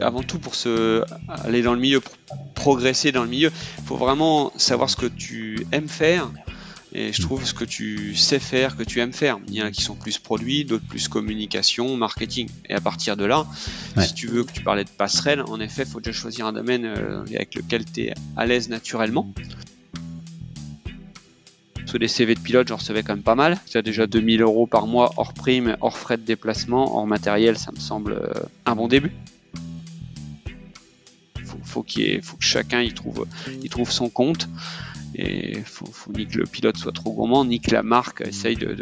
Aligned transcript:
avant 0.00 0.22
tout 0.22 0.38
pour 0.38 0.54
se 0.54 1.02
aller 1.28 1.62
dans 1.62 1.74
le 1.74 1.80
milieu, 1.80 2.00
pour 2.00 2.16
progresser 2.54 3.12
dans 3.12 3.24
le 3.24 3.30
milieu, 3.30 3.50
il 3.78 3.84
faut 3.84 3.96
vraiment 3.96 4.52
savoir 4.56 4.90
ce 4.90 4.96
que 4.96 5.06
tu 5.06 5.66
aimes 5.72 5.88
faire 5.88 6.30
et 6.96 7.12
je 7.12 7.22
trouve 7.22 7.44
ce 7.44 7.54
que 7.54 7.64
tu 7.64 8.14
sais 8.14 8.38
faire, 8.38 8.76
que 8.76 8.84
tu 8.84 9.00
aimes 9.00 9.12
faire. 9.12 9.38
Il 9.48 9.54
y 9.54 9.62
en 9.62 9.66
a 9.66 9.72
qui 9.72 9.82
sont 9.82 9.96
plus 9.96 10.18
produits, 10.18 10.64
d'autres 10.64 10.86
plus 10.86 11.08
communication, 11.08 11.96
marketing. 11.96 12.48
Et 12.68 12.74
à 12.74 12.80
partir 12.80 13.16
de 13.16 13.24
là, 13.24 13.46
si 13.98 14.14
tu 14.14 14.28
veux 14.28 14.44
que 14.44 14.52
tu 14.52 14.62
parlais 14.62 14.84
de 14.84 14.90
passerelle, 14.90 15.42
en 15.42 15.58
effet, 15.58 15.82
il 15.82 15.88
faut 15.88 16.00
déjà 16.00 16.16
choisir 16.16 16.46
un 16.46 16.52
domaine 16.52 16.84
euh, 16.84 17.24
avec 17.34 17.56
lequel 17.56 17.84
tu 17.84 18.02
es 18.02 18.14
à 18.36 18.46
l'aise 18.46 18.68
naturellement. 18.68 19.34
Sur 21.94 22.00
des 22.00 22.08
CV 22.08 22.34
de 22.34 22.40
pilote, 22.40 22.66
j'en 22.66 22.78
recevais 22.78 23.04
quand 23.04 23.14
même 23.14 23.22
pas 23.22 23.36
mal. 23.36 23.56
As 23.72 23.82
déjà 23.82 24.08
2000 24.08 24.42
euros 24.42 24.66
par 24.66 24.88
mois 24.88 25.12
hors 25.16 25.32
prime, 25.32 25.76
hors 25.80 25.96
frais 25.96 26.16
de 26.16 26.24
déplacement, 26.24 26.96
hors 26.96 27.06
matériel, 27.06 27.56
ça 27.56 27.70
me 27.70 27.78
semble 27.78 28.14
euh, 28.14 28.32
un 28.66 28.74
bon 28.74 28.88
début 28.88 29.12
faut 31.62 31.84
qu'il 31.84 32.20
faut 32.20 32.36
que 32.36 32.42
chacun 32.42 32.82
y 32.82 32.92
trouve, 32.92 33.28
trouve 33.70 33.92
son 33.92 34.08
compte. 34.08 34.48
Et 35.14 35.60
faut, 35.64 35.86
faut 35.86 36.10
ni 36.10 36.26
que 36.26 36.38
le 36.38 36.46
pilote 36.46 36.76
soit 36.76 36.90
trop 36.90 37.12
gourmand, 37.12 37.44
ni 37.44 37.60
que 37.60 37.70
la 37.70 37.84
marque 37.84 38.22
essaye 38.22 38.56
de, 38.56 38.76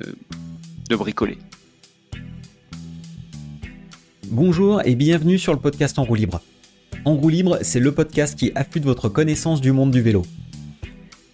de, 0.89 0.97
bricoler. 0.97 1.37
Bonjour 4.29 4.81
et 4.87 4.95
bienvenue 4.95 5.39
sur 5.39 5.53
le 5.53 5.61
podcast 5.61 5.99
En 5.99 6.05
roue 6.05 6.15
libre. 6.15 6.41
En 7.05 7.15
roue 7.15 7.29
libre, 7.29 7.59
c'est 7.61 7.81
le 7.81 7.93
podcast 7.93 8.39
qui 8.39 8.53
affûte 8.55 8.85
votre 8.85 9.11
connaissance 9.11 9.61
du 9.61 9.73
monde 9.73 9.91
du 9.91 10.01
vélo. 10.01 10.25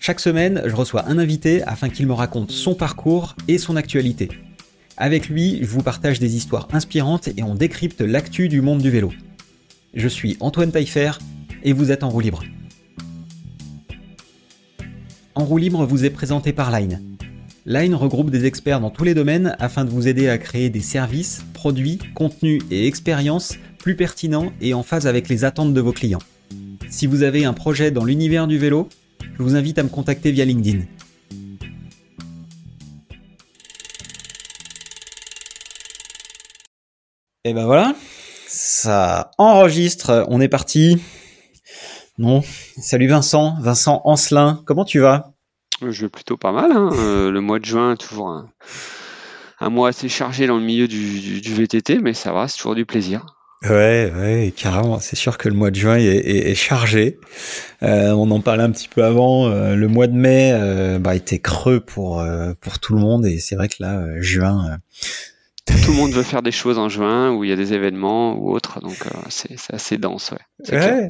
Chaque 0.01 0.21
semaine, 0.21 0.63
je 0.65 0.75
reçois 0.75 1.09
un 1.09 1.19
invité 1.19 1.63
afin 1.65 1.89
qu'il 1.89 2.07
me 2.07 2.13
raconte 2.13 2.53
son 2.53 2.75
parcours 2.75 3.35
et 3.49 3.59
son 3.59 3.77
actualité. 3.77 4.29
Avec 4.97 5.29
lui, 5.29 5.59
je 5.61 5.67
vous 5.67 5.83
partage 5.83 6.21
des 6.21 6.37
histoires 6.37 6.69
inspirantes 6.73 7.29
et 7.37 7.43
on 7.43 7.55
décrypte 7.55 8.01
l'actu 8.01 8.49
du 8.49 8.61
monde 8.61 8.81
du 8.81 8.91
vélo. 8.91 9.13
Je 9.95 10.09
suis 10.09 10.37
Antoine 10.41 10.71
Taillefer 10.71 11.13
et 11.65 11.73
vous 11.73 11.91
êtes 11.91 12.05
en 12.05 12.11
roue 12.11 12.21
libre. 12.21 12.45
En 15.35 15.45
roue 15.45 15.59
libre 15.59 15.85
vous 15.85 16.05
est 16.05 16.11
présenté 16.11 16.53
par 16.53 16.71
Line. 16.71 17.03
Line 17.67 17.95
regroupe 17.95 18.31
des 18.31 18.47
experts 18.47 18.81
dans 18.81 18.91
tous 18.91 19.05
les 19.05 19.15
domaines 19.15 19.57
afin 19.59 19.85
de 19.85 19.91
vous 19.91 20.09
aider 20.09 20.29
à 20.29 20.39
créer 20.39 20.71
des 20.71 20.81
services, 20.81 21.45
produits, 21.55 21.99
contenus 22.15 22.63
et 22.71 22.87
expériences 22.87 23.59
plus 23.79 23.95
pertinents 23.95 24.53
et 24.61 24.75
en 24.75 24.83
phase 24.83 25.07
avec 25.07 25.29
les 25.29 25.45
attentes 25.45 25.75
de 25.75 25.81
vos 25.81 25.93
clients. 25.93 26.23
Si 26.89 27.07
vous 27.07 27.23
avez 27.23 27.45
un 27.45 27.53
projet 27.53 27.91
dans 27.91 28.05
l'univers 28.05 28.47
du 28.47 28.59
vélo, 28.59 28.89
je 29.39 29.43
vous 29.45 29.55
invite 29.55 29.79
à 29.79 29.85
me 29.85 29.89
contacter 29.89 30.33
via 30.33 30.45
LinkedIn. 30.45 30.81
Et 37.45 37.55
ben 37.55 37.65
voilà, 37.65 37.95
ça 38.49 39.31
enregistre, 39.39 40.27
on 40.29 40.41
est 40.41 40.49
parti. 40.49 41.01
Non. 42.19 42.43
Salut 42.83 43.07
Vincent, 43.07 43.57
Vincent 43.61 44.03
Ancelin, 44.05 44.61
comment 44.67 44.85
tu 44.85 44.99
vas? 44.99 45.33
Je 45.81 46.03
vais 46.03 46.09
plutôt 46.09 46.37
pas 46.37 46.51
mal. 46.51 46.73
Hein. 46.73 46.91
Euh, 46.95 47.31
le 47.31 47.41
mois 47.41 47.61
de 47.61 47.65
juin, 47.65 47.95
toujours 47.95 48.29
un, 49.61 49.71
mois 49.71 49.91
assez 49.91 50.09
chargé 50.09 50.49
dans 50.49 50.57
le 50.57 50.65
milieu 50.65 50.89
du, 50.89 51.41
VTT, 51.41 52.01
mais 52.01 52.13
ça 52.13 52.33
va, 52.33 52.49
c'est 52.49 52.57
toujours 52.57 52.75
du 52.75 52.85
plaisir. 52.85 53.38
Ouais, 53.65 54.13
ouais, 54.17 54.53
carrément. 54.57 55.01
C'est 55.01 55.17
sûr 55.17 55.37
que 55.37 55.49
le 55.49 55.55
mois 55.55 55.71
de 55.71 55.77
juin 55.77 55.97
est, 55.97 56.55
chargé. 56.55 57.19
Euh, 57.83 58.13
on 58.13 58.31
en 58.31 58.41
parlait 58.41 58.63
un 58.63 58.71
petit 58.71 58.89
peu 58.89 59.05
avant. 59.05 59.49
Euh, 59.49 59.75
le 59.75 59.89
mois 59.89 60.07
de 60.07 60.15
mai 60.15 60.53
bah, 61.01 61.17
était 61.17 61.41
creux 61.41 61.81
pour 61.81 62.25
pour 62.61 62.79
tout 62.79 62.95
le 62.95 63.01
monde, 63.01 63.27
et 63.27 63.39
c'est 63.39 63.57
vrai 63.57 63.69
que 63.69 63.77
là, 63.81 64.05
juin. 64.21 64.79
tout 65.67 65.91
le 65.91 65.97
monde 65.97 66.13
veut 66.13 66.23
faire 66.23 66.43
des 66.43 66.53
choses 66.53 66.79
en 66.79 66.89
juin 66.89 67.33
où 67.33 67.43
il 67.43 67.51
y 67.51 67.53
a 67.53 67.57
des 67.57 67.73
événements 67.73 68.37
ou 68.37 68.53
autres, 68.53 68.81
donc 68.81 68.97
c'est 69.29 69.57
assez 69.73 69.99
dense. 69.99 70.33
Ouais, 70.71 70.79
ouais. 70.79 71.09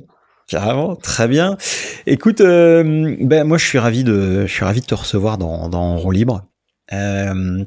Carrément, 0.49 0.97
très 0.97 1.29
bien. 1.29 1.59
Écoute, 2.07 2.41
euh, 2.41 3.17
ben 3.21 3.45
moi 3.45 3.59
je 3.59 3.67
suis 3.67 3.79
ravi 3.79 4.03
de, 4.03 4.47
je 4.47 4.53
suis 4.53 4.65
ravi 4.65 4.81
de 4.81 4.87
te 4.87 4.95
recevoir 4.95 5.37
dans 5.37 5.69
dans 5.69 5.99
Rond 5.99 6.11
Libre. 6.11 6.47
Euh, 6.91 7.65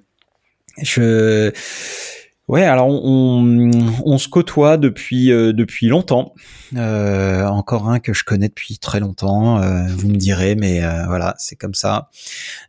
je, 0.81 1.51
ouais, 2.51 2.63
alors 2.63 2.87
on, 2.87 3.71
on, 4.05 4.17
se 4.19 4.27
côtoie 4.27 4.77
depuis 4.77 5.31
euh, 5.31 5.53
depuis 5.53 5.87
longtemps. 5.87 6.35
Euh, 6.75 7.45
encore 7.47 7.89
un 7.89 7.99
que 7.99 8.13
je 8.13 8.23
connais 8.23 8.49
depuis 8.49 8.77
très 8.77 8.99
longtemps. 8.99 9.59
Euh, 9.61 9.87
vous 9.89 10.09
me 10.09 10.17
direz, 10.17 10.55
mais 10.55 10.81
voilà, 11.07 11.33
c'est 11.39 11.55
comme 11.55 11.73
ça. 11.73 12.09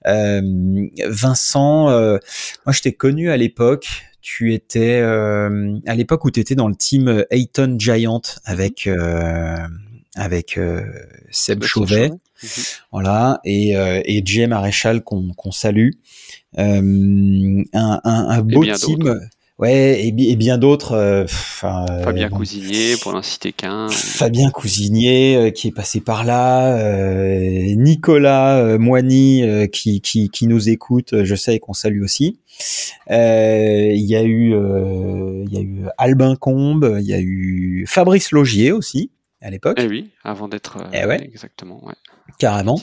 Vincent, 0.04 1.86
moi 1.86 2.72
je 2.72 2.80
t'ai 2.80 2.92
connu 2.92 3.30
à 3.30 3.36
l'époque 3.36 3.88
tu 4.24 4.54
étais 4.54 5.00
à 5.02 5.94
l'époque 5.96 6.24
où 6.24 6.30
tu 6.30 6.38
étais 6.38 6.54
dans 6.54 6.68
le 6.68 6.76
team 6.76 7.24
Ayton 7.30 7.74
Giant 7.76 8.22
avec 8.44 8.88
avec 10.14 10.58
euh, 10.58 10.82
Seb 11.30 11.64
Chauvet, 11.64 12.10
voilà, 12.90 13.40
et, 13.44 13.76
euh, 13.76 14.02
et 14.04 14.22
Jay 14.24 14.46
Maréchal 14.46 15.02
qu'on 15.02 15.50
salue. 15.50 15.90
Euh, 16.58 17.62
un, 17.72 18.00
un, 18.04 18.28
un 18.28 18.42
beau 18.42 18.64
team. 18.64 19.20
Ouais, 19.58 20.06
et, 20.06 20.36
bien 20.36 20.58
d'autres. 20.58 20.92
Euh, 20.92 21.26
Fabien 21.28 22.28
Cousinier, 22.28 22.96
pour 23.00 23.12
n'en 23.12 23.22
citer 23.22 23.52
qu'un. 23.52 23.88
Fabien 23.88 24.50
Cousinier, 24.50 25.52
qui 25.54 25.68
est 25.68 25.72
passé 25.72 26.00
par 26.00 26.24
là. 26.24 26.76
Nicolas 27.76 28.78
Moigny, 28.78 29.68
qui, 29.72 30.00
qui, 30.00 30.30
qui, 30.30 30.46
nous 30.46 30.68
écoute, 30.68 31.22
je 31.22 31.34
sais 31.34 31.58
qu'on 31.58 31.74
salue 31.74 32.02
aussi. 32.02 32.40
Il 33.08 34.04
y 34.04 34.16
a 34.16 34.22
eu, 34.24 34.54
il 35.46 35.52
y 35.52 35.58
a 35.58 35.60
eu 35.60 35.84
Albin 35.98 36.34
Combe, 36.34 36.98
il 37.00 37.06
y 37.06 37.14
a 37.14 37.20
eu 37.20 37.84
Fabrice 37.86 38.32
Logier 38.32 38.72
aussi 38.72 39.10
à 39.42 39.50
l'époque. 39.50 39.78
Eh 39.80 39.86
oui, 39.86 40.10
avant 40.24 40.48
d'être. 40.48 40.78
Euh, 40.78 40.88
eh 40.92 41.04
ouais. 41.04 41.22
Exactement, 41.24 41.84
ouais. 41.84 41.94
Carrément. 42.38 42.80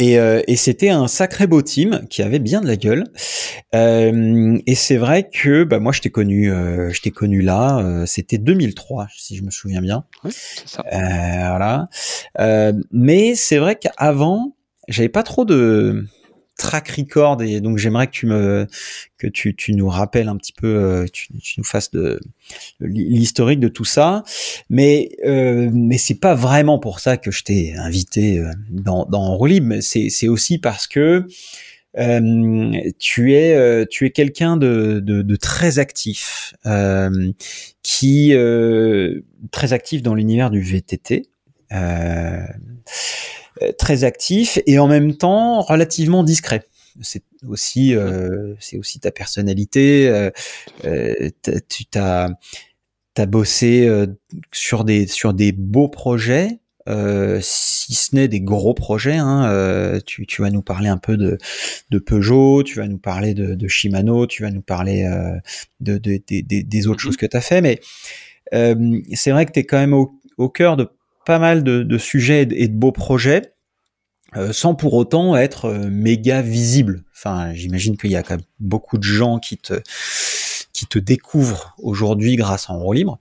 Et, 0.00 0.18
euh, 0.18 0.42
et 0.48 0.56
c'était 0.56 0.90
un 0.90 1.06
sacré 1.06 1.46
beau 1.46 1.62
team 1.62 2.04
qui 2.10 2.22
avait 2.22 2.38
bien 2.40 2.60
de 2.60 2.66
la 2.66 2.76
gueule. 2.76 3.04
Euh, 3.74 4.58
et 4.66 4.74
c'est 4.74 4.96
vrai 4.96 5.28
que 5.28 5.64
bah, 5.64 5.78
moi 5.78 5.92
je 5.92 6.00
t'ai 6.00 6.10
connu, 6.10 6.50
euh, 6.50 6.90
je 6.90 7.00
t'ai 7.00 7.10
connu 7.10 7.40
là. 7.40 7.78
Euh, 7.78 8.06
c'était 8.06 8.38
2003 8.38 9.06
si 9.16 9.36
je 9.36 9.42
me 9.42 9.50
souviens 9.50 9.80
bien. 9.80 10.04
Oui, 10.24 10.32
c'est 10.32 10.68
ça. 10.68 10.84
voilà. 10.90 11.88
mais 12.90 13.34
c'est 13.34 13.58
vrai 13.58 13.76
qu'avant 13.76 14.56
j'avais 14.88 15.08
pas 15.08 15.22
trop 15.22 15.44
de 15.44 16.04
track 16.56 16.88
record 16.88 17.42
et 17.42 17.60
donc 17.60 17.78
j'aimerais 17.78 18.06
que 18.06 18.12
tu 18.12 18.26
me 18.26 18.66
que 19.18 19.26
tu, 19.26 19.54
tu 19.54 19.74
nous 19.74 19.88
rappelles 19.88 20.28
un 20.28 20.36
petit 20.36 20.52
peu 20.52 20.66
euh, 20.66 21.06
tu, 21.12 21.28
tu 21.40 21.60
nous 21.60 21.64
fasses 21.64 21.90
de, 21.90 22.20
l'historique 22.80 23.60
de 23.60 23.68
tout 23.68 23.84
ça. 23.84 24.22
Mais 24.70 25.10
euh, 25.24 25.70
mais 25.72 25.98
c'est 25.98 26.20
pas 26.20 26.34
vraiment 26.34 26.78
pour 26.78 27.00
ça 27.00 27.16
que 27.16 27.30
je 27.30 27.42
t'ai 27.42 27.74
invité 27.76 28.38
euh, 28.38 28.50
dans 28.70 29.04
dans 29.06 29.36
Rolib 29.36 29.80
c'est 29.80 30.08
c'est 30.10 30.28
aussi 30.28 30.58
parce 30.58 30.86
que 30.86 31.26
euh, 31.96 32.72
tu 32.98 33.34
es 33.34 33.86
tu 33.86 34.06
es 34.06 34.10
quelqu'un 34.10 34.56
de, 34.56 35.00
de, 35.00 35.22
de, 35.22 35.36
très 35.36 35.78
actif 35.78 36.54
qui 37.82 38.34
très 39.50 39.72
actif 39.72 40.02
dans 40.02 40.14
l'univers 40.14 40.50
du 40.50 40.60
VTT 40.60 41.28
euh, 41.72 42.46
très 43.78 44.04
actif 44.04 44.58
et 44.66 44.78
en 44.78 44.88
même 44.88 45.16
temps 45.16 45.60
relativement 45.60 46.24
discret. 46.24 46.64
C'est 47.00 47.22
aussi, 47.48 47.94
euh, 47.94 48.54
c'est 48.60 48.78
aussi 48.78 49.00
ta 49.00 49.10
personnalité. 49.10 50.08
Euh, 50.08 50.30
euh 50.84 51.30
tu 51.68 51.86
t'as 51.86 52.28
as 53.16 53.26
bossé 53.26 53.88
sur 54.52 54.84
des 54.84 55.06
sur 55.06 55.34
des 55.34 55.52
beaux 55.52 55.88
projets, 55.88 56.60
euh, 56.88 57.38
si 57.42 57.94
ce 57.94 58.14
n'est 58.14 58.28
des 58.28 58.40
gros 58.40 58.74
projets. 58.74 59.16
Hein, 59.16 59.48
euh, 59.50 60.00
tu, 60.04 60.26
tu, 60.26 60.42
vas 60.42 60.50
nous 60.50 60.62
parler 60.62 60.88
un 60.88 60.98
peu 60.98 61.16
de, 61.16 61.38
de 61.90 61.98
Peugeot, 61.98 62.62
tu 62.62 62.78
vas 62.78 62.86
nous 62.86 62.98
parler 62.98 63.34
de, 63.34 63.54
de 63.54 63.68
Shimano, 63.68 64.26
tu 64.26 64.42
vas 64.42 64.50
nous 64.50 64.62
parler 64.62 65.04
euh, 65.04 65.38
de, 65.80 65.98
de, 65.98 66.20
des 66.28 66.86
autres 66.86 66.98
mm-hmm. 66.98 67.02
choses 67.02 67.16
que 67.16 67.26
tu 67.26 67.36
as 67.36 67.40
fait. 67.40 67.60
Mais 67.60 67.80
c'est 69.14 69.30
vrai 69.30 69.46
que 69.46 69.52
tu 69.52 69.60
es 69.60 69.64
quand 69.64 69.78
même 69.78 69.94
au, 69.94 70.20
au 70.36 70.48
cœur 70.48 70.76
de 70.76 70.88
pas 71.24 71.38
mal 71.38 71.62
de, 71.62 71.98
sujets 71.98 72.42
et 72.50 72.68
de, 72.68 72.74
beaux 72.74 72.92
projets. 72.92 73.54
Euh, 74.36 74.52
sans 74.52 74.74
pour 74.74 74.94
autant 74.94 75.36
être 75.36 75.66
euh, 75.66 75.88
méga 75.88 76.42
visible. 76.42 77.04
Enfin, 77.14 77.52
j'imagine 77.54 77.96
qu'il 77.96 78.10
y 78.10 78.16
a 78.16 78.24
quand 78.24 78.34
même 78.34 78.46
beaucoup 78.58 78.98
de 78.98 79.04
gens 79.04 79.38
qui 79.38 79.58
te 79.58 79.80
qui 80.72 80.86
te 80.86 80.98
découvrent 80.98 81.76
aujourd'hui 81.78 82.34
grâce 82.34 82.68
à 82.68 82.72
En 82.72 82.90
libre. 82.90 83.20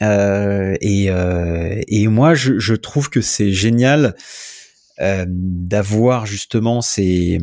Euh, 0.00 0.74
et, 0.80 1.10
et 1.88 2.08
moi, 2.08 2.34
je, 2.34 2.58
je 2.58 2.74
trouve 2.74 3.10
que 3.10 3.20
c'est 3.20 3.52
génial 3.52 4.14
d'avoir 4.98 6.24
justement 6.24 6.80
ces, 6.80 7.38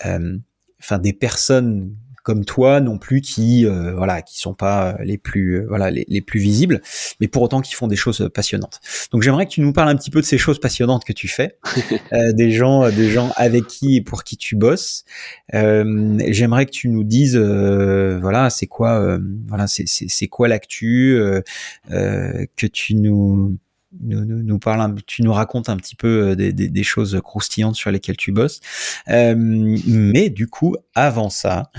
enfin 0.00 0.98
des 0.98 1.12
personnes 1.12 1.94
comme 2.24 2.44
toi 2.44 2.80
non 2.80 2.98
plus 2.98 3.20
qui 3.20 3.64
voilà 3.64 4.22
qui 4.22 4.40
sont 4.40 4.54
pas 4.54 4.96
les 5.04 5.18
plus 5.18 5.64
voilà 5.66 5.90
les, 5.90 6.04
les, 6.08 6.20
plus 6.20 6.40
visibles, 6.40 6.80
mais 7.20 7.28
pour 7.28 7.42
autant 7.42 7.60
qui 7.60 7.74
font 7.74 7.86
des 7.86 7.96
choses 7.96 8.28
passionnantes. 8.34 8.80
Donc 9.12 9.22
j'aimerais 9.22 9.46
que 9.46 9.52
tu 9.52 9.60
nous 9.60 9.72
parles 9.72 9.90
un 9.90 9.96
petit 9.96 10.10
peu 10.10 10.20
de 10.20 10.26
ces 10.26 10.38
choses 10.38 10.58
passionnantes 10.58 11.04
que 11.04 11.12
tu 11.12 11.28
fais, 11.28 11.58
des 12.32 12.50
gens 12.50 12.90
des 12.90 13.10
gens 13.10 13.30
avec 13.36 13.66
qui 13.68 13.96
et 13.96 14.00
pour 14.00 14.24
qui 14.24 14.36
tu 14.36 14.56
bosses. 14.56 15.04
j'aimerais 15.52 16.66
que 16.66 16.72
tu 16.72 16.88
nous 16.88 17.04
dises 17.04 17.36
voilà 17.36 18.50
c'est 18.50 18.66
quoi 18.66 19.18
voilà 19.46 19.68
c'est 19.68 19.86
c'est 19.86 20.26
quoi 20.26 20.48
l'actu 20.48 21.20
que 21.88 22.66
tu 22.66 22.94
nous 22.96 23.56
nous, 24.00 24.24
nous, 24.24 24.58
parles, 24.58 24.94
tu 25.06 25.22
nous 25.22 25.32
racontes 25.32 25.68
un 25.68 25.76
petit 25.76 25.94
peu 25.94 26.30
euh, 26.30 26.34
des, 26.34 26.52
des, 26.52 26.82
choses 26.82 27.20
croustillantes 27.22 27.76
sur 27.76 27.90
lesquelles 27.90 28.16
tu 28.16 28.32
bosses. 28.32 28.60
Euh, 29.08 29.34
mais 29.36 30.30
du 30.30 30.48
coup, 30.48 30.76
avant 30.94 31.30
ça, 31.30 31.70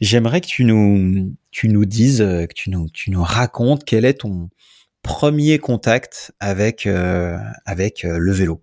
j'aimerais 0.00 0.40
que 0.40 0.46
tu 0.46 0.64
nous, 0.64 1.34
tu 1.50 1.68
nous 1.68 1.84
dises, 1.84 2.22
euh, 2.22 2.46
que 2.46 2.54
tu 2.54 2.70
nous, 2.70 2.88
tu 2.90 3.10
nous 3.10 3.22
racontes 3.22 3.84
quel 3.84 4.04
est 4.04 4.20
ton 4.20 4.48
premier 5.02 5.58
contact 5.58 6.32
avec, 6.40 6.86
avec 7.64 8.02
le 8.02 8.32
vélo. 8.32 8.62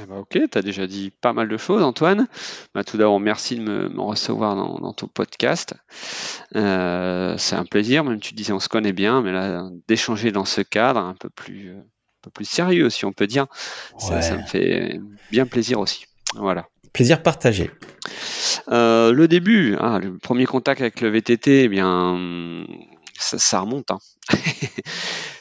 Eh 0.00 0.06
ben 0.06 0.18
ok, 0.18 0.38
tu 0.50 0.58
as 0.58 0.62
déjà 0.62 0.86
dit 0.86 1.10
pas 1.20 1.32
mal 1.32 1.48
de 1.48 1.56
choses, 1.56 1.82
Antoine. 1.82 2.28
Bah, 2.74 2.84
tout 2.84 2.96
d'abord, 2.96 3.18
merci 3.18 3.56
de 3.56 3.62
me, 3.62 4.00
recevoir 4.00 4.54
dans, 4.54 4.92
ton 4.92 5.08
podcast. 5.08 5.74
C'est 6.54 7.56
un 7.56 7.64
plaisir, 7.68 8.04
même 8.04 8.20
tu 8.20 8.34
disais 8.34 8.52
on 8.52 8.60
se 8.60 8.68
connaît 8.68 8.92
bien, 8.92 9.20
mais 9.20 9.32
là, 9.32 9.68
d'échanger 9.88 10.30
dans 10.30 10.44
ce 10.44 10.60
cadre 10.60 11.00
un 11.00 11.14
peu 11.14 11.28
plus, 11.28 11.74
peu 12.22 12.30
plus 12.30 12.44
sérieux, 12.44 12.90
si 12.90 13.04
on 13.04 13.12
peut 13.12 13.26
dire. 13.26 13.46
Ça, 13.98 14.36
me 14.36 14.42
fait 14.42 15.00
bien 15.30 15.46
plaisir 15.46 15.78
aussi. 15.80 16.06
Voilà. 16.36 16.68
Plaisir 16.92 17.22
partagé. 17.22 17.70
Euh, 18.68 19.12
le 19.12 19.28
début, 19.28 19.76
ah, 19.80 19.98
le 19.98 20.18
premier 20.18 20.46
contact 20.46 20.80
avec 20.80 21.00
le 21.00 21.08
VTT, 21.08 21.64
eh 21.64 21.68
bien, 21.68 22.66
ça, 23.18 23.60
remonte. 23.60 23.90
Hein. 23.90 23.98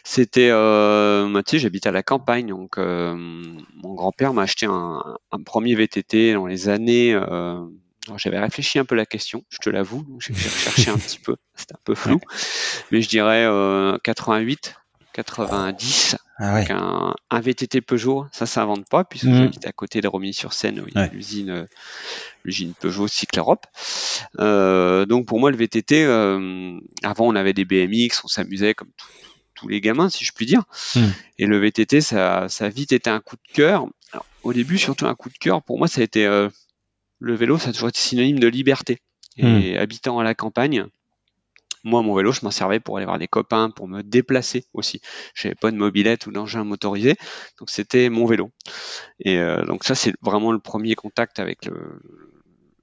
C'était, 0.04 0.50
euh, 0.52 1.42
tu 1.44 1.52
sais, 1.52 1.60
j'habite 1.60 1.88
à 1.88 1.92
la 1.92 2.04
campagne, 2.04 2.48
donc 2.48 2.78
euh, 2.78 3.16
mon 3.16 3.94
grand-père 3.94 4.34
m'a 4.34 4.44
acheté 4.44 4.66
un, 4.66 5.18
premier 5.46 5.76
VTT 5.76 6.34
dans 6.34 6.48
les 6.48 6.70
années. 6.70 7.14
Euh, 7.14 7.60
j'avais 8.18 8.40
réfléchi 8.40 8.80
un 8.80 8.86
peu 8.86 8.96
la 8.96 9.06
question, 9.06 9.44
je 9.50 9.60
te 9.60 9.70
l'avoue, 9.70 10.06
j'ai 10.20 10.34
cherché 10.34 10.90
un 10.90 10.98
petit 10.98 11.20
peu, 11.20 11.38
c'était 11.56 11.76
un 11.76 11.80
peu 11.84 11.96
flou, 11.96 12.20
mais 12.92 13.02
je 13.02 13.08
dirais 13.08 13.48
88, 14.04 14.76
90 15.14 16.18
ah 16.44 17.14
un, 17.30 17.40
VTT 17.40 17.82
Peugeot. 17.82 18.26
Ça, 18.32 18.48
ça 18.48 18.62
s'invente 18.62 18.90
pas 18.90 19.04
puisque 19.04 19.26
mmh. 19.26 19.36
j'habite 19.36 19.68
à 19.68 19.72
côté 19.72 20.02
de 20.02 20.08
Romilly-sur-Seine, 20.08 20.80
où 20.80 20.88
il 20.88 20.96
y 20.96 20.98
a 20.98 21.06
l'usine, 21.08 21.52
euh, 21.52 21.66
l'usine 22.44 22.74
Peugeot 22.80 23.08
Cycle 23.08 23.38
Europe. 23.38 23.68
Euh, 24.40 25.06
donc 25.06 25.28
pour 25.28 25.40
moi, 25.40 25.52
le 25.52 25.58
VTT, 25.58 26.04
euh, 26.04 26.80
avant 27.04 27.28
on 27.28 27.36
avait 27.36 27.54
des 27.54 27.64
BMX, 27.64 28.24
on 28.24 28.28
s'amusait 28.28 28.74
comme 28.74 28.90
tous 29.54 29.68
les 29.68 29.82
gamins, 29.82 30.10
si 30.10 30.26
je 30.26 30.32
puis 30.32 30.48
dire. 30.48 30.64
Mmh. 30.96 31.02
Et 31.38 31.46
le 31.46 31.60
VTT, 31.60 32.02
ça, 32.02 32.48
ça 32.50 32.66
a 32.66 32.70
vite 32.70 32.92
été 32.92 33.12
un 33.12 33.20
coup 33.20 33.36
de 33.36 33.54
cœur. 33.54 33.86
au 34.42 34.54
début, 34.54 34.80
surtout 34.80 35.06
un 35.06 35.16
coup 35.16 35.30
de 35.30 35.38
cœur. 35.38 35.62
Pour 35.62 35.78
moi, 35.78 35.88
ça 35.88 36.02
a 36.02 36.04
été 36.04 36.26
le 37.20 37.36
vélo, 37.36 37.60
ça 37.60 37.70
a 37.70 37.74
toujours 37.74 37.90
été 37.90 38.00
synonyme 38.00 38.40
de 38.40 38.48
liberté. 38.48 38.98
Et 39.38 39.76
mmh. 39.76 39.78
habitant 39.78 40.18
à 40.18 40.24
la 40.24 40.34
campagne, 40.34 40.88
moi, 41.84 42.02
mon 42.02 42.16
vélo, 42.16 42.32
je 42.32 42.42
m'en 42.44 42.52
servais 42.52 42.80
pour 42.80 42.98
aller 42.98 43.06
voir 43.06 43.20
des 43.20 43.28
copains, 43.28 43.70
pour 43.70 43.88
me 43.88 44.02
déplacer 44.04 44.66
aussi. 44.74 45.02
J'avais 45.34 45.56
pas 45.56 45.72
de 45.72 45.78
mobilette 45.78 46.28
ou 46.28 46.32
d'engin 46.32 46.64
motorisé, 46.64 47.16
donc 47.60 47.70
c'était 47.70 48.10
mon 48.10 48.26
vélo. 48.26 48.52
Et 49.20 49.38
euh, 49.38 49.66
donc 49.66 49.84
ça, 49.84 49.96
c'est 49.96 50.14
vraiment 50.22 50.52
le 50.52 50.60
premier 50.60 50.96
contact 50.96 51.40
avec 51.40 51.66
le, 51.66 52.00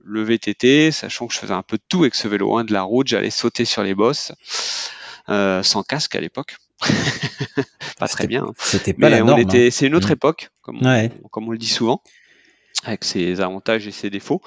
le, 0.04 0.22
VTT, 0.22 0.90
sachant 0.90 1.26
que 1.26 1.34
je 1.34 1.38
faisais 1.38 1.54
un 1.54 1.62
peu 1.62 1.76
de 1.76 1.82
tout 1.88 2.00
avec 2.00 2.14
ce 2.14 2.28
vélo. 2.28 2.56
Hein, 2.56 2.64
de 2.64 2.72
la 2.72 2.82
route, 2.82 3.06
j'allais 3.06 3.30
sauter 3.30 3.64
sur 3.64 3.82
les 3.82 3.94
bosses, 3.94 4.32
euh, 5.28 5.62
sans 5.62 5.82
casque 5.82 6.14
à 6.14 6.20
l'époque. 6.20 6.56
pas 7.98 8.08
très 8.08 8.26
bien. 8.26 8.44
Hein. 8.44 8.54
C'était 8.58 8.94
pas 8.94 9.08
la 9.08 9.22
norme. 9.22 9.40
Hein. 9.40 9.68
C'est 9.70 9.86
une 9.86 9.94
autre 9.94 10.10
mmh. 10.10 10.12
époque, 10.12 10.50
comme, 10.62 10.80
comme 11.30 11.48
on 11.48 11.52
le 11.52 11.58
dit 11.58 11.68
souvent 11.68 12.02
avec 12.84 13.04
ses 13.04 13.40
avantages 13.40 13.86
et 13.86 13.90
ses 13.90 14.08
défauts. 14.08 14.40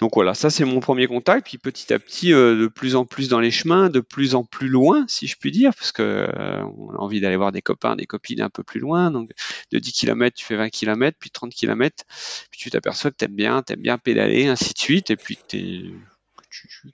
Donc 0.00 0.12
voilà, 0.14 0.34
ça 0.34 0.48
c'est 0.50 0.64
mon 0.64 0.80
premier 0.80 1.06
contact. 1.06 1.46
Puis 1.46 1.58
petit 1.58 1.92
à 1.92 1.98
petit, 1.98 2.32
euh, 2.32 2.56
de 2.56 2.66
plus 2.66 2.96
en 2.96 3.04
plus 3.04 3.28
dans 3.28 3.40
les 3.40 3.50
chemins, 3.50 3.90
de 3.90 4.00
plus 4.00 4.34
en 4.34 4.44
plus 4.44 4.68
loin, 4.68 5.04
si 5.08 5.26
je 5.26 5.36
puis 5.36 5.50
dire, 5.50 5.72
parce 5.74 5.92
que 5.92 6.02
euh, 6.02 6.64
on 6.78 6.90
a 6.90 6.98
envie 6.98 7.20
d'aller 7.20 7.36
voir 7.36 7.52
des 7.52 7.62
copains, 7.62 7.96
des 7.96 8.06
copines 8.06 8.40
un 8.40 8.50
peu 8.50 8.62
plus 8.62 8.80
loin. 8.80 9.10
Donc 9.10 9.30
de 9.72 9.78
10 9.78 9.92
km, 9.92 10.36
tu 10.36 10.44
fais 10.44 10.56
20 10.56 10.70
km, 10.70 11.16
puis 11.20 11.30
30 11.30 11.52
km, 11.52 12.04
puis 12.50 12.60
tu 12.60 12.70
t'aperçois 12.70 13.10
que 13.10 13.16
t'aimes 13.16 13.36
bien, 13.36 13.62
t'aimes 13.62 13.82
bien 13.82 13.98
pédaler, 13.98 14.46
ainsi 14.46 14.72
de 14.72 14.78
suite, 14.78 15.10
et 15.10 15.16
puis 15.16 15.38
tu, 15.46 15.92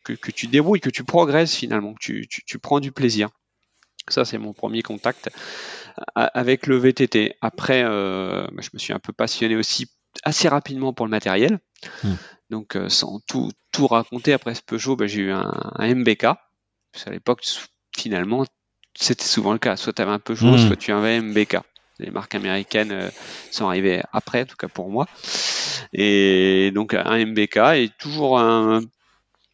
que, 0.03 0.15
que 0.15 0.33
tu 0.33 0.49
débrouilles, 0.49 0.81
que 0.81 0.91
tu 0.91 1.05
progresses 1.05 1.55
finalement, 1.55 1.95
que 1.95 2.01
tu, 2.01 2.27
tu, 2.29 2.45
tu 2.45 2.59
prends 2.59 2.81
du 2.81 2.93
plaisir. 2.93 3.31
Ça, 4.09 4.25
c'est 4.25 4.39
mon 4.39 4.53
premier 4.53 4.83
contact 4.83 5.31
avec 6.15 6.67
le 6.67 6.77
VTT. 6.77 7.35
Après, 7.41 7.83
euh, 7.83 8.47
je 8.59 8.71
me 8.73 8.79
suis 8.79 8.93
un 8.93 8.99
peu 8.99 9.13
passionné 9.13 9.57
aussi 9.57 9.87
assez 10.23 10.49
rapidement 10.49 10.93
pour 10.93 11.07
le 11.07 11.11
matériel. 11.11 11.59
Hmm. 12.03 12.15
Donc, 12.51 12.77
euh, 12.77 12.89
sans 12.89 13.21
tout, 13.27 13.51
tout 13.73 13.87
raconter, 13.87 14.33
après 14.33 14.55
ce 14.55 14.63
Peugeot, 14.63 14.97
ben, 14.97 15.07
j'ai 15.07 15.23
eu 15.23 15.33
un, 15.33 15.53
MBK. 15.79 16.23
Parce 16.93 17.07
à 17.07 17.11
l'époque, 17.11 17.45
finalement, 17.97 18.45
c'était 18.99 19.25
souvent 19.25 19.53
le 19.53 19.59
cas. 19.59 19.77
Soit 19.77 19.93
tu 19.93 20.03
avais 20.03 20.13
un 20.13 20.19
Peugeot, 20.19 20.55
hmm. 20.55 20.67
soit 20.67 20.77
tu 20.77 20.93
avais 20.93 21.17
un 21.17 21.23
MBK. 21.23 21.59
Les 21.99 22.11
marques 22.11 22.35
américaines 22.35 22.93
euh, 22.93 23.11
sont 23.51 23.67
arrivées 23.67 24.03
après, 24.13 24.43
en 24.43 24.47
tout 24.47 24.57
cas 24.57 24.69
pour 24.69 24.91
moi. 24.91 25.07
Et 25.93 26.71
donc, 26.75 26.95
un 26.95 27.25
MBK 27.25 27.57
est 27.57 27.99
toujours 27.99 28.39
un 28.39 28.83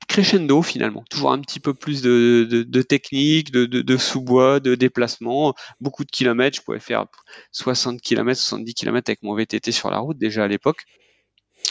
crescendo 0.06 0.62
finalement, 0.62 1.04
toujours 1.10 1.32
un 1.32 1.40
petit 1.40 1.60
peu 1.60 1.74
plus 1.74 2.02
de, 2.02 2.46
de, 2.48 2.82
technique, 2.82 3.50
de, 3.50 3.66
de 3.66 3.96
sous-bois, 3.96 4.60
de 4.60 4.74
déplacement, 4.74 5.54
beaucoup 5.80 6.04
de 6.04 6.10
kilomètres. 6.10 6.56
Je 6.56 6.62
pouvais 6.62 6.80
faire 6.80 7.06
60 7.52 8.00
km, 8.00 8.38
70 8.38 8.74
km 8.74 9.10
avec 9.10 9.22
mon 9.22 9.34
VTT 9.34 9.72
sur 9.72 9.90
la 9.90 9.98
route 9.98 10.18
déjà 10.18 10.44
à 10.44 10.48
l'époque, 10.48 10.84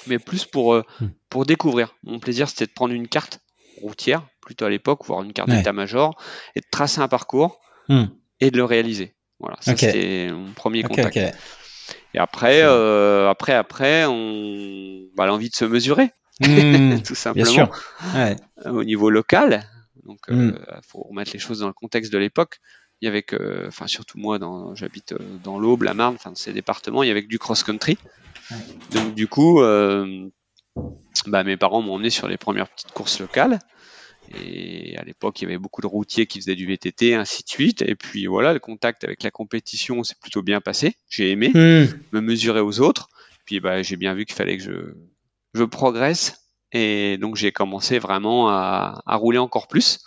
mais 0.07 0.19
plus 0.19 0.45
pour, 0.45 0.73
euh, 0.73 0.83
hmm. 0.99 1.07
pour 1.29 1.45
découvrir. 1.45 1.95
Mon 2.03 2.19
plaisir 2.19 2.49
c'était 2.49 2.65
de 2.65 2.71
prendre 2.71 2.93
une 2.93 3.07
carte 3.07 3.39
routière, 3.81 4.27
plutôt 4.41 4.65
à 4.65 4.69
l'époque, 4.69 5.05
voire 5.05 5.23
une 5.23 5.33
carte 5.33 5.49
d'état-major, 5.49 6.15
et 6.55 6.59
de 6.59 6.65
tracer 6.71 7.01
un 7.01 7.07
parcours 7.07 7.59
hmm. 7.89 8.05
et 8.39 8.51
de 8.51 8.57
le 8.57 8.65
réaliser. 8.65 9.15
Voilà, 9.39 9.57
ça 9.59 9.75
c'était 9.75 10.29
mon 10.31 10.53
premier 10.53 10.83
contact. 10.83 11.17
Et 12.13 12.19
après, 12.19 12.61
euh, 12.63 13.29
après, 13.29 13.53
après, 13.53 14.05
on, 14.05 15.07
bah, 15.15 15.25
l'envie 15.25 15.49
de 15.49 15.55
se 15.55 15.65
mesurer. 15.65 16.11
Mmh, 16.41 17.01
tout 17.05 17.15
simplement. 17.15 17.69
Ouais. 18.15 18.35
Euh, 18.65 18.71
au 18.71 18.83
niveau 18.83 19.09
local, 19.09 19.63
donc 20.05 20.19
il 20.29 20.33
euh, 20.33 20.51
mmh. 20.51 20.81
faut 20.87 21.01
remettre 21.01 21.31
les 21.33 21.39
choses 21.39 21.59
dans 21.59 21.67
le 21.67 21.73
contexte 21.73 22.11
de 22.11 22.17
l'époque. 22.17 22.59
Il 23.01 23.05
y 23.05 23.07
avait 23.07 23.23
que, 23.23 23.67
enfin 23.67 23.87
surtout 23.87 24.19
moi, 24.19 24.37
dans, 24.39 24.75
j'habite 24.75 25.13
euh, 25.13 25.37
dans 25.43 25.59
l'Aube, 25.59 25.83
la 25.83 25.93
Marne, 25.93 26.15
enfin 26.15 26.33
ces 26.35 26.53
départements, 26.53 27.03
il 27.03 27.07
y 27.07 27.11
avait 27.11 27.23
que 27.23 27.29
du 27.29 27.39
cross-country. 27.39 27.97
Donc 28.91 29.15
du 29.15 29.27
coup, 29.27 29.61
bah, 29.61 31.43
mes 31.43 31.57
parents 31.57 31.81
m'ont 31.81 31.93
emmené 31.93 32.09
sur 32.09 32.27
les 32.27 32.37
premières 32.37 32.67
petites 32.69 32.91
courses 32.91 33.19
locales. 33.19 33.59
Et 34.33 34.95
à 34.97 35.03
l'époque, 35.03 35.41
il 35.41 35.45
y 35.45 35.47
avait 35.47 35.57
beaucoup 35.57 35.81
de 35.81 35.87
routiers 35.87 36.25
qui 36.25 36.39
faisaient 36.39 36.55
du 36.55 36.65
VTT, 36.65 37.15
ainsi 37.15 37.43
de 37.43 37.49
suite. 37.49 37.81
Et 37.81 37.95
puis 37.95 38.27
voilà, 38.27 38.53
le 38.53 38.59
contact 38.59 39.03
avec 39.03 39.23
la 39.23 39.31
compétition 39.31 40.03
s'est 40.03 40.15
plutôt 40.21 40.41
bien 40.41 40.61
passé. 40.61 40.95
J'ai 41.09 41.31
aimé 41.31 41.49
mmh. 41.49 41.85
me 42.11 42.21
mesurer 42.21 42.61
aux 42.61 42.79
autres. 42.79 43.09
Puis 43.45 43.59
bah, 43.59 43.81
j'ai 43.81 43.97
bien 43.97 44.13
vu 44.13 44.25
qu'il 44.25 44.35
fallait 44.35 44.57
que 44.57 44.63
je, 44.63 44.93
je 45.53 45.63
progresse 45.63 46.41
et 46.71 47.17
donc 47.17 47.35
j'ai 47.35 47.51
commencé 47.51 47.99
vraiment 47.99 48.49
à, 48.49 49.01
rouler 49.07 49.37
encore 49.37 49.67
plus. 49.67 49.99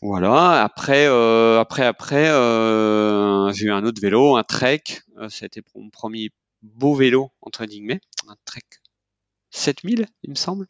Voilà. 0.00 0.62
Après, 0.62 1.06
euh, 1.06 1.60
après, 1.60 1.86
après, 1.86 2.28
euh, 2.28 3.52
j'ai 3.52 3.66
eu 3.66 3.70
un 3.70 3.84
autre 3.84 4.00
vélo, 4.02 4.36
un 4.36 4.42
Trek. 4.42 4.82
Euh, 5.18 5.28
C'était 5.28 5.62
mon 5.76 5.90
premier 5.90 6.30
beau 6.62 6.94
vélo 6.94 7.30
entre 7.40 7.64
guillemets, 7.66 8.00
un 8.28 8.34
Trek 8.44 8.62
7000, 9.50 10.06
il 10.24 10.30
me 10.30 10.34
semble. 10.34 10.66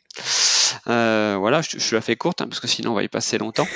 Euh, 0.88 1.36
voilà, 1.38 1.62
je, 1.62 1.78
je 1.78 1.94
la 1.94 2.00
fais 2.00 2.16
courte 2.16 2.40
hein, 2.40 2.48
parce 2.48 2.60
que 2.60 2.66
sinon 2.66 2.92
on 2.92 2.94
va 2.94 3.02
y 3.02 3.08
passer 3.08 3.38
longtemps. 3.38 3.66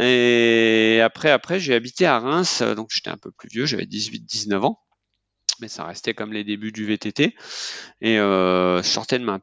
Et 0.00 1.00
après, 1.04 1.30
après, 1.30 1.60
j'ai 1.60 1.74
habité 1.74 2.06
à 2.06 2.18
Reims, 2.18 2.62
donc 2.62 2.88
j'étais 2.90 3.10
un 3.10 3.16
peu 3.16 3.30
plus 3.30 3.48
vieux, 3.48 3.66
j'avais 3.66 3.84
18-19 3.84 4.64
ans 4.64 4.80
mais 5.60 5.68
ça 5.68 5.84
restait 5.84 6.14
comme 6.14 6.32
les 6.32 6.44
débuts 6.44 6.72
du 6.72 6.86
VTT. 6.86 7.34
Et 8.00 8.18
euh, 8.18 8.82
je 8.82 8.88
sortais 8.88 9.18
de 9.18 9.24
ma 9.24 9.40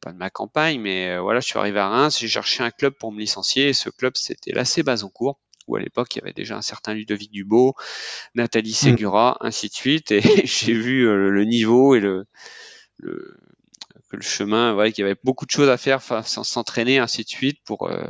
pas 0.00 0.12
de 0.12 0.18
ma 0.18 0.30
campagne, 0.30 0.80
mais 0.80 1.10
euh, 1.10 1.20
voilà, 1.20 1.40
je 1.40 1.46
suis 1.46 1.58
arrivé 1.58 1.78
à 1.78 1.88
Reims, 1.88 2.18
j'ai 2.18 2.28
cherché 2.28 2.62
un 2.62 2.70
club 2.70 2.94
pour 2.98 3.12
me 3.12 3.20
licencier. 3.20 3.68
Et 3.68 3.72
ce 3.72 3.90
club, 3.90 4.14
c'était 4.16 4.52
l'AC 4.52 4.82
Bazancourt, 4.82 5.40
où 5.66 5.76
à 5.76 5.80
l'époque 5.80 6.14
il 6.16 6.18
y 6.18 6.22
avait 6.22 6.32
déjà 6.32 6.56
un 6.56 6.62
certain 6.62 6.94
Ludovic 6.94 7.30
Dubo, 7.30 7.74
Nathalie 8.34 8.70
mm. 8.70 8.96
Segura, 8.96 9.36
ainsi 9.40 9.68
de 9.68 9.74
suite. 9.74 10.10
Et 10.10 10.22
j'ai 10.46 10.72
vu 10.72 11.06
euh, 11.06 11.30
le 11.30 11.44
niveau 11.44 11.94
et 11.94 12.00
le, 12.00 12.26
le 12.98 13.36
le 14.10 14.22
chemin, 14.22 14.72
voilà, 14.72 14.90
qu'il 14.90 15.02
y 15.02 15.06
avait 15.06 15.18
beaucoup 15.22 15.44
de 15.44 15.50
choses 15.50 15.68
à 15.68 15.76
faire, 15.76 16.00
s'entraîner, 16.24 16.98
ainsi 16.98 17.24
de 17.24 17.28
suite, 17.28 17.58
pour 17.66 17.90
euh, 17.90 18.02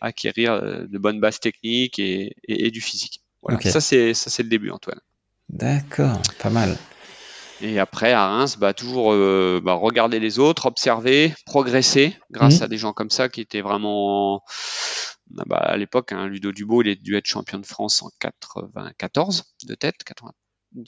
acquérir 0.00 0.60
de 0.60 0.98
bonnes 0.98 1.20
bases 1.20 1.38
techniques 1.38 2.00
et, 2.00 2.34
et, 2.48 2.72
du 2.72 2.80
physique. 2.80 3.22
Voilà, 3.40 3.60
ça 3.60 3.80
c'est 3.80 4.14
ça 4.14 4.30
c'est 4.30 4.42
le 4.42 4.48
début, 4.48 4.70
Antoine. 4.70 4.98
D'accord, 5.50 6.20
pas 6.40 6.50
mal. 6.50 6.76
Et 7.64 7.78
après, 7.78 8.12
à 8.12 8.28
Reims, 8.28 8.58
bah, 8.58 8.74
toujours 8.74 9.12
euh, 9.14 9.58
bah, 9.64 9.72
regarder 9.72 10.20
les 10.20 10.38
autres, 10.38 10.66
observer, 10.66 11.32
progresser 11.46 12.14
grâce 12.30 12.58
Mhm. 12.58 12.62
à 12.62 12.68
des 12.68 12.76
gens 12.76 12.92
comme 12.92 13.08
ça 13.08 13.30
qui 13.30 13.40
étaient 13.40 13.62
vraiment. 13.62 14.42
Bah, 15.30 15.56
à 15.56 15.76
l'époque, 15.78 16.12
hein, 16.12 16.26
Ludo 16.26 16.52
Dubo, 16.52 16.82
il 16.82 16.88
est 16.88 17.02
dû 17.02 17.16
être 17.16 17.26
champion 17.26 17.58
de 17.58 17.64
France 17.64 18.02
en 18.02 18.10
94 18.20 19.44
de 19.66 19.74
tête. 19.74 20.04
80... 20.04 20.32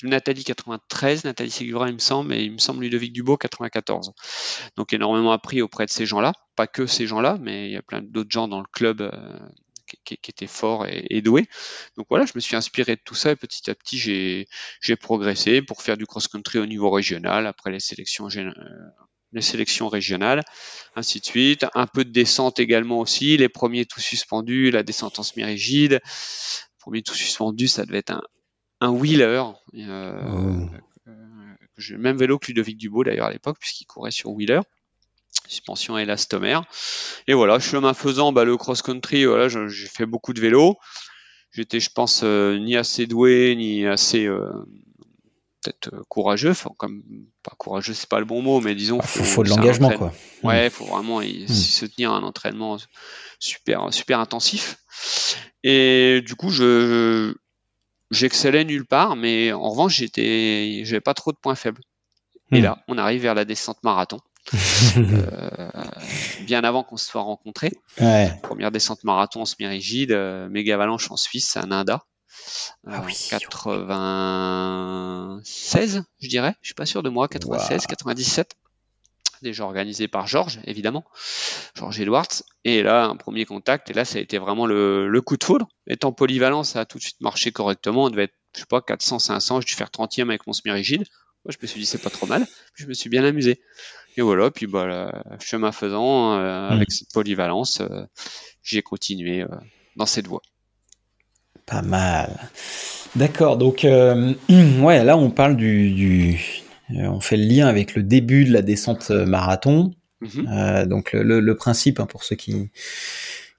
Nathalie 0.03 0.45
93, 0.45 1.25
Nathalie 1.25 1.51
Ségurin, 1.51 1.89
il 1.89 1.95
me 1.95 1.99
semble, 1.99 2.35
et 2.35 2.43
il 2.43 2.53
me 2.53 2.59
semble 2.59 2.83
Ludovic 2.83 3.13
Dubo 3.13 3.37
94. 3.39 4.13
Donc 4.77 4.93
énormément 4.93 5.33
appris 5.33 5.63
auprès 5.63 5.87
de 5.87 5.91
ces 5.91 6.05
gens-là. 6.05 6.33
Pas 6.57 6.67
que 6.67 6.87
ces 6.87 7.07
gens-là, 7.07 7.39
mais 7.41 7.69
il 7.69 7.73
y 7.73 7.77
a 7.77 7.83
plein 7.83 8.03
d'autres 8.03 8.31
gens 8.31 8.49
dans 8.49 8.61
le 8.61 8.67
club 8.71 9.01
euh, 9.01 9.39
qui, 10.07 10.31
étaient 10.31 10.47
forts 10.47 10.87
et, 10.87 11.07
et 11.11 11.21
doués. 11.23 11.47
Donc 11.97 12.07
voilà, 12.09 12.25
je 12.27 12.33
me 12.35 12.41
suis 12.41 12.57
inspiré 12.57 12.97
de 12.97 13.01
tout 13.05 13.15
ça 13.15 13.33
et 13.33 13.37
petit 13.37 13.71
à 13.71 13.75
petit 13.75 13.99
j'ai 13.99 14.47
j'ai 14.81 14.97
progressé 14.97 15.61
pour 15.63 15.83
faire 15.83 15.97
du 15.97 16.07
cross-country 16.07 16.59
au 16.59 16.67
niveau 16.67 16.91
régional, 16.91 17.47
après 17.47 17.71
les 17.71 17.81
sélections 17.81 18.29
gén- 18.29 18.55
euh, 18.57 18.89
les 19.33 19.43
sélections 19.43 19.89
régionales, 19.89 20.43
ainsi 20.95 21.21
de 21.21 21.27
suite. 21.27 21.67
Un 21.75 21.87
peu 21.87 22.05
de 22.05 22.11
descente 22.11 22.59
également 22.61 23.01
aussi, 23.01 23.37
les 23.37 23.49
premiers 23.49 23.85
tout 23.85 24.01
suspendus, 24.01 24.71
la 24.71 24.83
descente 24.83 25.19
en 25.19 25.23
semi-rigide. 25.25 26.01
Le 26.03 26.79
premier 26.79 27.03
tout 27.03 27.15
suspendu, 27.15 27.67
ça 27.69 27.85
devait 27.85 27.99
être 27.99 28.13
un, 28.13 28.23
un 28.81 28.91
wheeler. 28.91 29.43
euh, 29.75 30.67
Oh. 31.09 31.11
euh, 31.11 31.99
même 31.99 32.17
vélo 32.17 32.39
que 32.39 32.47
Ludovic 32.47 32.79
Dubo 32.79 33.05
d'ailleurs 33.05 33.27
à 33.27 33.33
l'époque, 33.33 33.59
puisqu'il 33.61 33.85
courait 33.87 34.11
sur 34.13 34.31
wheeler. 34.31 34.61
Suspension 35.49 35.97
élastomère. 35.99 36.65
Et 37.29 37.35
voilà, 37.35 37.59
chemin 37.61 37.95
faisant, 37.95 38.33
bah, 38.33 38.45
le 38.45 38.57
cross-country, 38.57 39.25
voilà, 39.27 39.49
j'ai 39.49 39.87
fait 39.87 40.07
beaucoup 40.07 40.33
de 40.33 40.41
vélo. 40.41 40.77
J'étais, 41.53 41.81
je 41.81 41.91
pense, 41.91 42.23
euh, 42.25 42.59
ni 42.59 42.77
assez 42.77 43.07
doué, 43.07 43.55
ni 43.57 43.87
assez 43.87 44.27
euh, 44.27 44.51
peut-être 45.63 45.95
euh, 45.95 46.03
courageux. 46.09 46.51
Enfin, 46.51 46.71
comme 46.79 47.03
pas 47.43 47.55
courageux, 47.57 47.95
c'est 47.95 48.09
pas 48.09 48.19
le 48.19 48.25
bon 48.25 48.43
mot, 48.43 48.61
mais 48.61 48.75
disons, 48.75 48.99
Il 49.03 49.09
faut, 49.09 49.25
faut 49.25 49.43
de 49.45 49.49
l'engagement, 49.49 49.91
quoi. 49.93 50.13
Ouais, 50.43 50.69
faut 50.71 50.85
vraiment 50.87 51.23
y- 51.23 51.45
Mm. 51.45 51.49
se 51.49 51.87
tenir 51.87 52.13
à 52.13 52.17
un 52.17 52.23
entraînement 52.23 52.77
super, 53.39 53.93
super 53.93 54.21
intensif. 54.21 54.77
Et 55.63 56.23
du 56.27 56.35
coup, 56.35 56.51
je 56.51 57.35
j'excellais 58.11 58.65
nulle 58.65 58.87
part, 58.87 59.17
mais 59.17 59.53
en 59.53 59.71
revanche, 59.71 59.97
j'étais, 59.97 60.83
j'avais 60.85 61.01
pas 61.01 61.15
trop 61.15 61.33
de 61.33 61.39
points 61.39 61.55
faibles. 61.57 61.81
Et 62.53 62.61
Mm. 62.61 62.65
là, 62.65 62.85
on 62.89 62.99
arrive 62.99 63.23
vers 63.23 63.35
la 63.35 63.45
descente 63.45 63.83
marathon, 63.83 64.21
bien 66.45 66.63
avant 66.65 66.83
qu'on 66.85 66.97
se 66.97 67.07
soit 67.07 67.23
rencontrés. 67.23 67.73
ouais. 68.01 68.33
Première 68.43 68.71
descente 68.71 69.03
marathon 69.05 69.43
en 69.43 69.45
semi-rigide, 69.45 70.13
euh, 70.13 70.49
méga 70.49 70.75
avalanche 70.75 71.11
en 71.11 71.17
Suisse, 71.17 71.57
à 71.57 71.67
Nanda. 71.67 72.05
Ah 72.87 72.99
Euh, 72.99 73.01
oui. 73.07 73.27
96, 73.31 76.05
je 76.21 76.29
dirais. 76.29 76.55
Je 76.63 76.69
suis 76.69 76.75
pas 76.75 76.87
sûr 76.87 77.03
de 77.03 77.09
moi. 77.09 77.27
96, 77.29 77.83
Wow. 77.83 77.87
97. 77.89 78.53
Déjà 79.43 79.65
organisé 79.65 80.09
par 80.09 80.27
Georges, 80.27 80.61
évidemment. 80.65 81.05
Georges 81.75 82.01
Edwards. 82.01 82.43
Et 82.65 82.83
là, 82.83 83.05
un 83.07 83.17
premier 83.17 83.45
contact. 83.45 83.91
Et 83.91 83.93
là, 83.93 84.05
ça 84.07 84.17
a 84.19 84.23
été 84.23 84.39
vraiment 84.39 84.65
le, 84.67 85.09
le 85.09 85.21
coup 85.21 85.37
de 85.37 85.45
foudre. 85.45 85.69
Étant 85.87 86.11
polyvalent, 86.13 86.65
ça 86.65 86.81
a 86.81 86.85
tout 86.87 86.97
de 86.99 87.03
suite 87.03 87.21
marché 87.21 87.53
correctement. 87.53 88.05
On 88.05 88.11
devait 88.11 88.25
être, 88.25 88.35
je 88.55 88.61
sais 88.61 88.67
pas, 88.67 88.81
400, 88.81 89.19
500. 89.19 89.61
J'ai 89.61 89.67
dû 89.67 89.75
faire 89.75 89.91
30e 89.91 90.23
avec 90.29 90.47
mon 90.47 90.53
semi-rigide. 90.55 91.05
Moi, 91.45 91.53
je 91.53 91.59
me 91.61 91.67
suis 91.67 91.81
dit, 91.81 91.87
c'est 91.87 91.99
pas 92.03 92.09
trop 92.11 92.27
mal. 92.27 92.47
Puis, 92.75 92.85
je 92.85 92.89
me 92.89 92.95
suis 92.95 93.11
bien 93.11 93.25
amusé. 93.25 93.61
Et 94.17 94.23
voilà. 94.23 94.51
Puis, 94.51 94.67
bah, 94.67 94.87
là, 94.87 95.23
chemin 95.41 95.73
faisant, 95.73 96.35
euh, 96.39 96.69
Mm. 96.71 96.73
avec 96.73 96.91
cette 96.93 97.13
polyvalence, 97.13 97.81
euh, 97.81 98.05
j'ai 98.63 98.83
continué 98.83 99.43
euh, 99.43 99.49
dans 99.97 100.07
cette 100.07 100.27
voie. 100.27 100.43
Pas 101.67 101.83
mal. 101.83 102.31
D'accord, 103.17 103.57
donc 103.57 103.85
euh, 103.85 104.35
ouais, 104.81 105.03
là 105.05 105.17
on 105.17 105.31
parle 105.31 105.57
du, 105.57 105.91
du- 105.93 106.41
euh, 106.91 107.07
on 107.09 107.21
fait 107.21 107.37
le 107.37 107.45
lien 107.45 107.67
avec 107.67 107.95
le 107.97 108.03
début 108.03 108.45
de 108.45 108.53
la 108.53 108.63
descente 108.63 109.11
marathon. 109.11 109.93
Euh, 110.51 110.87
donc 110.87 111.13
le, 111.13 111.55
principe 111.55 112.01
hein, 112.01 112.07
pour 112.07 112.25
ceux 112.25 112.37
qui 112.37 112.71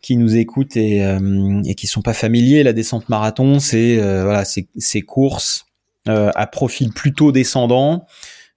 qui 0.02 0.16
nous 0.18 0.36
écoutent 0.38 0.76
et, 0.78 1.04
euh, 1.06 1.62
et 1.66 1.76
qui 1.76 1.88
sont 1.88 2.02
pas 2.02 2.14
familiers, 2.14 2.64
la 2.64 2.74
descente 2.74 3.10
marathon, 3.10 3.60
c'est 3.60 4.00
euh, 4.00 4.24
voilà, 4.24 4.46
c'est 4.46 4.68
ces 4.78 5.02
courses 5.02 5.66
euh, 6.08 6.32
à 6.36 6.46
profil 6.48 6.92
plutôt 6.94 7.32
descendant, 7.32 8.06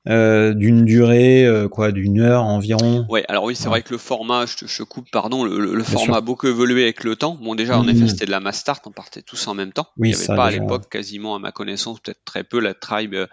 euh, 0.09 0.55
d'une 0.55 0.85
durée 0.85 1.45
euh, 1.45 1.69
quoi, 1.69 1.93
d'une 1.93 2.21
heure 2.21 2.45
environ. 2.45 3.07
Ouais, 3.11 3.25
alors 3.29 3.45
oui, 3.45 3.55
c'est 3.55 3.65
Ouais. 3.65 3.71
vrai 3.71 3.83
que 3.83 3.91
le 3.91 3.99
format, 3.99 4.47
je, 4.47 4.57
te- 4.57 4.67
je 4.67 4.83
coupe, 4.83 5.11
pardon, 5.11 5.45
le, 5.45 5.75
le- 5.75 5.85
format 5.85 6.17
a 6.17 6.21
beaucoup 6.21 6.47
évolué 6.47 6.85
avec 6.85 7.05
le 7.05 7.17
temps. 7.17 7.35
Bon, 7.35 7.55
déjà, 7.55 7.79
en 7.79 7.87
effet, 7.87 8.07
c'était 8.09 8.27
de 8.27 8.31
la 8.31 8.41
mass 8.41 8.59
start, 8.61 8.87
on 8.87 8.93
partait 8.93 9.23
tous 9.23 9.47
en 9.49 9.55
même 9.55 9.73
temps. 9.73 9.89
Oui, 9.99 10.09
Il 10.09 10.11
n'y 10.13 10.15
avait 10.15 10.27
ça, 10.27 10.37
pas 10.37 10.47
à 10.47 10.51
l'époque, 10.51 10.89
quasiment 10.91 11.35
à 11.35 11.39
ma 11.39 11.53
connaissance, 11.53 12.01
peut-être 12.01 12.25
très 12.25 12.45
peu, 12.45 12.61
la 12.61 12.73
tribe, 12.75 13.15
euh, 13.15 13.27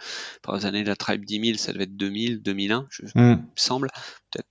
par 0.43 0.57
les 0.57 0.65
années 0.65 0.83
de 0.83 0.89
la 0.89 0.95
tribe 0.97 1.23
10 1.25 1.39
000, 1.39 1.57
ça 1.57 1.71
devait 1.71 1.85
être 1.85 1.95
2000, 1.95 2.41
2001, 2.41 2.85
je, 2.89 3.03
il 3.03 3.21
Hmm. 3.21 3.31
me 3.35 3.37
semble. 3.55 3.89
Peut-être. 4.31 4.47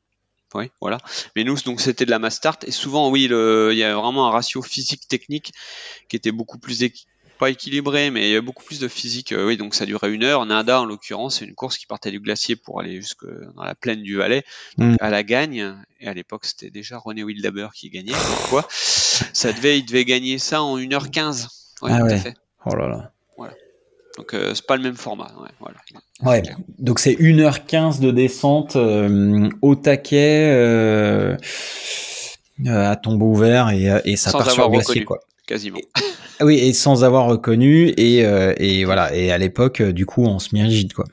Oui, 0.54 0.70
voilà. 0.80 0.98
Mais 1.34 1.44
nous, 1.44 1.56
donc, 1.66 1.80
c'était 1.80 2.06
de 2.06 2.10
la 2.10 2.18
mass 2.18 2.36
start. 2.36 2.64
Et 2.64 2.70
souvent, 2.70 3.10
oui, 3.10 3.26
le- 3.28 3.70
il 3.72 3.78
y 3.78 3.84
a 3.84 3.94
vraiment 3.94 4.28
un 4.28 4.30
ratio 4.30 4.62
physique-technique 4.62 5.52
qui 6.08 6.16
était 6.16 6.32
beaucoup 6.32 6.58
plus 6.58 6.82
pas 7.38 7.50
équilibré, 7.50 8.10
mais 8.10 8.28
il 8.28 8.32
y 8.32 8.36
a 8.36 8.40
beaucoup 8.40 8.64
plus 8.64 8.80
de 8.80 8.88
physique. 8.88 9.32
euh, 9.32 9.46
oui, 9.46 9.56
donc 9.56 9.74
ça 9.74 9.86
durait 9.86 10.10
une 10.12 10.24
heure. 10.24 10.44
Nada, 10.46 10.80
en 10.80 10.84
l'occurrence, 10.84 11.38
c'est 11.38 11.44
une 11.44 11.54
course 11.54 11.78
qui 11.78 11.86
partait 11.86 12.10
du 12.10 12.20
glacier 12.20 12.56
pour 12.56 12.80
aller 12.80 12.96
jusque 12.96 13.24
dans 13.54 13.62
la 13.64 13.74
plaine 13.74 14.02
du 14.02 14.16
Valais, 14.16 14.44
donc 14.78 14.92
Mm. 14.92 14.96
à 15.00 15.10
la 15.10 15.22
gagne. 15.22 15.74
Et 16.00 16.08
à 16.08 16.14
l'époque, 16.14 16.44
c'était 16.44 16.70
déjà 16.70 16.98
René 16.98 17.22
Wildaber 17.24 17.68
qui 17.74 17.90
gagnait. 17.90 18.12
Donc, 18.12 18.48
quoi, 18.50 18.66
ça 18.70 19.52
devait, 19.52 19.78
il 19.78 19.84
devait 19.86 20.04
gagner 20.04 20.38
ça 20.38 20.62
en 20.62 20.78
1h15. 20.78 21.48
Ouais, 21.82 21.90
Ah 21.92 22.02
ouais. 22.04 22.34
Oh 22.64 22.74
là 22.74 22.88
là. 22.88 23.12
Donc, 24.18 24.32
euh, 24.32 24.54
c'est 24.54 24.64
pas 24.64 24.76
le 24.78 24.82
même 24.82 24.96
format. 24.96 25.30
Ouais, 25.42 25.50
voilà. 25.60 25.76
Ouais, 26.22 26.42
donc 26.78 26.98
c'est 27.00 27.12
1h15 27.20 28.00
de 28.00 28.10
descente 28.10 28.74
euh, 28.76 29.50
au 29.60 29.74
taquet 29.74 30.48
euh, 30.54 31.36
à 32.66 32.96
tombeau 32.96 33.26
ouvert 33.26 33.68
et, 33.68 34.00
et 34.06 34.16
ça 34.16 34.30
Sans 34.30 34.38
part 34.38 34.50
sur 34.50 34.64
avoir 34.64 34.80
glacier 34.80 35.04
quoi. 35.04 35.20
Quasiment. 35.46 35.80
Ah 36.40 36.44
Oui, 36.44 36.58
et 36.58 36.72
sans 36.72 37.04
avoir 37.04 37.26
reconnu 37.26 37.92
et, 37.96 38.24
euh, 38.24 38.52
et 38.58 38.84
voilà 38.84 39.14
et 39.14 39.30
à 39.30 39.38
l'époque 39.38 39.80
euh, 39.80 39.92
du 39.92 40.04
coup 40.04 40.26
en 40.26 40.38
semi-rigide 40.38 40.92
quoi. 40.92 41.04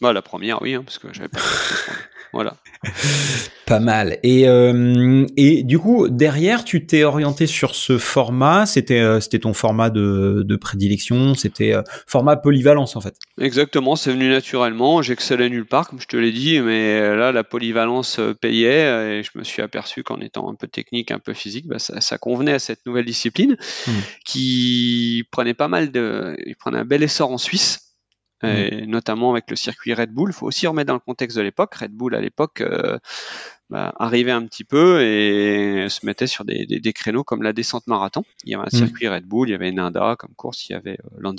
Bah, 0.00 0.12
la 0.12 0.22
première, 0.22 0.62
oui, 0.62 0.74
hein, 0.74 0.82
parce 0.84 0.98
que 0.98 1.08
j'avais 1.12 1.28
pas. 1.28 1.40
voilà. 2.36 2.56
Pas 3.66 3.80
mal. 3.80 4.18
Et 4.22 4.48
euh, 4.48 5.26
et 5.36 5.64
du 5.64 5.80
coup 5.80 6.08
derrière 6.08 6.62
tu 6.62 6.86
t'es 6.86 7.02
orienté 7.02 7.48
sur 7.48 7.74
ce 7.74 7.98
format, 7.98 8.64
c'était 8.64 9.00
euh, 9.00 9.18
c'était 9.18 9.40
ton 9.40 9.54
format 9.54 9.90
de, 9.90 10.44
de 10.46 10.56
prédilection, 10.56 11.34
c'était 11.34 11.74
euh, 11.74 11.82
format 12.06 12.36
polyvalence 12.36 12.94
en 12.94 13.00
fait. 13.00 13.16
Exactement, 13.40 13.96
c'est 13.96 14.12
venu 14.12 14.28
naturellement. 14.28 15.02
J'excellais 15.02 15.48
nulle 15.48 15.66
part, 15.66 15.88
comme 15.88 16.00
je 16.00 16.06
te 16.06 16.16
l'ai 16.16 16.30
dit, 16.30 16.60
mais 16.60 17.16
là, 17.16 17.32
la 17.32 17.42
polyvalence 17.42 18.20
payait 18.40 19.18
et 19.18 19.22
je 19.24 19.30
me 19.34 19.42
suis 19.42 19.62
aperçu 19.62 20.04
qu'en 20.04 20.20
étant 20.20 20.48
un 20.48 20.54
peu 20.54 20.68
technique, 20.68 21.10
un 21.10 21.18
peu 21.18 21.34
physique, 21.34 21.66
bah, 21.66 21.80
ça, 21.80 22.00
ça 22.00 22.18
convenait 22.18 22.52
à 22.52 22.58
cette 22.60 22.86
nouvelle 22.86 23.04
discipline 23.04 23.56
Mm. 23.86 23.90
qui 24.24 25.24
prenait 25.30 25.54
pas 25.54 25.68
mal 25.68 25.90
de, 25.90 26.36
il 26.46 26.56
prenait 26.56 26.78
un 26.78 26.84
bel 26.84 27.02
essor 27.02 27.30
en 27.30 27.38
Suisse. 27.38 27.85
Et 28.42 28.86
notamment 28.86 29.30
avec 29.32 29.48
le 29.50 29.56
circuit 29.56 29.94
Red 29.94 30.10
Bull, 30.12 30.30
il 30.30 30.34
faut 30.34 30.46
aussi 30.46 30.66
remettre 30.66 30.88
dans 30.88 30.94
le 30.94 31.00
contexte 31.00 31.36
de 31.38 31.42
l'époque. 31.42 31.74
Red 31.74 31.92
Bull 31.92 32.14
à 32.14 32.20
l'époque 32.20 32.60
euh, 32.60 32.98
bah, 33.70 33.94
arrivait 33.98 34.30
un 34.30 34.44
petit 34.46 34.62
peu 34.62 35.02
et 35.02 35.86
se 35.88 36.04
mettait 36.04 36.26
sur 36.26 36.44
des, 36.44 36.66
des, 36.66 36.78
des 36.78 36.92
créneaux 36.92 37.24
comme 37.24 37.42
la 37.42 37.52
descente 37.52 37.86
marathon. 37.86 38.22
Il 38.44 38.50
y 38.52 38.54
avait 38.54 38.64
un 38.64 38.66
Mm. 38.66 38.78
circuit 38.78 39.08
Red 39.08 39.24
Bull, 39.24 39.48
il 39.48 39.52
y 39.52 39.54
avait 39.54 39.72
Nanda 39.72 40.16
comme 40.18 40.34
course, 40.34 40.68
il 40.68 40.72
y 40.72 40.74
avait 40.76 40.98
euh, 41.24 41.32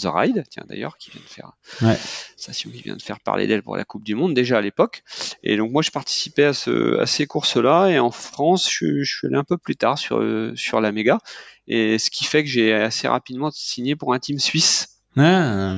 tiens 0.50 0.63
d'ailleurs, 0.68 0.98
qui 0.98 1.12
vient 1.12 1.22
de 1.22 1.30
faire 1.30 1.51
Ouais. 1.82 1.98
station 2.36 2.70
qui 2.72 2.82
vient 2.82 2.96
de 2.96 3.01
faire 3.01 3.20
parler 3.20 3.46
d'elle 3.48 3.62
pour 3.63 3.77
la 3.77 3.86
Coupe 3.86 4.04
du 4.04 4.16
Monde 4.16 4.34
déjà 4.34 4.58
à 4.58 4.62
l'époque. 4.62 5.04
Et 5.44 5.56
donc 5.56 5.72
moi 5.72 5.84
je 5.84 5.92
participais 5.92 6.46
à, 6.46 6.54
ce, 6.54 6.98
à 7.00 7.06
ces 7.06 7.27
courses-là 7.27 7.89
et 7.89 8.00
en 8.00 8.12
France 8.12 8.70
je, 8.72 9.04
je 9.04 9.18
suis 9.18 9.27
allé 9.27 9.38
un 9.38 9.44
peu 9.44 9.58
plus 9.58 9.75
tard 9.75 9.98
sur, 10.00 10.18
euh, 10.18 10.51
sur 10.56 10.82
la 10.82 10.92
méga. 10.92 11.20
Et 11.68 12.00
ce 12.00 12.10
qui 12.10 12.25
fait 12.25 12.44
que 12.44 12.50
j'ai 12.50 12.74
assez 12.74 13.08
rapidement 13.08 13.51
signé 13.51 13.96
pour 13.96 14.13
un 14.13 14.20
team 14.20 14.39
suisse. 14.39 15.00
Ah, 15.16 15.77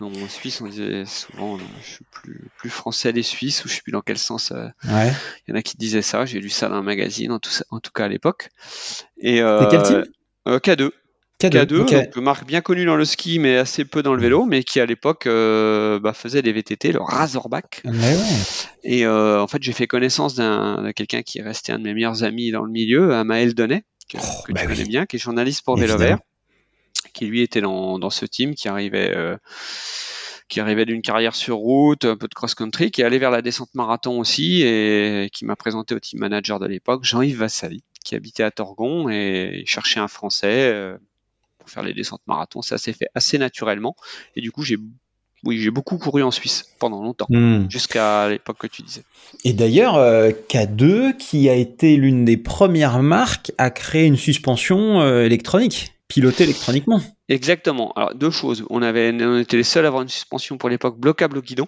en 0.00 0.28
Suisse 0.28 0.60
on 0.60 0.66
disait 0.68 1.04
souvent 1.06 1.56
euh, 1.56 1.60
je 1.82 1.86
suis 1.94 2.04
plus, 2.10 2.48
plus 2.58 2.70
français 2.70 3.12
des 3.12 3.22
Suisses 3.22 3.64
ou 3.64 3.68
je 3.68 3.74
sais 3.74 3.82
plus 3.82 3.92
dans 3.92 4.00
quel 4.02 4.18
sens 4.18 4.52
euh, 4.52 4.66
ouais. 4.88 5.12
il 5.46 5.50
y 5.50 5.52
en 5.52 5.56
a 5.58 5.62
qui 5.62 5.76
disaient 5.76 6.02
ça, 6.02 6.24
j'ai 6.26 6.40
lu 6.40 6.50
ça 6.50 6.68
dans 6.68 6.76
un 6.76 6.82
magazine 6.82 7.32
en 7.32 7.38
tout, 7.38 7.50
ça- 7.50 7.64
en 7.70 7.80
tout 7.80 7.90
cas 7.92 8.04
à 8.04 8.08
l'époque. 8.08 8.48
Et 9.18 9.40
euh, 9.42 9.66
quel 9.70 9.82
team 9.82 10.04
euh, 10.48 10.58
K2. 10.58 10.90
K2. 11.40 11.50
K2, 11.66 11.80
ok. 11.80 11.90
donc 11.92 12.16
marque 12.16 12.44
bien 12.46 12.60
connue 12.60 12.84
dans 12.84 12.96
le 12.96 13.04
ski, 13.06 13.38
mais 13.38 13.56
assez 13.56 13.86
peu 13.86 14.02
dans 14.02 14.12
le 14.14 14.20
vélo, 14.20 14.44
mais 14.44 14.62
qui 14.62 14.78
à 14.78 14.84
l'époque 14.84 15.26
euh, 15.26 15.98
bah, 15.98 16.12
faisait 16.12 16.42
des 16.42 16.52
VTT, 16.52 16.92
le 16.92 17.00
Razorback. 17.00 17.80
Ouais. 17.86 18.16
Et 18.82 19.06
euh, 19.06 19.40
en 19.40 19.46
fait, 19.46 19.62
j'ai 19.62 19.72
fait 19.72 19.86
connaissance 19.86 20.34
d'un 20.34 20.92
quelqu'un 20.94 21.22
qui 21.22 21.38
est 21.38 21.42
resté 21.42 21.72
un 21.72 21.78
de 21.78 21.84
mes 21.84 21.94
meilleurs 21.94 22.24
amis 22.24 22.50
dans 22.50 22.62
le 22.62 22.70
milieu, 22.70 23.14
un 23.14 23.24
Maël 23.24 23.54
Donnet, 23.54 23.84
que, 24.10 24.18
Oh, 24.18 24.42
que 24.44 24.52
bah 24.52 24.60
tu 24.60 24.66
oui. 24.66 24.74
connais 24.74 24.86
bien, 24.86 25.06
qui 25.06 25.16
est 25.16 25.18
journaliste 25.18 25.64
pour 25.64 25.76
Vélo. 25.78 25.96
Vert, 25.96 26.18
qui 27.12 27.26
lui 27.26 27.42
était 27.42 27.60
dans, 27.60 27.98
dans 27.98 28.10
ce 28.10 28.26
team, 28.26 28.54
qui 28.54 28.68
arrivait, 28.68 29.12
euh, 29.16 29.36
qui 30.48 30.60
arrivait 30.60 30.84
d'une 30.84 31.00
carrière 31.00 31.34
sur 31.34 31.56
route, 31.56 32.04
un 32.04 32.16
peu 32.16 32.26
de 32.28 32.34
cross-country, 32.34 32.90
qui 32.90 33.02
allé 33.02 33.18
vers 33.18 33.30
la 33.30 33.40
descente 33.40 33.74
marathon 33.74 34.18
aussi, 34.18 34.62
et 34.62 35.30
qui 35.32 35.44
m'a 35.44 35.56
présenté 35.56 35.94
au 35.94 36.00
team 36.00 36.18
manager 36.20 36.58
de 36.58 36.66
l'époque, 36.66 37.04
Jean-Yves 37.04 37.38
Vassali, 37.38 37.84
qui 38.04 38.16
habitait 38.16 38.42
à 38.42 38.50
Torgon 38.50 39.08
et 39.08 39.62
cherchait 39.66 40.00
un 40.00 40.08
Français 40.08 40.72
euh, 40.72 40.98
pour 41.58 41.70
faire 41.70 41.84
les 41.84 41.94
descentes 41.94 42.22
marathon. 42.26 42.62
Ça 42.62 42.78
s'est 42.78 42.92
fait 42.92 43.08
assez 43.14 43.38
naturellement, 43.38 43.94
et 44.34 44.40
du 44.40 44.50
coup 44.50 44.62
j'ai 44.62 44.76
oui, 45.42 45.58
j'ai 45.58 45.70
beaucoup 45.70 45.96
couru 45.96 46.22
en 46.22 46.30
Suisse 46.30 46.66
pendant 46.78 47.02
longtemps, 47.02 47.24
Hmm. 47.30 47.64
jusqu'à 47.70 48.28
l'époque 48.28 48.58
que 48.58 48.66
tu 48.66 48.82
disais. 48.82 49.04
Et 49.44 49.54
d'ailleurs, 49.54 49.96
euh, 49.96 50.32
K2, 50.50 51.16
qui 51.16 51.48
a 51.48 51.54
été 51.54 51.96
l'une 51.96 52.26
des 52.26 52.36
premières 52.36 53.02
marques 53.02 53.50
à 53.56 53.70
créer 53.70 54.04
une 54.04 54.18
suspension 54.18 55.00
électronique, 55.22 55.94
pilotée 56.10 56.44
électroniquement. 56.44 57.00
Exactement. 57.28 57.92
Alors 57.92 58.14
deux 58.14 58.30
choses. 58.30 58.66
On 58.68 58.82
avait, 58.82 59.10
on 59.22 59.38
était 59.38 59.56
les 59.56 59.62
seuls 59.64 59.84
à 59.86 59.88
avoir 59.88 60.02
une 60.02 60.08
suspension 60.08 60.58
pour 60.58 60.68
l'époque 60.68 60.98
bloquable 60.98 61.38
au 61.38 61.42
guidon. 61.42 61.66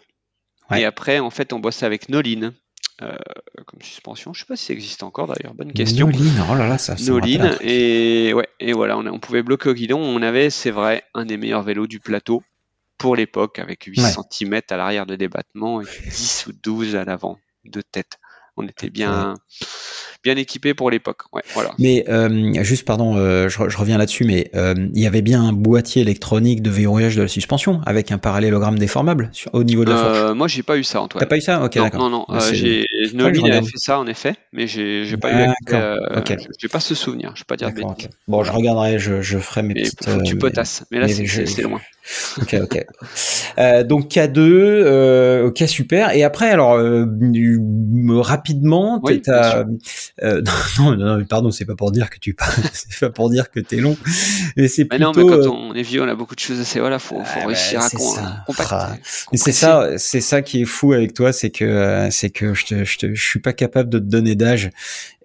Ouais. 0.70 0.82
Et 0.82 0.84
après, 0.84 1.18
en 1.18 1.30
fait, 1.30 1.52
on 1.54 1.58
bossait 1.60 1.86
avec 1.86 2.08
Nolin 2.10 2.52
euh, 3.00 3.16
comme 3.66 3.80
suspension. 3.82 4.32
Je 4.34 4.40
sais 4.40 4.46
pas 4.46 4.56
si 4.56 4.66
ça 4.66 4.72
existe 4.74 5.02
encore 5.02 5.26
d'ailleurs. 5.28 5.54
Bonne 5.54 5.72
question. 5.72 6.06
Nolin, 6.08 6.46
oh 6.50 6.54
là 6.54 6.68
là, 6.68 6.78
ça, 6.78 6.96
ça 6.96 7.10
me 7.10 7.14
rappelle 7.16 7.34
un 7.34 7.38
Nolin 7.44 7.54
truc. 7.54 7.66
et 7.68 8.34
ouais 8.34 8.48
et 8.60 8.72
voilà 8.74 8.98
on, 8.98 9.06
a- 9.06 9.10
on 9.10 9.18
pouvait 9.18 9.42
bloquer 9.42 9.70
au 9.70 9.74
guidon 9.74 9.98
on 10.00 10.22
avait 10.22 10.50
c'est 10.50 10.70
vrai 10.70 11.02
un 11.14 11.24
des 11.24 11.36
meilleurs 11.36 11.62
vélos 11.62 11.86
du 11.86 11.98
plateau 12.00 12.42
pour 12.98 13.16
l'époque 13.16 13.58
avec 13.58 13.84
8 13.84 14.00
Ouais. 14.00 14.10
cm 14.30 14.60
à 14.70 14.76
l'arrière 14.76 15.06
de 15.06 15.16
débattement 15.16 15.80
et 15.80 15.84
10 15.84 16.46
ou 16.48 16.52
12 16.62 16.94
à 16.96 17.04
l'avant 17.04 17.38
de 17.64 17.80
tête 17.80 18.18
on 18.56 18.66
était 18.68 18.90
bien 18.90 19.34
bien 20.22 20.36
équipé 20.36 20.74
pour 20.74 20.90
l'époque 20.90 21.22
ouais 21.32 21.42
voilà 21.54 21.70
Mais 21.78 22.04
euh, 22.08 22.62
juste, 22.62 22.84
pardon, 22.84 23.16
euh, 23.16 23.48
je, 23.48 23.58
re- 23.58 23.68
je 23.68 23.76
reviens 23.76 23.98
là-dessus, 23.98 24.24
mais 24.24 24.50
euh, 24.54 24.74
il 24.94 25.00
y 25.00 25.06
avait 25.06 25.22
bien 25.22 25.42
un 25.42 25.52
boîtier 25.52 26.02
électronique 26.02 26.62
de 26.62 26.70
verrouillage 26.70 27.16
de 27.16 27.22
la 27.22 27.28
suspension 27.28 27.80
avec 27.86 28.12
un 28.12 28.18
parallélogramme 28.18 28.78
déformable 28.78 29.30
sur, 29.32 29.52
au 29.54 29.64
niveau 29.64 29.84
de 29.84 29.90
la 29.90 29.96
fourche. 29.96 30.12
Euh, 30.18 30.34
moi 30.34 30.46
j'ai 30.48 30.62
pas 30.62 30.78
eu 30.78 30.84
ça 30.84 31.00
T'as 31.00 31.04
Antoine 31.04 31.26
pas 31.26 31.36
eu 31.36 31.40
ça? 31.40 31.62
Ok, 31.64 31.74
non, 31.76 31.84
d'accord. 31.84 32.00
non, 32.02 32.10
non, 32.10 32.26
Bah, 32.28 32.36
euh, 32.38 32.40
c'est- 32.40 32.56
j'ai 32.56 32.84
avait 33.50 33.62
fait 33.62 33.78
ça 33.78 33.98
en 33.98 34.06
effet, 34.06 34.36
mais 34.52 34.66
j'ai 34.68 35.16
pas 35.16 35.30
eu 35.30 35.42
accès, 35.42 35.56
D'accord, 35.66 35.80
euh, 35.80 35.96
ok. 36.18 36.36
j'ai 36.58 36.68
pas 36.68 36.80
ce 36.80 36.94
souvenir, 36.94 37.32
je 37.34 37.40
vais 37.40 37.44
pas 37.46 37.56
dire 37.56 37.68
de 37.68 37.74
D'accord, 37.74 37.90
bêtises. 37.90 38.06
ok. 38.06 38.10
Bon, 38.28 38.44
je 38.44 38.52
regarderai, 38.52 38.98
je, 38.98 39.22
je 39.22 39.38
ferai 39.38 39.62
mes 39.62 39.74
Mais 39.74 39.82
petites. 39.82 40.06
tu 40.24 40.36
euh, 40.36 40.38
potasses, 40.38 40.84
mais 40.90 40.98
là 41.00 41.08
c'est 41.08 41.62
loin. 41.62 41.80
Ok, 42.40 42.56
ok. 42.62 42.84
Euh, 43.58 43.84
donc 43.84 44.08
K2, 44.08 44.40
euh, 44.40 45.46
ok 45.48 45.62
super. 45.66 46.12
Et 46.14 46.24
après, 46.24 46.50
alors 46.50 46.72
euh, 46.74 47.04
du- 47.06 47.60
rapidement, 48.10 49.00
Oui, 49.02 49.20
t'as, 49.22 49.64
euh, 50.22 50.42
non, 50.78 50.96
non, 50.96 51.18
non, 51.18 51.24
pardon, 51.24 51.50
c'est 51.50 51.64
pas 51.64 51.74
pour 51.74 51.90
dire 51.92 52.10
que 52.10 52.18
tu 52.18 52.34
parles, 52.34 52.52
c'est 52.72 52.98
pas 53.00 53.10
pour 53.10 53.30
dire 53.30 53.50
que 53.50 53.60
t'es 53.60 53.76
long, 53.76 53.96
mais 54.56 54.68
c'est 54.68 54.82
Mais 54.84 54.98
plutôt. 54.98 55.04
non, 55.04 55.12
mais 55.16 55.22
quand 55.30 55.42
euh, 55.42 55.48
on 55.48 55.74
est 55.74 55.82
vieux, 55.82 56.02
on 56.02 56.08
a 56.08 56.14
beaucoup 56.14 56.34
de 56.34 56.40
choses 56.40 56.60
à 56.60 56.64
savoir. 56.64 56.82
Voilà, 56.90 56.98
faut, 56.98 57.16
faut 57.16 57.22
Ah, 57.36 57.40
bah, 57.40 57.46
réussir 57.46 57.80
à 57.80 57.88
c'est 57.88 57.96
con, 57.96 58.10
ça. 58.14 58.44
compacter, 58.46 58.74
Ah. 58.74 58.96
Mais 59.32 59.38
c'est 59.38 59.52
ça, 59.52 59.88
c'est 59.98 60.20
ça 60.20 60.42
qui 60.42 60.62
est 60.62 60.64
fou 60.66 60.92
avec 60.92 61.14
toi, 61.14 61.32
c'est 61.32 61.50
que 61.50 61.64
euh, 61.64 62.10
c'est 62.10 62.30
que 62.30 62.54
je 62.54 62.64
te, 62.66 62.84
je 62.84 62.98
te, 62.98 63.14
je 63.14 63.22
suis 63.24 63.40
pas 63.40 63.52
capable 63.52 63.88
de 63.90 63.98
te 63.98 64.04
donner 64.04 64.34
d'âge 64.34 64.70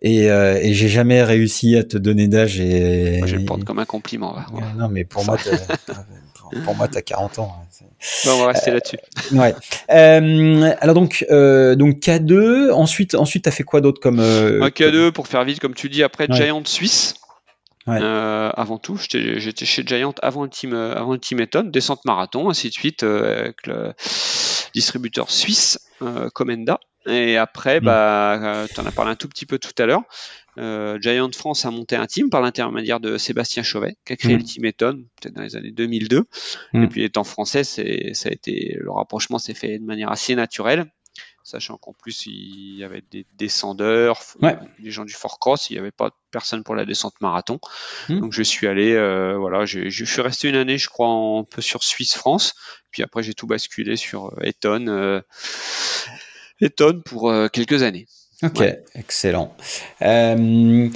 et, 0.01 0.29
euh, 0.29 0.59
et 0.61 0.73
j'ai 0.73 0.89
jamais 0.89 1.23
réussi 1.23 1.75
à 1.75 1.83
te 1.83 1.97
donner 1.97 2.27
d'âge 2.27 2.59
et. 2.59 3.17
Moi, 3.19 3.27
je 3.27 3.33
vais 3.35 3.39
le 3.41 3.45
prendre 3.45 3.65
comme 3.65 3.79
un 3.79 3.85
compliment. 3.85 4.35
Ouais, 4.53 4.61
non, 4.77 4.89
mais 4.89 5.03
pour 5.05 5.25
moi, 5.25 5.37
pour- 6.63 6.75
moi, 6.75 6.87
t'as 6.87 7.01
40 7.01 7.39
ans. 7.39 7.55
hein, 7.59 7.85
on 8.27 8.37
va 8.39 8.47
rester 8.47 8.71
là-dessus. 8.71 8.97
Ouais. 9.31 9.53
Euh, 9.91 10.73
alors 10.79 10.95
donc 10.95 11.25
euh, 11.31 11.75
donc 11.75 11.95
K2. 11.99 12.71
Ensuite 12.71 13.15
ensuite 13.15 13.43
t'as 13.45 13.51
fait 13.51 13.63
quoi 13.63 13.81
d'autre 13.81 13.99
comme 14.01 14.19
euh, 14.19 14.61
Un 14.61 14.69
K2 14.69 15.11
pour 15.11 15.27
faire 15.27 15.43
vite, 15.43 15.59
comme 15.59 15.73
tu 15.73 15.89
dis, 15.89 16.03
après 16.03 16.29
Ouais. 16.29 16.35
Giant 16.35 16.63
Suisse. 16.65 17.15
Ouais. 17.87 17.99
Euh, 18.01 18.49
avant 18.55 18.77
tout, 18.77 18.97
j'étais 19.09 19.65
chez 19.65 19.83
Giant 19.85 20.13
avant 20.21 20.43
le 20.43 20.49
team, 20.49 20.73
euh, 20.73 20.93
avant 20.95 21.13
le 21.13 21.19
team 21.19 21.39
Eton, 21.39 21.63
descente 21.63 22.03
marathon, 22.03 22.49
ainsi 22.49 22.67
de 22.67 22.73
suite, 22.73 23.03
euh, 23.03 23.39
avec 23.43 23.65
le 23.65 23.93
distributeur 24.73 25.29
suisse 25.31 25.79
euh, 26.01 26.29
Comenda. 26.29 26.79
Et 27.05 27.37
après, 27.37 27.79
Mm. 27.79 27.83
bah, 27.85 28.65
tu 28.73 28.79
en 28.81 28.85
as 28.85 28.91
parlé 28.91 29.11
un 29.11 29.15
tout 29.15 29.29
petit 29.29 29.45
peu 29.45 29.57
tout 29.57 29.71
à 29.81 29.85
l'heure. 29.85 30.01
Euh, 30.57 30.97
Giant 30.99 31.31
France 31.33 31.65
a 31.65 31.71
monté 31.71 31.95
un 31.95 32.05
team 32.07 32.29
par 32.29 32.41
l'intermédiaire 32.41 32.99
de 32.99 33.17
Sébastien 33.17 33.63
Chauvet, 33.63 33.95
qui 34.05 34.13
a 34.13 34.15
créé 34.15 34.35
Mm. 34.35 34.37
le 34.39 34.43
team 34.43 34.65
Eton, 34.65 35.03
peut-être 35.21 35.35
dans 35.35 35.43
les 35.43 35.55
années 35.55 35.71
2002. 35.71 36.23
Mm. 36.73 36.83
Et 36.83 36.87
puis 36.87 37.03
étant 37.03 37.23
français, 37.23 37.63
c'est, 37.63 38.13
ça 38.13 38.29
a 38.29 38.31
été, 38.31 38.75
le 38.79 38.91
rapprochement 38.91 39.37
s'est 39.39 39.53
fait 39.53 39.77
de 39.79 39.83
manière 39.85 40.11
assez 40.11 40.35
naturelle, 40.35 40.85
sachant 41.43 41.77
qu'en 41.77 41.93
plus 41.93 42.25
il 42.25 42.75
y 42.77 42.83
avait 42.83 43.03
des 43.11 43.25
descendeurs, 43.37 44.19
Ouais. 44.41 44.57
des 44.79 44.91
gens 44.91 45.05
du 45.05 45.13
Fort 45.13 45.39
Cross, 45.39 45.69
il 45.69 45.73
n'y 45.73 45.79
avait 45.79 45.91
pas 45.91 46.11
personne 46.31 46.63
pour 46.63 46.75
la 46.75 46.83
descente 46.85 47.13
marathon. 47.21 47.59
Mm. 48.09 48.19
Donc 48.19 48.33
je 48.33 48.43
suis 48.43 48.67
allé, 48.67 48.93
euh, 48.93 49.37
voilà, 49.37 49.65
j'ai- 49.65 49.89
je 49.89 50.03
suis 50.05 50.21
resté 50.21 50.49
une 50.49 50.55
année, 50.55 50.77
je 50.77 50.89
crois, 50.89 51.07
un 51.07 51.43
peu 51.43 51.61
sur 51.61 51.83
Suisse-France, 51.83 52.53
puis 52.91 53.01
après 53.03 53.23
j'ai 53.23 53.33
tout 53.33 53.47
basculé 53.47 53.95
sur 53.95 54.25
euh, 54.37 54.41
Eton, 54.43 54.87
euh, 54.87 55.21
Eton 56.61 57.01
pour 57.05 57.29
euh, 57.29 57.47
quelques 57.47 57.83
années. 57.83 58.07
Ok, 58.43 58.59
Ouais. 58.59 58.83
excellent. 58.95 59.55
Euh, 60.03 60.89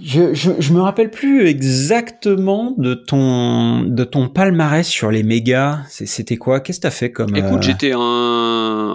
je, 0.00 0.34
je, 0.34 0.50
je 0.58 0.72
me 0.72 0.80
rappelle 0.80 1.10
plus 1.10 1.46
exactement 1.46 2.74
de 2.78 2.94
ton 2.94 3.82
de 3.82 4.04
ton 4.04 4.28
palmarès 4.28 4.86
sur 4.86 5.10
les 5.10 5.22
mégas. 5.22 5.80
C'était 5.88 6.36
quoi? 6.36 6.60
Qu'est-ce 6.60 6.78
que 6.78 6.82
t'as 6.82 6.90
fait 6.90 7.12
comme 7.12 7.36
Écoute, 7.36 7.58
euh, 7.58 7.62
j'étais 7.62 7.92
un, 7.94 7.98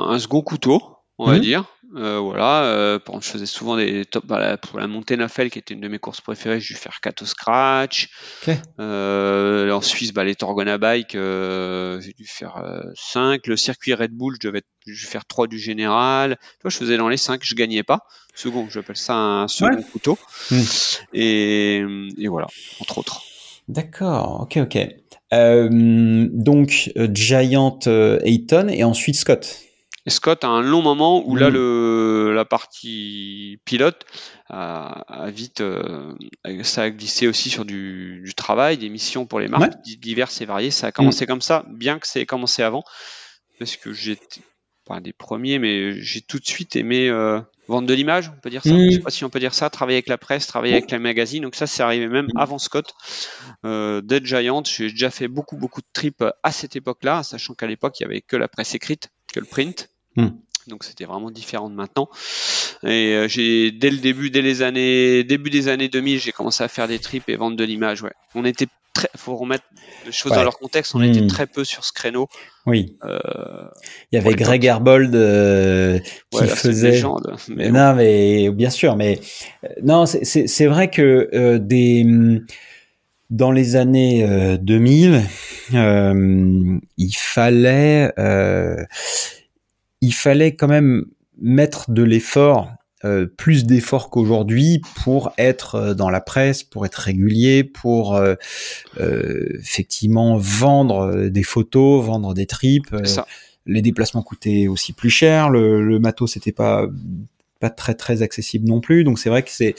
un 0.09 0.19
second 0.19 0.41
couteau, 0.41 0.81
on 1.17 1.27
va 1.27 1.35
Mhm. 1.35 1.41
dire. 1.41 1.65
Euh, 1.95 2.19
voilà, 2.19 2.63
euh, 2.63 2.99
je 3.21 3.27
faisais 3.29 3.45
souvent 3.45 3.77
des 3.77 4.03
top 4.03 4.25
bah, 4.25 4.57
pour 4.57 4.77
la 4.79 4.87
montée 4.87 5.15
Nafel, 5.15 5.49
qui 5.49 5.57
était 5.59 5.73
une 5.73 5.79
de 5.79 5.87
mes 5.87 5.99
courses 5.99 6.19
préférées, 6.19 6.59
j'ai 6.59 6.73
dû 6.73 6.79
faire 6.79 6.99
4 7.01 7.21
au 7.21 7.25
scratch. 7.25 8.09
Euh, 8.79 9.71
en 9.71 9.81
Suisse, 9.81 10.11
bah, 10.13 10.23
les 10.25 10.35
Torgona 10.35 10.77
Bike, 10.77 11.15
euh, 11.15 12.01
j'ai 12.01 12.11
dû 12.13 12.25
faire 12.25 12.61
5. 12.95 13.47
Le 13.47 13.55
circuit 13.55 13.93
Red 13.93 14.11
Bull, 14.11 14.35
je 14.41 14.47
devais 14.47 14.63
dû 14.85 14.95
faire 14.95 15.25
3 15.25 15.47
du 15.47 15.59
général. 15.59 16.37
Tu 16.41 16.57
vois, 16.63 16.71
je 16.71 16.77
faisais 16.77 16.97
dans 16.97 17.09
les 17.09 17.17
5, 17.17 17.39
je 17.43 17.55
gagnais 17.55 17.83
pas. 17.83 18.01
Second, 18.35 18.67
j'appelle 18.69 18.97
ça 18.97 19.15
un 19.15 19.47
second 19.47 19.77
Ouais. 19.77 19.83
couteau. 19.91 20.17
Mhm. 20.51 20.65
Et, 21.13 21.83
et 22.17 22.27
voilà, 22.27 22.47
entre 22.81 22.97
autres. 22.97 23.21
D'accord, 23.67 24.41
ok, 24.41 24.57
ok. 24.57 24.77
Euh, 25.33 26.27
donc 26.31 26.91
euh, 26.97 27.07
Giant 27.13 27.79
euh, 27.87 28.19
Ayton 28.23 28.67
et 28.69 28.83
ensuite 28.83 29.15
Scott. 29.15 29.59
Et 30.07 30.09
Scott 30.09 30.43
a 30.45 30.47
un 30.47 30.61
long 30.61 30.81
moment 30.81 31.21
où 31.27 31.35
là 31.35 31.49
Mm. 31.49 31.53
le 31.53 32.31
la 32.33 32.45
partie 32.45 33.59
pilote 33.65 34.05
a, 34.49 35.03
a 35.25 35.29
vite 35.29 35.61
euh, 35.61 36.13
ça 36.63 36.83
a 36.83 36.89
glissé 36.89 37.27
aussi 37.27 37.49
sur 37.49 37.65
du, 37.65 38.21
du 38.23 38.33
travail, 38.33 38.77
des 38.77 38.89
missions 38.89 39.25
pour 39.25 39.39
les 39.41 39.47
marques 39.49 39.63
Ouais. 39.63 39.93
Mm. 39.95 39.99
diverses 39.99 40.39
et 40.41 40.45
variées. 40.45 40.71
Ça 40.71 40.87
a 40.87 40.91
commencé 40.93 41.25
comme 41.25 41.41
ça, 41.41 41.65
bien 41.69 41.99
que 41.99 42.07
ça 42.07 42.19
ait 42.21 42.25
commencé 42.25 42.63
avant, 42.63 42.83
parce 43.59 43.75
que 43.75 43.91
j'étais 43.93 44.41
pas 44.85 44.95
un 44.95 45.01
des 45.01 45.11
premiers, 45.13 45.59
mais 45.59 45.99
j'ai 46.01 46.21
tout 46.21 46.39
de 46.39 46.45
suite 46.47 46.77
aimé 46.77 47.09
euh, 47.09 47.41
vendre 47.67 47.87
de 47.89 47.93
l'image, 47.93 48.31
on 48.33 48.39
peut 48.39 48.49
dire 48.49 48.63
ça. 48.63 48.71
Mm. 48.73 48.85
Je 48.85 48.91
sais 48.95 48.99
pas 49.01 49.09
si 49.09 49.25
on 49.25 49.29
peut 49.29 49.39
dire 49.41 49.53
ça, 49.53 49.69
travailler 49.69 49.97
avec 49.97 50.07
la 50.07 50.17
presse, 50.17 50.47
travailler 50.47 50.75
avec 50.75 50.89
les 50.91 50.99
magazines. 50.99 51.43
Donc 51.43 51.55
ça, 51.55 51.67
c'est 51.67 51.83
arrivé 51.83 52.07
même 52.07 52.27
Mm. 52.27 52.37
avant 52.37 52.59
Scott. 52.59 52.93
Euh, 53.65 53.99
Dead 54.01 54.25
Giant, 54.25 54.63
j'ai 54.63 54.89
déjà 54.89 55.09
fait 55.09 55.27
beaucoup 55.27 55.57
beaucoup 55.57 55.81
de 55.81 55.87
trips 55.91 56.23
à 56.43 56.51
cette 56.53 56.77
époque-là, 56.77 57.23
sachant 57.23 57.53
qu'à 57.55 57.67
l'époque 57.67 57.99
il 57.99 58.03
y 58.03 58.05
avait 58.05 58.21
que 58.21 58.37
la 58.37 58.47
presse 58.47 58.73
écrite, 58.73 59.09
que 59.33 59.41
le 59.41 59.45
print. 59.45 59.89
Mm. 60.17 60.27
Donc 60.67 60.83
c'était 60.83 61.05
vraiment 61.05 61.31
différent 61.31 61.69
de 61.69 61.75
maintenant. 61.75 62.09
Et 62.83 63.13
euh, 63.15 63.27
j'ai 63.29 63.71
dès 63.71 63.89
le 63.89 63.97
début, 63.97 64.29
dès 64.29 64.41
les 64.41 64.61
années 64.61 65.23
début 65.23 65.49
des 65.49 65.69
années 65.69 65.87
2000, 65.87 66.19
j'ai 66.19 66.33
commencé 66.33 66.61
à 66.63 66.67
faire 66.67 66.89
des 66.89 66.99
trips 66.99 67.29
et 67.29 67.37
vendre 67.37 67.55
de 67.55 67.63
l'image. 67.63 68.01
Ouais. 68.03 68.11
On 68.35 68.43
était 68.43 68.67
très, 68.93 69.07
faut 69.15 69.37
remettre 69.37 69.63
les 70.05 70.11
choses 70.11 70.31
Ouais. 70.33 70.37
dans 70.39 70.43
leur 70.43 70.59
contexte. 70.59 70.93
On 70.93 71.01
était 71.01 71.25
très 71.27 71.47
peu 71.47 71.63
sur 71.63 71.85
ce 71.85 71.93
créneau. 71.93 72.27
Oui, 72.65 72.97
Euh, 73.05 73.17
il 74.11 74.17
y 74.17 74.19
avait 74.19 74.33
Greg 74.35 74.65
Herbold 74.65 75.15
euh, 75.15 75.99
qui 75.99 76.39
ouais, 76.39 76.47
là, 76.47 76.55
c'est 76.55 76.67
une 76.67 76.73
faisait. 76.73 76.91
légende. 76.91 77.33
Mais 77.47 77.69
non, 77.69 77.93
mais 77.95 78.49
bien 78.49 78.69
sûr, 78.69 78.97
mais 78.97 79.21
euh, 79.63 79.67
non, 79.83 80.05
c'est- 80.05 80.25
c'est 80.25 80.47
c'est 80.47 80.65
vrai 80.67 80.89
que 80.89 81.29
euh, 81.33 81.59
des 81.59 82.03
hum, 82.05 82.45
dans 83.29 83.51
les 83.51 83.75
années 83.77 84.25
euh, 84.25 84.57
2000, 84.57 85.21
euh, 85.73 86.77
il 86.97 87.11
fallait 87.15 88.11
euh, 88.19 88.83
il 90.01 90.13
fallait 90.13 90.55
quand 90.55 90.67
même 90.67 91.05
mettre 91.39 91.91
de 91.91 92.03
l'effort, 92.03 92.71
euh, 93.05 93.27
plus 93.27 93.65
d'effort 93.65 94.09
qu'aujourd'hui 94.09 94.81
pour 95.03 95.31
être 95.37 95.75
euh, 95.75 95.93
dans 95.93 96.09
la 96.09 96.19
presse, 96.21 96.63
pour 96.63 96.85
être 96.85 96.95
régulier, 96.95 97.63
pour 97.63 98.15
euh, 98.15 98.33
euh, 98.99 99.45
effectivement 99.59 100.37
vendre 100.37 101.01
euh, 101.01 101.29
des 101.29 101.43
photos, 101.43 102.03
vendre 102.03 102.33
des 102.33 102.47
tripes. 102.47 102.91
euh, 102.93 103.05
les 103.67 103.81
déplacements 103.81 104.23
coûtaient 104.23 104.67
aussi 104.67 104.93
plus 104.93 105.09
cher, 105.09 105.49
le, 105.49 105.83
le 105.83 105.99
matos 105.99 106.31
c'était 106.33 106.51
pas 106.53 106.87
pas 107.59 107.69
très 107.69 107.95
très 107.95 108.21
accessible 108.21 108.67
non 108.67 108.79
plus, 108.81 109.03
donc 109.03 109.19
c'est 109.19 109.29
vrai 109.29 109.43
que 109.43 109.49
c'est 109.51 109.75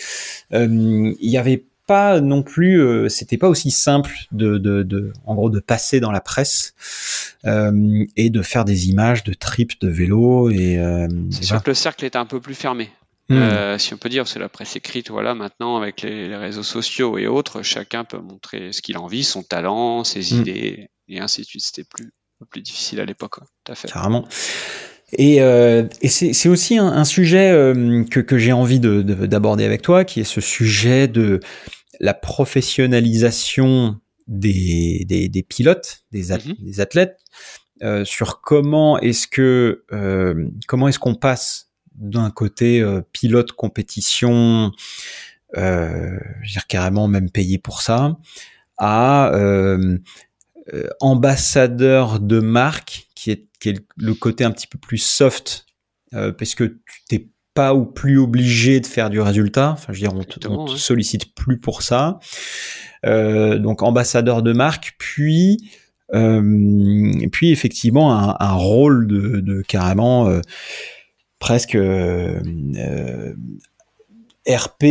euh, 0.53 1.13
il 1.21 1.31
y 1.31 1.39
avait 1.39 1.65
pas 1.89 2.21
non 2.21 2.43
plus, 2.45 2.81
euh, 2.81 3.09
c'était 3.09 3.37
pas 3.39 3.49
aussi 3.49 3.73
simple 3.73 4.13
de, 4.31 4.59
de, 4.59 4.85
de, 4.85 5.13
en 5.27 5.35
gros, 5.35 5.51
de 5.51 5.59
passer 5.59 5.99
dans 5.99 6.13
la 6.13 6.21
presse 6.21 6.75
euh, 7.47 8.05
et 8.17 8.31
de 8.31 8.43
faire 8.43 8.65
des 8.65 8.89
images 8.91 9.25
de 9.25 9.35
trips 9.35 9.81
de 9.81 9.89
vélo 9.89 10.51
et. 10.51 10.79
Euh, 10.79 11.09
C'est 11.31 11.45
sûr 11.45 11.63
que 11.63 11.71
le 11.71 11.75
cercle 11.75 12.05
était 12.05 12.19
un 12.19 12.27
peu 12.27 12.41
plus 12.41 12.55
fermé. 12.55 12.91
Hmm. 13.31 13.77
Si 13.79 13.93
on 13.93 13.99
peut 13.99 14.09
dire, 14.09 14.25
que 14.25 14.39
la 14.39 14.49
presse 14.49 14.77
écrite, 14.77 15.11
voilà, 15.11 15.35
maintenant 15.35 15.77
avec 15.77 16.01
les, 16.03 16.29
les 16.29 16.37
réseaux 16.37 16.63
sociaux 16.63 17.19
et 17.19 17.27
autres, 17.27 17.63
chacun 17.63 18.05
peut 18.05 18.19
montrer 18.21 18.73
ce 18.73 18.81
qu'il 18.81 18.97
a 18.97 19.01
envie, 19.03 19.23
son 19.25 19.43
talent, 19.43 20.03
ses 20.05 20.21
Mm. 20.35 20.41
idées, 20.41 20.89
et 21.09 21.21
ainsi 21.21 21.43
de 21.43 21.47
suite. 21.47 21.63
C'était 21.63 21.85
plus, 21.85 22.11
plus 22.49 22.63
difficile 22.63 23.01
à 23.01 23.05
l'époque, 23.05 23.37
tout 23.41 23.73
à 23.73 23.75
fait. 23.75 23.89
Carrément. 23.93 24.27
Et, 25.13 25.43
euh, 25.43 25.85
et 26.03 26.09
c'est 26.09 26.33
c'est 26.35 26.49
aussi 26.51 26.77
un, 26.79 26.87
un 26.87 27.05
sujet 27.05 27.51
euh, 27.51 28.05
que, 28.05 28.21
que 28.21 28.37
j'ai 28.39 28.53
envie 28.53 28.79
de- 28.81 29.01
de- 29.03 29.27
d'aborder 29.27 29.65
avec 29.65 29.81
toi, 29.83 30.05
qui 30.05 30.21
est 30.21 30.25
ce 30.25 30.41
sujet 30.43 31.07
de 31.09 31.41
la 32.01 32.15
professionnalisation 32.15 34.01
des, 34.27 35.05
des, 35.07 35.29
des 35.29 35.43
pilotes, 35.43 36.05
des, 36.13 36.31
Mhm. 36.33 36.55
des 36.61 36.81
athlètes, 36.81 37.19
euh, 37.83 38.05
sur 38.05 38.41
comment 38.41 38.99
est-ce 38.99 39.27
que 39.27 39.85
euh, 39.93 40.49
comment 40.67 40.89
est-ce 40.89 40.99
qu'on 40.99 41.15
passe 41.15 41.71
d'un 41.95 42.31
côté 42.31 42.81
euh, 42.81 43.01
pilote 43.13 43.53
compétition, 43.53 44.73
euh, 45.57 46.19
je 46.43 46.49
veux 46.49 46.53
dire 46.53 46.67
carrément 46.67 47.09
même 47.09 47.31
payé 47.31 47.59
pour 47.59 47.83
ça, 47.83 48.17
à 48.77 49.31
euh, 49.35 49.99
euh, 50.75 50.89
ambassadeur 51.01 52.21
de 52.21 52.41
marque, 52.41 53.09
qui 53.15 53.31
est, 53.31 53.47
qui 53.61 53.71
est 53.71 53.81
le 53.97 54.15
côté 54.15 54.45
un 54.45 54.51
petit 54.51 54.67
peu 54.67 54.79
plus 54.79 54.99
soft, 54.99 55.67
euh, 56.15 56.33
parce 56.33 56.55
que 56.55 56.65
tu 56.65 57.03
t'es 57.09 57.29
pas 57.59 57.75
ou 57.75 57.85
plus 57.85 58.19
obligé 58.19 58.79
de 58.79 58.87
faire 58.87 59.11
du 59.11 59.21
résultat. 59.21 59.71
Enfin, 59.73 59.93
je 59.93 60.01
veux 60.01 60.09
dire, 60.09 60.17
on 60.17 60.23
te, 60.23 60.47
on 60.49 60.67
te 60.67 60.77
sollicite 60.77 61.35
plus 61.35 61.59
pour 61.59 61.83
ça. 61.83 62.21
Euh, 63.05 63.59
donc 63.59 63.83
ambassadeur 63.83 64.43
de 64.43 64.53
marque, 64.53 64.95
puis 64.99 65.59
euh, 66.15 67.13
et 67.21 67.27
puis 67.29 67.51
effectivement 67.51 68.13
un, 68.17 68.37
un 68.39 68.53
rôle 68.53 69.09
de, 69.09 69.41
de 69.41 69.63
carrément 69.63 70.29
euh, 70.29 70.41
presque 71.41 71.75
euh, 71.75 72.39
RP, 74.49 74.85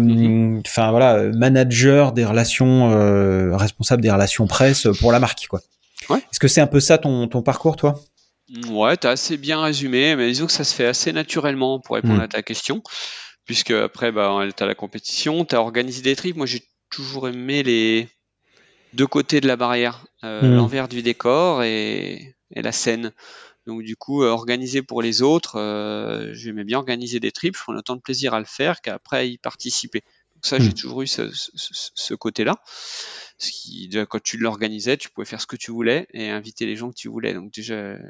Mhm. 0.00 0.62
enfin 0.66 0.90
voilà, 0.90 1.24
manager 1.34 2.12
des 2.12 2.24
relations, 2.24 2.88
responsable 3.56 4.02
des 4.02 4.10
relations 4.10 4.46
presse 4.46 4.88
pour 5.00 5.12
la 5.12 5.20
marque, 5.20 5.46
quoi. 5.48 5.60
Ouais. 6.08 6.18
Est-ce 6.18 6.40
que 6.40 6.48
c'est 6.48 6.60
un 6.62 6.66
peu 6.66 6.80
ça 6.80 6.96
ton, 6.98 7.28
ton 7.28 7.42
parcours, 7.42 7.76
toi? 7.76 8.00
Ouais, 8.68 8.96
t'as 8.96 9.10
assez 9.12 9.36
bien 9.36 9.62
résumé, 9.62 10.16
mais 10.16 10.28
disons 10.28 10.46
que 10.46 10.52
ça 10.52 10.64
se 10.64 10.74
fait 10.74 10.86
assez 10.86 11.12
naturellement 11.12 11.78
pour 11.78 11.94
répondre 11.94 12.18
Mm. 12.18 12.22
à 12.22 12.28
ta 12.28 12.42
question, 12.42 12.82
puisque 13.44 13.70
après, 13.70 14.10
bah, 14.10 14.40
t'as 14.56 14.66
la 14.66 14.74
compétition, 14.74 15.44
t'as 15.44 15.58
organisé 15.58 16.02
des 16.02 16.16
trips. 16.16 16.36
Moi, 16.36 16.46
j'ai 16.46 16.62
toujours 16.90 17.28
aimé 17.28 17.62
les 17.62 18.08
deux 18.94 19.06
côtés 19.06 19.40
de 19.40 19.46
la 19.46 19.56
barrière, 19.56 20.04
euh, 20.24 20.50
Mm. 20.50 20.56
l'envers 20.56 20.88
du 20.88 21.02
décor 21.02 21.62
et, 21.62 22.34
et 22.54 22.62
la 22.62 22.72
scène. 22.72 23.12
Donc 23.66 23.82
du 23.82 23.94
coup, 23.94 24.24
euh, 24.24 24.30
organiser 24.30 24.82
pour 24.82 25.02
les 25.02 25.22
autres, 25.22 25.56
euh, 25.56 26.32
j'aimais 26.34 26.64
bien 26.64 26.78
organiser 26.78 27.20
des 27.20 27.30
trips. 27.30 27.56
Je 27.56 27.62
prenais 27.62 27.78
autant 27.78 27.94
de 27.94 28.00
plaisir 28.00 28.34
à 28.34 28.40
le 28.40 28.46
faire 28.46 28.80
qu'après 28.80 29.18
à 29.18 29.24
y 29.24 29.38
participer. 29.38 30.00
Donc 30.34 30.46
ça, 30.46 30.58
j'ai 30.58 30.70
Mm. 30.70 30.74
toujours 30.74 31.02
eu 31.02 31.06
ce, 31.06 31.30
ce- 31.30 31.50
ce- 31.54 31.90
ce 31.94 32.14
côté-là. 32.14 32.56
Ce 33.38 33.50
qui, 33.52 33.86
déjà, 33.88 34.06
quand 34.06 34.20
tu 34.22 34.38
l'organisais, 34.38 34.96
tu 34.96 35.08
pouvais 35.10 35.24
faire 35.26 35.40
ce 35.40 35.46
que 35.46 35.56
tu 35.56 35.70
voulais 35.70 36.08
et 36.12 36.30
inviter 36.30 36.66
les 36.66 36.74
gens 36.76 36.90
que 36.90 36.96
tu 36.96 37.08
voulais. 37.08 37.32
Donc 37.34 37.52
déjà, 37.52 37.94
tu- 37.96 38.00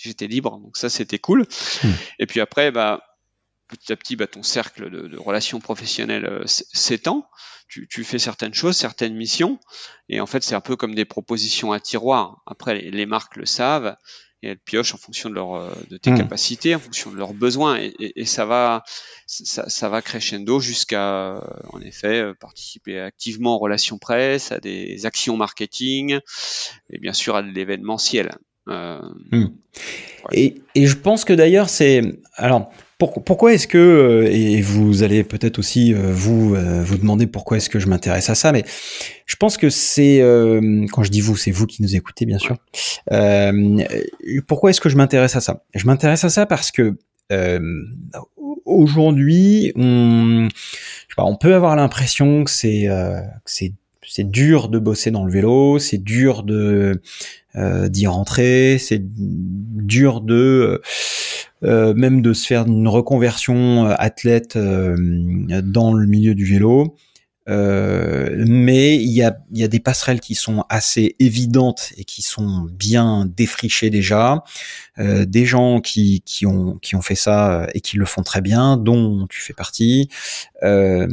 j'étais 0.00 0.26
libre. 0.26 0.58
Donc 0.58 0.76
ça, 0.76 0.88
c'était 0.88 1.18
cool. 1.18 1.46
Mm. 1.84 1.88
Et 2.20 2.26
puis 2.26 2.40
après, 2.40 2.70
bah, 2.70 3.02
petit 3.68 3.92
à 3.92 3.96
petit, 3.96 4.16
bah, 4.16 4.26
ton 4.26 4.42
cercle 4.42 4.90
de, 4.90 5.08
de 5.08 5.18
relations 5.18 5.60
professionnelles 5.60 6.26
euh, 6.26 6.44
s'étend. 6.46 7.26
Tu, 7.68 7.88
tu 7.88 8.04
fais 8.04 8.20
certaines 8.20 8.54
choses, 8.54 8.76
certaines 8.76 9.16
missions, 9.16 9.58
et 10.08 10.20
en 10.20 10.26
fait, 10.26 10.44
c'est 10.44 10.54
un 10.54 10.60
peu 10.60 10.76
comme 10.76 10.94
des 10.94 11.04
propositions 11.04 11.72
à 11.72 11.80
tiroir. 11.80 12.42
Après, 12.46 12.76
les, 12.78 12.92
les 12.92 13.06
marques 13.06 13.34
le 13.34 13.44
savent 13.44 13.96
et 14.42 14.50
elles 14.50 14.58
piochent 14.60 14.94
en 14.94 14.98
fonction 14.98 15.30
de 15.30 15.34
leur, 15.34 15.54
euh, 15.54 15.74
de 15.90 15.96
tes 15.96 16.12
Mm. 16.12 16.18
capacités, 16.18 16.74
en 16.76 16.78
fonction 16.78 17.10
de 17.10 17.16
leurs 17.16 17.34
besoins, 17.34 17.76
et, 17.78 17.86
et- 17.98 18.20
et 18.20 18.24
ça 18.24 18.44
va, 18.44 18.84
ça, 19.26 19.68
ça 19.68 19.88
va 19.88 20.00
crescendo 20.00 20.60
jusqu'à, 20.60 21.34
euh, 21.34 21.40
en 21.72 21.80
effet, 21.80 22.22
participer 22.38 23.00
activement 23.00 23.56
aux 23.56 23.58
relations 23.58 23.98
presse, 23.98 24.52
à 24.52 24.60
des 24.60 25.04
actions 25.04 25.36
marketing, 25.36 26.20
et 26.90 26.98
bien 27.00 27.14
sûr 27.14 27.34
à 27.34 27.42
de 27.42 27.48
l'événementiel. 27.50 28.30
Euh, 28.68 28.98
Et, 30.32 30.56
et 30.74 30.86
je 30.86 30.96
pense 30.96 31.24
que 31.24 31.32
d'ailleurs, 31.32 31.68
c'est. 31.68 32.02
Alors, 32.34 32.70
pour- 32.98 33.22
pourquoi 33.22 33.52
est-ce 33.54 33.68
que. 33.68 33.78
euh, 33.78 34.28
Et 34.30 34.60
vous 34.60 35.02
allez 35.02 35.22
peut-être 35.22 35.58
aussi 35.58 35.94
euh, 35.94 36.12
vous 36.12 36.54
vous 36.56 36.98
demander 36.98 37.26
pourquoi 37.26 37.58
est-ce 37.58 37.70
que 37.70 37.78
je 37.78 37.86
m'intéresse 37.86 38.28
à 38.30 38.34
ça, 38.34 38.50
mais 38.52 38.64
je 39.26 39.36
pense 39.36 39.56
que 39.56 39.70
c'est. 39.70 40.20
euh, 40.20 40.86
Quand 40.92 41.02
je 41.04 41.10
dis 41.10 41.20
vous, 41.20 41.36
c'est 41.36 41.50
vous 41.52 41.66
qui 41.66 41.82
nous 41.82 41.94
écoutez, 41.94 42.26
bien 42.26 42.38
sûr. 42.38 42.56
Euh, 43.12 43.78
pourquoi 44.48 44.70
est-ce 44.70 44.80
que 44.80 44.88
je 44.88 44.96
m'intéresse 44.96 45.36
à 45.36 45.40
ça? 45.40 45.62
Je 45.74 45.86
m'intéresse 45.86 46.24
à 46.24 46.28
ça 46.30 46.46
parce 46.46 46.70
que. 46.72 46.96
euh, 47.32 47.60
Aujourd'hui, 48.64 49.72
on, 49.76 50.48
je 50.50 50.54
sais 50.54 51.14
pas, 51.16 51.22
on 51.24 51.36
peut 51.36 51.54
avoir 51.54 51.76
l'impression 51.76 52.42
que 52.42 52.50
c'est 52.50 52.88
euh, 52.88 53.20
c'est 53.44 53.72
c'est 54.04 54.28
dur 54.28 54.68
de 54.68 54.78
bosser 54.80 55.10
dans 55.12 55.24
le 55.24 55.30
vélo, 55.32 55.78
c'est 55.78 55.98
dur 55.98 56.42
de 56.42 57.00
d'y 57.56 58.06
rentrer, 58.06 58.76
c'est 58.78 59.02
dur 59.02 60.20
de 60.20 60.82
euh, 61.64 61.94
même 61.94 62.20
de 62.20 62.34
se 62.34 62.46
faire 62.46 62.66
une 62.66 62.86
reconversion 62.86 63.86
euh, 63.86 63.94
athlète 63.98 64.56
euh, 64.56 64.94
dans 65.62 65.94
le 65.94 66.06
milieu 66.06 66.34
du 66.34 66.44
vélo. 66.44 66.96
Euh, 67.48 68.44
mais 68.46 68.96
il 68.96 69.12
y 69.12 69.22
a, 69.22 69.38
y 69.52 69.62
a 69.62 69.68
des 69.68 69.78
passerelles 69.78 70.20
qui 70.20 70.34
sont 70.34 70.64
assez 70.68 71.14
évidentes 71.20 71.92
et 71.96 72.04
qui 72.04 72.22
sont 72.22 72.66
bien 72.72 73.30
défrichées 73.36 73.90
déjà. 73.90 74.42
Euh, 74.98 75.26
des 75.26 75.44
gens 75.44 75.80
qui, 75.80 76.22
qui, 76.24 76.46
ont, 76.46 76.78
qui 76.80 76.96
ont 76.96 77.02
fait 77.02 77.14
ça 77.14 77.62
euh, 77.62 77.66
et 77.74 77.80
qui 77.80 77.98
le 77.98 78.06
font 78.06 78.22
très 78.22 78.40
bien, 78.40 78.76
dont 78.76 79.26
tu 79.28 79.42
fais 79.42 79.52
partie. 79.52 80.08
Euh, 80.62 81.06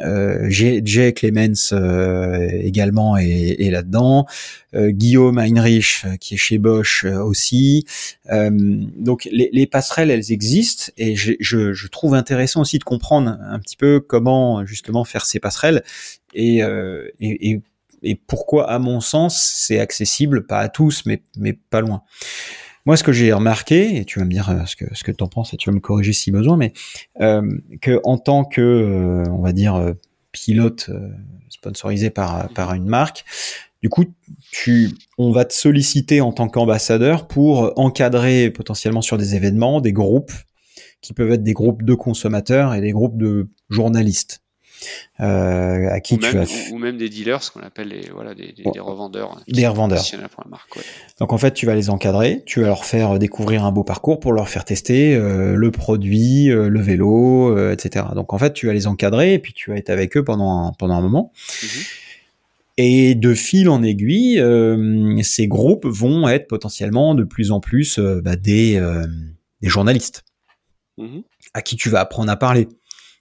euh, 0.00 0.46
Jay 0.50 1.12
Clemens 1.12 1.72
euh, 1.72 2.48
également 2.62 3.16
est, 3.16 3.56
est 3.60 3.70
là-dedans. 3.70 4.26
Euh, 4.74 4.90
Guillaume 4.90 5.38
Heinrich 5.38 6.04
qui 6.20 6.34
est 6.34 6.38
chez 6.38 6.58
Bosch 6.58 7.04
aussi. 7.04 7.84
Donc 8.30 9.28
les, 9.30 9.50
les 9.52 9.66
passerelles, 9.66 10.10
elles 10.10 10.32
existent 10.32 10.92
et 10.96 11.14
je, 11.14 11.34
je 11.40 11.86
trouve 11.88 12.14
intéressant 12.14 12.62
aussi 12.62 12.78
de 12.78 12.84
comprendre 12.84 13.38
un 13.40 13.58
petit 13.58 13.76
peu 13.76 14.00
comment 14.00 14.64
justement 14.64 15.04
faire 15.04 15.26
ces 15.26 15.38
passerelles 15.38 15.61
et, 16.34 16.62
euh, 16.62 17.08
et, 17.20 17.60
pourquoi, 18.26 18.70
à 18.70 18.78
mon 18.78 19.00
sens, 19.00 19.40
c'est 19.66 19.78
accessible, 19.78 20.46
pas 20.46 20.58
à 20.58 20.68
tous, 20.68 21.04
mais, 21.06 21.22
mais 21.36 21.52
pas 21.52 21.80
loin. 21.80 22.02
Moi, 22.84 22.96
ce 22.96 23.04
que 23.04 23.12
j'ai 23.12 23.32
remarqué, 23.32 23.96
et 23.96 24.04
tu 24.04 24.18
vas 24.18 24.24
me 24.24 24.30
dire 24.30 24.50
euh, 24.50 24.64
ce 24.66 24.74
que 24.74 24.84
ce 24.92 25.04
que 25.04 25.12
t'en 25.12 25.28
penses, 25.28 25.54
et 25.54 25.56
tu 25.56 25.70
vas 25.70 25.74
me 25.74 25.80
corriger 25.80 26.12
si 26.12 26.32
besoin, 26.32 26.56
mais 26.56 26.72
euh, 27.20 27.42
que 27.80 28.00
en 28.02 28.18
tant 28.18 28.44
que, 28.44 28.60
euh, 28.60 29.30
on 29.30 29.40
va 29.40 29.52
dire, 29.52 29.94
pilote 30.32 30.90
sponsorisé 31.48 32.10
par 32.10 32.48
par 32.48 32.74
une 32.74 32.86
marque, 32.86 33.24
du 33.82 33.88
coup, 33.88 34.04
tu, 34.50 34.90
on 35.18 35.30
va 35.32 35.44
te 35.44 35.52
solliciter 35.52 36.20
en 36.20 36.32
tant 36.32 36.48
qu'ambassadeur 36.48 37.28
pour 37.28 37.72
encadrer 37.78 38.50
potentiellement 38.50 39.02
sur 39.02 39.18
des 39.18 39.34
événements 39.34 39.80
des 39.80 39.92
groupes 39.92 40.32
qui 41.00 41.14
peuvent 41.14 41.32
être 41.32 41.42
des 41.42 41.52
groupes 41.52 41.82
de 41.82 41.94
consommateurs 41.94 42.74
et 42.74 42.80
des 42.80 42.92
groupes 42.92 43.18
de 43.18 43.48
journalistes. 43.70 44.41
Euh, 45.20 45.88
à 45.90 46.00
qui 46.00 46.14
ou, 46.14 46.18
tu 46.18 46.34
même, 46.34 46.44
as 46.44 46.70
ou, 46.72 46.78
même 46.78 46.96
des 46.96 47.08
dealers, 47.08 47.42
ce 47.42 47.50
qu'on 47.50 47.60
appelle 47.60 47.88
les, 47.88 48.10
voilà, 48.10 48.34
des, 48.34 48.52
des, 48.52 48.64
des 48.72 48.80
revendeurs. 48.80 49.40
Des 49.48 49.66
revendeurs. 49.66 49.98
professionnels 49.98 50.28
Pour 50.28 50.44
la 50.44 50.50
marque, 50.50 50.76
ouais. 50.76 50.82
Donc 51.20 51.32
en 51.32 51.38
fait, 51.38 51.52
tu 51.52 51.66
vas 51.66 51.74
les 51.74 51.90
encadrer, 51.90 52.42
tu 52.46 52.60
vas 52.60 52.66
leur 52.66 52.84
faire 52.84 53.18
découvrir 53.18 53.64
un 53.64 53.72
beau 53.72 53.84
parcours 53.84 54.20
pour 54.20 54.32
leur 54.32 54.48
faire 54.48 54.64
tester 54.64 55.14
euh, 55.14 55.54
le 55.54 55.70
produit, 55.70 56.50
euh, 56.50 56.68
le 56.68 56.80
vélo, 56.80 57.70
etc. 57.70 58.06
Donc 58.14 58.32
en 58.32 58.38
fait, 58.38 58.52
tu 58.52 58.66
vas 58.66 58.72
les 58.72 58.86
encadrer 58.86 59.34
et 59.34 59.38
puis 59.38 59.52
tu 59.52 59.70
vas 59.70 59.76
être 59.76 59.90
avec 59.90 60.16
eux 60.16 60.24
pendant 60.24 60.66
un, 60.66 60.72
pendant 60.72 60.94
un 60.94 61.02
moment. 61.02 61.32
Mhm. 61.62 61.68
Et 62.78 63.14
de 63.14 63.34
fil 63.34 63.68
en 63.68 63.82
aiguille, 63.82 64.40
euh, 64.40 65.20
ces 65.22 65.46
groupes 65.46 65.84
vont 65.86 66.26
être 66.28 66.48
potentiellement 66.48 67.14
de 67.14 67.22
plus 67.24 67.52
en 67.52 67.60
plus 67.60 67.98
euh, 67.98 68.22
bah, 68.22 68.36
des, 68.36 68.76
euh, 68.76 69.06
des 69.60 69.68
journalistes 69.68 70.24
Mhm. 70.98 71.22
à 71.54 71.62
qui 71.62 71.76
tu 71.76 71.88
vas 71.88 72.00
apprendre 72.00 72.30
à 72.30 72.36
parler, 72.36 72.68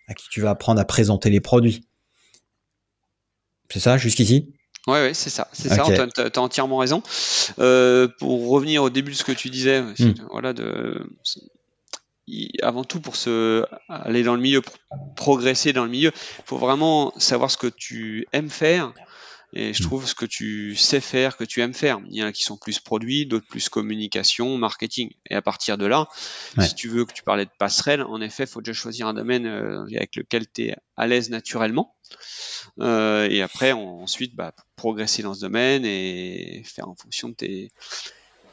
à 0.07 0.13
qui 0.13 0.27
tu 0.29 0.41
vas 0.41 0.51
apprendre 0.51 0.79
à 0.81 0.85
présenter 0.85 1.29
les 1.29 1.39
produits. 1.41 1.85
C'est 3.69 3.79
ça 3.79 3.97
jusqu'ici? 3.97 4.53
Ouais, 4.87 4.93
ouais, 5.01 5.13
c'est 5.13 5.29
ça, 5.29 5.47
c'est 5.53 5.69
ça. 5.69 5.83
T'as 6.13 6.23
as 6.25 6.39
entièrement 6.39 6.77
raison. 6.77 7.03
Euh, 7.59 8.07
pour 8.19 8.49
revenir 8.49 8.83
au 8.83 8.89
début 8.89 9.11
de 9.11 9.15
ce 9.15 9.23
que 9.23 9.31
tu 9.31 9.49
disais, 9.49 9.83
c'est- 9.95 10.05
Mm. 10.05 10.27
voilà, 10.31 10.53
de, 10.53 11.07
il- 12.27 12.51
avant 12.63 12.83
tout 12.83 12.99
pour 12.99 13.15
se 13.15 13.63
aller 13.87 14.23
dans 14.23 14.35
le 14.35 14.41
milieu, 14.41 14.61
pour 14.61 14.73
progresser 15.15 15.71
dans 15.71 15.83
le 15.85 15.91
milieu, 15.91 16.11
faut 16.45 16.57
vraiment 16.57 17.13
savoir 17.17 17.51
ce 17.51 17.57
que 17.57 17.67
tu 17.67 18.27
aimes 18.33 18.49
faire. 18.49 18.91
Et 19.53 19.73
je 19.73 19.83
Mm. 19.83 19.85
trouve 19.85 20.07
ce 20.07 20.15
que 20.15 20.25
tu 20.25 20.75
sais 20.77 21.01
faire, 21.01 21.35
que 21.35 21.43
tu 21.43 21.59
aimes 21.61 21.73
faire. 21.73 21.99
Il 22.07 22.15
y 22.15 22.23
en 22.23 22.27
a 22.27 22.31
qui 22.31 22.43
sont 22.43 22.57
plus 22.57 22.79
produits, 22.79 23.25
d'autres 23.25 23.47
plus 23.47 23.67
communication, 23.67 24.57
marketing. 24.57 25.09
Et 25.29 25.35
à 25.35 25.41
partir 25.41 25.77
de 25.77 25.85
là, 25.85 26.07
Ouais. 26.57 26.65
si 26.67 26.73
tu 26.75 26.87
veux 26.87 27.03
que 27.05 27.11
tu 27.13 27.21
parlais 27.23 27.45
de 27.45 27.51
passerelle, 27.59 28.01
en 28.01 28.21
effet, 28.21 28.45
faut 28.45 28.61
déjà 28.61 28.71
choisir 28.73 29.07
un 29.07 29.13
domaine 29.13 29.45
euh, 29.45 29.83
avec 29.95 30.15
lequel 30.15 30.45
tu 30.49 30.67
es 30.67 30.75
à 30.95 31.05
l'aise 31.07 31.29
naturellement. 31.29 31.95
Euh, 32.79 33.27
et 33.29 33.41
après, 33.41 33.73
on- 33.73 34.03
ensuite, 34.03 34.35
bah, 34.35 34.53
progresser 34.75 35.21
dans 35.23 35.33
ce 35.33 35.41
domaine 35.41 35.83
et 35.85 36.63
faire 36.65 36.87
en 36.87 36.95
fonction 36.95 37.29
de 37.29 37.33
tes, 37.33 37.71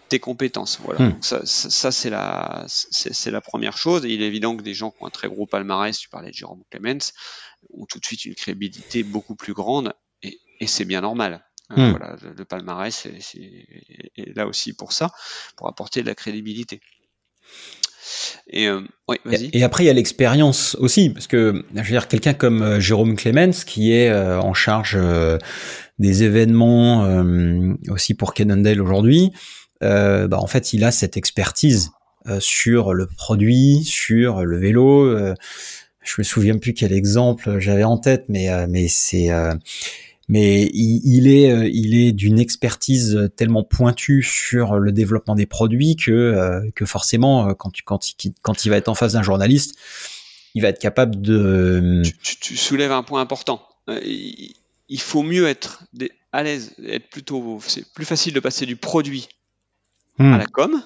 tes 0.09 0.19
compétences. 0.19 0.81
Voilà. 0.83 1.05
Hmm. 1.05 1.11
Donc 1.13 1.25
ça, 1.25 1.47
ça, 1.47 1.71
ça, 1.71 1.93
c'est 1.93 2.11
la, 2.11 2.65
c'est, 2.67 3.15
c'est 3.15 3.31
la 3.31 3.41
première 3.41 3.77
chose. 3.79 4.05
Et 4.05 4.11
il 4.11 4.23
est 4.23 4.27
évident 4.27 4.57
que 4.57 4.63
des 4.63 4.75
gens 4.75 4.91
qui 4.91 4.97
ont 5.03 5.07
un 5.07 5.11
très 5.11 5.29
gros 5.29 5.47
palmarès, 5.47 5.97
tu 5.97 6.09
parlais 6.09 6.31
de 6.31 6.35
Jérôme 6.35 6.63
Clemens, 6.71 7.13
ont 7.75 7.87
tout 7.87 7.99
de 8.01 8.05
suite 8.05 8.25
une 8.25 8.35
crédibilité 8.35 9.03
beaucoup 9.05 9.35
plus 9.37 9.53
grande 9.53 9.93
et, 10.61 10.67
c'est 10.67 10.85
bien 10.85 11.01
normal. 11.01 11.35
Euh, 11.35 11.77
Hmm. 11.77 11.91
Voilà, 11.91 12.17
le, 12.37 12.45
palmarès 12.47 12.95
c'est, 12.95 13.21
c'est, 13.21 13.67
est 14.17 14.35
là 14.35 14.47
aussi 14.47 14.73
pour 14.73 14.93
ça, 14.93 15.11
pour 15.57 15.69
apporter 15.69 16.01
de 16.01 16.07
la 16.07 16.15
crédibilité. 16.15 16.81
Et 18.49 18.69
euh. 18.69 18.81
Et 19.53 19.63
après, 19.63 19.85
il 19.85 19.87
y 19.87 19.91
a 19.91 19.95
l'expérience 19.95 20.77
aussi, 20.81 21.11
parce 21.11 21.27
que 21.27 21.65
je 21.75 21.81
veux 21.81 21.89
dire, 21.89 22.09
quelqu'un 22.09 22.35
comme 22.35 22.63
euh, 22.63 22.81
Jérôme 22.81 23.17
Clemens, 23.17 23.65
qui 23.65 23.93
est 23.93 24.09
euh, 24.09 24.41
en 24.41 24.55
charge 24.55 24.97
euh, 24.99 25.39
des 25.99 26.23
événements 26.23 27.05
aussi 27.89 28.15
pour 28.15 28.33
Cannondale 28.35 28.81
aujourd'hui, 28.81 29.33
bah, 29.81 30.29
en 30.33 30.47
fait, 30.47 30.73
il 30.73 30.85
a 30.85 30.93
cette 30.93 31.17
expertise 31.17 31.91
sur 32.39 32.95
le 32.95 33.07
produit, 33.07 33.83
sur 33.85 34.45
le 34.45 34.59
vélo. 34.59 35.13
je 36.03 36.15
me 36.19 36.23
souviens 36.23 36.57
plus 36.57 36.73
quel 36.73 36.93
exemple 36.93 37.59
j'avais 37.59 37.83
en 37.83 37.99
tête, 37.99 38.27
mais 38.29 38.49
mais 38.69 38.87
c'est 38.87 39.29
mais 40.29 40.71
il, 40.75 41.27
est 41.27 41.51
euh, 41.51 41.69
il 41.73 41.95
est 41.97 42.13
d'une 42.13 42.39
expertise 42.39 43.31
tellement 43.37 43.65
pointue 43.65 44.23
sur 44.23 44.79
le 44.79 44.93
développement 44.93 45.35
des 45.35 45.47
produits 45.47 45.97
que 45.97 46.11
euh, 46.11 46.71
que 46.75 46.85
forcément 46.85 47.49
euh, 47.49 47.55
quand 47.55 47.71
tu 47.71 47.83
quand 47.83 48.11
il, 48.11 48.35
quand 48.43 48.65
il 48.67 48.69
va 48.69 48.77
être 48.77 48.89
en 48.89 48.95
face 48.95 49.15
d'un 49.15 49.23
journaliste, 49.23 49.77
il 50.55 50.63
va 50.63 50.69
être 50.69 50.79
capable 50.79 51.21
de 51.21 52.03
tu, 52.23 52.57
soulèves 52.57 52.93
un 52.93 53.03
point 53.03 53.23
important. 53.23 53.67
il 53.89 55.01
faut 55.01 55.23
mieux 55.23 55.49
être 55.49 55.83
à 56.33 56.43
l'aise, 56.43 56.75
être 56.85 57.09
plutôt 57.09 57.59
c'est 57.67 57.91
plus 57.95 58.05
facile 58.05 58.35
de 58.35 58.41
passer 58.41 58.67
du 58.67 58.77
produit 58.77 59.29
à 60.19 60.25
hmm. 60.25 60.39
la 60.39 60.47
com 60.47 60.83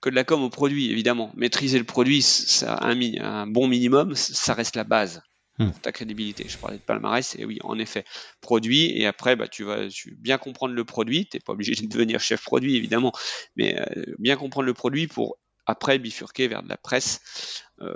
que 0.00 0.08
de 0.08 0.14
la 0.14 0.24
com 0.24 0.42
au 0.42 0.50
produit 0.50 0.90
évidemment. 0.90 1.30
Maîtriser 1.36 1.78
le 1.78 1.84
produit, 1.84 2.22
ça 2.22 2.78
un, 2.80 2.98
un 3.20 3.46
bon 3.46 3.68
minimum, 3.68 4.14
ça 4.14 4.54
reste 4.54 4.76
la 4.76 4.84
base. 4.84 5.20
Hmm. 5.58 5.70
ta 5.80 5.90
crédibilité. 5.90 6.46
Je 6.48 6.58
parlais 6.58 6.76
de 6.76 6.82
palmarès, 6.82 7.34
et 7.38 7.46
oui, 7.46 7.58
en 7.64 7.78
effet, 7.78 8.04
produit, 8.42 8.90
et 8.98 9.06
après, 9.06 9.36
bah, 9.36 9.48
tu 9.48 9.64
vas 9.64 9.86
bien 10.18 10.36
comprendre 10.36 10.74
le 10.74 10.84
produit, 10.84 11.26
tu 11.26 11.36
n'es 11.36 11.40
pas 11.40 11.52
obligé 11.52 11.74
de 11.82 11.86
devenir 11.86 12.20
chef 12.20 12.42
produit, 12.42 12.76
évidemment, 12.76 13.12
mais 13.56 13.80
euh, 13.80 14.04
bien 14.18 14.36
comprendre 14.36 14.66
le 14.66 14.74
produit 14.74 15.06
pour 15.06 15.38
après 15.64 15.98
bifurquer 15.98 16.46
vers 16.46 16.62
de 16.62 16.68
la 16.68 16.76
presse, 16.76 17.62
euh, 17.80 17.94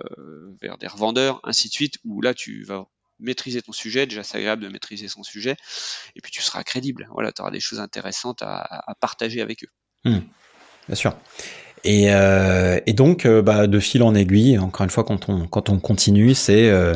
vers 0.63 0.79
des 0.79 0.87
revendeurs, 0.87 1.41
ainsi 1.45 1.69
de 1.69 1.73
suite, 1.75 1.99
où 2.05 2.23
là, 2.23 2.33
tu 2.33 2.65
vas 2.65 2.87
maîtriser 3.19 3.61
ton 3.61 3.73
sujet, 3.73 4.07
déjà 4.07 4.23
c'est 4.23 4.39
agréable 4.39 4.63
de 4.63 4.69
maîtriser 4.69 5.07
son 5.09 5.23
sujet, 5.23 5.57
et 6.17 6.21
puis 6.23 6.33
tu 6.33 6.41
seras 6.41 6.65
crédible, 6.65 7.09
voilà, 7.13 7.33
tu 7.33 7.43
auras 7.43 7.51
des 7.51 7.61
choses 7.61 7.79
intéressantes 7.79 8.43
à, 8.43 8.97
partager 9.01 9.43
avec 9.43 9.65
eux. 9.65 9.71
Hmm. 10.05 10.21
Bien 10.87 10.97
sûr. 10.97 11.15
Et, 11.85 12.13
euh, 12.13 12.79
et 12.87 12.93
donc, 12.93 13.25
euh, 13.25 13.43
bah, 13.43 13.67
de 13.67 13.79
fil 13.79 14.03
en 14.03 14.15
aiguille, 14.15 14.59
encore 14.59 14.85
une 14.85 14.91
fois, 14.91 15.05
quand 15.05 15.29
on, 15.29 15.47
quand 15.47 15.71
on 15.71 15.79
continue, 15.79 16.35
c'est 16.35 16.69
euh, 16.69 16.95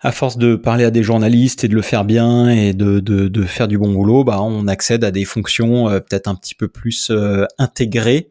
à 0.00 0.12
force 0.12 0.38
de 0.38 0.54
parler 0.54 0.84
à 0.84 0.90
des 0.90 1.02
journalistes 1.02 1.64
et 1.64 1.68
de 1.68 1.74
le 1.74 1.82
faire 1.82 2.04
bien 2.04 2.48
et 2.48 2.72
de, 2.72 3.00
de, 3.00 3.28
de 3.28 3.44
faire 3.44 3.68
du 3.68 3.78
bon 3.78 3.92
boulot, 3.92 4.24
bah, 4.24 4.40
on 4.40 4.68
accède 4.68 5.02
à 5.02 5.10
des 5.10 5.24
fonctions 5.24 5.88
euh, 5.88 6.00
peut-être 6.00 6.28
un 6.28 6.36
petit 6.36 6.54
peu 6.54 6.68
plus 6.68 7.10
euh, 7.10 7.46
intégrées 7.58 8.30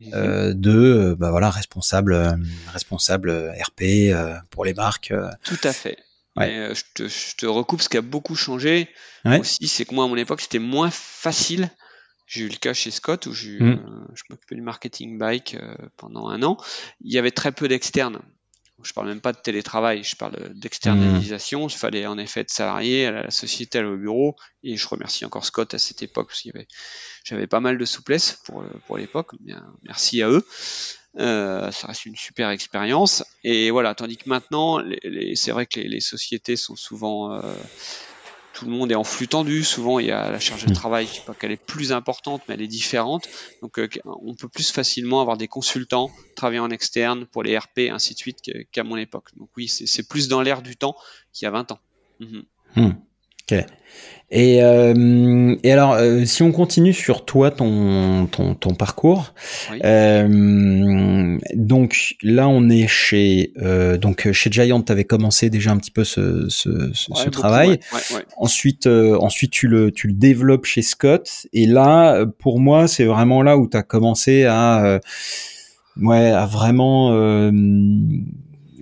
mhm. 0.00 0.52
de 0.54 1.16
bah, 1.18 1.30
voilà, 1.30 1.50
responsable, 1.50 2.38
responsable 2.72 3.52
RP 3.62 4.14
pour 4.50 4.64
les 4.64 4.74
marques. 4.74 5.12
Tout 5.44 5.60
à 5.64 5.72
fait. 5.72 5.96
Ouais. 6.36 6.72
je, 6.74 6.82
te, 6.94 7.08
je, 7.08 7.36
te, 7.36 7.46
recoupe 7.46 7.80
ce 7.80 7.88
qui 7.88 7.96
a 7.96 8.02
beaucoup 8.02 8.34
changé 8.34 8.88
aussi, 9.24 9.68
c'est 9.68 9.84
que 9.84 9.94
moi 9.94 10.04
à 10.04 10.08
mon 10.08 10.16
époque 10.16 10.40
c'était 10.40 10.58
moins 10.58 10.90
facile 10.90 11.70
j'ai 12.26 12.42
eu 12.42 12.48
le 12.48 12.56
cas 12.56 12.72
chez 12.72 12.90
Scott 12.90 13.26
où 13.26 13.30
mm. 13.30 13.62
euh, 13.62 13.76
je 14.14 14.22
m'occupais 14.30 14.54
du 14.54 14.62
marketing 14.62 15.18
bike 15.18 15.54
euh, 15.54 15.76
pendant 15.96 16.28
un 16.28 16.42
an. 16.42 16.56
Il 17.00 17.12
y 17.12 17.18
avait 17.18 17.30
très 17.30 17.52
peu 17.52 17.68
d'externes. 17.68 18.20
Je 18.82 18.92
parle 18.92 19.08
même 19.08 19.20
pas 19.20 19.32
de 19.32 19.38
télétravail, 19.38 20.02
je 20.04 20.14
parle 20.14 20.52
d'externalisation. 20.54 21.68
Il 21.68 21.74
fallait 21.74 22.06
en 22.06 22.18
effet 22.18 22.40
être 22.40 22.50
salarié 22.50 23.06
à 23.06 23.10
la 23.12 23.30
société, 23.30 23.78
aller 23.78 23.88
au 23.88 23.96
bureau. 23.96 24.36
Et 24.62 24.76
je 24.76 24.86
remercie 24.86 25.24
encore 25.24 25.44
Scott 25.44 25.72
à 25.74 25.78
cette 25.78 26.02
époque 26.02 26.28
parce 26.28 26.42
qu'il 26.42 26.52
y 26.52 26.56
avait, 26.56 26.68
j'avais 27.24 27.46
pas 27.46 27.60
mal 27.60 27.78
de 27.78 27.84
souplesse 27.84 28.40
pour, 28.44 28.62
euh, 28.62 28.68
pour 28.86 28.98
l'époque. 28.98 29.32
Merci 29.84 30.22
à 30.22 30.28
eux. 30.28 30.46
Euh, 31.18 31.70
ça 31.70 31.86
reste 31.86 32.04
une 32.04 32.16
super 32.16 32.50
expérience. 32.50 33.24
Et 33.42 33.70
voilà, 33.70 33.94
tandis 33.94 34.16
que 34.16 34.28
maintenant, 34.28 34.78
les, 34.78 35.34
c'est 35.36 35.52
vrai 35.52 35.66
que 35.66 35.80
les, 35.80 35.88
les, 35.88 36.00
sociétés 36.00 36.56
sont 36.56 36.76
souvent 36.76 37.32
euh, 37.32 37.54
tout 38.54 38.64
le 38.64 38.70
monde 38.70 38.90
est 38.90 38.94
en 38.94 39.04
flux 39.04 39.28
tendu. 39.28 39.64
Souvent, 39.64 39.98
il 39.98 40.06
y 40.06 40.10
a 40.10 40.30
la 40.30 40.38
charge 40.38 40.64
de 40.64 40.70
mm. 40.70 40.74
travail 40.74 41.06
qui 41.06 41.20
pas 41.20 41.34
qu'elle 41.34 41.50
est 41.50 41.56
plus 41.56 41.92
importante, 41.92 42.42
mais 42.48 42.54
elle 42.54 42.62
est 42.62 42.68
différente. 42.68 43.28
Donc, 43.60 43.78
euh, 43.78 43.88
on 44.04 44.34
peut 44.34 44.48
plus 44.48 44.70
facilement 44.70 45.20
avoir 45.20 45.36
des 45.36 45.48
consultants 45.48 46.10
travailler 46.36 46.60
en 46.60 46.70
externe 46.70 47.26
pour 47.26 47.42
les 47.42 47.58
RP, 47.58 47.90
ainsi 47.90 48.14
de 48.14 48.18
suite, 48.18 48.38
qu'à 48.72 48.84
mon 48.84 48.96
époque. 48.96 49.30
Donc 49.36 49.50
oui, 49.56 49.68
c'est 49.68 50.08
plus 50.08 50.28
dans 50.28 50.40
l'air 50.40 50.62
du 50.62 50.76
temps 50.76 50.96
qu'il 51.32 51.46
y 51.46 51.48
a 51.48 51.50
20 51.50 51.72
ans. 51.72 51.80
Mm-hmm. 52.20 52.44
Mm. 52.76 52.92
Ok. 53.50 53.64
Et, 54.30 54.62
euh, 54.62 55.54
et 55.62 55.70
alors, 55.70 55.92
euh, 55.92 56.24
si 56.24 56.42
on 56.42 56.50
continue 56.50 56.92
sur 56.92 57.24
toi, 57.24 57.52
ton, 57.52 58.26
ton, 58.26 58.54
ton 58.54 58.74
parcours, 58.74 59.32
euh, 59.84 61.38
donc 61.54 62.16
là, 62.22 62.48
on 62.48 62.68
est 62.68 62.88
chez 62.88 63.52
euh, 63.62 63.96
donc 63.96 64.32
chez 64.32 64.50
Giant, 64.50 64.82
tu 64.82 64.90
avais 64.90 65.04
commencé 65.04 65.50
déjà 65.50 65.70
un 65.70 65.76
petit 65.76 65.92
peu 65.92 66.02
ce, 66.02 66.48
ce, 66.48 66.90
ce, 66.92 67.30
travail. 67.30 67.78
ensuite, 68.36 68.88
euh, 68.88 69.16
ensuite 69.20 69.52
tu 69.52 69.68
le 69.68 69.92
tu 69.92 70.08
le 70.08 70.14
développes 70.14 70.64
chez 70.64 70.82
Scott. 70.82 71.46
Et 71.52 71.66
là, 71.66 72.24
pour 72.26 72.58
moi, 72.58 72.88
c'est 72.88 73.04
vraiment 73.04 73.40
là 73.42 73.56
où 73.56 73.68
tu 73.68 73.76
as 73.76 73.84
commencé 73.84 74.46
à 74.46 74.84
euh, 74.84 74.98
ouais 76.00 76.30
à 76.30 76.46
vraiment 76.46 77.12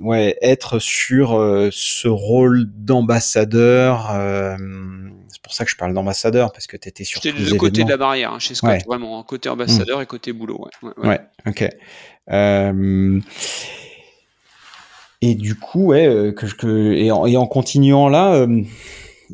ouais 0.02 0.36
être 0.42 0.78
sur 0.78 1.30
ce 1.72 2.08
rôle 2.08 2.66
d'ambassadeur 2.76 4.10
c'est 5.32 5.40
pour 5.42 5.54
ça 5.54 5.64
que 5.64 5.70
je 5.70 5.76
parle 5.76 5.92
d'ambassadeur, 5.92 6.52
parce 6.52 6.66
que 6.68 6.76
tu 6.76 6.88
étais 6.88 7.04
sur 7.04 7.20
C'était 7.20 7.36
le 7.36 7.56
côté 7.56 7.82
de 7.82 7.88
la 7.88 7.96
barrière 7.96 8.32
hein, 8.32 8.38
chez 8.38 8.54
Scott, 8.54 8.78
vraiment, 8.86 9.22
côté 9.24 9.48
ambassadeur 9.48 10.00
et 10.00 10.06
côté 10.06 10.32
boulot. 10.32 10.68
Ouais, 10.82 10.92
ouais, 11.08 11.20
ok. 11.46 11.68
Euh, 12.30 13.20
et 15.20 15.34
du 15.34 15.56
coup, 15.56 15.86
ouais, 15.86 16.06
euh, 16.06 16.32
que, 16.32 16.46
que, 16.46 16.92
et, 16.92 17.10
en, 17.10 17.26
et 17.26 17.36
en 17.36 17.46
continuant 17.46 18.08
là, 18.08 18.34
euh, 18.34 18.62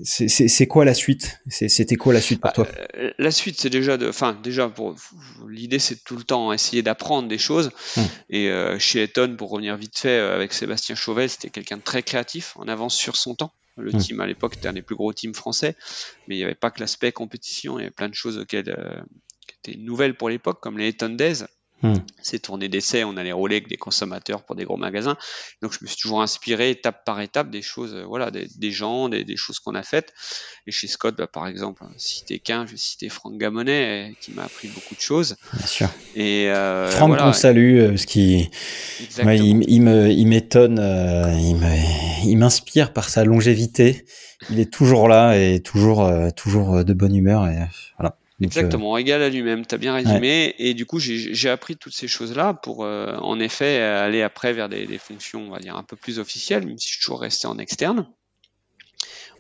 c'est 0.05 0.67
quoi 0.67 0.85
la 0.85 0.95
suite? 0.95 1.41
C'était 1.49 1.97
quoi 1.97 2.13
la 2.13 2.21
suite 2.21 2.41
pour 2.41 2.51
bah, 2.51 2.65
toi? 2.65 2.69
La 3.19 3.31
suite, 3.31 3.61
c'est 3.61 3.71
déjà 3.71 3.97
de, 3.97 4.09
enfin 4.09 4.39
déjà 4.43 4.69
pour 4.69 4.97
l'idée, 5.49 5.79
c'est 5.79 6.03
tout 6.05 6.17
le 6.17 6.25
temps 6.25 6.53
essayer 6.53 6.83
d'apprendre 6.83 7.29
des 7.29 7.39
choses. 7.39 7.71
Hum. 7.97 8.05
Et 8.31 8.51
chez 8.79 9.05
Eton, 9.05 9.37
pour 9.37 9.51
revenir 9.51 9.77
vite 9.77 9.99
fait 9.99 10.19
avec 10.19 10.53
Sébastien 10.53 10.95
Chauvel, 10.95 11.29
c'était 11.29 11.51
quelqu'un 11.51 11.77
de 11.77 11.83
très 11.83 12.03
créatif, 12.03 12.55
en 12.57 12.69
avance 12.69 12.97
sur 12.97 13.17
son 13.17 13.35
temps. 13.35 13.53
Le 13.79 13.93
hmm. 13.93 13.99
team 13.99 14.21
à 14.21 14.27
l'époque 14.27 14.57
était 14.57 14.69
un 14.69 14.73
des 14.73 14.83
plus 14.83 14.97
gros 14.97 15.13
teams 15.13 15.35
français, 15.35 15.77
mais 16.27 16.35
il 16.35 16.39
n'y 16.39 16.45
avait 16.45 16.55
pas 16.55 16.71
que 16.71 16.81
l'aspect 16.81 17.13
compétition, 17.13 17.79
il 17.79 17.83
y 17.83 17.85
avait 17.85 17.95
plein 17.95 18.09
de 18.09 18.15
choses 18.15 18.39
auxquelles, 18.39 18.75
euh, 18.77 19.01
qui 19.47 19.73
étaient 19.73 19.79
nouvelles 19.79 20.17
pour 20.17 20.29
l'époque, 20.29 20.61
comme 20.61 20.79
les 20.79 20.89
Eton 20.89 21.11
Days, 21.11 21.45
Hmm. 21.83 21.95
Ces 22.23 22.41
tournées 22.41 22.69
d'essai, 22.69 23.05
on 23.05 23.17
allait 23.17 23.31
rouler 23.31 23.57
avec 23.57 23.69
des 23.69 23.77
consommateurs 23.77 24.43
pour 24.43 24.57
des 24.57 24.65
gros 24.65 24.77
magasins. 24.77 25.17
Donc 25.63 25.73
je 25.73 25.79
me 25.83 25.87
suis 25.87 25.97
toujours 25.97 26.23
inspiré 26.23 26.71
étape 26.71 27.05
par 27.05 27.21
étape 27.21 27.51
des 27.51 27.63
choses, 27.63 27.95
euh, 27.95 28.05
voilà, 28.05 28.33
des, 28.33 28.73
gens, 28.73 29.09
des, 29.09 29.37
choses 29.37 29.61
qu'on 29.61 29.77
a 29.77 29.85
faites. 29.85 30.13
Et 30.67 30.73
chez 30.73 30.89
Scott, 30.89 31.15
bah, 31.17 31.29
par 31.29 31.47
exemple, 31.47 31.85
citer 31.97 32.41
qu'un, 32.41 32.67
je 32.67 32.73
vais 32.73 32.77
citer 32.77 33.09
Franck 33.09 33.39
Gamonet, 33.39 34.11
euh, 34.11 34.15
qui 34.21 34.33
m'a 34.33 34.45
appris 34.45 34.67
beaucoup 34.67 34.97
de 34.97 35.01
choses. 35.01 35.37
Bien 35.53 35.67
sûr. 35.67 35.89
Et 36.17 36.51
euh, 36.51 36.91
Franck, 36.91 37.17
on 37.21 37.33
salue, 37.33 37.89
parce 37.91 38.07
qu'il 38.07 38.51
il, 39.19 40.27
m'étonne, 40.27 40.79
il 42.25 42.39
m'inspire 42.39 42.93
par 42.93 43.09
sa 43.09 43.25
longévité. 43.25 44.05
Il 44.51 44.59
est 44.59 44.73
toujours 44.73 45.07
là 45.09 45.37
et 45.37 45.61
toujours, 45.61 46.11
toujours 46.35 46.85
de 46.85 46.93
bonne 46.93 47.15
humeur. 47.15 47.47
Et 47.47 47.57
voilà. 47.99 48.17
Exactement, 48.41 48.97
égal 48.97 49.23
à 49.23 49.29
lui-même, 49.29 49.67
tu 49.67 49.75
as 49.75 49.79
bien 49.79 49.95
résumé. 49.95 50.55
Et 50.59 50.75
du 50.75 50.87
coup, 50.87 50.99
j'ai 51.01 51.51
appris 51.51 51.77
toutes 51.77 51.95
ces 51.95 52.07
choses-là 52.07 52.55
pour, 52.55 52.85
euh, 52.85 53.17
en 53.17 53.41
effet, 53.41 53.79
aller 53.81 54.23
après 54.23 54.53
vers 54.53 54.69
des, 54.69 54.87
des, 54.87 54.99
fonctions, 54.99 55.49
on 55.49 55.51
va 55.51 55.59
dire, 55.59 55.77
un 55.77 55.83
peu 55.83 55.97
plus 55.97 56.19
officielles, 56.19 56.65
même 56.67 56.79
si 56.79 56.89
je 56.89 56.93
suis 56.95 57.01
toujours 57.03 57.21
resté 57.21 57.49
en 57.49 57.59
externe. 57.59 58.09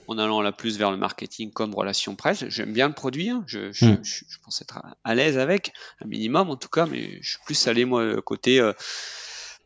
En 0.08 0.16
allant 0.16 0.40
là 0.40 0.52
plus 0.52 0.78
vers 0.78 0.90
le 0.90 0.96
marketing 0.96 1.52
comme 1.52 1.74
relation 1.74 2.16
presse. 2.16 2.48
J'aime 2.48 2.72
bien 2.72 2.88
le 2.88 2.94
produit, 2.94 3.28
hein. 3.28 3.44
je, 3.46 3.70
je, 3.72 3.84
hmm. 3.84 3.98
je, 4.02 4.24
je, 4.26 4.38
pense 4.42 4.62
être 4.62 4.80
à 5.04 5.14
l'aise 5.14 5.36
avec, 5.36 5.72
un 6.02 6.06
minimum 6.08 6.48
en 6.48 6.56
tout 6.56 6.70
cas, 6.70 6.86
mais 6.86 7.18
je 7.20 7.32
suis 7.32 7.38
plus 7.44 7.68
allé, 7.68 7.84
moi, 7.84 8.20
côté 8.22 8.58
euh, 8.58 8.72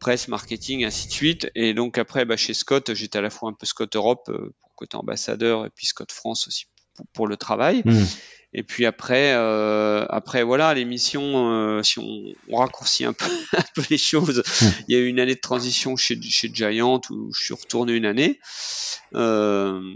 presse, 0.00 0.26
marketing, 0.26 0.84
ainsi 0.84 1.06
de 1.06 1.12
suite. 1.12 1.50
Et 1.54 1.74
donc 1.74 1.96
après, 1.96 2.24
bah, 2.24 2.36
chez 2.36 2.54
Scott, 2.54 2.92
j'étais 2.92 3.18
à 3.18 3.22
la 3.22 3.30
fois 3.30 3.50
un 3.50 3.52
peu 3.52 3.66
Scott 3.66 3.94
Europe, 3.94 4.28
euh, 4.30 4.52
pour 4.60 4.74
côté 4.74 4.96
ambassadeur, 4.96 5.64
et 5.64 5.70
puis 5.70 5.86
Scott 5.86 6.10
France 6.10 6.48
aussi 6.48 6.66
pour, 6.96 7.06
pour 7.12 7.26
le 7.28 7.36
travail. 7.36 7.82
Hmm. 7.84 8.04
Et 8.54 8.62
puis 8.62 8.84
après, 8.84 9.32
euh, 9.32 10.04
après 10.10 10.42
voilà, 10.42 10.74
l'émission, 10.74 11.52
euh, 11.52 11.82
si 11.82 11.98
on, 11.98 12.34
on, 12.48 12.56
raccourcit 12.56 13.04
un 13.04 13.14
peu, 13.14 13.24
un 13.56 13.64
peu 13.74 13.82
les 13.88 13.98
choses, 13.98 14.42
hmm. 14.60 14.84
il 14.88 14.94
y 14.94 14.98
a 14.98 15.00
eu 15.00 15.06
une 15.06 15.20
année 15.20 15.34
de 15.34 15.40
transition 15.40 15.96
chez, 15.96 16.20
chez 16.20 16.50
Giant 16.52 17.00
où 17.10 17.32
je 17.32 17.44
suis 17.44 17.54
retourné 17.54 17.94
une 17.94 18.04
année. 18.04 18.40
Euh, 19.14 19.94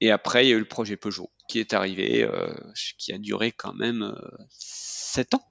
et 0.00 0.10
après, 0.10 0.46
il 0.46 0.48
y 0.48 0.52
a 0.52 0.56
eu 0.56 0.60
le 0.60 0.68
projet 0.68 0.96
Peugeot 0.96 1.30
qui 1.48 1.58
est 1.58 1.74
arrivé, 1.74 2.22
euh, 2.22 2.52
qui 2.98 3.12
a 3.12 3.18
duré 3.18 3.52
quand 3.52 3.74
même 3.74 4.14
7 4.48 5.34
ans. 5.34 5.44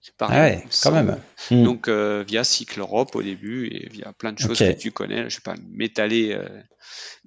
C'est 0.00 0.16
pareil. 0.16 0.56
Ouais, 0.56 0.64
quand 0.82 0.92
même. 0.92 1.18
Hmm. 1.50 1.64
Donc 1.64 1.88
euh, 1.88 2.24
via 2.26 2.42
Cycle 2.42 2.80
Europe 2.80 3.14
au 3.14 3.22
début 3.22 3.66
et 3.66 3.88
via 3.90 4.12
plein 4.14 4.32
de 4.32 4.38
choses 4.38 4.58
que 4.58 4.72
tu 4.72 4.92
connais. 4.92 5.28
Je 5.28 5.36
vais 5.36 5.42
pas 5.44 5.54
m'étaler, 5.68 6.32
euh, 6.32 6.48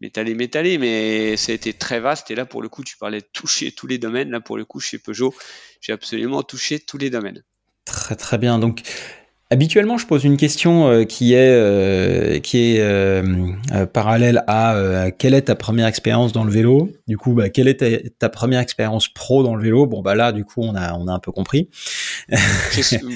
m'étaler, 0.01 0.33
m'étaler, 0.33 0.77
mais 0.79 1.37
ça 1.37 1.51
a 1.51 1.55
été 1.55 1.73
très 1.73 1.99
vaste. 1.99 2.31
Et 2.31 2.35
là, 2.35 2.45
pour 2.45 2.63
le 2.63 2.69
coup, 2.69 2.83
tu 2.83 2.97
parlais 2.97 3.19
de 3.19 3.27
toucher 3.31 3.71
tous 3.71 3.85
les 3.85 3.99
domaines. 3.99 4.31
Là, 4.31 4.41
pour 4.41 4.57
le 4.57 4.65
coup, 4.65 4.79
chez 4.79 4.97
Peugeot, 4.97 5.35
j'ai 5.81 5.93
absolument 5.93 6.41
touché 6.41 6.79
tous 6.79 6.97
les 6.97 7.11
domaines. 7.11 7.43
Très 7.85 8.15
très 8.15 8.39
bien. 8.39 8.57
Donc 8.57 8.81
Habituellement, 9.53 9.99
je 9.99 10.07
pose 10.07 10.23
une 10.23 10.35
question 10.35 10.87
euh, 10.87 11.03
qui 11.03 11.35
est 11.35 11.51
euh, 11.51 12.39
qui 12.39 12.57
est 12.57 12.79
euh, 12.79 13.21
parallèle 13.85 14.43
à 14.47 15.11
quelle 15.15 15.35
est 15.35 15.43
ta 15.43 15.53
première 15.53 15.85
expérience 15.85 16.33
dans 16.33 16.43
le 16.43 16.49
vélo? 16.49 16.89
Du 17.07 17.17
coup, 17.17 17.33
bah, 17.33 17.51
quelle 17.51 17.67
est 17.67 18.17
ta, 18.17 18.29
première 18.29 18.61
expérience 18.61 19.07
pro 19.07 19.43
dans 19.43 19.53
le 19.53 19.61
vélo? 19.61 19.85
Bon, 19.85 20.01
bah 20.01 20.15
là, 20.15 20.31
du 20.31 20.43
coup, 20.43 20.63
on 20.63 20.73
a 20.73 20.95
on 20.95 21.07
a 21.07 21.13
un 21.13 21.19
peu 21.19 21.31
compris. 21.31 21.69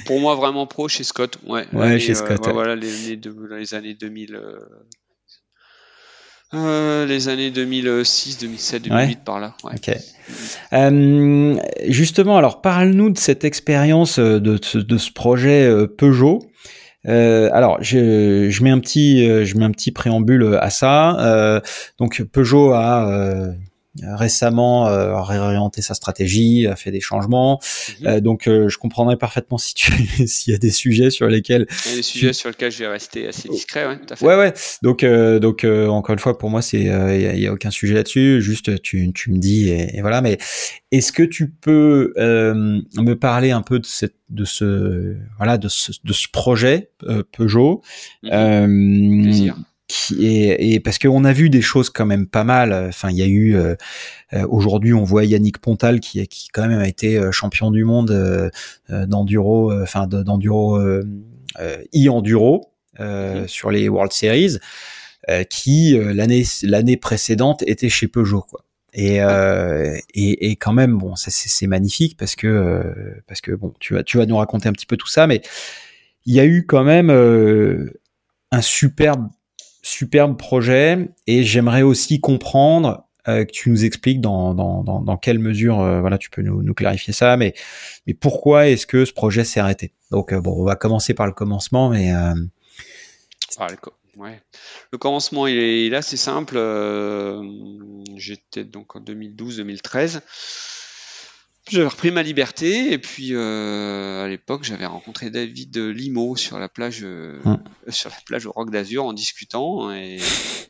pour 0.05 0.19
moi, 0.19 0.35
vraiment 0.35 0.67
pro 0.67 0.87
chez 0.87 1.03
Scott. 1.03 1.39
Ouais. 1.47 1.65
Ouais, 1.73 1.97
chez 1.97 2.13
Scott. 2.13 2.47
Voilà 2.53 2.75
les, 2.75 3.15
les, 3.15 3.73
années 3.73 3.95
2000. 3.95 4.39
Euh, 6.53 7.05
les 7.05 7.27
années 7.27 7.51
2006, 7.51 8.39
2007, 8.39 8.83
2008 8.83 9.19
par 9.25 9.39
là. 9.39 9.53
Ouais. 9.65 9.73
Ok. 9.75 9.95
Euh, 10.71 11.59
justement, 11.87 12.37
alors 12.37 12.61
parle-nous 12.61 13.09
de 13.09 13.17
cette 13.17 13.43
expérience 13.43 14.17
euh, 14.17 14.39
de, 14.39 14.57
de, 14.79 14.97
ce 14.97 15.11
projet 15.11 15.69
Peugeot. 15.97 16.39
Euh, 17.05 17.49
alors, 17.51 17.77
je, 17.81 18.49
je, 18.49 18.63
mets 18.63 18.69
un 18.69 18.79
petit, 18.79 19.45
je 19.45 19.57
mets 19.57 19.65
un 19.65 19.71
petit 19.71 19.91
préambule 19.91 20.57
à 20.61 20.69
ça. 20.69 21.61
donc, 21.99 22.23
Peugeot 22.23 22.71
a 22.71 23.47
récemment 24.03 24.87
euh, 24.87 25.21
réorienté 25.21 25.81
sa 25.81 25.93
stratégie, 25.93 26.67
a 26.67 26.75
fait 26.75 26.91
des 26.91 27.01
changements. 27.01 27.59
Mhm. 28.01 28.07
Euh, 28.07 28.19
donc 28.19 28.47
euh, 28.47 28.69
je 28.69 28.77
comprendrais 28.77 29.17
parfaitement 29.17 29.57
si 29.57 29.73
tu 29.73 29.91
s'il 30.27 30.51
y 30.51 30.55
a 30.55 30.59
des 30.59 30.71
sujets 30.71 31.09
sur 31.09 31.27
lesquels 31.27 31.67
il 31.85 31.89
y 31.89 31.93
a 31.93 31.97
des 31.97 32.03
sujets 32.03 32.33
sur 32.33 32.49
lesquels 32.49 32.71
je 32.71 32.79
vais 32.79 32.87
rester 32.87 33.27
assez 33.27 33.49
discret, 33.49 33.87
ouais, 33.87 33.97
tout 33.97 34.13
à 34.13 34.15
fait. 34.15 34.25
Ouais 34.25 34.35
ouais. 34.35 34.53
Donc 34.81 35.03
euh, 35.03 35.39
donc 35.39 35.63
encore 35.65 36.13
une 36.13 36.19
fois 36.19 36.37
pour 36.37 36.49
moi 36.49 36.61
c'est 36.61 36.81
il 36.81 37.39
y, 37.39 37.47
a, 37.47 37.53
aucun 37.53 37.71
sujet 37.71 37.93
là-dessus, 37.93 38.41
juste 38.41 38.81
tu 38.81 39.11
tu 39.13 39.31
me 39.31 39.37
dis 39.37 39.69
et, 39.69 40.01
voilà 40.01 40.21
mais 40.21 40.37
est-ce 40.91 41.11
que 41.11 41.23
tu 41.23 41.49
peux 41.49 42.13
me 42.17 43.13
parler 43.13 43.51
un 43.51 43.61
peu 43.61 43.79
de 43.79 43.85
cette 43.85 44.15
de 44.29 44.43
ce 44.43 45.15
voilà 45.37 45.57
de 45.57 45.69
ce, 45.69 45.91
de 46.03 46.13
ce 46.13 46.27
projet 46.27 46.91
Peugeot? 47.31 47.81
Mhm. 48.23 49.53
Plaisir 49.87 50.17
et, 50.19 50.73
et 50.73 50.79
parce 50.79 50.99
qu'on 50.99 51.23
a 51.23 51.33
vu 51.33 51.49
des 51.49 51.61
choses 51.61 51.89
quand 51.89 52.05
même 52.05 52.27
pas 52.27 52.43
mal. 52.43 52.73
Enfin, 52.73 53.09
il 53.09 53.17
y 53.17 53.21
a 53.21 53.27
eu 53.27 53.55
euh, 53.55 53.75
euh, 54.33 54.45
aujourd'hui, 54.49 54.93
on 54.93 55.03
voit 55.03 55.25
Yannick 55.25 55.59
Pontal 55.59 55.99
qui, 55.99 56.25
qui 56.27 56.49
quand 56.49 56.67
même 56.67 56.79
a 56.79 56.87
été 56.87 57.17
euh, 57.17 57.31
champion 57.31 57.71
du 57.71 57.83
monde 57.83 58.51
d'enduro, 58.89 59.73
enfin 59.81 60.07
d'enduro 60.07 60.79
e-enduro 60.79 62.71
mhm. 62.99 63.47
sur 63.47 63.71
les 63.71 63.89
World 63.89 64.11
Series, 64.11 64.57
qui 65.49 65.97
l'année 65.97 66.43
l'année 66.63 66.97
précédente 66.97 67.63
était 67.65 67.89
chez 67.89 68.07
Peugeot, 68.07 68.41
quoi. 68.41 68.63
Et, 68.93 69.17
et, 70.15 70.49
et, 70.49 70.55
quand 70.55 70.73
même, 70.73 70.97
bon, 70.97 71.13
c'est 71.15 71.67
magnifique 71.67 72.17
parce 72.17 72.35
que 72.35 72.83
parce 73.27 73.41
que 73.41 73.51
bon, 73.51 73.73
tu 73.79 73.93
vas 73.93 74.03
tu 74.03 74.17
vas 74.17 74.25
nous 74.25 74.37
raconter 74.37 74.69
un 74.69 74.73
petit 74.73 74.85
peu 74.85 74.97
tout 74.97 75.07
ça, 75.07 75.27
mais 75.27 75.41
il 76.25 76.33
y 76.33 76.39
a 76.39 76.45
eu 76.45 76.65
quand 76.65 76.83
même 76.83 77.09
un 78.51 78.61
superbe 78.61 79.27
superbe 79.87 80.37
projet 80.37 81.09
et 81.27 81.43
j'aimerais 81.43 81.81
aussi 81.81 82.19
comprendre 82.19 83.05
euh, 83.27 83.45
que 83.45 83.51
tu 83.51 83.69
nous 83.69 83.85
expliques 83.85 84.19
dans, 84.19 85.17
quelle 85.21 85.39
mesure 85.39 85.79
euh, 85.79 86.01
voilà 86.01 86.17
tu 86.17 86.29
peux 86.29 86.41
nous, 86.41 86.73
clarifier 86.73 87.13
ça 87.13 87.37
mais 87.37 87.53
pourquoi 88.19 88.67
est-ce 88.67 88.85
que 88.85 89.05
ce 89.05 89.13
projet 89.13 89.43
s'est 89.43 89.59
arrêté? 89.59 89.93
Donc 90.11 90.33
euh, 90.33 90.41
bon 90.41 90.61
on 90.61 90.65
va 90.65 90.75
commencer 90.75 91.13
par 91.13 91.25
le 91.25 91.31
commencement 91.31 91.89
mais 91.89 92.11
ah, 92.11 92.35
le, 94.91 94.97
commencement 94.97 95.47
il 95.47 95.57
est, 95.57 95.85
il 95.85 95.93
est 95.93 95.97
assez 95.97 96.17
simple 96.17 96.57
j'étais 98.17 98.65
donc 98.65 98.95
en 98.95 98.99
2012 98.99 99.57
2013 99.57 100.21
j'avais 101.69 101.87
repris 101.87 102.11
ma 102.11 102.23
liberté 102.23 102.91
et 102.91 102.97
puis 102.97 103.29
euh, 103.33 104.23
à 104.23 104.27
l'époque 104.27 104.63
j'avais 104.63 104.85
rencontré 104.85 105.29
David 105.29 105.77
Limo 105.77 106.35
sur 106.35 106.59
la 106.59 106.69
plage 106.69 107.01
euh, 107.03 107.39
hum. 107.45 107.61
sur 107.89 108.09
la 108.09 108.15
plage 108.25 108.45
au 108.45 108.51
Roc 108.51 108.69
d'Azur 108.69 109.05
en 109.05 109.13
discutant 109.13 109.91
et 109.93 110.17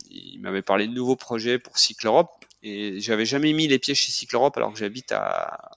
il 0.09 0.39
m'avait 0.41 0.61
parlé 0.61 0.87
de 0.87 0.93
nouveaux 0.93 1.15
projets 1.15 1.59
pour 1.59 1.77
Cycle 1.77 2.07
Europe 2.07 2.45
et 2.63 2.99
j'avais 2.99 3.25
jamais 3.25 3.53
mis 3.53 3.67
les 3.67 3.79
pieds 3.79 3.95
chez 3.95 4.11
Cycle 4.11 4.35
Europe 4.35 4.57
alors 4.57 4.73
que 4.73 4.79
j'habite 4.79 5.11
à 5.11 5.71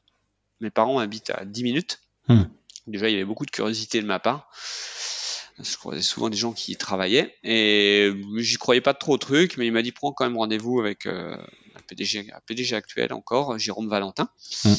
mes 0.61 0.71
parents 0.71 0.99
habitent 0.99 1.31
à 1.31 1.45
10 1.45 1.63
minutes. 1.63 2.01
Hum. 2.29 2.49
Déjà 2.87 3.09
il 3.09 3.13
y 3.13 3.17
avait 3.17 3.25
beaucoup 3.25 3.47
de 3.47 3.51
curiosité 3.51 4.01
de 4.01 4.07
ma 4.07 4.19
part. 4.19 4.51
Je 5.63 5.77
croisais 5.77 6.01
souvent 6.01 6.31
des 6.31 6.39
gens 6.39 6.53
qui 6.53 6.73
y 6.73 6.77
travaillaient 6.77 7.37
et 7.43 8.11
j'y 8.39 8.57
croyais 8.57 8.81
pas 8.81 8.95
trop 8.95 9.15
au 9.15 9.19
truc 9.19 9.59
mais 9.59 9.67
il 9.67 9.73
m'a 9.73 9.83
dit 9.83 9.93
prends 9.93 10.13
quand 10.13 10.25
même 10.25 10.39
rendez-vous 10.39 10.81
avec 10.81 11.05
euh, 11.05 11.37
un 11.75 11.81
PDG, 11.87 12.31
un 12.35 12.41
PDG 12.47 12.75
actuel 12.75 13.13
encore 13.13 13.59
Jérôme 13.59 13.89
Valentin. 13.89 14.31
Hum. 14.65 14.77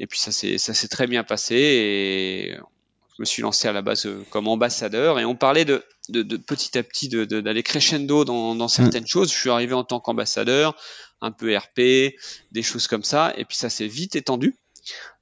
Et 0.00 0.06
puis 0.06 0.18
ça 0.18 0.32
s'est 0.32 0.58
ça 0.58 0.74
s'est 0.74 0.88
très 0.88 1.06
bien 1.06 1.22
passé 1.22 1.54
et 1.54 2.56
je 2.56 3.20
me 3.20 3.24
suis 3.24 3.42
lancé 3.42 3.68
à 3.68 3.72
la 3.72 3.82
base 3.82 4.06
euh, 4.06 4.24
comme 4.30 4.48
ambassadeur 4.48 5.20
et 5.20 5.24
on 5.24 5.36
parlait 5.36 5.64
de, 5.64 5.84
de, 6.08 6.22
de 6.22 6.36
petit 6.36 6.76
à 6.76 6.82
petit 6.82 7.08
d'aller 7.08 7.26
de, 7.28 7.60
crescendo 7.60 8.24
dans, 8.24 8.56
dans 8.56 8.68
certaines 8.68 9.04
mm. 9.04 9.08
choses. 9.08 9.32
Je 9.32 9.38
suis 9.38 9.50
arrivé 9.50 9.74
en 9.74 9.84
tant 9.84 10.00
qu'ambassadeur, 10.00 10.74
un 11.20 11.30
peu 11.30 11.56
RP, 11.56 12.14
des 12.50 12.62
choses 12.62 12.86
comme 12.86 13.04
ça, 13.04 13.32
et 13.36 13.44
puis 13.44 13.56
ça 13.56 13.70
s'est 13.70 13.86
vite 13.86 14.16
étendu. 14.16 14.56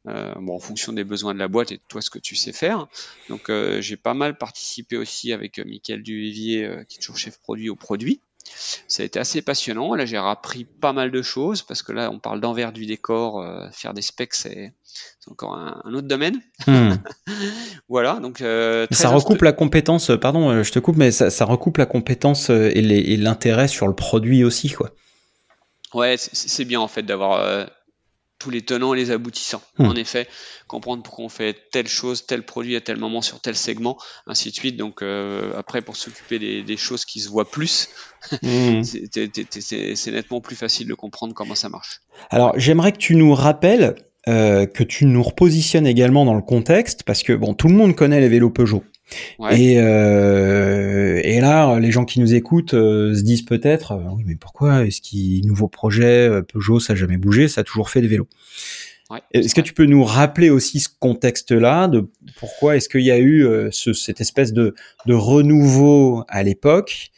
Euh, 0.07 0.33
bon, 0.37 0.55
en 0.55 0.61
fonction 0.61 0.93
des 0.93 1.05
besoins 1.05 1.35
de 1.35 1.39
la 1.39 1.49
boîte 1.49 1.73
et 1.73 1.77
de 1.77 1.83
toi 1.89 2.01
ce 2.01 2.09
que 2.09 2.19
tu 2.19 2.37
sais 2.37 2.53
faire. 2.53 2.87
Donc 3.29 3.51
euh, 3.51 3.81
j'ai 3.81 3.97
pas 3.97 4.15
mal 4.15 4.39
participé 4.39 4.97
aussi 4.97 5.33
avec 5.33 5.59
euh, 5.59 5.65
Mickaël 5.65 6.03
Duvivier, 6.03 6.65
euh, 6.65 6.85
qui 6.85 6.97
est 6.97 7.01
toujours 7.01 7.19
chef 7.19 7.39
produit 7.39 7.69
au 7.69 7.77
produit. 7.77 8.21
Ça 8.87 9.03
a 9.03 9.07
été 9.07 9.19
assez 9.19 9.43
passionnant. 9.43 9.95
Là, 9.95 10.07
j'ai 10.07 10.17
appris 10.17 10.65
pas 10.65 10.93
mal 10.93 11.11
de 11.11 11.23
choses 11.23 11.63
parce 11.63 11.83
que 11.83 11.93
là, 11.93 12.11
on 12.11 12.19
parle 12.19 12.41
d'envers 12.41 12.73
du 12.73 12.87
décor. 12.87 13.41
Euh, 13.41 13.69
faire 13.73 13.95
des 13.95 14.03
specs, 14.03 14.35
c'est 14.35 14.75
encore 15.27 15.55
un, 15.55 15.83
autre 15.93 16.09
domaine. 16.09 16.41
Hmm. 16.67 16.95
voilà. 17.89 18.15
Donc, 18.21 18.41
euh, 18.41 18.87
ça 18.91 19.11
recoupe 19.11 19.43
la 19.43 19.53
compétence. 19.53 20.11
Euh, 20.11 20.17
pardon, 20.17 20.63
je 20.63 20.73
te 20.73 20.79
coupe, 20.79 20.97
mais 20.97 21.11
ça, 21.11 21.45
recoupe 21.45 21.77
la 21.79 21.87
compétence 21.87 22.51
et 22.51 23.17
l'intérêt 23.17 23.69
sur 23.69 23.87
le 23.87 23.95
produit 23.95 24.45
aussi, 24.45 24.71
quoi. 24.71 24.91
Ouais, 25.95 26.17
c'est 26.19 26.67
bien 26.67 26.81
en 26.81 26.89
fait 26.89 27.03
d'avoir 27.03 27.67
tous 28.39 28.51
les 28.51 28.63
tenants 28.63 28.95
et 28.95 28.97
les 28.97 29.11
aboutissants. 29.11 29.63
Hmm. 29.79 29.87
En 29.87 29.95
effet, 29.95 30.29
comprendre 30.67 31.03
pourquoi 31.03 31.25
on 31.25 31.29
fait 31.29 31.57
telle 31.71 31.89
chose, 31.89 32.27
tel 32.27 32.43
produit 32.45 32.77
à 32.77 32.81
tel 32.81 32.97
moment 32.97 33.23
sur 33.23 33.41
tel 33.41 33.57
segment, 33.57 33.99
ainsi 34.27 34.51
de 34.51 34.55
suite. 34.55 34.77
Donc 34.77 35.03
euh, 35.03 35.53
après, 35.57 35.83
pour 35.83 35.97
s'occuper 35.97 36.39
des, 36.39 36.77
choses 36.77 37.05
qui 37.05 37.21
se 37.21 37.29
voient 37.29 37.51
plus, 37.51 37.89
hmm. 38.43 38.83
c'est 38.83 40.11
nettement 40.13 40.41
plus 40.41 40.57
facile 40.57 40.87
de 40.87 40.95
comprendre 40.95 41.35
comment 41.35 41.55
ça 41.55 41.69
marche. 41.69 42.01
Alors 42.31 42.59
j'aimerais 42.59 42.93
que 42.93 42.99
tu 42.99 43.17
nous 43.17 43.35
rappelles, 43.35 43.97
euh, 44.29 44.67
que 44.67 44.85
tu 44.85 45.07
nous 45.07 45.23
repositionnes 45.23 45.87
également 45.87 46.25
dans 46.25 46.35
le 46.35 46.43
contexte, 46.43 47.03
parce 47.03 47.23
que 47.23 47.33
bon, 47.33 47.55
tout 47.55 47.69
le 47.69 47.75
monde 47.75 47.97
connaît 47.97 48.21
les 48.21 48.29
vélos 48.29 48.51
Peugeot. 48.51 48.85
Et, 49.51 49.77
euh, 49.79 51.21
et 51.23 51.41
là, 51.41 51.79
les 51.79 51.91
gens 51.91 52.05
qui 52.05 52.21
nous 52.21 52.35
écoutent 52.35 52.75
euh, 52.75 53.15
se 53.15 53.23
disent 53.23 53.45
peut-être, 53.45 53.93
euh, 53.93 54.03
oui, 54.15 54.25
mais 54.27 54.37
pourquoi 54.37 54.85
est-ce 54.85 55.01
qu'il 55.01 55.47
nouveau 55.47 55.69
projet 55.69 56.31
Peugeot, 56.53 56.81
ça 56.81 56.93
n'a 56.93 56.99
jamais 56.99 57.17
bougé, 57.17 57.49
ça 57.49 57.63
a 57.63 57.65
toujours 57.65 57.91
fait 57.91 58.01
des 58.01 58.09
vélos? 58.09 58.29
Ouais, 59.11 59.21
est-ce 59.33 59.55
que 59.55 59.63
tu 59.63 59.73
peux 59.73 59.87
nous 59.87 60.05
rappeler 60.05 60.51
aussi 60.51 60.81
ce 60.81 60.89
contexte-là 61.01 61.89
de 61.89 62.11
pourquoi 62.39 62.77
est-ce 62.77 62.91
qu'il 62.91 63.01
y 63.01 63.11
a 63.11 63.19
eu 63.19 63.47
ce, 63.71 63.95
cette 63.95 64.21
espèce 64.21 64.53
de, 64.53 64.75
de 65.07 65.15
renouveau 65.15 66.25
à 66.29 66.43
l'époque? 66.43 67.11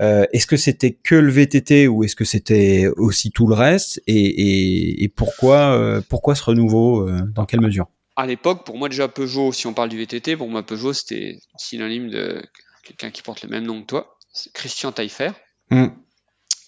Est-ce 0.00 0.46
que 0.46 0.56
c'était 0.56 0.92
que 0.92 1.14
le 1.14 1.30
VTT 1.30 1.86
ou 1.86 2.02
est-ce 2.02 2.16
que 2.16 2.24
c'était 2.24 2.88
aussi 2.96 3.30
tout 3.30 3.46
le 3.46 3.54
reste? 3.54 4.02
Et, 4.08 4.16
et, 4.16 5.04
et 5.04 5.08
pourquoi 5.08 6.00
pourquoi 6.08 6.34
ce 6.34 6.42
renouveau 6.42 7.08
Dans 7.32 7.44
quelle 7.44 7.60
mesure? 7.60 7.86
À 8.20 8.26
l'époque, 8.26 8.64
pour 8.64 8.76
moi 8.76 8.88
déjà 8.88 9.08
Peugeot, 9.08 9.52
si 9.52 9.66
on 9.66 9.74
parle 9.74 9.88
du 9.88 9.98
VTT, 9.98 10.36
pour 10.36 10.48
moi 10.48 10.62
Peugeot 10.62 10.92
c'était 10.92 11.38
synonyme 11.56 12.10
de 12.10 12.42
quelqu'un 12.84 13.10
qui 13.10 13.22
porte 13.22 13.42
le 13.42 13.48
même 13.48 13.64
nom 13.64 13.80
que 13.80 13.86
toi, 13.86 14.18
Christian 14.52 14.92
Taillefer, 14.92 15.30
hmm. 15.70 15.86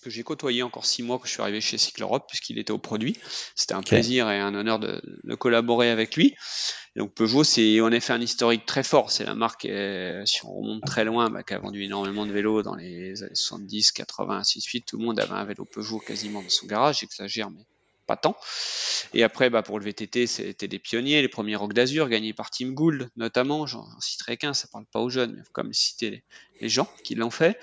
que 0.03 0.11
j'ai 0.11 0.23
côtoyé 0.23 0.62
encore 0.62 0.87
six 0.87 1.03
mois 1.03 1.19
que 1.19 1.27
je 1.27 1.33
suis 1.33 1.43
arrivé 1.43 1.61
chez 1.61 1.77
Cycle 1.77 2.03
Europe 2.03 2.25
puisqu'il 2.27 2.59
était 2.59 2.73
au 2.73 2.79
produit. 2.79 3.17
C'était 3.55 3.75
un 3.75 3.83
plaisir 3.83 4.31
et 4.31 4.41
un 4.41 4.55
honneur 4.55 4.79
de, 4.79 5.01
collaborer 5.38 5.91
avec 5.91 6.17
lui. 6.17 6.35
donc 6.97 7.15
Peugeot, 7.15 7.45
c'est 7.45 7.81
en 7.83 7.93
effet 7.93 8.15
un 8.15 8.21
historique 8.21 8.65
très 8.65 8.83
fort. 8.83 9.11
C'est 9.11 9.25
la 9.25 9.35
marque, 9.35 9.69
si 10.25 10.45
on 10.45 10.53
remonte 10.55 10.85
très 10.87 11.05
loin, 11.05 11.29
bah, 11.29 11.43
qui 11.43 11.53
a 11.53 11.59
vendu 11.59 11.83
énormément 11.83 12.25
de 12.25 12.33
vélos 12.33 12.62
dans 12.62 12.77
les 12.77 13.23
années 13.23 13.35
70, 13.35 13.93
80, 13.93 14.38
ainsi 14.38 14.59
de 14.59 14.62
suite. 14.62 14.87
Tout 14.87 14.99
le 14.99 15.05
monde 15.05 15.21
avait 15.21 15.33
un 15.33 15.45
vélo 15.45 15.67
Peugeot 15.67 15.99
quasiment 15.99 16.43
dans 16.43 16.49
son 16.49 16.67
garage. 16.67 17.01
J'exagère, 17.01 17.51
mais 17.51 17.67
pas. 18.16 18.38
Et 19.14 19.22
après, 19.22 19.51
bah, 19.51 19.62
pour 19.62 19.79
le 19.79 19.85
VTT, 19.85 20.27
c'était 20.27 20.68
des 20.68 20.79
pionniers, 20.79 21.20
les 21.22 21.29
premiers 21.29 21.57
Rock 21.57 21.72
d'Azur, 21.72 22.09
gagnés 22.09 22.33
par 22.33 22.51
Tim 22.51 22.70
Gould, 22.70 23.11
notamment. 23.16 23.66
J'en 23.66 23.87
citerai 24.01 24.37
qu'un, 24.37 24.55
ça 24.55 24.68
parle 24.72 24.87
pas 24.87 25.01
aux 25.01 25.11
jeunes, 25.11 25.33
mais 25.33 25.40
il 25.40 25.44
faut 25.44 25.53
quand 25.53 25.64
même 25.64 25.72
citer 25.72 26.25
les, 26.61 26.68
gens 26.68 26.88
qui 27.05 27.14
l'ont 27.14 27.31
fait. 27.31 27.59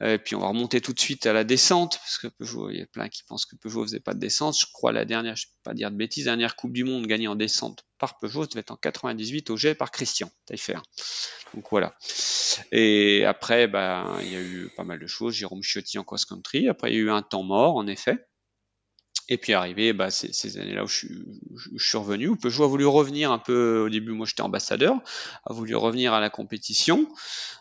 Euh, 0.00 0.14
et 0.14 0.18
puis, 0.18 0.34
on 0.36 0.40
va 0.40 0.48
remonter 0.48 0.80
tout 0.80 0.92
de 0.92 1.00
suite 1.00 1.26
à 1.26 1.32
la 1.32 1.44
descente, 1.44 1.98
parce 1.98 2.18
que 2.18 2.28
Peugeot, 2.28 2.70
il 2.70 2.78
y 2.78 2.82
a 2.82 2.86
plein 2.86 3.08
qui 3.08 3.22
pensent 3.24 3.46
que 3.46 3.56
Peugeot 3.56 3.82
faisait 3.82 4.00
pas 4.00 4.14
de 4.14 4.20
descente. 4.20 4.56
Je 4.58 4.66
crois 4.72 4.92
la 4.92 5.04
dernière, 5.04 5.36
je 5.36 5.46
ne 5.46 5.50
vais 5.50 5.60
pas 5.64 5.74
dire 5.74 5.90
de 5.90 5.96
bêtises, 5.96 6.24
dernière 6.24 6.56
Coupe 6.56 6.72
du 6.72 6.84
Monde 6.84 7.06
gagnée 7.06 7.28
en 7.28 7.36
descente 7.36 7.84
par 7.98 8.18
Peugeot, 8.18 8.46
devait 8.46 8.60
être 8.60 8.70
en 8.70 8.76
98 8.76 9.50
au 9.50 9.56
jet 9.56 9.74
par 9.74 9.90
Christian 9.90 10.30
Taillefer. 10.46 10.78
Donc 11.54 11.66
voilà. 11.70 11.94
Et 12.72 13.24
après, 13.24 13.66
bah, 13.66 14.18
il 14.22 14.32
y 14.32 14.36
a 14.36 14.40
eu 14.40 14.70
pas 14.76 14.84
mal 14.84 14.98
de 14.98 15.06
choses. 15.06 15.34
Jérôme 15.34 15.62
Chiotti 15.62 15.98
en 15.98 16.04
cross-country. 16.04 16.68
Après, 16.68 16.90
il 16.90 16.94
y 16.94 16.98
a 16.98 17.02
eu 17.02 17.10
un 17.10 17.22
temps 17.22 17.42
mort, 17.42 17.76
en 17.76 17.86
effet. 17.86 18.26
Et 19.28 19.38
puis 19.38 19.54
arrivé 19.54 19.92
bah, 19.92 20.10
ces, 20.10 20.32
ces 20.32 20.58
années-là 20.58 20.84
où 20.84 20.86
je, 20.86 21.06
je, 21.76 21.88
suis 21.88 21.96
revenu, 21.96 22.28
où 22.28 22.36
Peugeot 22.36 22.64
a 22.64 22.66
voulu 22.66 22.84
revenir 22.84 23.32
un 23.32 23.38
peu, 23.38 23.84
au 23.86 23.88
début 23.88 24.12
moi 24.12 24.26
j'étais 24.26 24.42
ambassadeur, 24.42 24.96
a 25.46 25.52
voulu 25.52 25.74
revenir 25.74 26.12
à 26.12 26.20
la 26.20 26.28
compétition, 26.28 27.08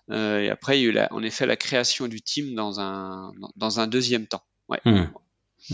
euh, 0.09 0.41
et 0.41 0.49
après 0.49 0.79
il 0.79 0.83
y 0.83 0.85
a 0.85 0.89
eu 0.89 0.91
la, 0.91 1.13
en 1.13 1.23
effet 1.23 1.45
la 1.45 1.55
création 1.55 2.07
du 2.07 2.21
team 2.21 2.53
dans 2.53 2.81
un, 2.81 3.31
dans 3.55 3.79
un 3.79 3.87
deuxième 3.87 4.27
temps. 4.27 4.43
Ouais. 4.67 4.81
Hmm. 4.83 5.05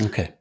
Ok. 0.02 0.32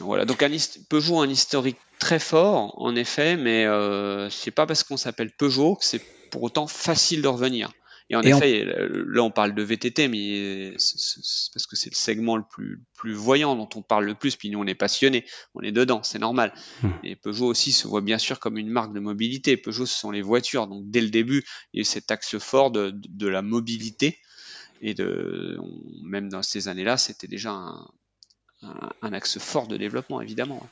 Voilà, 0.00 0.24
donc 0.24 0.42
un, 0.42 0.50
Peugeot 0.90 1.20
a 1.20 1.24
un 1.24 1.30
historique 1.30 1.78
très 1.98 2.18
fort, 2.18 2.74
en 2.80 2.94
effet, 2.96 3.36
mais 3.36 3.64
euh, 3.64 4.28
c'est 4.28 4.50
pas 4.50 4.66
parce 4.66 4.82
qu'on 4.82 4.96
s'appelle 4.96 5.30
Peugeot 5.30 5.76
que 5.76 5.84
c'est 5.84 6.02
pour 6.30 6.42
autant 6.42 6.66
facile 6.66 7.22
de 7.22 7.28
revenir. 7.28 7.72
Et 8.10 8.16
en 8.16 8.22
effet, 8.22 8.64
là 8.64 9.22
on 9.22 9.30
parle 9.30 9.54
de 9.54 9.62
VTT, 9.62 10.08
mais 10.08 10.72
c'est 10.78 11.52
parce 11.52 11.66
que 11.66 11.76
c'est 11.76 11.90
le 11.90 11.94
segment 11.94 12.38
le 12.38 12.42
plus, 12.42 12.82
plus 12.94 13.12
voyant 13.12 13.54
dont 13.54 13.68
on 13.74 13.82
parle 13.82 14.06
le 14.06 14.14
plus, 14.14 14.34
puis 14.34 14.48
nous 14.48 14.58
on 14.58 14.66
est 14.66 14.74
passionné, 14.74 15.26
on 15.54 15.60
est 15.60 15.72
dedans, 15.72 16.02
c'est 16.02 16.18
normal. 16.18 16.54
Hmm. 16.82 16.88
Et 17.04 17.16
Peugeot 17.16 17.46
aussi 17.46 17.70
se 17.70 17.86
voit 17.86 18.00
bien 18.00 18.16
sûr 18.16 18.40
comme 18.40 18.56
une 18.56 18.70
marque 18.70 18.94
de 18.94 19.00
mobilité. 19.00 19.58
Peugeot 19.58 19.84
ce 19.84 19.94
sont 19.94 20.10
les 20.10 20.22
voitures, 20.22 20.66
donc 20.68 20.84
dès 20.90 21.02
le 21.02 21.10
début, 21.10 21.44
il 21.72 21.78
y 21.78 21.80
a 21.80 21.82
eu 21.82 21.84
cet 21.84 22.10
axe 22.10 22.38
fort 22.38 22.70
de, 22.70 22.94
de, 22.94 23.28
la 23.28 23.42
mobilité. 23.42 24.18
Et 24.80 24.94
de, 24.94 25.58
même 26.02 26.30
dans 26.30 26.42
ces 26.42 26.68
années-là, 26.68 26.96
c'était 26.96 27.26
déjà 27.26 27.50
un, 27.50 27.90
un, 29.02 29.12
axe 29.12 29.38
fort 29.38 29.68
de 29.68 29.76
développement, 29.76 30.22
évidemment. 30.22 30.66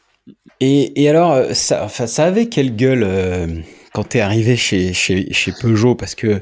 Et, 0.61 1.03
et 1.03 1.09
alors, 1.09 1.55
ça, 1.55 1.84
enfin, 1.84 2.07
ça 2.07 2.24
avait 2.24 2.49
quelle 2.49 2.74
gueule 2.74 3.03
euh, 3.03 3.61
quand 3.93 4.11
tu 4.11 4.18
es 4.18 4.20
arrivé 4.20 4.57
chez, 4.57 4.93
chez, 4.93 5.32
chez 5.32 5.53
Peugeot? 5.53 5.97
Parce 5.97 6.14
que 6.14 6.41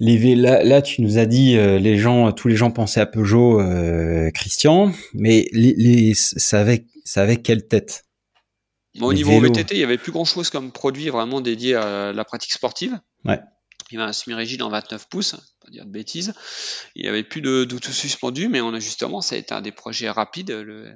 les, 0.00 0.34
là, 0.34 0.64
là, 0.64 0.80
tu 0.82 1.02
nous 1.02 1.18
as 1.18 1.26
dit, 1.26 1.56
euh, 1.56 1.78
les 1.78 1.98
gens, 1.98 2.32
tous 2.32 2.48
les 2.48 2.56
gens 2.56 2.70
pensaient 2.70 3.00
à 3.00 3.06
Peugeot, 3.06 3.60
euh, 3.60 4.30
Christian, 4.32 4.92
mais 5.12 5.48
les, 5.52 5.74
les, 5.76 6.14
ça, 6.14 6.60
avait, 6.60 6.86
ça 7.04 7.22
avait 7.22 7.36
quelle 7.36 7.68
tête? 7.68 8.04
Au 9.00 9.12
niveau 9.12 9.38
VTT, 9.38 9.74
il 9.74 9.78
n'y 9.78 9.84
avait 9.84 9.98
plus 9.98 10.10
grand-chose 10.10 10.50
comme 10.50 10.72
produit 10.72 11.10
vraiment 11.10 11.40
dédié 11.40 11.76
à 11.76 12.12
la 12.12 12.24
pratique 12.24 12.52
sportive. 12.52 12.98
Ouais. 13.24 13.38
Il 13.90 13.98
y 13.98 14.00
avait 14.00 14.08
un 14.08 14.12
semi-rigide 14.12 14.62
en 14.62 14.70
29 14.70 15.08
pouces, 15.08 15.36
pas 15.64 15.70
dire 15.70 15.84
de 15.84 15.90
bêtises. 15.90 16.32
Il 16.96 17.02
n'y 17.02 17.08
avait 17.08 17.22
plus 17.22 17.40
de, 17.40 17.64
de 17.64 17.78
tout 17.78 17.92
suspendu, 17.92 18.48
mais 18.48 18.60
on 18.60 18.72
a 18.72 18.80
justement, 18.80 19.20
ça 19.20 19.34
a 19.34 19.38
été 19.38 19.54
un 19.54 19.60
des 19.60 19.72
projets 19.72 20.10
rapides, 20.10 20.50
le 20.50 20.92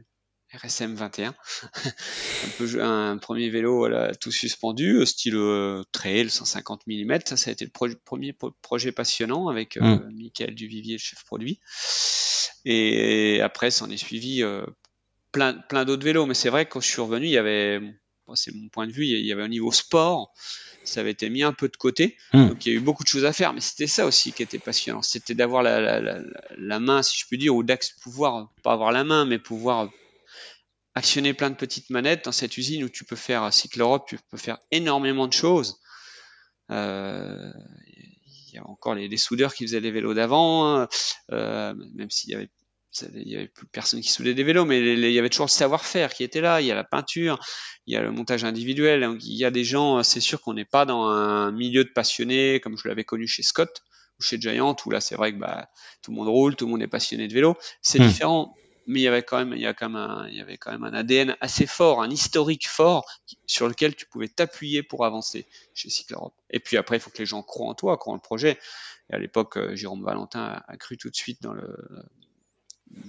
RSM 0.63 0.95
21, 0.95 1.35
un, 1.85 2.49
peu, 2.59 2.83
un 2.83 3.19
premier 3.19 3.51
vélo 3.51 3.79
voilà, 3.79 4.15
tout 4.15 4.31
suspendu, 4.31 5.05
style 5.07 5.37
euh, 5.37 5.83
trail 5.93 6.31
150 6.31 6.87
mm. 6.87 7.19
Ça, 7.25 7.37
ça 7.37 7.51
a 7.51 7.53
été 7.53 7.65
le 7.65 7.95
premier 8.05 8.35
projet 8.63 8.93
passionnant 8.93 9.49
avec 9.49 9.77
euh, 9.77 9.81
mm. 9.81 10.11
Michael 10.13 10.55
Duvivier, 10.55 10.95
le 10.95 10.99
chef 10.99 11.25
produit. 11.25 11.61
Et 12.65 13.41
après, 13.43 13.71
ça 13.71 13.85
en 13.85 13.91
est 13.91 13.97
suivi 13.97 14.43
euh, 14.43 14.65
plein, 15.33 15.55
plein 15.55 15.85
d'autres 15.85 16.05
vélos. 16.05 16.27
Mais 16.27 16.35
c'est 16.35 16.51
vrai 16.51 16.67
que 16.67 16.73
quand 16.73 16.81
je 16.81 16.89
suis 16.89 17.01
revenu, 17.01 17.27
il 17.27 17.33
y 17.33 17.39
avait, 17.39 17.81
c'est 18.35 18.55
mon 18.55 18.69
point 18.69 18.87
de 18.87 18.93
vue, 18.93 19.05
il 19.07 19.27
y 19.27 19.33
avait 19.33 19.43
un 19.43 19.49
niveau 19.49 19.73
sport. 19.73 20.33
Ça 20.85 21.01
avait 21.01 21.13
été 21.13 21.31
mis 21.31 21.43
un 21.43 21.55
peu 21.55 21.69
de 21.69 21.77
côté, 21.79 22.19
mm. 22.35 22.49
donc 22.49 22.67
il 22.67 22.73
y 22.73 22.77
a 22.77 22.79
eu 22.79 22.81
beaucoup 22.81 23.05
de 23.05 23.09
choses 23.09 23.25
à 23.25 23.33
faire. 23.33 23.55
Mais 23.55 23.61
c'était 23.61 23.87
ça 23.87 24.05
aussi 24.05 24.33
qui 24.33 24.43
était 24.43 24.59
passionnant, 24.59 25.01
c'était 25.01 25.35
d'avoir 25.35 25.63
la, 25.63 25.81
la, 25.81 26.01
la, 26.01 26.21
la, 26.59 26.81
main, 26.81 27.03
si 27.03 27.19
je 27.19 27.27
puis 27.27 27.39
dire, 27.39 27.55
ou 27.55 27.63
d'axe 27.63 27.93
pouvoir, 28.03 28.53
pas 28.63 28.73
avoir 28.73 28.93
la 28.93 29.03
main, 29.03 29.25
mais 29.25 29.39
pouvoir 29.39 29.89
actionner 30.95 31.35
plein 31.35 31.51
de 31.51 31.57
petites 31.57 31.91
manettes 31.91 32.25
dans 32.25 32.33
cette 32.33 32.57
usine 32.57 32.85
où 32.85 32.89
tu 32.89 33.05
peux 33.05 33.17
faire 33.17 33.53
Cycle 33.53 33.81
Europe, 33.81 34.07
tu 34.09 34.19
peux 34.31 34.37
faire 34.37 34.59
énormément 34.71 35.27
de 35.27 35.33
choses. 35.33 35.81
Euh, 36.71 37.53
il 37.87 38.55
y 38.55 38.59
a 38.59 38.67
encore 38.67 38.95
les, 38.95 39.09
les, 39.09 39.17
soudeurs 39.17 39.55
qui 39.55 39.65
faisaient 39.65 39.81
les 39.81 39.91
vélos 39.91 40.15
d'avant, 40.15 40.67
hein. 40.67 40.89
euh, 41.33 41.75
même 41.95 42.11
s'il 42.11 42.31
y 42.31 42.35
avait 42.35 42.49
il 43.15 43.29
y 43.29 43.37
avait 43.37 43.49
plus 43.49 43.67
personne 43.67 44.01
qui 44.01 44.09
soudait 44.09 44.35
des 44.35 44.45
vélos, 44.45 44.65
mais 44.65 44.79
il 44.79 45.11
y 45.11 45.19
avait 45.19 45.29
toujours 45.29 45.47
le 45.47 45.51
savoir-faire 45.51 46.15
qui 46.15 46.23
était 46.23 46.41
là. 46.41 46.61
Il 46.61 46.67
y 46.67 46.71
a 46.71 46.77
la 46.77 46.85
peinture, 46.85 47.41
il 47.87 47.95
y 47.95 47.97
a 47.97 48.03
le 48.03 48.13
montage 48.13 48.45
individuel. 48.45 49.19
il 49.21 49.37
y 49.37 49.45
a 49.45 49.51
des 49.51 49.65
gens, 49.65 50.03
c'est 50.03 50.21
sûr 50.21 50.41
qu'on 50.41 50.55
n'est 50.55 50.65
pas 50.65 50.87
dans 50.87 51.05
un 51.09 51.51
milieu 51.51 51.85
de 51.85 51.91
passionnés 51.91 52.61
comme 52.61 52.77
je 52.79 52.87
l'avais 52.87 53.03
connu 53.03 53.27
chez 53.27 53.43
Scott 53.43 53.83
ou 54.21 54.23
chez 54.23 54.41
Giant, 54.41 54.77
où 54.87 54.91
là 54.91 55.01
c'est 55.01 55.17
vrai 55.17 55.33
que 55.33 55.39
bah, 55.39 55.69
tout 56.03 56.13
le 56.13 56.17
monde 56.17 56.29
roule, 56.29 56.55
tout 56.55 56.67
le 56.67 56.71
monde 56.71 56.83
est 56.83 56.89
passionné 56.89 57.27
de 57.27 57.35
vélo. 57.35 57.57
C'est 57.83 57.99
hmm. 57.99 58.07
différent 58.07 58.55
mais 58.87 59.01
il 59.01 59.03
y 59.03 59.09
avait 59.09 59.23
quand 59.23 59.39
même, 59.39 59.53
il 59.55 59.61
y 59.61 59.67
a 59.67 59.75
quand 59.75 59.89
même 59.89 59.97
un, 59.97 60.27
il 60.29 60.37
y 60.37 60.41
avait 60.41 60.57
quand 60.57 60.73
même 60.73 60.85
un 60.85 60.93
ADN 60.93 61.37
assez 61.41 61.67
fort, 61.67 62.03
un 62.03 62.11
historique 62.11 62.69
fort 62.69 63.07
sur 63.47 63.69
lequel 63.69 63.95
tu 63.95 64.07
pouvais 64.07 64.29
t'appuyer 64.29 64.83
pour 64.83 65.05
avancer 65.05 65.47
chez 65.75 65.91
Cycle 65.91 66.15
Europe. 66.15 66.35
Et 66.51 66.61
puis 66.61 66.77
après, 66.77 66.97
il 66.97 67.01
faut 67.01 67.11
que 67.11 67.19
les 67.19 67.27
gens 67.27 67.43
croient 67.43 67.69
en 67.69 67.75
toi, 67.75 67.97
croient 67.97 68.13
en 68.13 68.17
le 68.17 68.23
projet. 68.23 68.59
Et 69.11 69.15
à 69.15 69.19
l'époque, 69.19 69.57
euh, 69.57 69.77
Jérôme 69.77 70.05
Valentin 70.05 70.63
a, 70.67 70.77
cru 70.77 70.97
tout 70.97 71.11
de 71.11 71.17
suite 71.17 71.43
dans 71.43 71.53
le, 71.53 71.77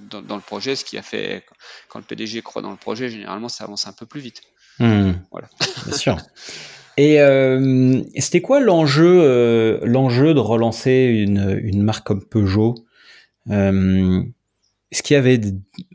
dans, 0.10 0.22
dans, 0.22 0.36
le 0.36 0.42
projet, 0.42 0.76
ce 0.76 0.84
qui 0.86 0.98
a 0.98 1.02
fait, 1.02 1.46
quand 1.90 2.00
le 2.00 2.06
PDG 2.06 2.42
croit 2.42 2.62
dans 2.62 2.72
le 2.72 2.78
projet, 2.78 3.10
généralement, 3.10 3.50
ça 3.50 3.64
avance 3.64 3.88
un 3.88 3.94
peu 3.94 4.06
plus 4.06 4.22
vite. 4.22 4.42
Mmh. 4.80 5.12
Voilà. 5.32 5.50
Bien 5.86 5.98
sûr. 5.98 6.18
Et 6.98 7.22
euh, 7.22 8.02
c'était 8.18 8.42
quoi 8.42 8.60
l'enjeu, 8.60 9.22
euh, 9.22 9.80
l'enjeu 9.84 10.34
de 10.34 10.40
relancer 10.40 11.26
une, 11.26 11.60
une 11.62 11.84
marque 11.84 12.06
comme 12.06 12.26
Peugeot? 12.26 12.76
Euh, 13.50 14.24
est-ce 14.96 15.04
qu'il 15.04 15.16
y 15.16 15.18
avait, 15.18 15.42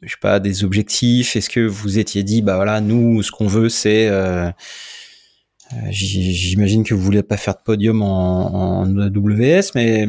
je 0.03 0.11
sais 0.11 0.19
pas, 0.21 0.41
des 0.41 0.63
objectifs? 0.63 1.35
Est-ce 1.35 1.49
que 1.49 1.67
vous 1.67 1.99
étiez 1.99 2.23
dit, 2.23 2.43
bah 2.43 2.57
voilà, 2.57 2.83
nous, 2.83 3.23
ce 3.23 3.31
qu'on 3.31 3.47
veut, 3.47 3.71
c'est, 3.71 4.09
euh, 4.09 4.51
euh 5.73 5.77
j'imagine 5.91 6.85
que 6.85 6.93
vous 6.93 7.01
voulez 7.01 7.23
pas 7.23 7.39
faire 7.39 7.55
de 7.55 7.63
podium 7.65 8.03
en, 8.03 8.83
en 8.83 8.99
AWS, 8.99 9.71
mais 9.75 10.07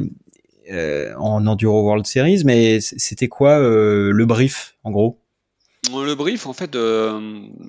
euh, 0.74 1.14
en 1.16 1.48
Enduro 1.48 1.84
World 1.84 2.06
Series, 2.06 2.42
mais 2.44 2.82
c'était 2.82 3.30
quoi 3.30 3.60
le 3.60 4.26
brief, 4.26 4.76
en 4.84 4.92
gros? 4.92 5.24
Le 5.94 6.14
brief, 6.14 6.46
en 6.46 6.54
fait, 6.54 6.78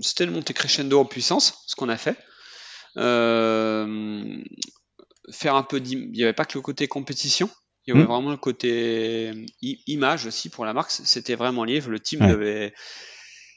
c'était 0.01 0.27
de 0.27 0.33
monter 0.33 0.55
crescendo 0.55 0.99
en 0.99 1.05
puissance, 1.05 1.63
ce 1.69 1.77
qu'on 1.77 1.89
a 1.89 1.97
fait. 1.97 2.17
faire 2.97 3.05
un 5.55 5.63
peu, 5.63 5.81
il 5.87 6.11
n'y 6.11 6.25
avait 6.25 6.33
pas 6.33 6.47
que 6.47 6.59
le 6.59 6.63
côté 6.63 6.89
compétition. 6.89 7.49
Il 7.87 7.95
y 7.95 7.97
avait 7.97 8.07
vraiment 8.07 8.31
le 8.31 8.37
côté 8.37 9.31
euh, 9.31 9.47
image 9.87 10.27
aussi 10.27 10.49
pour 10.49 10.65
la 10.65 10.73
marque. 10.73 10.91
C'était 10.91 11.35
vraiment 11.35 11.65
lié. 11.65 11.81
Le 11.81 11.99
team 11.99 12.21
devait 12.21 12.73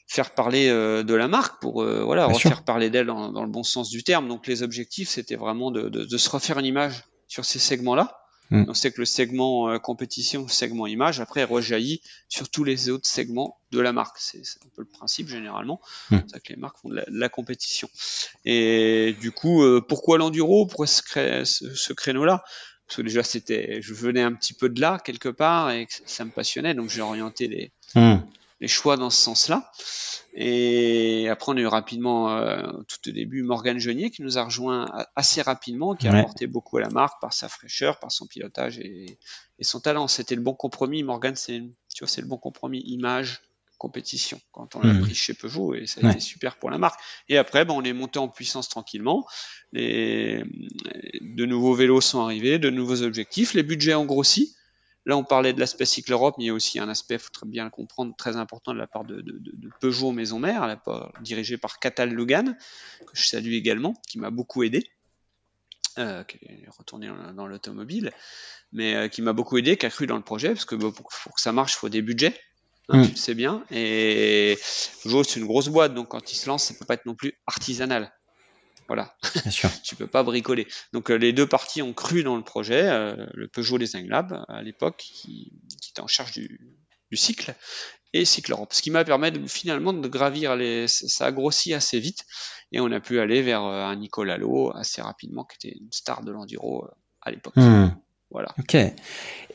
faire 0.08 0.34
parler 0.34 0.68
euh, 0.70 1.04
de 1.04 1.14
la 1.14 1.28
marque 1.28 1.60
pour 1.62 1.82
euh, 1.82 2.04
voilà 2.04 2.26
refaire 2.26 2.64
parler 2.64 2.90
d'elle 2.90 3.08
dans, 3.08 3.32
dans, 3.32 3.44
le 3.44 3.50
bon 3.50 3.64
sens 3.64 3.90
du 3.90 4.04
terme. 4.04 4.28
Donc 4.28 4.48
les 4.48 4.64
objectifs, 4.64 5.10
c'était 5.10 5.36
vraiment 5.36 5.72
de, 5.72 5.90
de, 5.90 6.06
de, 6.06 6.18
se 6.18 6.30
refaire 6.30 6.60
une 6.60 6.66
image 6.66 7.04
sur 7.28 7.46
ces 7.46 7.60
segments-là. 7.60 8.20
Hmm. 8.52 8.66
On 8.68 8.76
sait 8.76 8.92
que 8.92 9.02
le 9.02 9.06
segment 9.06 9.70
euh, 9.70 9.80
compétition, 9.80 10.44
le 10.44 10.50
segment 10.50 10.86
image, 10.86 11.20
après 11.20 11.44
rejaillit 11.44 12.02
sur 12.30 12.50
tous 12.50 12.64
les 12.64 12.90
autres 12.90 13.08
segments 13.08 13.58
de 13.72 13.80
la 13.80 13.92
marque. 13.92 14.18
C'est 14.20 14.38
un 14.38 14.70
peu 14.76 14.84
le 14.84 14.88
principe 14.88 15.28
généralement. 15.28 15.82
Hmm. 16.12 16.20
C'est 16.32 16.44
que 16.44 16.54
les 16.54 16.60
marques 16.60 16.78
font 16.78 16.90
de 16.90 17.04
la, 17.08 17.30
compétition. 17.30 17.90
Et 18.46 19.16
du 19.20 19.32
coup, 19.32 19.64
pourquoi 19.88 20.20
l'enduro? 20.20 20.68
Pourquoi 20.68 20.86
ce, 20.86 21.02
ce, 21.44 21.74
ce 21.74 21.94
créneau-là? 21.94 22.44
Parce 22.88 22.98
que 22.98 23.02
déjà 23.02 23.24
c'était, 23.24 23.82
je 23.82 23.94
venais 23.94 24.22
un 24.22 24.34
petit 24.34 24.54
peu 24.54 24.70
de 24.70 24.80
là 24.80 25.00
quelque 25.04 25.30
part 25.30 25.72
et 25.72 25.88
ça 26.06 26.26
me 26.26 26.32
passionnait, 26.32 26.74
donc 26.74 26.90
j'ai 26.90 27.02
orienté 27.02 27.48
les, 27.48 27.72
hmm. 27.96 28.18
les 28.62 28.68
choix 28.68 28.98
dans 28.98 29.10
ce 29.10 29.22
sens-là. 29.22 29.72
Et 30.34 31.30
après 31.30 31.54
on 31.54 31.58
a 31.58 31.62
eu 31.62 31.68
rapidement, 31.68 32.38
euh, 32.38 32.62
tout 32.88 33.10
au 33.10 33.12
début, 33.12 33.42
Morgan 33.42 33.80
Genier 33.80 34.12
qui 34.12 34.22
nous 34.22 34.38
a 34.38 34.44
rejoint 34.44 34.92
assez 35.16 35.42
rapidement, 35.42 35.96
qui 35.96 36.08
a 36.08 36.14
apporté 36.14 36.46
beaucoup 36.46 36.78
à 36.78 36.82
la 36.82 36.90
marque 36.90 37.22
par 37.22 37.34
sa 37.34 37.48
fraîcheur, 37.48 38.00
par 38.00 38.12
son 38.12 38.28
pilotage 38.28 38.78
et, 38.80 39.18
et 39.60 39.64
son 39.64 39.80
talent. 39.80 40.08
C'était 40.08 40.36
le 40.36 40.42
bon 40.42 40.54
compromis. 40.54 41.04
Morgan, 41.04 41.36
c'est, 41.36 41.62
tu 41.94 42.00
vois, 42.04 42.08
c'est 42.10 42.22
le 42.22 42.28
bon 42.28 42.38
compromis 42.38 42.82
image 42.86 43.42
compétition 43.78 44.40
quand 44.52 44.76
on 44.76 44.82
l'a 44.82 44.94
hmm. 44.94 45.02
pris 45.02 45.16
chez 45.16 45.34
Peugeot 45.34 45.74
et 45.76 45.86
ça 45.86 46.02
a 46.04 46.12
été 46.12 46.20
super 46.20 46.58
pour 46.58 46.70
la 46.70 46.78
marque. 46.78 47.00
Et 47.30 47.38
après, 47.38 47.66
ben, 47.66 47.74
on 47.74 47.84
est 47.84 47.94
monté 47.94 48.20
en 48.20 48.28
puissance 48.28 48.70
tranquillement. 48.70 49.26
Les, 49.74 50.44
de 51.22 51.46
nouveaux 51.46 51.74
vélos 51.74 52.02
sont 52.02 52.22
arrivés, 52.22 52.60
de 52.60 52.70
nouveaux 52.70 53.02
objectifs, 53.02 53.54
les 53.54 53.64
budgets 53.64 53.96
ont 53.96 54.06
grossi. 54.06 54.56
Là, 55.08 55.16
on 55.18 55.24
parlait 55.24 55.54
de 55.54 55.60
l'aspect 55.60 55.86
cycle 55.86 56.12
Europe, 56.12 56.36
mais 56.38 56.46
il 56.46 56.48
y 56.48 56.50
a 56.50 56.54
aussi 56.54 56.80
un 56.80 56.90
aspect, 56.90 57.20
faut 57.20 57.30
très 57.30 57.46
bien 57.46 57.64
le 57.64 57.70
comprendre, 57.70 58.16
très 58.18 58.38
important 58.38 58.74
de 58.74 58.80
la 58.80 58.88
part 58.88 59.06
de, 59.06 59.22
de, 59.22 59.40
de 59.40 59.70
Peugeot 59.80 60.12
Maison 60.12 60.40
Mère, 60.40 60.80
dirigé 61.22 61.58
par 61.58 61.78
Catal 61.78 62.12
Logan, 62.12 62.58
que 63.06 63.16
je 63.16 63.28
salue 63.28 63.54
également, 63.54 63.94
qui 64.08 64.18
m'a 64.18 64.32
beaucoup 64.32 64.64
aidé, 64.64 64.90
euh, 66.00 66.24
qui 66.24 66.38
est 66.44 66.68
retourné 66.76 67.08
dans, 67.36 67.46
l'automobile, 67.46 68.12
mais 68.72 68.96
euh, 68.96 69.08
qui 69.08 69.22
m'a 69.22 69.34
beaucoup 69.34 69.58
aidé, 69.60 69.78
qui 69.78 69.86
a 69.86 69.92
cru 69.92 70.08
dans 70.08 70.18
le 70.18 70.24
projet, 70.24 70.50
parce 70.50 70.66
que 70.66 70.74
pour, 70.74 70.92
pour 70.92 71.36
que 71.36 71.42
ça 71.42 71.52
marche, 71.52 71.74
il 71.76 71.78
faut 71.78 71.90
des 71.90 72.02
budgets. 72.02 72.36
Hein, 72.90 73.00
mm. 73.00 73.06
Tu 73.06 73.12
le 73.12 73.18
sais 73.18 73.34
bien. 73.36 73.64
Et 73.72 74.58
Peugeot, 75.04 75.24
c'est 75.24 75.40
une 75.40 75.48
grosse 75.48 75.70
boîte, 75.70 75.94
donc 75.94 76.10
quand 76.10 76.32
il 76.32 76.36
se 76.36 76.48
lance, 76.48 76.66
ça 76.66 76.74
peut 76.74 76.86
pas 76.86 76.96
être 76.96 77.06
non 77.06 77.16
plus 77.16 77.34
artisanal. 77.48 78.14
Voilà. 78.88 79.16
Bien 79.42 79.52
sûr. 79.52 79.70
tu 79.84 79.96
peux 79.96 80.08
pas 80.08 80.24
bricoler. 80.24 80.68
Donc 80.94 81.10
euh, 81.10 81.16
les 81.16 81.34
deux 81.34 81.48
parties 81.48 81.82
ont 81.82 81.94
cru 81.94 82.24
dans 82.24 82.36
le 82.36 82.44
projet. 82.44 82.88
Euh, 82.88 83.26
le 83.34 83.48
Peugeot 83.48 83.78
Design 83.78 84.08
Lab 84.08 84.46
à 84.48 84.62
l'époque, 84.62 84.98
qui, 84.98 85.52
qui, 85.82 85.92
était 85.92 86.02
en 86.02 86.08
charge 86.08 86.34
du, 86.34 86.60
du 87.12 87.18
cycle, 87.18 87.56
et 88.14 88.26
Cycle 88.26 88.52
Europe. 88.52 88.74
Ce 88.74 88.82
qui 88.82 88.92
m'a 88.92 89.04
permis 89.04 89.32
de, 89.32 89.46
finalement 89.48 89.94
de 89.94 90.08
gravir 90.08 90.56
les. 90.56 90.88
Ça 90.88 91.26
a 91.28 91.32
grossi 91.32 91.74
assez 91.74 92.00
vite, 92.00 92.26
et 92.72 92.80
on 92.80 92.92
a 92.92 93.00
pu 93.00 93.20
aller 93.20 93.42
vers 93.42 93.64
euh, 93.64 93.86
un 93.86 93.96
Nicolas 93.96 94.38
Lalo 94.38 94.72
assez 94.76 95.02
rapidement, 95.02 95.46
qui 95.46 95.68
était 95.68 95.78
une 95.78 95.92
star 95.92 96.24
de 96.24 96.32
l'enduro 96.32 96.88
à 97.22 97.32
l'époque. 97.32 97.56
Mm. 97.56 97.96
Voilà. 98.32 98.50
Ok. 98.60 98.78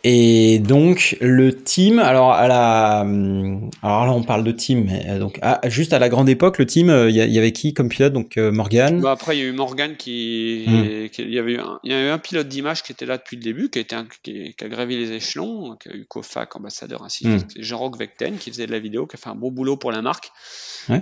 Et 0.02 0.60
donc 0.60 1.18
le 1.20 1.54
team, 1.54 1.98
alors 1.98 2.32
à 2.32 2.48
la, 2.48 3.00
alors 3.00 4.06
là 4.06 4.12
on 4.12 4.22
parle 4.22 4.44
de 4.44 4.52
team, 4.52 4.86
mais 4.86 5.18
donc 5.18 5.38
juste 5.66 5.92
à 5.92 5.98
la 5.98 6.08
grande 6.08 6.30
époque, 6.30 6.56
le 6.56 6.64
team, 6.64 6.88
il 7.08 7.14
y, 7.14 7.38
avait 7.38 7.52
qui 7.52 7.74
comme 7.74 7.90
pilote? 7.90 8.14
Donc 8.14 8.38
Morgan. 8.38 8.98
Bah 9.00 9.12
après 9.12 9.36
il 9.36 9.40
y 9.40 9.42
a 9.42 9.48
eu 9.48 9.52
Morgan 9.52 9.96
qui, 9.98 10.64
hmm. 10.66 11.08
il 11.18 11.34
y 11.34 11.38
avait 11.38 11.52
eu 11.52 11.58
un, 11.58 11.80
il 11.84 11.92
y 11.92 11.94
a 11.94 12.06
eu 12.06 12.08
un 12.08 12.18
pilote 12.18 12.48
d'image 12.48 12.82
qui 12.82 12.92
était 12.92 13.04
là 13.04 13.18
depuis 13.18 13.36
le 13.36 13.42
début, 13.42 13.68
qui 13.68 13.78
a 13.78 13.82
été 13.82 13.94
qui, 14.22 14.54
a 14.58 14.68
gravi 14.68 14.96
les 14.96 15.12
échelons, 15.12 15.76
qui 15.76 15.90
a 15.90 15.92
eu 15.92 16.06
Kofac, 16.06 16.56
ambassadeur 16.56 17.02
ainsi 17.02 17.24
de 17.24 17.30
hmm. 17.30 17.38
suite, 17.38 17.52
Jean-Roch 17.58 17.98
Vecten 17.98 18.38
qui 18.38 18.50
faisait 18.50 18.66
de 18.66 18.72
la 18.72 18.80
vidéo, 18.80 19.06
qui 19.06 19.16
a 19.16 19.18
fait 19.18 19.28
un 19.28 19.34
bon 19.34 19.50
boulot 19.50 19.76
pour 19.76 19.92
la 19.92 20.00
marque 20.00 20.30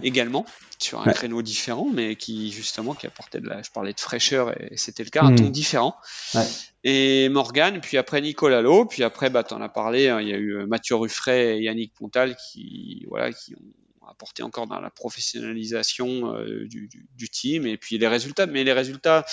également 0.02 0.44
sur 0.78 1.00
un 1.00 1.12
créneau 1.12 1.42
différent, 1.42 1.88
mais 1.92 2.16
qui 2.16 2.52
justement 2.52 2.94
qui 2.94 3.06
apportait 3.06 3.40
de 3.40 3.48
la, 3.48 3.62
je 3.62 3.70
parlais 3.70 3.92
de 3.92 4.00
fraîcheur 4.00 4.54
et 4.60 4.76
c'était 4.76 5.04
le 5.04 5.10
cas, 5.10 5.22
un 5.22 5.32
hmm. 5.32 5.36
ton 5.36 5.48
différent. 5.48 5.96
Ouais. 6.34 6.46
Et 6.84 7.28
Morgan, 7.28 7.80
puis 7.80 7.98
après 7.98 8.20
Nicolas 8.20 8.62
Lowe, 8.62 8.86
puis 8.86 9.02
après, 9.02 9.30
bah, 9.30 9.44
en 9.50 9.60
as 9.60 9.68
parlé, 9.68 10.08
hein, 10.08 10.20
il 10.20 10.28
y 10.28 10.32
a 10.32 10.36
eu 10.36 10.56
euh, 10.56 10.66
Mathieu 10.66 10.94
Ruffray 10.94 11.58
et 11.58 11.62
Yannick 11.62 11.92
Pontal 11.94 12.36
qui, 12.36 13.04
voilà, 13.08 13.32
qui 13.32 13.54
ont 13.56 14.08
apporté 14.08 14.42
encore 14.42 14.66
dans 14.66 14.80
la 14.80 14.90
professionnalisation 14.90 16.34
euh, 16.34 16.66
du, 16.66 16.88
du, 16.88 17.08
du, 17.14 17.28
team 17.28 17.66
et 17.66 17.76
puis 17.76 17.98
les 17.98 18.08
résultats. 18.08 18.46
Mais 18.46 18.62
les 18.62 18.72
résultats, 18.72 19.26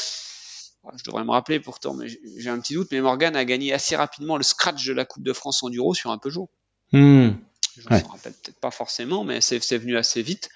je 0.97 1.03
devrais 1.03 1.23
me 1.23 1.31
rappeler 1.31 1.59
pourtant, 1.59 1.93
mais 1.93 2.07
j'ai 2.37 2.49
un 2.49 2.59
petit 2.59 2.73
doute. 2.73 2.89
Mais 2.91 3.01
Morgan 3.01 3.35
a 3.35 3.45
gagné 3.45 3.71
assez 3.71 3.95
rapidement 3.95 4.37
le 4.37 4.43
scratch 4.43 4.85
de 4.85 4.93
la 4.93 5.05
Coupe 5.05 5.23
de 5.23 5.33
France 5.33 5.63
Enduro 5.63 5.93
sur 5.93 6.09
un 6.09 6.17
Peugeot. 6.17 6.49
Mmh. 6.91 7.29
Je 7.77 7.89
ne 7.89 7.95
me 7.95 8.07
rappelle 8.07 8.33
peut-être 8.33 8.59
pas 8.59 8.71
forcément, 8.71 9.23
mais 9.23 9.41
c'est 9.41 9.77
venu 9.77 9.97
assez 9.97 10.21
vite. 10.21 10.49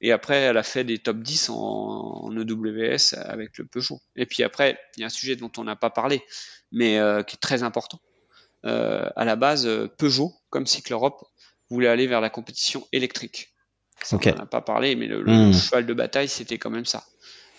Et 0.00 0.12
après, 0.12 0.36
elle 0.36 0.56
a 0.56 0.62
fait 0.62 0.84
des 0.84 0.98
top 0.98 1.18
10 1.18 1.50
en, 1.50 2.30
EWS 2.30 3.14
avec 3.16 3.56
le 3.58 3.64
Peugeot. 3.64 4.00
Et 4.14 4.26
puis 4.26 4.42
après, 4.42 4.78
il 4.96 5.00
y 5.00 5.02
a 5.04 5.06
un 5.06 5.10
sujet 5.10 5.36
dont 5.36 5.50
on 5.56 5.64
n'a 5.64 5.76
pas 5.76 5.90
parlé, 5.90 6.22
mais 6.72 6.98
euh, 6.98 7.22
qui 7.22 7.36
est 7.36 7.40
très 7.40 7.62
important. 7.62 8.00
Euh, 8.64 9.08
à 9.16 9.24
la 9.24 9.36
base, 9.36 9.68
Peugeot, 9.96 10.34
comme 10.50 10.66
Cycle 10.66 10.92
Europe, 10.92 11.24
voulait 11.70 11.88
aller 11.88 12.06
vers 12.06 12.20
la 12.20 12.30
compétition 12.30 12.86
électrique. 12.92 13.54
Ça, 14.02 14.18
On 14.22 14.30
n'en 14.30 14.42
a 14.42 14.46
pas 14.46 14.60
parlé, 14.60 14.94
mais 14.94 15.06
le, 15.06 15.24
hmm. 15.24 15.52
cheval 15.54 15.86
de 15.86 15.94
bataille, 15.94 16.28
c'était 16.28 16.58
quand 16.58 16.70
même 16.70 16.84
ça. 16.84 17.04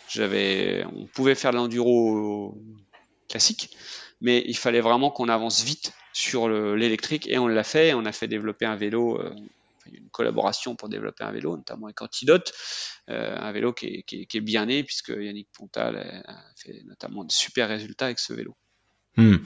J'avais, 0.07 0.85
on 0.95 1.05
pouvait 1.05 1.35
faire 1.35 1.51
de 1.51 1.57
l'enduro 1.57 2.57
classique, 3.27 3.75
mais 4.21 4.43
il 4.47 4.55
fallait 4.55 4.81
vraiment 4.81 5.11
qu'on 5.11 5.29
avance 5.29 5.63
vite 5.63 5.91
sur 6.13 6.49
l'électrique 6.49 7.27
et 7.27 7.37
on 7.37 7.47
l'a 7.47 7.63
fait. 7.63 7.93
On 7.93 8.05
a 8.05 8.11
fait 8.11 8.27
développer 8.27 8.65
un 8.65 8.75
vélo 8.75 9.19
euh, 9.19 9.33
une 9.93 10.09
collaboration 10.09 10.75
pour 10.75 10.89
développer 10.89 11.23
un 11.23 11.31
vélo, 11.31 11.55
notamment 11.55 11.87
avec 11.87 12.01
Antidote, 12.01 12.53
euh, 13.09 13.35
un 13.37 13.51
vélo 13.51 13.73
qui 13.73 14.03
est, 14.09 14.41
bien 14.41 14.65
né, 14.65 14.83
puisque 14.83 15.09
Yannick 15.09 15.49
Pontal 15.57 16.23
a 16.25 16.35
fait 16.55 16.83
notamment 16.85 17.23
de 17.23 17.31
super 17.31 17.69
résultats 17.69 18.05
avec 18.05 18.19
ce 18.19 18.33
vélo. 18.33 18.55
Hmm. 19.15 19.37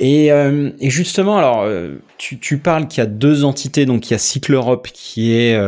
Euh, 0.00 0.72
et, 0.80 0.90
justement, 0.90 1.36
alors, 1.36 1.62
euh, 1.62 1.96
tu, 2.18 2.58
parles 2.58 2.88
qu'il 2.88 2.98
y 2.98 3.06
a 3.06 3.06
deux 3.06 3.44
entités, 3.44 3.86
donc 3.86 4.08
il 4.08 4.12
y 4.12 4.14
a 4.14 4.18
Cycle 4.18 4.54
Europe 4.54 4.88
qui 4.92 5.32
est 5.32 5.58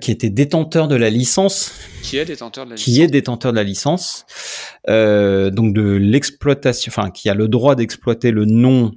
qui 0.00 0.12
était 0.12 0.30
détenteur 0.30 0.86
de 0.86 0.94
la 0.94 1.10
licence, 1.10 1.72
qui 2.04 2.16
est 2.16 2.24
détenteur 2.24 2.66
de 2.66 2.70
la 2.70 2.76
qui 2.76 3.02
est 3.02 3.08
détenteur 3.08 3.50
de 3.50 3.56
la 3.56 3.64
licence, 3.64 4.26
donc 4.86 5.74
de 5.74 5.96
l'exploitation, 5.96 6.92
enfin 6.94 7.10
qui 7.10 7.28
a 7.28 7.34
le 7.34 7.48
droit 7.48 7.74
d'exploiter 7.74 8.30
le 8.30 8.44
nom 8.44 8.92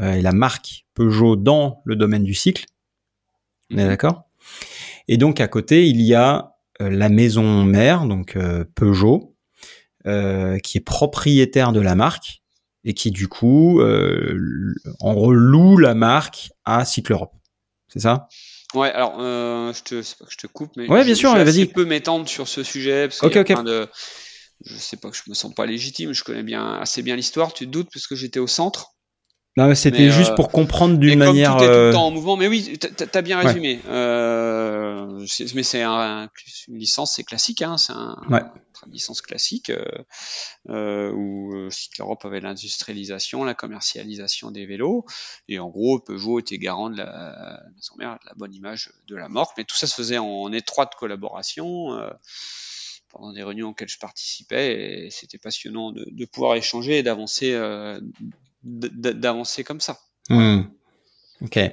et 0.00 0.22
la 0.22 0.32
marque 0.32 0.86
Peugeot 0.94 1.36
dans 1.36 1.82
le 1.84 1.96
domaine 1.96 2.24
du 2.24 2.34
cycle. 2.34 2.66
On 3.70 3.78
est 3.78 3.82
mhm. 3.82 3.88
d'accord? 3.88 4.24
Et 5.08 5.16
donc 5.16 5.40
à 5.40 5.48
côté, 5.48 5.86
il 5.86 6.00
y 6.00 6.14
a 6.14 6.54
euh, 6.80 6.90
la 6.90 7.08
maison 7.08 7.64
mère, 7.64 8.04
donc 8.04 8.36
euh, 8.36 8.64
Peugeot, 8.74 9.34
euh, 10.06 10.58
qui 10.58 10.78
est 10.78 10.82
propriétaire 10.82 11.72
de 11.72 11.80
la 11.80 11.94
marque 11.94 12.42
et 12.84 12.94
qui 12.94 13.10
du 13.10 13.26
coup 13.26 13.80
en 13.80 15.14
reloue 15.14 15.76
la 15.78 15.94
marque 15.94 16.50
à 16.64 16.84
Cycle 16.84 17.12
Europe. 17.12 17.34
C'est 17.88 18.00
ça? 18.00 18.28
Ouais, 18.74 18.90
alors 18.92 19.18
je 19.18 19.82
te, 19.82 20.02
sais 20.02 20.14
pas 20.18 20.26
que 20.26 20.32
je 20.32 20.38
te 20.38 20.46
coupe, 20.46 20.70
mais 20.76 20.88
ouais, 20.88 21.04
bien 21.04 21.14
sûr, 21.14 21.34
vas-y. 21.34 21.62
Je 21.62 21.72
peux 21.72 21.84
m'étendre 21.84 22.28
sur 22.28 22.46
ce 22.46 22.62
sujet 22.62 23.08
parce 23.08 23.20
que 23.20 23.62
de, 23.62 23.88
je 24.64 24.74
sais 24.76 24.96
pas 24.96 25.10
que 25.10 25.16
je 25.16 25.22
me 25.28 25.34
sens 25.34 25.52
pas 25.52 25.66
légitime, 25.66 26.12
je 26.12 26.22
connais 26.22 26.44
bien 26.44 26.74
assez 26.74 27.02
bien 27.02 27.16
l'histoire. 27.16 27.52
Tu 27.52 27.66
te 27.66 27.70
doutes 27.70 27.88
parce 27.92 28.06
que 28.06 28.14
j'étais 28.14 28.38
au 28.38 28.46
centre? 28.46 28.94
Non, 29.58 29.74
c'était 29.74 30.12
juste 30.12 30.30
euh, 30.30 30.34
pour 30.36 30.50
comprendre 30.50 30.98
d'une 30.98 31.18
manière. 31.18 31.56
Comme 31.56 31.58
tout 31.58 31.64
est 31.64 31.66
tout 31.66 31.72
le 31.72 31.78
euh, 31.88 31.92
temps 31.92 32.06
en 32.06 32.10
mouvement, 32.12 32.36
mais 32.36 32.46
oui, 32.46 32.78
t'as 32.78 33.22
bien 33.22 33.40
résumé. 33.40 33.80
Euh, 33.88 35.26
mais 35.56 35.64
c'est 35.64 35.82
un, 35.82 36.30
une 36.68 36.78
licence, 36.78 37.16
c'est 37.16 37.24
classique, 37.24 37.62
hein, 37.62 37.76
c'est 37.76 37.92
un, 37.92 38.16
une 38.30 38.92
licence 38.92 39.20
classique 39.20 39.72
euh, 40.68 41.10
où 41.10 41.68
Europe 41.98 42.24
avait 42.24 42.38
l'industrialisation, 42.38 43.42
la 43.42 43.54
commercialisation 43.54 44.52
des 44.52 44.64
vélos, 44.64 45.04
et 45.48 45.58
en 45.58 45.70
gros 45.70 45.98
Peugeot 45.98 46.38
était 46.38 46.58
garant 46.58 46.88
de 46.88 46.98
la, 46.98 47.60
de 47.98 48.04
la 48.04 48.34
bonne 48.36 48.54
image 48.54 48.92
de 49.08 49.16
la 49.16 49.28
marque, 49.28 49.58
mais 49.58 49.64
tout 49.64 49.76
ça 49.76 49.88
se 49.88 49.94
faisait 49.96 50.18
en 50.18 50.52
étroite 50.52 50.92
collaboration. 50.96 51.98
pendant 53.08 53.32
des 53.32 53.42
réunions 53.42 53.70
auxquelles 53.70 53.88
je 53.88 53.98
participais, 53.98 55.06
et 55.06 55.10
c'était 55.10 55.38
passionnant 55.38 55.90
de, 55.90 56.06
de, 56.08 56.24
pouvoir 56.26 56.54
échanger 56.54 56.98
et 56.98 57.02
d'avancer 57.02 57.56
d'avancer 58.68 59.64
comme 59.64 59.80
ça. 59.80 59.98
Hmm. 60.28 60.62
Ok. 61.42 61.56
Et, 61.56 61.72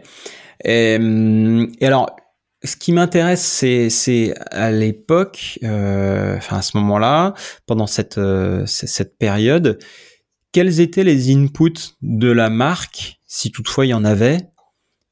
et, 0.64 1.86
alors, 1.86 2.16
ce 2.64 2.76
qui 2.76 2.92
m'intéresse, 2.92 3.44
c'est, 3.44 3.90
c'est 3.90 4.34
à 4.52 4.72
l'époque, 4.72 5.60
euh, 5.64 6.38
enfin 6.38 6.58
à 6.58 6.62
ce 6.62 6.78
moment-là, 6.78 7.34
pendant 7.66 7.88
cette, 7.88 8.18
euh, 8.18 8.66
cette 8.66 9.18
période, 9.18 9.80
quels 10.52 10.80
étaient 10.80 11.04
les 11.04 11.36
inputs 11.36 11.96
de 12.02 12.32
la 12.32 12.50
marque, 12.50 13.20
si 13.28 13.52
toutefois 13.52 13.86
il 13.86 13.90
y 13.90 13.94
en 13.94 14.06
avait, 14.06 14.50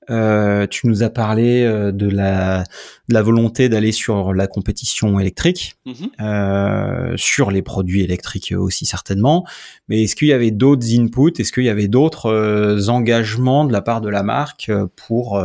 euh, 0.09 0.67
tu 0.67 0.87
nous 0.87 1.03
as 1.03 1.09
parlé 1.09 1.63
euh, 1.63 1.91
de 1.91 2.09
la, 2.09 2.63
de 3.09 3.13
la 3.13 3.21
volonté 3.21 3.69
d'aller 3.69 3.91
sur 3.91 4.33
la 4.33 4.47
compétition 4.47 5.19
électrique, 5.19 5.75
mhm. 5.85 6.09
euh, 6.21 7.13
sur 7.17 7.51
les 7.51 7.61
produits 7.61 8.01
électriques 8.01 8.53
aussi 8.57 8.85
certainement. 8.85 9.45
Mais 9.87 10.03
est-ce 10.03 10.15
qu'il 10.15 10.27
y 10.27 10.33
avait 10.33 10.51
d'autres 10.51 10.87
inputs? 10.97 11.39
Est-ce 11.39 11.51
qu'il 11.51 11.63
y 11.63 11.69
avait 11.69 11.87
d'autres 11.87 12.27
euh, 12.27 12.87
engagements 12.87 13.65
de 13.65 13.73
la 13.73 13.81
part 13.81 14.01
de 14.01 14.09
la 14.09 14.23
marque 14.23 14.71
pour, 14.95 15.41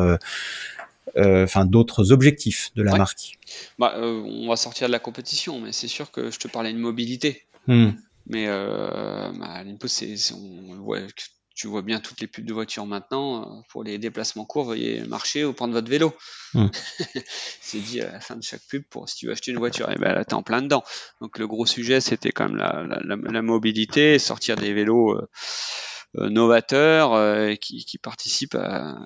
enfin, 1.17 1.65
d'autres 1.65 2.13
objectifs 2.13 2.71
de 2.77 2.83
la 2.83 2.97
marque? 2.97 3.39
Bah, 3.79 3.95
On 3.99 4.49
va 4.49 4.57
sortir 4.57 4.89
de 4.89 4.93
la 4.93 4.99
compétition, 4.99 5.61
mais 5.61 5.73
c'est 5.73 5.89
sûr 5.89 6.11
que 6.11 6.31
je 6.31 6.39
te 6.39 6.49
parlais 6.49 6.73
de 6.73 6.79
mobilité. 6.79 7.45
Hmm. 7.67 7.91
Mais 8.27 8.47
bah, 8.47 9.63
l'input, 9.65 9.89
c'est, 9.89 10.15
on 10.35 10.75
voit 10.83 10.99
tu 11.59 11.67
vois 11.67 11.83
bien 11.83 11.99
toutes 11.99 12.21
les 12.21 12.29
pubs 12.29 12.45
de 12.45 12.55
voitures 12.55 12.87
maintenant. 12.87 13.43
Euh, 13.43 13.61
pour 13.69 13.83
les 13.83 13.99
déplacements 13.99 14.45
courts, 14.45 14.67
veuillez 14.67 15.03
marcher 15.03 15.45
ou 15.45 15.53
prendre 15.53 15.75
votre 15.75 15.91
vélo. 15.91 16.15
Hmm. 16.55 16.69
c'est 17.61 17.81
dit 17.81 18.01
à 18.01 18.13
la 18.13 18.21
fin 18.21 18.37
de 18.37 18.45
chaque 18.45 18.63
pub 18.69 18.85
pour 18.89 19.09
si 19.09 19.17
tu 19.17 19.27
veux 19.27 19.33
acheter 19.33 19.51
une 19.51 19.59
voiture. 19.59 19.91
Et 19.91 19.95
eh 19.97 19.99
ben 19.99 20.15
là, 20.15 20.25
t'es 20.25 20.35
en 20.35 20.45
plein 20.45 20.63
dedans. 20.63 20.85
Donc 21.21 21.37
le 21.37 21.49
gros 21.49 21.67
sujet, 21.67 22.01
c'était 22.01 22.31
quand 22.31 22.49
même 22.49 22.57
la, 22.57 22.85
la, 22.87 23.17
la, 23.17 23.43
mobilité, 23.43 24.21
sortir 24.21 24.55
des 24.55 24.73
vélos 24.73 25.15
euh, 25.15 25.29
euh 26.19 26.31
novateurs 26.31 27.15
euh, 27.15 27.55
qui, 27.57 27.85
qui, 27.85 27.99
participent 27.99 28.55
à, 28.55 28.97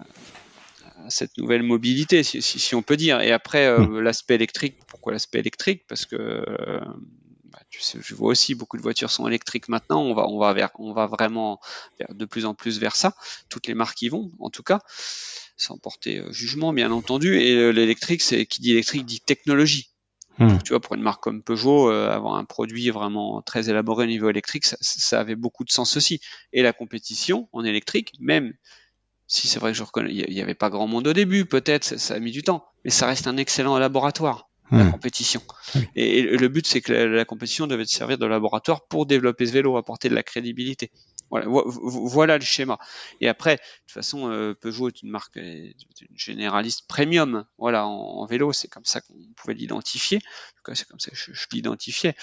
à, 0.99 1.09
cette 1.09 1.39
nouvelle 1.39 1.63
mobilité, 1.63 2.23
si, 2.23 2.43
si, 2.43 2.59
si, 2.59 2.75
on 2.75 2.83
peut 2.83 2.99
dire. 2.99 3.23
Et 3.23 3.33
après, 3.33 3.79
hmm. 3.79 3.99
l'aspect 4.01 4.35
électrique. 4.35 4.77
Pourquoi 4.89 5.15
l'aspect 5.15 5.39
électrique? 5.39 5.85
Parce 5.89 6.05
que 6.05 6.45
je 7.73 8.15
vois 8.15 8.29
aussi 8.29 8.55
beaucoup 8.55 8.77
de 8.77 8.83
voitures 8.83 9.11
sont 9.11 9.27
électriques 9.27 9.69
maintenant. 9.69 10.03
On 10.03 10.15
va, 10.15 10.29
on 10.29 10.39
va 10.39 10.53
vers, 10.53 10.71
on 10.79 10.93
va 10.93 11.07
vraiment 11.07 11.61
de 12.11 12.25
plus 12.25 12.45
en 12.45 12.55
plus 12.55 12.79
vers 12.79 12.97
ça. 12.97 13.15
Toutes 13.49 13.67
les 13.67 13.75
marques 13.75 14.03
y 14.03 14.09
vont, 14.09 14.31
en 14.41 14.51
tout 14.51 14.63
cas, 14.63 14.81
sans 15.57 15.79
porter 15.79 16.19
euh, 16.19 16.33
jugement, 16.33 16.73
bien 16.73 16.93
entendu. 16.93 17.39
Et 17.39 17.55
euh, 17.55 17.71
l'électrique, 17.71 18.23
c'est 18.23 18.47
qui 18.47 18.61
dit 18.61 18.73
électrique 18.73 19.05
dit 19.05 19.21
technologie. 19.21 19.89
Hmm. 20.39 20.59
tu 20.65 20.71
vois, 20.71 20.81
pour 20.81 20.95
une 20.95 21.03
marque 21.03 21.23
comme 21.23 21.43
Peugeot, 21.43 21.91
euh, 21.91 22.11
avoir 22.11 22.37
un 22.37 22.47
produit 22.47 22.89
vraiment 22.89 23.43
très 23.43 23.69
élaboré 23.69 24.05
au 24.05 24.07
niveau 24.07 24.31
électrique, 24.31 24.65
ça, 24.65 24.79
ça, 24.81 25.21
avait 25.21 25.35
beaucoup 25.37 25.63
de 25.63 25.71
sens 25.71 25.97
aussi. 25.99 26.21
Et 26.55 26.63
la 26.63 26.73
compétition 26.73 27.51
en 27.53 27.65
électrique, 27.65 28.15
même 28.19 28.55
si 29.27 29.47
c'est 29.47 29.59
vrai 29.59 29.73
que 29.73 29.79
je 29.79 29.83
reconnais, 29.83 30.11
il 30.11 30.35
n'y 30.35 30.41
avait 30.41 30.55
pas 30.55 30.71
grand 30.71 30.87
monde 30.87 31.07
au 31.07 31.13
début, 31.13 31.45
peut-être, 31.45 31.85
ça, 31.85 31.99
ça, 31.99 32.15
a 32.15 32.19
mis 32.19 32.31
du 32.31 32.43
temps, 32.43 32.65
mais 32.83 32.91
ça 32.91 33.07
reste 33.07 33.27
un 33.27 33.37
excellent 33.37 33.79
laboratoire 33.79 34.49
la 34.73 34.91
compétition. 34.91 35.43
Et, 35.95 36.23
le 36.23 36.49
but, 36.49 36.67
c'est 36.67 36.81
que 36.81 36.93
la, 36.93 37.25
compétition 37.25 37.67
devait 37.67 37.85
servir 37.85 38.19
de 38.19 38.27
laboratoire 38.27 38.87
pour 38.87 39.07
développer 39.07 39.47
ce 39.47 39.53
vélo, 39.53 39.77
apporter 39.77 40.09
de 40.09 40.15
la 40.15 40.23
crédibilité. 40.23 40.91
Voilà, 41.33 41.47
voilà 41.49 42.37
le 42.37 42.45
schéma. 42.45 42.79
Et 43.23 43.27
après, 43.27 43.57
de 43.57 43.61
toute 43.87 43.95
façon, 43.95 44.31
euh, 44.31 44.53
Peugeot 44.53 44.89
est 44.89 45.01
une 45.01 45.09
marque 45.09 45.37
une 45.37 45.73
généraliste 46.15 46.87
premium. 46.87 47.47
Voilà, 47.57 47.87
en, 47.87 48.27
vélo, 48.27 48.53
c'est 48.53 48.69
comme 48.69 48.85
ça 48.85 49.01
qu'on 49.01 49.15
pouvait 49.35 49.55
l'identifier. 49.55 50.19
En 50.19 50.57
tout 50.57 50.63
cas, 50.67 50.75
c'est 50.75 50.87
comme 50.87 51.01
ça 51.01 51.11
que 51.11 51.17
je, 51.17 51.47
l'identifiais. 51.51 52.15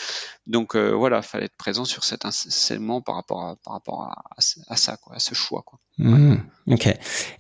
Donc 0.45 0.75
euh, 0.75 0.91
voilà, 0.91 1.23
fallait 1.23 1.45
être 1.45 1.57
présent 1.57 1.85
sur 1.85 2.03
cet 2.03 2.23
enseignement 2.23 3.01
par 3.01 3.15
rapport 3.15 3.45
à, 3.45 3.55
par 3.55 3.73
rapport 3.73 4.15
à, 4.37 4.41
ça, 4.75 4.95
quoi, 4.97 5.15
à 5.15 5.19
ce 5.19 5.33
choix. 5.33 5.63
Quoi. 5.65 5.79
Mmh, 5.97 6.35
ok. 6.67 6.93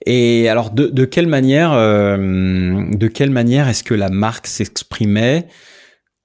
Et 0.07 0.49
alors, 0.49 0.71
de, 0.71 1.05
quelle 1.05 1.27
manière, 1.27 1.73
euh, 1.73 2.17
de 2.17 3.07
quelle 3.07 3.29
manière 3.29 3.67
est-ce 3.67 3.83
que 3.83 3.93
la 3.93 4.09
marque 4.09 4.47
s'exprimait 4.47 5.47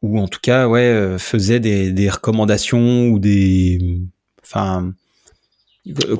ou 0.01 0.19
en 0.19 0.29
tout 0.29 0.41
cas, 0.43 0.69
ouais, 0.69 1.17
faisait 1.19 1.61
des, 1.61 1.91
des 1.91 2.09
recommandations 2.09 3.09
ou 3.09 3.19
des, 3.19 4.01
enfin 4.43 4.95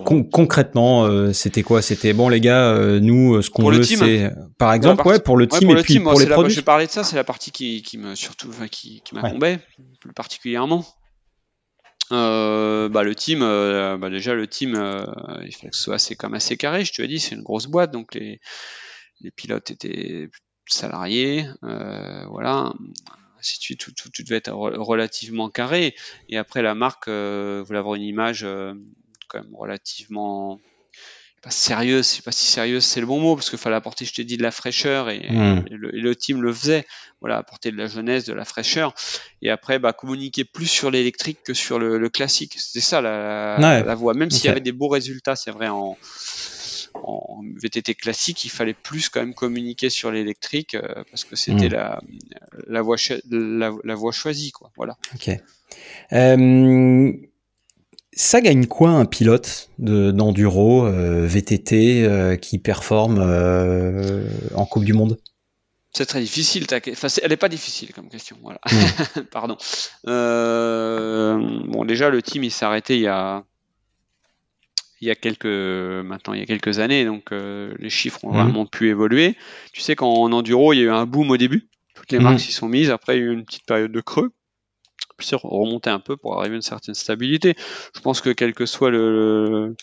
concrètement, 0.05 1.33
c'était 1.33 1.63
quoi? 1.63 1.81
C'était 1.83 2.13
bon 2.13 2.29
les 2.29 2.41
gars, 2.41 2.77
nous 3.01 3.41
ce 3.41 3.51
qu'on 3.51 3.71
veut 3.71 3.83
c'est 3.83 4.31
par 4.59 4.73
exemple 4.73 5.07
ouais 5.07 5.21
pour 5.21 5.37
le 5.37 5.47
team 5.47 5.71
et 5.71 5.83
puis 5.83 6.01
pour 6.01 6.19
les 6.19 6.27
produits. 6.27 6.55
je 6.55 6.61
parlais 6.61 6.87
de 6.87 6.91
ça, 6.91 7.05
c'est 7.05 7.17
la 7.17 7.25
partie 7.25 7.51
qui, 7.51 7.83
qui 7.83 7.99
me 7.99 8.15
surtout 8.15 8.51
qui, 8.71 9.01
qui 9.05 9.15
m'incombait 9.15 9.61
plus 10.01 10.13
particulièrement. 10.13 10.85
Euh, 12.13 12.89
bah, 12.89 13.03
le 13.03 13.15
team, 13.15 13.41
euh, 13.43 13.97
bah, 13.97 14.11
déjà 14.11 14.35
le 14.35 14.47
team, 14.47 14.75
euh, 14.75 15.05
il 15.45 15.55
fallait 15.55 15.71
que 15.71 15.77
ce 15.77 15.83
soit 15.83 15.95
assez, 15.95 16.17
comme 16.17 16.35
assez 16.35 16.57
carré. 16.57 16.85
Je 16.85 16.93
te 16.93 17.03
l'ai 17.03 17.09
dit, 17.09 17.19
c'est 17.19 17.35
une 17.35 17.43
grosse 17.43 17.67
boîte, 17.67 17.93
donc 17.93 18.15
les, 18.15 18.41
les 19.21 19.31
pilotes 19.31 19.71
étaient 19.71 20.29
salariés, 20.67 21.47
voilà. 21.63 22.73
Si 23.41 23.59
tu, 23.59 23.77
tout, 23.77 23.93
tout, 23.93 24.09
tout, 24.09 24.23
devait 24.23 24.37
être 24.37 24.53
relativement 24.53 25.51
carré. 25.51 25.95
Et 26.31 26.39
après, 26.39 26.63
la 26.63 26.75
marque 26.75 27.09
voulait 27.09 27.79
avoir 27.79 27.95
une 27.95 28.03
image 28.03 28.47
quand 29.35 29.43
même 29.43 29.55
relativement 29.57 30.61
pas 31.45 31.51
sérieuse, 31.51 32.07
c'est 32.07 32.25
pas 32.25 32.33
si 32.33 32.47
sérieuse, 32.47 32.85
c'est 32.85 33.01
le 33.01 33.07
bon 33.07 33.21
mot, 33.21 33.37
parce 33.37 33.51
qu'il 33.51 33.59
fallait 33.59 33.77
apporter, 33.77 34.07
je 34.07 34.15
te 34.15 34.23
dis, 34.23 34.39
de 34.39 34.43
la 34.43 34.51
fraîcheur, 34.51 35.11
et, 35.11 35.29
hmm. 35.31 35.65
le, 35.69 36.17
team 36.17 36.41
le 36.41 36.51
faisait, 36.51 36.87
voilà, 37.21 37.37
apporter 37.37 37.71
de 37.71 37.77
la 37.77 37.87
jeunesse, 37.87 38.25
de 38.25 38.33
la 38.33 38.47
fraîcheur, 38.47 38.95
et 39.43 39.51
après, 39.51 39.79
bah, 39.79 39.93
communiquer 39.93 40.45
plus 40.45 40.67
sur 40.67 40.91
l'électrique 40.91 41.41
que 41.45 41.53
sur 41.53 41.79
le, 41.79 42.09
classique. 42.09 42.55
C'était 42.57 42.81
ça 42.81 43.03
la, 43.03 43.59
la, 43.59 43.95
voie. 43.95 44.15
Même 44.15 44.31
s'il 44.31 44.47
y 44.47 44.49
avait 44.49 44.61
des 44.61 44.73
beaux 44.73 44.89
résultats, 44.89 45.37
c'est 45.37 45.51
vrai, 45.51 45.69
en, 45.69 45.99
en 46.95 47.43
VTT 47.63 47.95
classique, 47.95 48.47
il 48.47 48.51
fallait 48.51 48.73
plus 48.73 49.11
quand 49.11 49.21
même 49.21 49.35
communiquer 49.35 49.91
sur 49.91 50.11
l'électrique, 50.11 50.75
euh, 50.75 51.05
parce 51.11 51.25
que 51.25 51.37
c'était 51.37 51.69
la, 51.69 52.01
la, 52.69 52.81
voie, 52.81 52.97
la, 53.31 53.95
voie 53.95 54.13
choisie, 54.13 54.51
quoi. 54.51 54.71
Voilà. 54.77 54.97
Ok. 55.15 55.29
Euh 56.13 57.13
ça 58.17 58.41
gagne 58.41 58.67
quoi 58.67 58.91
un 58.91 59.05
pilote 59.05 59.71
d'enduro 59.79 60.87
euh, 60.87 61.27
VTT 61.27 62.05
euh, 62.05 62.37
qui 62.37 62.59
performe 62.59 63.19
euh, 63.21 64.29
en 64.55 64.67
Coupe 64.67 64.85
du 64.85 64.93
Monde? 64.93 65.19
C'est 65.93 66.07
très 66.07 66.21
difficile. 66.21 66.67
Enfin, 66.91 67.09
elle 67.23 67.31
n'est 67.31 67.37
pas 67.37 67.49
difficile 67.49 67.93
comme 67.93 68.09
question. 68.09 68.37
Voilà. 68.43 68.61
Hmm. 68.71 69.21
Pardon. 69.31 69.57
bon, 70.05 71.85
déjà 71.85 72.11
le 72.11 72.21
team 72.23 72.45
il 72.45 72.51
s'est 72.51 72.65
arrêté 72.65 72.97
il 72.97 73.03
y 73.03 73.09
a 73.09 73.45
il 75.01 75.09
y 75.09 75.11
a 75.11 75.15
quelques 75.15 75.45
maintenant 75.45 76.33
il 76.35 76.41
y 76.41 76.43
a 76.43 76.47
quelques 76.47 76.79
années, 76.79 77.05
donc 77.05 77.31
les 77.31 77.91
chiffres 77.91 78.25
ont 78.25 78.33
hmm. 78.33 78.43
vraiment 78.43 78.67
pu 78.67 78.89
évoluer. 78.89 79.37
Tu 79.73 79.81
sais 79.81 79.97
qu'en 79.97 80.33
enduro 80.33 80.73
il 80.73 80.79
y 80.79 80.83
a 80.83 80.85
eu 80.85 80.91
un 80.91 81.07
boom 81.07 81.31
au 81.31 81.37
début. 81.37 81.69
Toutes 81.95 82.11
les 82.11 82.19
marques 82.19 82.37
hmm. 82.37 82.39
s'y 82.39 82.53
sont 82.53 82.69
mises. 82.69 82.91
Après 82.91 83.17
il 83.17 83.21
y 83.21 83.23
a 83.23 83.27
eu 83.27 83.33
une 83.33 83.45
petite 83.45 83.67
période 83.67 83.93
de 83.93 84.01
creux 84.01 84.33
remonter 85.33 85.91
un 85.91 86.01
peu 86.01 86.17
pour 86.17 86.39
arriver 86.39 86.55
à 86.55 86.57
une 86.57 86.63
certaine 86.63 86.95
stabilité. 86.95 87.55
Je 87.95 88.01
pense 88.01 88.21
que 88.21 88.31
quel 88.31 88.55
que 88.55 88.67
soit 88.67 88.91
le, 88.91 89.75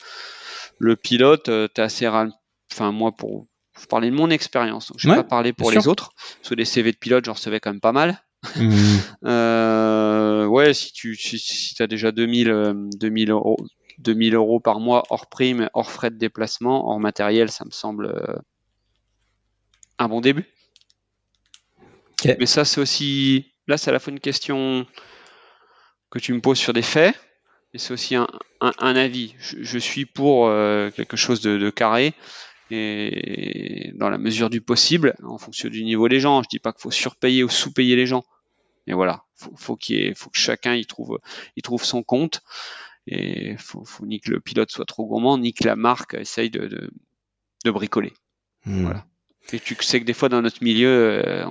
le 0.77 0.95
pilote, 0.95 1.49
euh, 1.49 1.67
tu 1.73 1.81
es 1.81 1.83
assez. 1.83 2.07
Enfin, 2.07 2.91
moi, 2.91 3.11
pour 3.11 3.47
parler 3.89 4.09
de 4.09 4.15
mon 4.15 4.29
expérience, 4.29 4.91
je 4.97 5.07
ne 5.07 5.13
vais 5.13 5.21
pas 5.21 5.27
parler 5.27 5.53
pour 5.53 5.71
les 5.71 5.87
autres, 5.87 6.13
parce 6.37 6.49
que 6.49 6.55
les 6.55 6.65
CV 6.65 6.91
de 6.91 6.97
pilote, 6.97 7.25
j'en 7.25 7.33
recevais 7.33 7.59
quand 7.59 7.71
même 7.71 7.81
pas 7.81 7.91
mal. 7.91 8.21
Mmh. 8.55 8.71
euh, 9.25 10.45
ouais, 10.45 10.73
si 10.73 10.91
tu 10.93 11.15
si, 11.15 11.81
as 11.81 11.87
déjà 11.87 12.11
2000, 12.11 12.89
2000 12.95 13.29
euh, 13.29 13.33
euros. 13.33 13.57
2000 13.99 14.33
euros 14.33 14.59
par 14.59 14.79
mois 14.79 15.03
hors 15.11 15.27
prime, 15.27 15.69
hors 15.73 15.91
frais 15.91 16.09
de 16.09 16.17
déplacement, 16.17 16.89
hors 16.89 16.99
matériel, 16.99 17.51
ça 17.51 17.65
me 17.65 17.69
semble 17.69 18.41
un 19.99 20.07
bon 20.07 20.21
début. 20.21 20.45
Mais 22.25 22.45
ça, 22.45 22.65
c'est 22.65 22.81
aussi. 22.81 23.50
Là, 23.67 23.77
c'est 23.77 23.89
à 23.89 23.93
la 23.93 23.99
fois 23.99 24.11
une 24.11 24.19
question 24.19 24.85
que 26.09 26.19
tu 26.19 26.33
me 26.33 26.41
poses 26.41 26.57
sur 26.57 26.73
des 26.73 26.81
faits, 26.81 27.15
et 27.73 27.77
c'est 27.77 27.93
aussi 27.93 28.15
un, 28.15 28.27
avis. 28.59 29.33
Je, 29.39 29.77
suis 29.77 30.05
pour 30.05 30.47
euh, 30.47 30.89
quelque 30.91 31.15
chose 31.15 31.41
de, 31.41 31.69
carré 31.69 32.13
et 32.69 33.91
dans 33.95 34.09
la 34.09 34.17
mesure 34.17 34.49
du 34.49 34.61
possible, 34.61 35.15
en 35.23 35.37
fonction 35.37 35.69
du 35.69 35.83
niveau 35.83 36.09
des 36.09 36.19
gens. 36.19 36.43
Je 36.43 36.49
dis 36.49 36.59
pas 36.59 36.73
qu'il 36.73 36.81
faut 36.81 36.91
surpayer 36.91 37.43
ou 37.43 37.49
sous-payer 37.49 37.95
les 37.95 38.05
gens, 38.05 38.23
mais 38.87 38.93
voilà, 38.93 39.23
faut, 39.35 39.55
faut 39.55 39.75
qu'il 39.75 40.15
faut 40.15 40.29
que 40.29 40.37
chacun 40.37 40.75
y 40.75 40.85
trouve, 40.85 41.19
son 41.83 42.03
compte. 42.03 42.41
Et 43.07 43.57
faut, 43.57 43.83
faut 43.83 44.05
ni 44.05 44.19
que 44.19 44.29
le 44.29 44.39
pilote 44.39 44.69
soit 44.69 44.85
trop 44.85 45.05
gourmand, 45.05 45.37
ni 45.37 45.53
que 45.53 45.65
la 45.65 45.75
marque 45.75 46.13
essaye 46.13 46.49
de, 46.49 46.91
de, 47.65 47.71
bricoler. 47.71 48.13
Hmm. 48.65 48.83
Voilà. 48.83 49.05
Et 49.53 49.59
tu 49.59 49.75
sais 49.81 49.99
que 49.99 50.05
des 50.05 50.13
fois 50.13 50.29
dans 50.29 50.41
notre 50.41 50.63
milieu, 50.63 50.89
euh, 50.89 51.45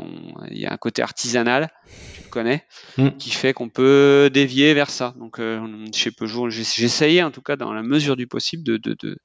il 0.50 0.58
y 0.58 0.66
a 0.66 0.72
un 0.72 0.76
côté 0.76 1.02
artisanal, 1.02 1.70
tu 2.14 2.22
le 2.24 2.30
connais, 2.30 2.64
mm. 2.96 3.10
qui 3.18 3.30
fait 3.30 3.52
qu'on 3.52 3.68
peut 3.68 4.30
dévier 4.32 4.72
vers 4.74 4.90
ça. 4.90 5.14
Donc 5.18 5.38
euh, 5.38 5.60
chez 5.94 6.10
Peugeot, 6.10 6.48
j'essayais 6.50 7.22
en 7.22 7.30
tout 7.30 7.42
cas 7.42 7.56
dans 7.56 7.72
la 7.72 7.82
mesure 7.82 8.16
du 8.16 8.26
possible 8.26 8.62
de, 8.62 8.76
de, 8.76 8.96
de 9.00 9.18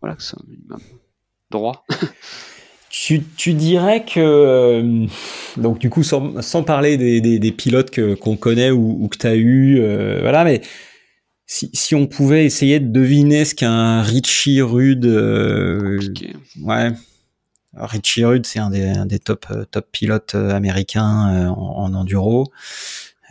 voilà 0.00 0.16
que 0.16 0.22
ça 0.22 0.36
droit. 1.50 1.84
Tu, 2.90 3.22
tu, 3.36 3.52
dirais 3.52 4.06
que 4.06 4.18
euh, 4.18 5.06
donc 5.58 5.78
du 5.78 5.90
coup 5.90 6.02
sans, 6.02 6.40
sans 6.40 6.62
parler 6.62 6.96
des, 6.96 7.20
des, 7.20 7.38
des 7.38 7.52
pilotes 7.52 7.90
que 7.90 8.14
qu'on 8.14 8.38
connaît 8.38 8.70
ou, 8.70 9.04
ou 9.04 9.08
que 9.08 9.18
tu 9.18 9.26
as 9.26 9.34
eu 9.34 9.78
euh, 9.78 10.20
voilà 10.22 10.42
mais 10.42 10.62
si, 11.46 11.68
si 11.74 11.94
on 11.94 12.06
pouvait 12.06 12.46
essayer 12.46 12.80
de 12.80 12.90
deviner 12.90 13.44
ce 13.44 13.54
qu'un 13.54 14.00
Richie 14.00 14.62
Rude 14.62 15.04
euh, 15.04 16.00
ouais 16.62 16.92
Richie 17.80 18.24
Rude, 18.24 18.46
c'est 18.46 18.58
un 18.58 18.70
des, 18.70 18.92
des 19.06 19.18
top, 19.18 19.46
euh, 19.50 19.64
top 19.64 19.88
pilotes 19.90 20.34
euh, 20.34 20.50
américains 20.50 21.32
euh, 21.32 21.48
en, 21.48 21.94
enduro. 21.94 22.52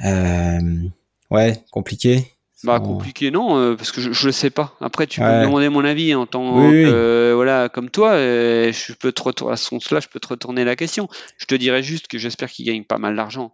ouais, 0.03 1.63
compliqué. 1.71 2.33
Bah 2.63 2.79
compliqué 2.79 3.29
non 3.29 3.75
parce 3.75 3.91
que 3.91 4.01
je, 4.01 4.11
je 4.11 4.25
le 4.25 4.31
sais 4.31 4.49
pas. 4.49 4.75
Après 4.81 5.05
tu 5.05 5.19
peux 5.19 5.27
me 5.27 5.43
demander 5.43 5.69
mon 5.69 5.85
avis 5.85 6.15
en 6.15 6.25
tant 6.25 6.55
que 6.71 7.33
voilà 7.35 7.69
comme 7.69 7.91
toi 7.91 8.17
je 8.17 8.93
peux 8.93 9.11
te 9.11 9.21
retourner 9.21 9.53
à 9.53 9.57
ce 9.57 9.65
sens-là 9.65 9.99
je 9.99 10.07
peux 10.07 10.19
te 10.19 10.27
retourner 10.27 10.65
la 10.65 10.75
question. 10.75 11.07
Je 11.37 11.45
te 11.45 11.53
dirais 11.53 11.83
juste 11.83 12.07
que 12.07 12.17
j'espère 12.17 12.49
qu'il 12.49 12.65
gagne 12.65 12.83
pas 12.83 12.97
mal 12.97 13.15
d'argent 13.15 13.53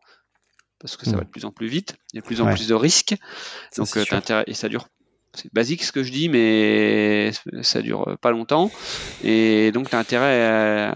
parce 0.80 0.96
que 0.96 1.06
ça 1.06 1.12
hmm. 1.12 1.18
va 1.18 1.24
de 1.26 1.30
plus 1.30 1.44
en 1.44 1.52
plus 1.52 1.68
vite, 1.68 1.98
il 2.14 2.16
y 2.16 2.20
a 2.20 2.22
de 2.22 2.26
plus 2.26 2.39
en 2.39 2.46
plus 2.46 2.66
de 2.66 2.74
risques. 2.74 3.16
Donc 3.78 3.96
intérêt 3.98 4.46
et 4.48 4.54
ça 4.54 4.70
dure 4.70 4.88
c'est 5.34 5.52
basique 5.54 5.84
ce 5.84 5.92
que 5.92 6.04
je 6.04 6.12
dis, 6.12 6.30
mais 6.30 7.32
ça 7.62 7.82
dure 7.82 8.18
pas 8.22 8.32
longtemps. 8.32 8.72
Et 9.24 9.72
donc, 9.72 9.90
tu 9.90 9.96
as 9.96 10.00
intérêt 10.00 10.92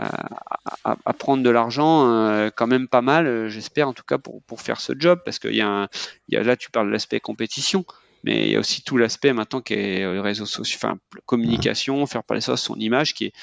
à, 0.84 1.14
prendre 1.18 1.44
de 1.44 1.50
l'argent 1.50 2.08
euh, 2.08 2.50
quand 2.56 2.68
même 2.68 2.88
pas 2.88 3.02
mal, 3.02 3.48
j'espère 3.48 3.88
en 3.88 3.94
tout 3.94 4.04
cas, 4.04 4.18
pour, 4.18 4.44
pour 4.44 4.62
faire 4.62 4.80
ce 4.80 4.94
job. 4.98 5.20
Parce 5.26 5.40
qu'il 5.40 5.56
y, 5.56 5.62
a 5.62 5.88
y 6.30 6.36
a 6.36 6.44
là, 6.44 6.56
tu 6.56 6.70
parles 6.70 6.88
de 6.88 6.92
l'aspect 6.92 7.20
compétition, 7.20 7.86
mais 8.24 8.46
il 8.46 8.52
y 8.52 8.56
a 8.56 8.60
aussi 8.60 8.84
tout 8.84 8.98
l'aspect 8.98 9.34
maintenant 9.34 9.62
qui 9.62 9.74
est 9.74 10.04
euh, 10.04 10.22
réseaux 10.22 10.46
sociaux, 10.46 10.78
enfin, 10.82 11.00
communication, 11.26 12.06
faire 12.06 12.24
parler 12.24 12.42
ça, 12.42 12.58
son 12.58 12.76
image 12.76 13.14
qui 13.16 13.26
est, 13.26 13.34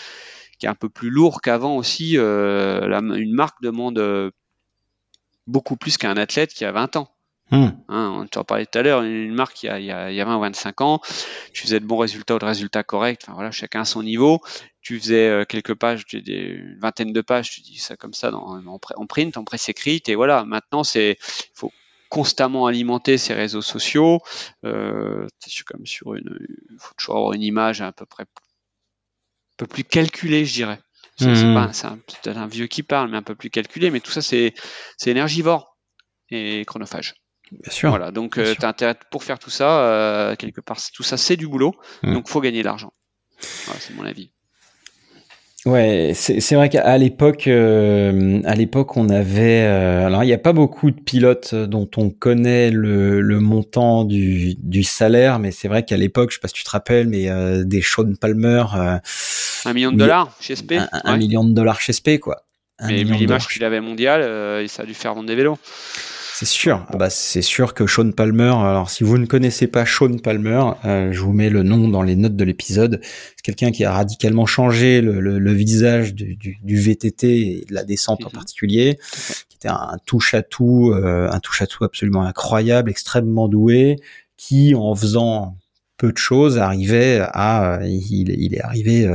qui 0.58 0.66
est 0.66 0.68
un 0.68 0.74
peu 0.76 0.88
plus 0.88 1.10
lourd 1.10 1.40
qu'avant 1.40 1.76
aussi. 1.76 2.16
Euh, 2.18 2.88
une 3.16 3.34
marque 3.34 3.60
demande 3.62 4.32
beaucoup 5.46 5.76
plus 5.76 5.98
qu'un 5.98 6.16
athlète 6.16 6.54
qui 6.54 6.64
a 6.64 6.72
20 6.72 6.96
ans. 6.96 7.13
Hmm. 7.50 7.68
Hein, 7.88 8.26
tu 8.30 8.38
en 8.38 8.44
parlais 8.44 8.64
tout 8.64 8.78
à 8.78 8.82
l'heure, 8.82 9.02
une 9.02 9.34
marque 9.34 9.62
il 9.62 9.66
y, 9.66 9.68
a, 9.68 9.78
il, 9.78 9.84
y 9.84 9.92
a, 9.92 10.10
il 10.10 10.16
y 10.16 10.20
a 10.20 10.24
20 10.24 10.36
ou 10.36 10.40
25 10.40 10.80
ans, 10.80 11.00
tu 11.52 11.62
faisais 11.62 11.78
de 11.78 11.84
bons 11.84 11.98
résultats 11.98 12.36
ou 12.36 12.38
de 12.38 12.44
résultats 12.44 12.82
corrects, 12.82 13.20
enfin 13.22 13.34
voilà, 13.34 13.50
chacun 13.50 13.82
à 13.82 13.84
son 13.84 14.02
niveau. 14.02 14.40
Tu 14.80 14.98
faisais 14.98 15.28
euh, 15.28 15.44
quelques 15.44 15.74
pages, 15.74 16.04
une 16.12 16.78
vingtaine 16.80 17.12
de 17.12 17.20
pages, 17.20 17.50
tu 17.50 17.60
dis 17.60 17.78
ça 17.78 17.96
comme 17.96 18.14
ça 18.14 18.30
dans, 18.30 18.62
en, 18.66 19.06
print, 19.06 19.36
en 19.36 19.44
presse 19.44 19.68
écrite, 19.68 20.08
et 20.08 20.14
voilà, 20.14 20.44
maintenant 20.44 20.84
c'est 20.84 21.18
faut 21.54 21.72
constamment 22.08 22.66
alimenter 22.66 23.18
ces 23.18 23.34
réseaux 23.34 23.62
sociaux. 23.62 24.20
Euh, 24.64 25.26
comme 25.66 25.84
sur 25.84 26.14
une, 26.14 26.38
il 26.70 26.78
faut 26.78 26.94
toujours 26.96 27.16
avoir 27.16 27.32
une 27.34 27.42
image 27.42 27.82
à 27.82 27.92
peu 27.92 28.06
près 28.06 28.24
un 28.24 29.56
peu 29.58 29.66
plus 29.66 29.84
calculée, 29.84 30.44
je 30.44 30.54
dirais. 30.54 30.80
C'est 31.16 31.26
hmm. 31.26 31.70
peut-être 32.22 32.36
un 32.36 32.46
vieux 32.46 32.66
qui 32.66 32.82
parle, 32.82 33.10
mais 33.10 33.16
un 33.16 33.22
peu 33.22 33.36
plus 33.36 33.50
calculé. 33.50 33.90
Mais 33.90 34.00
tout 34.00 34.10
ça, 34.10 34.20
c'est 34.20 34.54
énergivore 35.06 35.76
et 36.30 36.64
chronophage. 36.66 37.14
Bien 37.52 37.72
sûr. 37.72 37.90
Voilà, 37.90 38.10
donc 38.10 38.38
euh, 38.38 38.54
tu 38.58 38.64
as 38.64 38.68
intérêt 38.68 38.96
pour 39.10 39.22
faire 39.22 39.38
tout 39.38 39.50
ça, 39.50 39.80
euh, 39.80 40.36
quelque 40.36 40.60
part, 40.60 40.78
tout 40.92 41.02
ça 41.02 41.16
c'est 41.16 41.36
du 41.36 41.46
boulot, 41.46 41.74
mm. 42.02 42.14
donc 42.14 42.28
faut 42.28 42.40
gagner 42.40 42.60
de 42.60 42.64
l'argent. 42.64 42.92
Voilà, 43.66 43.80
c'est 43.80 43.94
mon 43.94 44.04
avis. 44.04 44.30
Ouais, 45.66 46.12
c'est 46.14 46.54
vrai 46.56 46.68
qu'à 46.68 46.98
l'époque, 46.98 47.46
euh, 47.46 48.42
à 48.44 48.54
l'époque, 48.54 48.98
on 48.98 49.08
avait. 49.08 49.62
alors, 49.62 50.22
il 50.22 50.26
n'y 50.26 50.34
a 50.34 50.38
pas 50.38 50.52
beaucoup 50.52 50.90
de 50.90 51.00
pilotes 51.00 51.54
dont 51.54 51.88
on 51.96 52.10
connaît 52.10 52.70
le, 52.70 53.22
le 53.22 53.40
montant 53.40 54.04
du, 54.04 54.56
du 54.58 54.82
salaire, 54.82 55.38
mais 55.38 55.52
c'est 55.52 55.68
vrai 55.68 55.82
qu'à 55.82 55.96
l'époque, 55.96 56.32
je 56.32 56.34
sais 56.34 56.40
pas 56.40 56.48
si 56.48 56.54
tu 56.54 56.64
te 56.64 56.70
rappelles, 56.70 57.08
mais 57.08 57.30
des 57.64 57.80
Sean 57.80 58.12
Palmer. 58.20 58.64
un 59.64 59.72
million 59.72 59.90
de 59.90 59.96
dollars 59.96 60.36
chez 60.38 60.54
SP. 60.54 60.76
Un, 60.92 61.16
million 61.16 61.44
de 61.44 61.54
dollars 61.54 61.80
chez 61.80 61.94
SP, 61.96 62.20
quoi. 62.20 62.42
mais 62.86 63.02
l'image 63.02 63.48
qu'il 63.48 63.64
avait 63.64 63.80
mondiale, 63.80 64.68
ça 64.68 64.82
a 64.82 64.86
dû 64.86 64.92
faire 64.92 65.14
vendre 65.14 65.28
des 65.28 65.34
vélos. 65.34 65.58
C'est 66.36 66.46
sûr. 66.46 66.84
Ah 66.88 66.96
bah, 66.96 67.10
c'est 67.10 67.42
sûr 67.42 67.74
que 67.74 67.86
Sean 67.86 68.10
Palmer. 68.10 68.52
Alors, 68.56 68.90
si 68.90 69.04
vous 69.04 69.18
ne 69.18 69.26
connaissez 69.26 69.68
pas 69.68 69.86
Sean 69.86 70.18
Palmer, 70.18 70.64
euh, 70.84 71.12
je 71.12 71.20
vous 71.20 71.32
mets 71.32 71.48
le 71.48 71.62
nom 71.62 71.86
dans 71.86 72.02
les 72.02 72.16
notes 72.16 72.34
de 72.34 72.42
l'épisode. 72.42 73.00
C'est 73.04 73.44
quelqu'un 73.44 73.70
qui 73.70 73.84
a 73.84 73.92
radicalement 73.92 74.44
changé 74.44 75.00
le, 75.00 75.20
le, 75.20 75.38
le 75.38 75.52
visage 75.52 76.12
du, 76.12 76.34
du, 76.34 76.58
du, 76.60 76.76
VTT 76.76 77.28
et 77.28 77.64
de 77.68 77.72
la 77.72 77.84
descente 77.84 78.26
en 78.26 78.30
particulier. 78.30 78.98
Qui 79.48 79.58
était 79.58 79.68
un 79.68 79.96
touche 80.06 80.34
à 80.34 80.42
tout, 80.42 80.90
euh, 80.92 81.30
un 81.30 81.38
touche 81.38 81.62
à 81.62 81.68
tout 81.68 81.84
absolument 81.84 82.22
incroyable, 82.22 82.90
extrêmement 82.90 83.46
doué, 83.46 84.00
qui 84.36 84.74
en 84.74 84.96
faisant 84.96 85.56
peu 85.98 86.10
de 86.10 86.18
choses, 86.18 86.58
arrivait 86.58 87.20
à, 87.22 87.78
il, 87.84 88.30
il 88.30 88.56
est 88.56 88.60
arrivé 88.60 89.08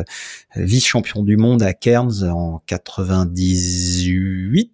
vice-champion 0.55 1.23
du 1.23 1.35
monde 1.35 1.63
à 1.63 1.73
Cairns 1.73 2.23
en 2.23 2.61
98. 2.65 4.71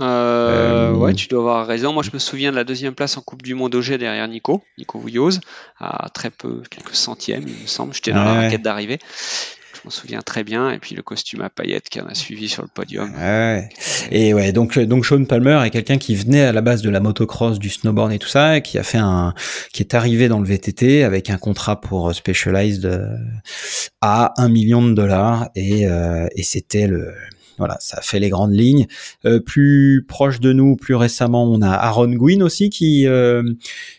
Euh, 0.00 0.92
ouais, 0.92 1.14
tu 1.14 1.28
dois 1.28 1.40
avoir 1.40 1.66
raison. 1.66 1.92
Moi, 1.92 2.02
je 2.02 2.10
me 2.12 2.18
souviens 2.18 2.50
de 2.50 2.56
la 2.56 2.64
deuxième 2.64 2.94
place 2.94 3.16
en 3.16 3.20
Coupe 3.20 3.42
du 3.42 3.54
Monde 3.54 3.74
OG 3.74 3.94
derrière 3.94 4.28
Nico, 4.28 4.62
Nico 4.78 4.98
Vouilloz, 4.98 5.40
à 5.78 6.08
très 6.10 6.30
peu, 6.30 6.62
quelques 6.70 6.94
centièmes, 6.94 7.44
il 7.46 7.62
me 7.62 7.66
semble. 7.66 7.94
J'étais 7.94 8.12
dans 8.12 8.24
la 8.24 8.34
raquette 8.34 8.62
d'arrivée. 8.62 8.98
Je 9.74 9.80
m'en 9.84 9.90
souviens 9.90 10.22
très 10.22 10.42
bien. 10.42 10.70
Et 10.70 10.78
puis 10.78 10.96
le 10.96 11.02
costume 11.02 11.40
à 11.40 11.50
paillettes 11.50 11.88
qui 11.88 12.00
en 12.00 12.06
a 12.06 12.14
suivi 12.14 12.48
sur 12.48 12.62
le 12.62 12.68
podium. 12.68 13.12
Ouais. 13.16 13.68
Et 14.10 14.34
ouais, 14.34 14.50
donc 14.52 14.76
donc 14.78 15.06
Sean 15.06 15.24
Palmer 15.24 15.60
est 15.64 15.70
quelqu'un 15.70 15.98
qui 15.98 16.16
venait 16.16 16.42
à 16.42 16.52
la 16.52 16.62
base 16.62 16.82
de 16.82 16.90
la 16.90 16.98
motocross, 17.00 17.58
du 17.58 17.70
snowboard 17.70 18.12
et 18.12 18.18
tout 18.18 18.28
ça, 18.28 18.56
et 18.56 18.62
qui 18.62 18.78
a 18.78 18.82
fait 18.82 18.98
un, 18.98 19.34
qui 19.72 19.82
est 19.82 19.94
arrivé 19.94 20.28
dans 20.28 20.40
le 20.40 20.46
VTT 20.46 21.04
avec 21.04 21.30
un 21.30 21.38
contrat 21.38 21.80
pour 21.80 22.12
Specialized 22.12 22.86
euh, 22.86 23.16
à 24.00 24.34
un 24.36 24.48
million 24.48 24.82
de 24.82 24.94
dollars 24.94 25.48
et 25.54 25.86
euh, 25.86 26.26
et 26.34 26.42
c'était 26.42 26.88
le 26.88 27.14
voilà, 27.58 27.76
ça 27.80 28.00
fait 28.00 28.20
les 28.20 28.28
grandes 28.28 28.54
lignes. 28.54 28.86
Euh, 29.24 29.40
plus 29.40 30.04
proche 30.06 30.40
de 30.40 30.52
nous, 30.52 30.76
plus 30.76 30.94
récemment, 30.94 31.44
on 31.44 31.60
a 31.62 31.70
Aaron 31.70 32.12
Gwyn 32.12 32.42
aussi 32.42 32.70
qui, 32.70 33.06
euh, 33.06 33.42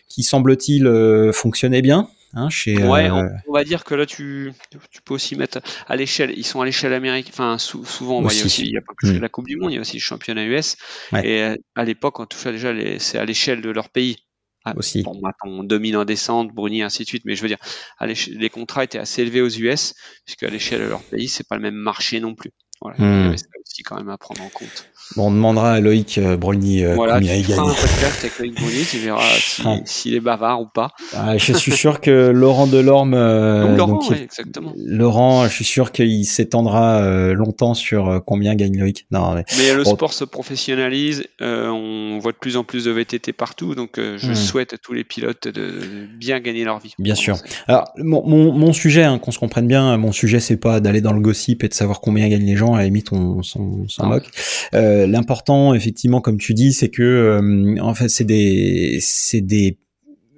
qui 0.08 0.22
semble-t-il 0.22 0.86
euh, 0.86 1.32
fonctionnait 1.32 1.82
bien. 1.82 2.08
Hein, 2.32 2.48
chez, 2.48 2.76
ouais, 2.80 3.10
on, 3.10 3.52
va 3.52 3.64
dire 3.64 3.82
que 3.82 3.92
là 3.92 4.06
tu, 4.06 4.52
tu 4.92 5.02
peux 5.02 5.14
aussi 5.14 5.34
mettre 5.34 5.60
à 5.88 5.96
l'échelle, 5.96 6.32
ils 6.36 6.46
sont 6.46 6.60
à 6.60 6.64
l'échelle 6.64 6.92
américaine, 6.92 7.32
enfin 7.34 7.58
souvent 7.58 8.20
il 8.20 8.36
y 8.36 8.40
a 8.40 8.44
aussi, 8.44 8.62
il 8.62 8.72
y 8.72 8.76
a 8.76 8.82
pas 8.82 8.92
que 8.96 9.08
mm. 9.08 9.18
la 9.18 9.28
Coupe 9.28 9.48
du 9.48 9.56
Monde, 9.56 9.72
il 9.72 9.74
y 9.74 9.78
a 9.78 9.80
aussi 9.80 9.96
le 9.96 10.00
championnat 10.00 10.44
US. 10.44 10.76
Et 11.24 11.56
à 11.74 11.84
l'époque, 11.84 12.20
en 12.20 12.26
tout 12.26 12.38
cas 12.40 12.52
déjà, 12.52 12.72
c'est 13.00 13.18
à 13.18 13.24
l'échelle 13.24 13.62
de 13.62 13.70
leur 13.70 13.88
pays. 13.88 14.16
Ah, 14.64 14.74
aussi. 14.76 15.02
Bon, 15.02 15.18
on 15.44 15.64
domine 15.64 15.96
en 15.96 16.04
descente, 16.04 16.52
Bruni, 16.52 16.82
ainsi 16.82 17.04
de 17.04 17.08
suite, 17.08 17.24
mais 17.24 17.34
je 17.34 17.42
veux 17.42 17.48
dire, 17.48 17.58
les 18.00 18.50
contrats 18.50 18.84
étaient 18.84 18.98
assez 18.98 19.22
élevés 19.22 19.40
aux 19.40 19.48
US, 19.48 19.94
puisque 20.24 20.42
à 20.42 20.50
l'échelle 20.50 20.82
de 20.82 20.86
leur 20.86 21.02
pays, 21.02 21.28
c'est 21.28 21.48
pas 21.48 21.56
le 21.56 21.62
même 21.62 21.74
marché 21.74 22.20
non 22.20 22.34
plus. 22.34 22.52
Voilà, 22.82 22.96
il 22.98 23.04
y 23.04 23.08
hmm. 23.08 23.26
avait 23.28 23.36
ça 23.36 23.46
aussi 23.62 23.82
quand 23.82 23.96
même 23.96 24.08
à 24.08 24.16
prendre 24.16 24.40
en 24.42 24.48
compte. 24.48 24.86
Bon, 25.16 25.26
on 25.26 25.30
demandera 25.32 25.74
à 25.74 25.80
Loïc 25.80 26.18
euh, 26.18 26.36
Brogny 26.36 26.84
euh, 26.84 26.94
voilà, 26.94 27.14
combien 27.14 27.34
il 27.34 27.46
gagne. 27.46 27.58
un 27.58 27.64
podcast 27.64 28.18
avec 28.20 28.38
Loïc 28.38 28.54
Brogny, 28.54 28.84
tu 28.88 28.98
verras 28.98 29.22
s'il 29.38 29.82
si, 29.84 30.14
est 30.14 30.20
bavard 30.20 30.62
ou 30.62 30.66
pas. 30.66 30.92
Ah, 31.12 31.36
je 31.36 31.52
suis 31.52 31.72
sûr 31.72 32.00
que 32.00 32.30
Laurent 32.30 32.66
Delorme, 32.66 33.14
euh, 33.14 33.76
Laurent, 33.76 33.92
donc, 33.94 34.12
exactement. 34.12 34.72
Laurent, 34.76 35.48
je 35.48 35.52
suis 35.52 35.64
sûr 35.64 35.92
qu'il 35.92 36.24
s'étendra 36.24 37.02
euh, 37.02 37.34
longtemps 37.34 37.74
sur 37.74 38.22
combien 38.24 38.54
gagne 38.54 38.78
Loïc. 38.78 39.06
Non, 39.10 39.34
mais, 39.34 39.44
mais 39.58 39.74
le 39.74 39.84
sport 39.84 40.12
se 40.12 40.24
professionnalise, 40.24 41.24
on 41.40 42.18
voit 42.20 42.32
de 42.32 42.38
plus 42.38 42.56
en 42.56 42.64
plus 42.64 42.84
de 42.84 42.90
VTT 42.92 43.32
partout, 43.32 43.74
donc 43.74 43.96
je 43.96 44.30
hmm. 44.30 44.34
souhaite 44.34 44.72
à 44.72 44.78
tous 44.78 44.94
les 44.94 45.04
pilotes 45.04 45.48
de 45.48 46.06
bien 46.16 46.40
gagner 46.40 46.64
leur 46.64 46.78
vie. 46.78 46.94
Bien 46.98 47.14
sûr. 47.14 47.36
Alors 47.66 47.92
mon, 47.98 48.26
mon, 48.26 48.52
mon 48.52 48.72
sujet, 48.72 49.02
hein, 49.04 49.18
qu'on 49.18 49.32
se 49.32 49.38
comprenne 49.38 49.66
bien, 49.66 49.96
mon 49.98 50.12
sujet 50.12 50.40
c'est 50.40 50.56
pas 50.56 50.80
d'aller 50.80 51.00
dans 51.00 51.12
le 51.12 51.20
gossip 51.20 51.62
et 51.64 51.68
de 51.68 51.74
savoir 51.74 52.00
combien 52.00 52.28
gagnent 52.28 52.46
les 52.46 52.56
gens. 52.56 52.69
À 52.74 52.78
la 52.78 52.84
limite, 52.84 53.12
on 53.12 53.42
s'en 53.42 53.86
moque. 54.00 54.30
Euh, 54.74 55.06
l'important, 55.06 55.74
effectivement, 55.74 56.20
comme 56.20 56.38
tu 56.38 56.54
dis, 56.54 56.72
c'est 56.72 56.90
que 56.90 57.02
euh, 57.02 57.76
en 57.80 57.94
fait, 57.94 58.08
c'est 58.08 58.24
des, 58.24 58.98
c'est 59.00 59.40
des, 59.40 59.78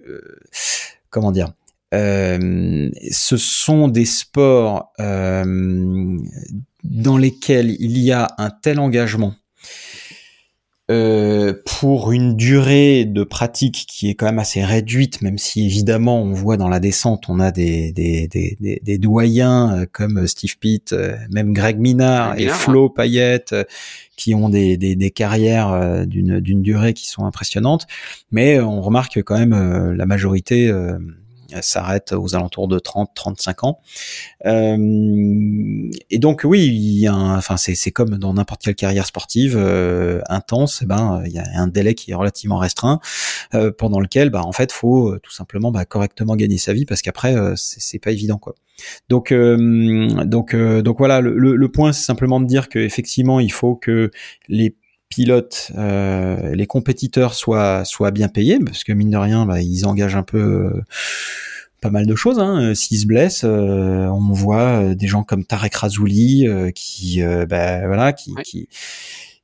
euh, 0.09 0.21
comment 1.11 1.33
dire, 1.33 1.53
euh, 1.95 2.91
ce 3.11 3.37
sont 3.37 3.89
des 3.89 4.07
sports 4.07 4.93
dans 4.99 6.17
lesquels 7.17 7.77
il 7.79 7.99
y 7.99 8.13
a 8.13 8.29
un 8.39 8.51
tel 8.51 8.81
engagement 8.81 9.35
euh, 10.93 11.55
pour 11.65 12.13
une 12.13 12.37
durée 12.37 13.07
de 13.07 13.25
pratique 13.25 13.87
qui 13.89 14.11
est 14.11 14.15
quand 14.15 14.27
même 14.27 14.39
assez 14.39 14.63
réduite, 14.63 15.23
même 15.23 15.39
si 15.39 15.65
évidemment 15.65 16.21
on 16.21 16.35
voit 16.35 16.59
dans 16.59 16.69
la 16.69 16.81
descente, 16.81 17.31
on 17.31 17.41
a 17.41 17.51
des, 17.51 17.93
des, 17.93 18.29
des, 18.29 18.81
des, 18.83 18.99
doyens 18.99 19.75
euh, 19.75 19.87
comme 19.91 20.27
Steve 20.27 20.59
Pitt, 20.59 20.93
euh, 20.93 21.17
même 21.31 21.55
Greg 21.55 21.79
Minard 21.79 22.39
et 22.39 22.49
Flo 22.49 22.91
Payette, 22.91 23.55
qui 24.17 24.35
ont 24.35 24.51
des, 24.51 24.77
des, 24.77 24.95
des 24.95 25.11
carrières 25.11 26.07
d'une 26.07 26.63
durée 26.63 26.93
qui 26.93 27.09
sont 27.09 27.25
impressionnantes, 27.25 27.87
mais 28.31 28.61
on 28.61 28.83
remarque 28.83 29.23
quand 29.23 29.39
même 29.39 29.95
la 29.95 30.05
majorité 30.05 30.71
s'arrête 31.61 32.13
aux 32.13 32.35
alentours 32.35 32.69
de 32.69 32.79
30-35 32.79 33.67
ans. 33.67 33.81
Euh, 34.47 35.91
et 36.11 36.19
donc 36.19 36.43
oui, 36.45 36.67
il 36.67 36.99
y 36.99 37.07
a 37.07 37.15
enfin 37.15 37.57
c'est 37.57 37.91
comme 37.91 38.19
dans 38.19 38.35
n'importe 38.35 38.63
quelle 38.63 38.75
carrière 38.75 39.07
sportive 39.07 39.57
euh, 39.57 40.21
intense, 40.29 40.81
eh 40.83 40.87
ben 40.87 41.23
il 41.27 41.33
y 41.33 41.39
a 41.39 41.45
un 41.55 41.67
délai 41.69 41.95
qui 41.95 42.13
est 42.13 42.15
relativement 42.15 42.59
restreint 42.59 43.01
euh, 43.55 43.71
pendant 43.77 44.01
lequel 44.01 44.31
bah 44.31 44.43
en 44.45 44.53
fait 44.53 44.73
faut 44.73 45.19
tout 45.19 45.33
simplement 45.33 45.71
bah, 45.71 45.85
correctement 45.85 46.37
gagner 46.37 46.59
sa 46.59 46.73
vie 46.73 46.87
parce 46.87 47.03
qu'après 47.03 47.35
c'est 47.57 47.99
pas 47.99 48.13
évident 48.13 48.39
quoi. 48.39 48.55
Donc, 49.09 49.33
donc, 49.33 50.57
donc 50.57 50.99
voilà, 50.99 51.21
le, 51.21 51.37
le 51.37 51.69
point 51.69 51.93
c'est 51.93 52.05
simplement 52.05 52.41
de 52.41 52.47
dire 52.47 52.69
qu'effectivement 52.69 53.39
il 53.39 53.53
faut 53.53 53.77
que 53.77 54.11
les 54.49 54.77
pilotes, 55.13 55.71
euh, 55.77 56.55
les 56.55 56.67
compétiteurs 56.67 57.35
soient 57.35 57.85
soient 57.85 58.11
bien 58.11 58.29
payés, 58.29 58.59
parce 58.59 58.83
que 58.83 58.95
mine 58.95 59.11
de 59.11 59.19
rien, 59.19 59.45
bah, 59.45 59.61
ils 59.61 59.85
engagent 59.85 60.17
un 60.17 60.23
peu 60.23 60.39
euh, 60.39 60.83
pas 61.83 61.91
mal 61.91 62.07
de 62.07 62.15
choses. 62.15 62.39
Hein. 62.39 62.75
S'ils 62.75 63.01
se 63.01 63.07
blessent, 63.07 63.45
euh, 63.45 64.07
on 64.07 64.33
voit 64.33 64.95
des 64.95 65.07
gens 65.07 65.23
comme 65.23 65.45
Tarek 65.45 65.75
Razouli 65.75 66.47
qui, 66.75 67.23
bah, 67.23 67.87
voilà, 67.87 68.15
qui, 68.15 68.35
qui 68.43 68.69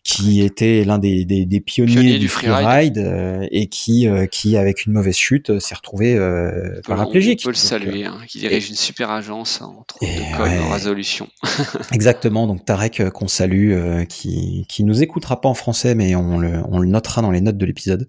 qui 0.04 0.40
était 0.42 0.84
l'un 0.84 0.98
des, 0.98 1.24
des, 1.24 1.44
des 1.44 1.60
pionniers, 1.60 2.18
du 2.18 2.28
freeride 2.28 2.98
euh, 2.98 3.46
et 3.50 3.66
qui, 3.66 4.08
euh, 4.08 4.26
qui, 4.26 4.56
avec 4.56 4.86
une 4.86 4.94
mauvaise 4.94 5.16
chute, 5.16 5.58
s'est 5.58 5.74
retrouvé 5.74 6.14
euh, 6.14 6.80
paraplégique. 6.86 7.40
On 7.42 7.48
peut 7.48 7.50
le 7.50 7.56
saluer, 7.56 8.04
hein, 8.06 8.18
qui 8.26 8.38
dirige 8.38 8.70
une 8.70 8.76
super 8.76 9.10
agence, 9.10 9.60
entre 9.60 9.96
autres 9.96 10.02
de 10.02 10.72
résolution. 10.72 11.28
Exactement, 11.92 12.46
donc 12.46 12.64
Tarek 12.64 13.10
qu'on 13.10 13.28
salue, 13.28 14.04
qui, 14.08 14.64
qui 14.68 14.84
nous 14.84 15.02
écoutera 15.02 15.40
pas 15.40 15.48
en 15.48 15.54
français, 15.54 15.94
mais 15.94 16.14
on 16.14 16.38
le, 16.38 16.62
on 16.70 16.78
le 16.78 16.88
notera 16.88 17.20
dans 17.20 17.30
les 17.30 17.40
notes 17.40 17.58
de 17.58 17.66
l'épisode. 17.66 18.08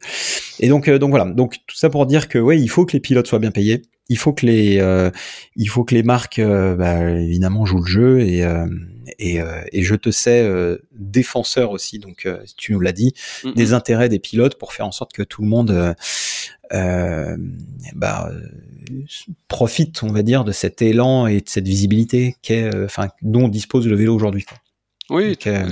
Et 0.60 0.70
donc, 0.70 0.90
donc 0.90 1.10
voilà, 1.10 1.26
donc 1.26 1.58
tout 1.68 1.76
ça 1.76 1.90
pour 1.90 2.06
dire 2.06 2.30
que 2.30 2.40
ouais, 2.40 2.60
il 2.60 2.70
faut 2.70 2.86
que 2.86 2.94
les 2.94 3.02
pilotes 3.02 3.28
soient 3.28 3.40
bien 3.40 3.52
payés 3.52 3.82
il 4.12 4.18
faut 4.18 4.34
que 4.34 4.48
les 4.48 4.82
il 5.56 5.70
faut 5.70 5.84
que 5.84 5.94
les 5.94 6.02
marques 6.02 6.42
bah, 6.42 7.12
évidemment 7.12 7.66
jouent 7.66 7.84
le 7.84 7.86
jeu 7.86 8.22
et 8.22 8.44
et, 9.18 9.42
euh, 9.42 9.62
et 9.72 9.84
je 9.84 9.96
te 9.96 10.12
sais 10.12 10.42
euh, 10.42 10.78
défenseur 10.92 11.72
aussi, 11.72 12.00
donc 12.00 12.26
euh, 12.26 12.44
tu 12.58 12.74
nous 12.74 12.80
l'as 12.80 12.92
dit, 12.92 13.14
des 13.56 13.74
intérêts 13.74 14.10
des 14.10 14.20
pilotes 14.20 14.56
pour 14.56 14.74
faire 14.74 14.86
en 14.86 14.92
sorte 14.92 15.14
que 15.14 15.24
tout 15.24 15.42
le 15.42 15.48
monde 15.48 15.96
bah, 17.96 18.32
profite, 19.48 20.04
on 20.04 20.12
va 20.12 20.22
dire, 20.22 20.44
de 20.44 20.52
cet 20.52 20.82
élan 20.82 21.28
et 21.28 21.42
de 21.42 21.50
cette 21.50 21.68
visibilité 21.68 22.36
qu'est, 22.42 22.70
enfin, 22.84 23.08
dont 23.22 23.48
dispose 23.48 23.88
le 23.88 23.96
vélo 23.96 24.16
aujourd'hui. 24.16 24.46
Oui, 25.10 25.36
tu 25.38 25.50
as 25.50 25.66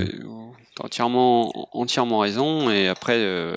entièrement, 0.80 1.52
entièrement 1.76 2.18
raison. 2.18 2.70
Et 2.70 2.88
après, 2.88 3.56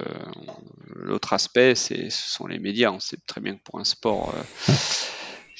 l'autre 0.96 1.34
aspect, 1.34 1.74
c'est, 1.76 2.10
ce 2.10 2.30
sont 2.30 2.46
les 2.48 2.60
médias. 2.60 2.92
On 2.92 3.00
sait 3.00 3.18
très 3.26 3.42
bien 3.42 3.56
que 3.56 3.62
pour 3.64 3.80
un 3.80 3.86
sport 3.86 4.34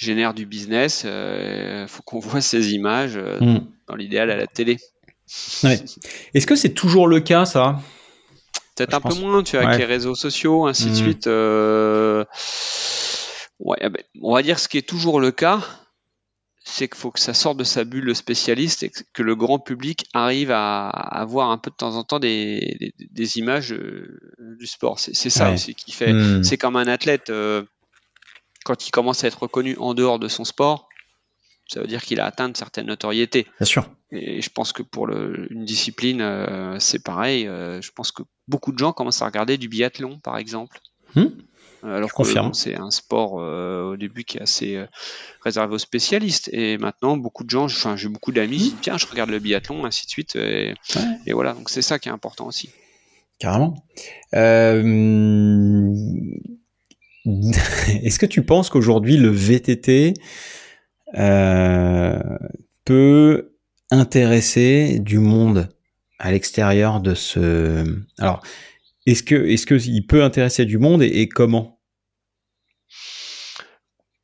génère 0.02 0.34
du 0.34 0.46
business, 0.46 1.06
il 1.06 1.86
faut 1.88 2.04
qu'on 2.04 2.20
voit 2.20 2.42
ces 2.42 2.74
images. 2.74 3.18
Mm 3.18 3.60
dans 3.92 3.98
l'idéal 3.98 4.32
à 4.32 4.38
la 4.38 4.48
télé. 4.48 4.78
Est-ce 6.34 6.48
que 6.48 6.56
c'est 6.56 6.74
toujours 6.74 7.08
le 7.08 7.20
cas, 7.20 7.46
ça? 7.46 7.80
Peut-être 8.76 8.94
un 8.94 9.02
peu 9.02 9.16
moins, 9.16 9.44
tu 9.44 9.58
vois, 9.58 9.68
avec 9.68 9.80
les 9.80 9.86
réseaux 9.86 10.16
sociaux, 10.16 10.66
ainsi 10.66 10.86
de 10.86 10.90
mhm. 10.90 10.96
suite. 10.96 11.28
Euh, 11.28 12.24
ouais, 13.60 13.78
ben, 13.82 14.02
on 14.22 14.34
va 14.34 14.42
dire 14.44 14.60
ce 14.60 14.70
qui 14.70 14.78
est 14.78 14.88
toujours 14.88 15.20
le 15.20 15.32
cas, 15.32 15.62
c'est 16.64 16.88
qu'il 16.88 16.98
faut 16.98 17.12
que 17.12 17.20
ça 17.20 17.34
sorte 17.34 17.58
de 17.58 17.66
sa 17.66 17.84
bulle 17.84 18.16
spécialiste 18.16 18.84
et 18.84 18.92
que 19.14 19.24
le 19.24 19.36
grand 19.36 19.60
public 19.60 20.06
arrive 20.14 20.52
à, 20.52 20.88
avoir 20.88 21.52
un 21.52 21.58
peu 21.58 21.70
de 21.70 21.76
temps 21.76 21.96
en 21.96 22.04
temps 22.04 22.20
des, 22.20 22.78
images 23.36 23.74
euh, 23.74 24.20
du 24.58 24.68
sport. 24.68 25.00
C'est 25.00 25.30
ça 25.30 25.52
aussi 25.52 25.76
qui 25.76 25.92
fait. 25.92 26.14
Mhm. 26.14 26.44
C'est 26.44 26.58
comme 26.58 26.78
un 26.78 26.88
athlète, 26.88 27.30
euh, 27.30 27.64
quand 28.66 28.88
il 28.88 28.92
commence 28.92 29.24
à 29.24 29.28
être 29.28 29.44
reconnu 29.44 29.76
en 29.78 29.94
dehors 29.94 30.20
de 30.20 30.28
son 30.28 30.46
sport, 30.46 30.90
ça 31.68 31.80
veut 31.80 31.88
dire 31.88 32.02
qu'il 32.02 32.20
a 32.20 32.26
atteint 32.26 32.48
une 32.48 32.56
certaine 32.56 32.88
notoriété. 32.88 33.48
Bien 33.60 33.66
sûr. 33.66 33.90
Et 34.12 34.42
je 34.42 34.50
pense 34.50 34.74
que 34.74 34.84
pour 34.84 35.10
une 35.10 35.64
discipline, 35.64 36.20
euh, 36.22 36.78
c'est 36.80 37.02
pareil. 37.02 37.48
Euh, 37.48 37.82
je 37.82 37.92
pense 37.92 38.12
que 38.12 38.24
beaucoup 38.48 38.74
de 38.74 38.78
gens 38.78 38.92
commencent 38.92 39.22
à 39.22 39.26
regarder 39.26 39.58
du 39.58 39.70
biathlon, 39.70 40.20
par 40.20 40.38
exemple. 40.38 40.80
Hmm. 41.16 41.28
Euh, 41.84 41.98
alors 41.98 42.14
que 42.14 42.24
c'est 42.54 42.76
un 42.76 42.92
sport 42.92 43.34
au 43.34 43.96
début 43.96 44.24
qui 44.26 44.38
est 44.38 44.42
assez 44.42 44.86
réservé 45.42 45.76
aux 45.76 45.80
spécialistes. 45.80 46.50
Et 46.52 46.78
maintenant, 46.78 47.16
beaucoup 47.16 47.46
de 47.46 47.50
gens, 47.50 47.64
enfin, 47.66 47.96
j'ai 47.96 48.10
beaucoup 48.10 48.34
d'amis 48.34 48.58
disent 48.58 48.76
tiens, 48.82 48.98
je 48.98 49.08
regarde 49.08 49.30
le 49.30 49.40
biathlon, 49.40 49.86
ainsi 49.86 50.06
de 50.06 50.12
suite. 50.12 50.36
Et, 50.36 50.76
et 51.26 51.34
voilà, 51.34 51.54
donc 51.54 51.70
c'est 51.70 51.82
ça 51.82 52.00
qui 52.00 52.10
est 52.10 52.12
important 52.12 52.48
aussi. 52.48 52.70
Carrément. 53.40 53.76
Est-ce 58.04 58.20
que 58.20 58.26
tu 58.26 58.44
penses 58.44 58.70
qu'aujourd'hui 58.70 59.18
le 59.18 59.30
VTT 59.30 60.14
euh, 61.16 62.20
peut 62.86 63.52
intéresser 63.92 65.00
du 65.00 65.20
monde 65.20 65.70
à 66.18 66.32
l'extérieur 66.32 67.02
de 67.02 67.16
ce. 67.16 67.84
Alors, 68.18 68.42
est-ce 69.06 69.24
que 69.24 69.36
est-ce 69.36 69.66
que 69.66 69.76
il 69.76 70.06
peut 70.06 70.24
intéresser 70.24 70.66
du 70.66 70.78
monde 70.78 71.02
et, 71.02 71.28
comment? 71.28 71.80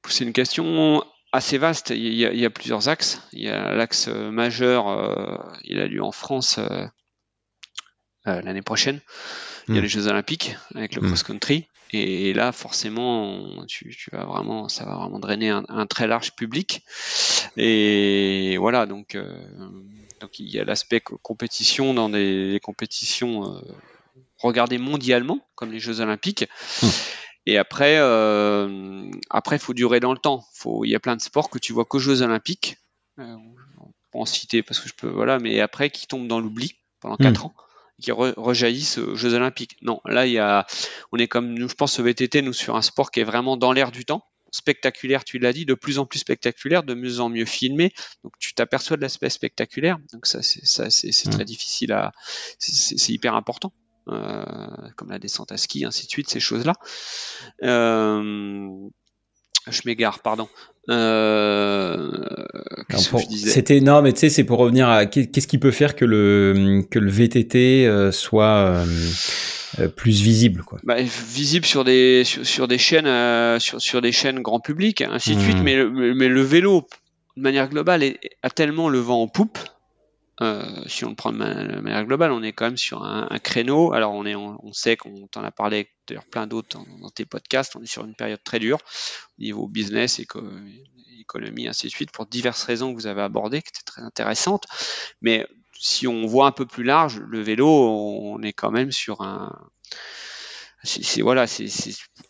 C'est 0.07 0.23
une 0.23 0.33
question 0.33 1.03
assez 1.33 1.57
vaste. 1.57 1.89
Il 1.89 2.13
y, 2.13 2.25
a, 2.25 2.31
il 2.31 2.39
y, 2.39 2.45
a, 2.45 2.49
plusieurs 2.49 2.87
axes. 2.87 3.21
Il 3.33 3.41
y 3.41 3.49
a 3.49 3.73
l'axe 3.73 4.07
majeur, 4.07 4.87
euh, 4.87 5.37
il 5.63 5.79
a 5.79 5.87
lieu 5.87 6.01
en 6.01 6.13
France 6.13 6.59
euh, 6.59 6.85
euh, 8.27 8.41
l'année 8.41 8.61
prochaine. 8.61 9.01
Il 9.67 9.73
y 9.73 9.77
a 9.77 9.81
hmm. 9.81 9.83
les 9.83 9.89
Jeux 9.89 10.07
Olympiques 10.07 10.55
avec 10.75 10.95
le 10.95 11.01
hmm. 11.01 11.07
cross-country. 11.07 11.67
Et, 11.91 12.33
là, 12.33 12.51
forcément, 12.51 13.65
tu, 13.67 13.95
tu, 13.95 14.09
vas 14.11 14.25
vraiment, 14.25 14.67
ça 14.67 14.85
va 14.85 14.95
vraiment 14.95 15.19
drainer 15.19 15.49
un, 15.49 15.63
un 15.69 15.85
très 15.85 16.07
large 16.07 16.33
public. 16.33 16.83
Et 17.55 18.57
voilà, 18.57 18.85
donc, 18.85 19.15
euh, 19.15 19.47
donc 20.19 20.39
il 20.39 20.49
y 20.49 20.59
a 20.59 20.63
l'aspect 20.63 20.99
compétition 20.99 21.93
dans 21.93 22.09
des, 22.09 22.59
compétitions 22.61 23.55
euh, 23.55 23.61
regardées 24.37 24.77
mondialement, 24.77 25.47
comme 25.55 25.71
les 25.71 25.79
Jeux 25.79 26.01
Olympiques. 26.01 26.45
Hmm. 26.81 26.87
Et 27.45 27.57
après, 27.57 27.97
euh, 27.97 29.09
après, 29.29 29.55
il 29.55 29.59
faut 29.59 29.73
durer 29.73 29.99
dans 29.99 30.11
le 30.11 30.19
temps. 30.19 30.45
Faut, 30.53 30.83
il 30.83 30.89
y 30.89 30.95
a 30.95 30.99
plein 30.99 31.15
de 31.15 31.21
sports 31.21 31.49
que 31.49 31.59
tu 31.59 31.71
vois 31.71 31.85
qu'aux 31.85 31.99
Jeux 31.99 32.21
Olympiques. 32.21 32.77
On 33.17 34.21
en 34.21 34.25
citer 34.25 34.63
parce 34.63 34.79
que 34.79 34.89
je 34.89 34.95
peux, 34.95 35.09
voilà, 35.09 35.37
mais 35.37 35.59
après 35.59 35.91
qui 35.91 36.07
tombent 36.07 36.27
dans 36.27 36.39
l'oubli 36.39 36.79
pendant 36.99 37.17
quatre 37.17 37.43
hmm. 37.43 37.47
ans, 37.47 37.55
qui 38.01 38.11
rejaillissent 38.11 38.97
aux 38.97 39.15
Jeux 39.15 39.33
Olympiques. 39.33 39.77
Non, 39.81 40.01
là, 40.05 40.25
il 40.27 40.33
y 40.33 40.39
a, 40.39 40.65
on 41.11 41.17
est 41.17 41.27
comme 41.27 41.53
nous, 41.53 41.69
je 41.69 41.75
pense, 41.75 41.99
au 41.99 42.03
VTT, 42.03 42.41
nous 42.41 42.53
sur 42.53 42.75
un 42.75 42.81
sport 42.81 43.11
qui 43.11 43.21
est 43.21 43.23
vraiment 43.23 43.57
dans 43.57 43.71
l'air 43.71 43.91
du 43.91 44.05
temps 44.05 44.23
spectaculaire, 44.51 45.23
tu 45.23 45.39
l'as 45.39 45.53
dit, 45.53 45.65
de 45.65 45.73
plus 45.73 45.99
en 45.99 46.05
plus 46.05 46.19
spectaculaire, 46.19 46.83
de 46.83 46.93
mieux 46.93 47.19
en 47.19 47.29
mieux 47.29 47.45
filmé. 47.45 47.93
Donc 48.23 48.33
tu 48.39 48.53
t'aperçois 48.53 48.97
de 48.97 49.01
l'aspect 49.01 49.29
spectaculaire. 49.29 49.97
Donc 50.13 50.25
ça, 50.25 50.41
c'est, 50.41 50.65
ça, 50.65 50.89
c'est, 50.89 51.11
c'est 51.11 51.29
très 51.29 51.45
difficile 51.45 51.91
à, 51.91 52.11
c'est, 52.59 52.97
c'est 52.97 53.13
hyper 53.13 53.35
important. 53.35 53.73
Euh, 54.09 54.45
comme 54.95 55.09
la 55.09 55.19
descente 55.19 55.51
à 55.51 55.57
ski, 55.57 55.83
ainsi 55.83 56.05
de 56.05 56.11
suite, 56.11 56.29
ces 56.29 56.39
choses-là. 56.39 56.73
Euh, 57.63 58.69
je 59.71 59.81
m'égare, 59.85 60.19
pardon. 60.19 60.47
Euh, 60.89 62.11
c'était 63.29 63.77
énorme, 63.77 64.05
mais 64.05 64.13
tu 64.13 64.19
sais, 64.19 64.29
c'est 64.29 64.43
pour 64.43 64.59
revenir 64.59 64.87
à 64.87 65.05
qu'est-ce 65.05 65.47
qui 65.47 65.57
peut 65.57 65.71
faire 65.71 65.95
que 65.95 66.05
le 66.05 66.83
que 66.89 66.97
le 66.97 67.09
VTT 67.09 68.11
soit 68.11 68.83
plus 69.97 70.21
visible, 70.21 70.63
quoi. 70.63 70.79
Bah, 70.83 70.95
visible 71.01 71.65
sur 71.65 71.83
des 71.83 72.23
sur, 72.23 72.67
des 72.67 72.77
chaînes 72.77 73.59
sur, 73.59 73.81
sur 73.81 74.01
des 74.01 74.13
chaînes 74.13 74.41
grand 74.41 74.61
public, 74.61 75.01
ainsi 75.01 75.35
de 75.35 75.41
suite. 75.41 75.59
Hmm. 75.59 75.63
Mais 75.63 75.85
mais 75.85 76.29
le 76.29 76.41
vélo, 76.41 76.87
de 77.35 77.41
manière 77.41 77.67
globale, 77.67 78.03
a 78.43 78.49
tellement 78.49 78.87
le 78.87 78.99
vent 78.99 79.21
en 79.21 79.27
poupe 79.27 79.59
euh, 80.41 80.61
si 80.85 81.03
on 81.03 81.09
le 81.09 81.15
prend 81.15 81.31
de 81.31 81.37
manière 81.37 82.05
globale, 82.05 82.31
on 82.31 82.43
est 82.43 82.53
quand 82.53 82.65
même 82.65 82.77
sur 82.77 83.03
un, 83.03 83.27
créneau. 83.39 83.93
Alors 83.93 84.13
on 84.13 84.25
est, 84.25 84.35
on, 84.35 84.71
sait 84.71 84.95
qu'on 84.95 85.27
t'en 85.27 85.43
a 85.43 85.51
parlé 85.51 85.89
d'ailleurs 86.07 86.25
plein 86.25 86.47
d'autres 86.47 86.79
dans, 86.99 87.09
tes 87.09 87.25
podcasts. 87.25 87.75
On 87.75 87.81
est 87.81 87.87
sur 87.87 88.05
une 88.05 88.15
période 88.15 88.43
très 88.43 88.59
dure 88.59 88.79
au 89.37 89.41
niveau 89.41 89.67
business, 89.67 90.19
éco, 90.19 90.41
économie, 91.19 91.67
ainsi 91.67 91.87
de 91.87 91.91
suite, 91.91 92.11
pour 92.11 92.25
diverses 92.25 92.63
raisons 92.63 92.93
que 92.93 92.99
vous 92.99 93.07
avez 93.07 93.21
abordées, 93.21 93.61
qui 93.61 93.69
étaient 93.69 93.85
très 93.85 94.01
intéressantes. 94.01 94.65
Mais 95.21 95.47
si 95.79 96.07
on 96.07 96.25
voit 96.25 96.47
un 96.47 96.51
peu 96.51 96.65
plus 96.65 96.83
large, 96.83 97.19
le 97.19 97.41
vélo, 97.41 97.67
on 97.67 98.41
est 98.41 98.53
quand 98.53 98.71
même 98.71 98.91
sur 98.91 99.21
un, 99.21 99.51
c'est 100.83 101.21
voilà, 101.21 101.47
c'est 101.47 101.67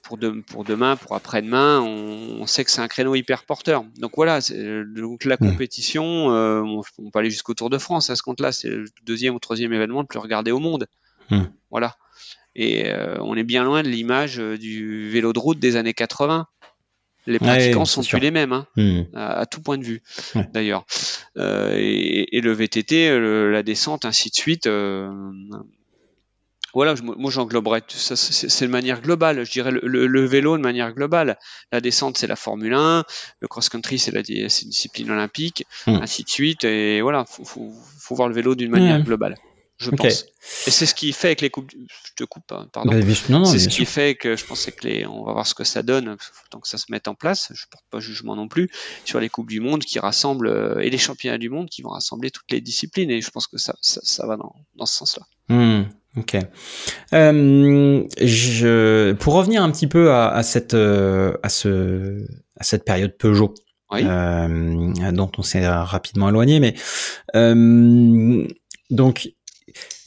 pour, 0.03 0.17
pour 0.47 0.63
demain, 0.63 0.95
pour 0.95 1.15
après-demain, 1.15 1.81
on, 1.81 2.45
sait 2.47 2.63
que 2.63 2.71
c'est 2.71 2.81
un 2.81 2.87
créneau 2.87 3.15
hyper 3.15 3.43
porteur. 3.43 3.83
Donc 3.97 4.13
voilà, 4.15 4.39
donc 4.41 5.25
la 5.25 5.35
mmh. 5.35 5.37
compétition, 5.37 6.31
euh, 6.31 6.61
on, 6.61 7.11
peut 7.11 7.19
aller 7.19 7.29
jusqu'au 7.29 7.53
Tour 7.53 7.69
de 7.69 7.77
France 7.77 8.09
à 8.09 8.15
ce 8.15 8.23
compte-là, 8.23 8.51
c'est 8.51 8.69
le 8.69 8.85
deuxième 9.03 9.35
ou 9.35 9.39
troisième 9.39 9.73
événement 9.73 10.01
le 10.01 10.07
plus 10.07 10.19
regardé 10.19 10.51
au 10.51 10.59
monde. 10.59 10.87
Mmh. 11.29 11.43
Voilà. 11.71 11.97
Et 12.57 12.89
euh, 12.89 13.15
on 13.21 13.35
est 13.35 13.43
bien 13.43 13.63
loin 13.63 13.83
de 13.83 13.87
l'image 13.87 14.39
euh, 14.39 14.57
du 14.57 15.09
vélo 15.09 15.31
de 15.31 15.39
route 15.39 15.59
des 15.59 15.77
années 15.77 15.93
80. 15.93 16.47
Les 17.25 17.39
pratiquants 17.39 17.85
sont 17.85 18.03
plus 18.03 18.19
les 18.19 18.31
mêmes, 18.31 18.53
hein, 18.53 18.67
mmh. 18.77 19.01
à, 19.13 19.45
tout 19.45 19.61
point 19.61 19.77
de 19.77 19.83
vue, 19.83 20.01
d'ailleurs. 20.53 20.85
et, 21.35 22.39
le 22.41 22.51
VTT, 22.53 23.19
la 23.51 23.63
descente, 23.63 24.05
ainsi 24.05 24.29
de 24.29 24.35
suite 24.35 24.69
voilà, 26.77 26.93
moi 27.01 27.31
j'engloberais 27.31 27.81
ça, 27.87 28.15
c'est 28.15 28.65
de 28.65 28.71
manière 28.71 29.01
globale, 29.01 29.43
je 29.43 29.51
dirais 29.51 29.71
le, 29.71 30.25
vélo 30.25 30.57
de 30.57 30.61
manière 30.61 30.93
globale. 30.93 31.39
La 31.71 31.81
descente, 31.81 32.19
c'est 32.19 32.27
la 32.27 32.35
Formule 32.35 32.75
1, 32.75 33.03
le 33.39 33.47
cross-country, 33.47 33.97
c'est 33.97 34.11
la 34.11 34.19
une 34.19 34.47
discipline 34.47 35.09
olympique, 35.09 35.65
hmm. 35.87 35.95
ainsi 36.01 36.23
de 36.23 36.29
suite. 36.29 36.65
Et 36.65 37.01
voilà, 37.01 37.25
faut, 37.25 37.45
faut, 37.45 37.73
faut 37.99 38.13
voir 38.13 38.27
le 38.27 38.35
vélo 38.35 38.53
d'une 38.53 38.69
manière 38.69 39.01
globale, 39.01 39.37
je 39.77 39.91
pense. 39.91 40.25
Et 40.65 40.71
c'est 40.71 40.85
ce 40.85 40.95
qui 40.95 41.13
fait 41.13 41.27
avec 41.27 41.41
les 41.41 41.49
coupes. 41.49 41.69
Je 41.71 42.13
te 42.15 42.23
coupe, 42.23 42.51
hein, 42.51 42.67
pardon. 42.71 42.91
Bah, 42.91 43.45
c'est 43.45 43.59
ce 43.59 43.69
qui 43.69 43.85
fait 43.85 44.15
que 44.15 44.35
je 44.35 44.45
pense 44.45 44.65
que 44.65 44.87
les, 44.87 45.05
on 45.05 45.23
va 45.23 45.33
voir 45.33 45.45
ce 45.45 45.53
que 45.53 45.63
ça 45.63 45.83
donne, 45.83 46.17
tant 46.49 46.59
que 46.59 46.67
ça 46.67 46.77
se 46.77 46.85
mette 46.89 47.07
en 47.07 47.15
place. 47.15 47.51
Je 47.53 47.65
porte 47.69 47.85
pas 47.91 47.99
jugement 47.99 48.35
non 48.35 48.47
plus 48.47 48.69
sur 49.05 49.19
les 49.19 49.29
coupes 49.29 49.49
du 49.49 49.59
monde 49.59 49.83
qui 49.83 49.99
rassemblent 49.99 50.47
euh, 50.47 50.79
et 50.79 50.89
les 50.89 50.97
championnats 50.97 51.37
du 51.37 51.49
monde 51.49 51.69
qui 51.69 51.83
vont 51.83 51.89
rassembler 51.89 52.31
toutes 52.31 52.51
les 52.51 52.61
disciplines. 52.61 53.11
Et 53.11 53.21
je 53.21 53.29
pense 53.29 53.45
que 53.47 53.57
ça, 53.57 53.75
ça, 53.81 54.25
va 54.25 54.37
dans, 54.37 54.55
dans 54.75 54.85
ce 54.85 54.95
sens-là. 54.95 55.25
Hmm. 55.49 55.83
Ok. 56.17 56.35
Euh, 57.13 58.03
je, 58.19 59.13
pour 59.13 59.35
revenir 59.35 59.61
un 59.61 59.71
petit 59.71 59.87
peu 59.87 60.11
à, 60.11 60.29
à 60.29 60.41
cette 60.41 60.73
euh, 60.73 61.37
à 61.43 61.49
ce 61.49 62.25
à 62.59 62.63
cette 62.63 62.83
période 62.85 63.15
Peugeot, 63.15 63.53
euh, 63.93 65.11
dont 65.11 65.31
on 65.37 65.41
s'est 65.43 65.67
rapidement 65.67 66.29
éloigné, 66.29 66.59
mais 66.59 66.73
euh, 67.35 68.47
donc 68.89 69.29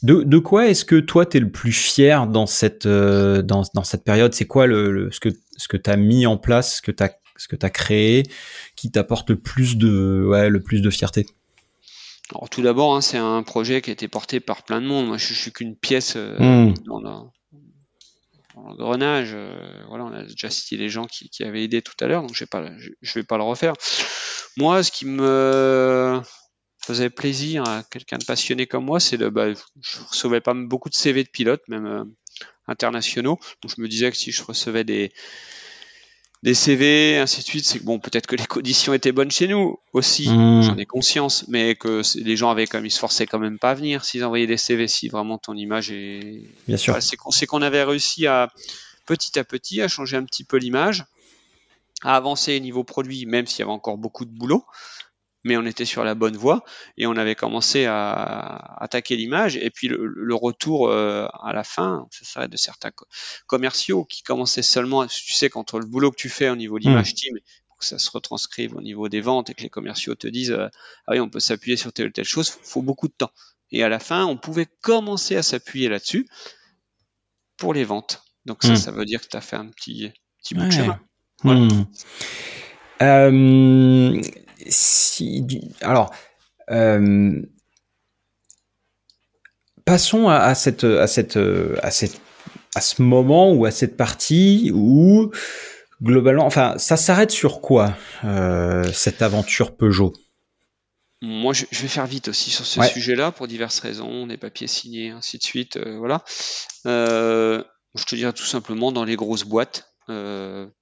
de, 0.03 0.23
de 0.23 0.39
quoi 0.39 0.69
est-ce 0.69 0.85
que 0.85 0.97
toi 0.97 1.27
tu 1.27 1.37
es 1.37 1.41
le 1.41 1.51
plus 1.51 1.73
fier 1.73 2.27
dans 2.27 2.47
cette 2.47 2.87
euh, 2.87 3.43
dans, 3.43 3.63
dans 3.75 3.85
cette 3.85 4.05
période? 4.05 4.35
C'est 4.35 4.47
quoi 4.47 4.67
le, 4.67 5.11
ce 5.13 5.21
que 5.21 5.29
ce 5.57 5.69
que 5.69 5.77
tu 5.77 5.91
as 5.91 5.97
mis 5.97 6.27
en 6.27 6.37
place, 6.37 6.77
ce 6.77 6.83
que 6.83 6.93
tu 6.93 7.67
as 7.67 7.71
créé 7.71 8.23
qui 8.77 8.91
t'apporte 8.91 9.31
le 9.31 9.37
plus 9.37 9.77
de 9.77 10.25
ouais, 10.27 10.49
le 10.49 10.61
plus 10.61 10.81
de 10.81 10.91
fierté? 10.91 11.27
Alors, 12.33 12.49
tout 12.49 12.63
d'abord, 12.63 12.95
hein, 12.95 13.01
c'est 13.01 13.19
un 13.19 13.43
projet 13.43 13.83
qui 13.83 13.91
a 13.91 13.93
été 13.93 14.07
porté 14.09 14.41
par 14.41 14.63
plein 14.63 14.81
de 14.81 14.87
monde. 14.87 15.09
Moi, 15.09 15.17
je, 15.17 15.35
suis 15.35 15.53
qu'une 15.53 15.75
pièce 15.75 16.15
euh, 16.17 16.39
hmm. 16.39 16.75
dans, 16.87 17.33
l'engrenage. 18.55 19.33
Euh, 19.35 19.85
voilà, 19.89 20.05
on 20.05 20.13
a 20.13 20.23
déjà 20.23 20.49
cité 20.49 20.77
les 20.77 20.89
gens 20.89 21.07
qui, 21.07 21.29
avaient 21.43 21.65
aidé 21.65 21.83
tout 21.83 21.95
à 22.01 22.07
l'heure, 22.07 22.23
donc 22.23 22.35
je 22.35 22.45
vais 22.45 22.49
pas, 22.49 22.65
je, 22.79 23.15
vais 23.15 23.25
pas 23.25 23.37
le 23.37 23.43
refaire. 23.43 23.75
Moi, 24.57 24.83
ce 24.83 24.93
qui 24.93 25.07
me 25.07 26.21
faisait 26.83 27.11
plaisir 27.11 27.65
à 27.69 27.83
quelqu'un 27.83 28.19
de 28.19 28.25
passionné 28.25 28.67
comme 28.67 28.85
moi, 28.85 29.01
c'est 29.01 29.19
de, 29.19 29.29
bah, 29.29 29.53
je 29.53 29.99
recevais 30.09 30.41
pas 30.41 30.55
beaucoup 30.55 30.89
de 30.89 30.95
CV 30.95 31.25
de 31.25 31.29
pilotes, 31.29 31.63
même 31.69 31.87
euh, 31.87 32.05
internationaux. 32.67 33.39
Donc 33.63 33.73
je 33.77 33.81
me 33.81 33.89
disais 33.89 34.11
que 34.11 34.17
si 34.17 34.33
je 34.33 34.43
recevais 34.43 34.85
des 34.85 35.13
des 36.43 36.55
CV, 36.55 37.19
ainsi 37.19 37.41
de 37.41 37.45
suite. 37.45 37.67
C'est 37.67 37.81
que 37.81 37.85
bon, 37.85 37.99
peut-être 37.99 38.27
que 38.27 38.37
les 38.37 38.47
conditions 38.47 38.95
étaient 38.95 39.13
bonnes 39.13 39.31
chez 39.31 39.47
nous 39.47 39.79
aussi, 39.93 40.29
mmh. 40.29 40.63
j'en 40.63 40.77
ai 40.79 40.87
conscience, 40.87 41.45
mais 41.49 41.75
que 41.75 42.03
les 42.19 42.37
gens 42.37 42.51
avaient 42.51 42.67
quand 42.67 42.79
même, 42.79 42.87
ils 42.87 42.91
se 42.91 42.99
forçaient 42.99 43.27
quand 43.27 43.39
même 43.39 43.59
pas 43.59 43.73
à 43.73 43.75
venir 43.75 44.05
s'ils 44.05 44.25
envoyaient 44.25 44.47
des 44.47 44.57
CV, 44.57 44.89
si 44.89 45.09
vraiment 45.09 45.39
ton 45.39 45.55
image 45.55 45.91
est. 45.91 46.43
Bien 46.67 46.77
sûr. 46.77 46.97
c'est 47.01 47.47
qu'on 47.47 47.63
avait 47.63 47.85
réussi 47.85 48.27
à 48.27 48.51
petit 49.07 49.39
à 49.39 49.45
petit 49.45 49.83
à 49.83 49.89
changer 49.89 50.17
un 50.17 50.25
petit 50.25 50.45
peu 50.45 50.57
l'image, 50.57 51.05
à 52.03 52.17
avancer 52.17 52.57
au 52.57 52.61
niveau 52.61 52.85
produit, 52.85 53.27
même 53.27 53.47
s'il 53.47 53.61
y 53.61 53.63
avait 53.63 53.73
encore 53.73 53.99
beaucoup 53.99 54.25
de 54.25 54.31
boulot 54.31 54.65
mais 55.45 55.57
on 55.57 55.65
était 55.65 55.85
sur 55.85 56.05
la 56.05 56.15
bonne 56.15 56.37
voie 56.37 56.65
et 56.97 57.07
on 57.07 57.17
avait 57.17 57.35
commencé 57.35 57.87
à 57.87 58.77
attaquer 58.83 59.17
l'image. 59.17 59.57
Et 59.57 59.71
puis 59.71 59.89
le, 59.89 60.35
retour 60.35 60.89
euh, 60.89 61.27
à 61.43 61.53
la 61.53 61.65
fin, 61.65 62.07
ça 62.11 62.25
serait 62.25 62.49
de 62.49 62.57
certains 62.57 62.91
commerciaux 63.47 64.05
qui 64.05 64.23
commençaient 64.23 64.63
seulement, 64.63 65.07
tu 65.07 65.33
sais, 65.33 65.49
quand 65.49 65.75
le 65.75 65.87
boulot 65.87 66.11
que 66.11 66.17
tu 66.17 66.29
fais 66.29 66.49
au 66.51 66.57
niveau 66.57 66.79
de 66.79 66.85
l'image 66.85 67.13
mmh. 67.13 67.17
team, 67.17 67.39
pour 67.69 67.79
que 67.79 67.85
ça 67.85 67.99
se 67.99 68.11
retranscrive 68.11 68.77
au 68.77 68.83
niveau 68.83 69.09
des 69.09 69.21
ventes 69.21 69.51
et 69.51 69.55
que 69.55 69.63
les 69.63 69.71
commerciaux 69.71 70.15
te 70.15 70.27
disent, 70.27 70.53
euh, 70.53 70.69
ah 71.07 71.13
oui, 71.13 71.21
on 71.21 71.29
peut 71.29 71.41
s'appuyer 71.41 71.77
sur 71.77 71.93
telle 71.93 72.09
ou 72.09 72.13
telle 72.13 72.25
chose, 72.25 72.51
faut 72.63 72.83
beaucoup 72.83 73.09
de 73.09 73.15
temps. 73.15 73.33
Et 73.73 73.83
à 73.83 73.89
la 73.89 73.99
fin, 73.99 74.25
on 74.27 74.37
pouvait 74.37 74.67
commencer 74.83 75.37
à 75.37 75.43
s'appuyer 75.43 75.89
là-dessus 75.89 76.29
pour 77.57 77.73
les 77.73 77.85
ventes. 77.85 78.23
Donc 78.47 78.63
ça, 78.63 78.73
mmh. 78.73 78.77
ça 78.77 78.91
veut 78.91 79.05
dire 79.05 79.21
que 79.21 79.29
tu 79.29 79.37
as 79.37 79.41
fait 79.41 79.57
un 79.57 79.69
petit, 79.69 80.11
petit 80.43 80.55
bout 80.55 80.67
de 80.67 80.71
chemin. 80.71 81.01
Mmh. 81.45 81.85
Euh, 83.03 84.21
si, 84.69 85.45
alors, 85.81 86.13
euh, 86.71 87.43
passons 89.85 90.29
à, 90.29 90.55
cette, 90.55 90.85
à, 90.85 91.07
cette, 91.07 91.37
à, 91.37 91.91
cette, 91.91 92.21
à 92.75 92.81
ce 92.81 93.03
moment 93.03 93.53
ou 93.53 93.65
à 93.65 93.71
cette 93.71 93.97
partie 93.97 94.71
où 94.75 95.31
globalement, 96.03 96.47
enfin, 96.47 96.75
ça 96.79 96.97
s'arrête 96.97 97.31
sur 97.31 97.61
quoi 97.61 97.97
euh, 98.25 98.91
cette 98.93 99.23
aventure 99.23 99.77
Peugeot? 99.77 100.13
Moi, 101.23 101.53
je, 101.53 101.67
vais 101.71 101.89
faire 101.89 102.07
vite 102.07 102.29
aussi 102.29 102.51
sur 102.51 102.65
ce 102.65 102.83
sujet-là 102.83 103.31
pour 103.31 103.47
diverses 103.47 103.81
raisons, 103.81 104.27
des 104.27 104.39
papiers 104.39 104.67
signés, 104.67 105.11
ainsi 105.11 105.37
de 105.37 105.43
suite. 105.43 105.77
Euh, 105.77 105.99
voilà. 105.99 106.25
je 106.87 108.05
te 108.07 108.15
dirais 108.15 108.33
tout 108.33 108.47
simplement 108.47 108.91
dans 108.91 109.05
les 109.05 109.17
grosses 109.17 109.45
boîtes, 109.45 109.93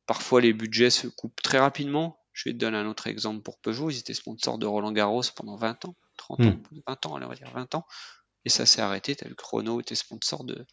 parfois 0.06 0.40
les 0.40 0.52
budgets 0.52 0.90
se 0.90 1.08
coupent 1.08 1.42
très 1.42 1.58
rapidement. 1.58 2.18
Je 2.38 2.48
vais 2.48 2.52
te 2.52 2.58
donner 2.58 2.76
un 2.76 2.86
autre 2.86 3.08
exemple 3.08 3.42
pour 3.42 3.58
Peugeot. 3.58 3.90
Ils 3.90 3.98
étaient 3.98 4.14
sponsors 4.14 4.58
de 4.58 4.66
Roland 4.66 4.92
Garros 4.92 5.24
pendant 5.34 5.56
20 5.56 5.86
ans, 5.86 5.96
30 6.18 6.40
ans, 6.40 6.44
20 6.44 6.50
hmm. 6.52 7.08
ans, 7.08 7.20
on 7.20 7.28
va 7.28 7.34
dire 7.34 7.50
20 7.52 7.74
ans. 7.74 7.84
et 8.44 8.48
ça 8.48 8.64
s'est 8.64 8.80
arrêté. 8.80 9.16
Tel 9.16 9.34
Chrono 9.34 9.80
était 9.80 9.96
sponsor 9.96 10.44
de, 10.44 10.64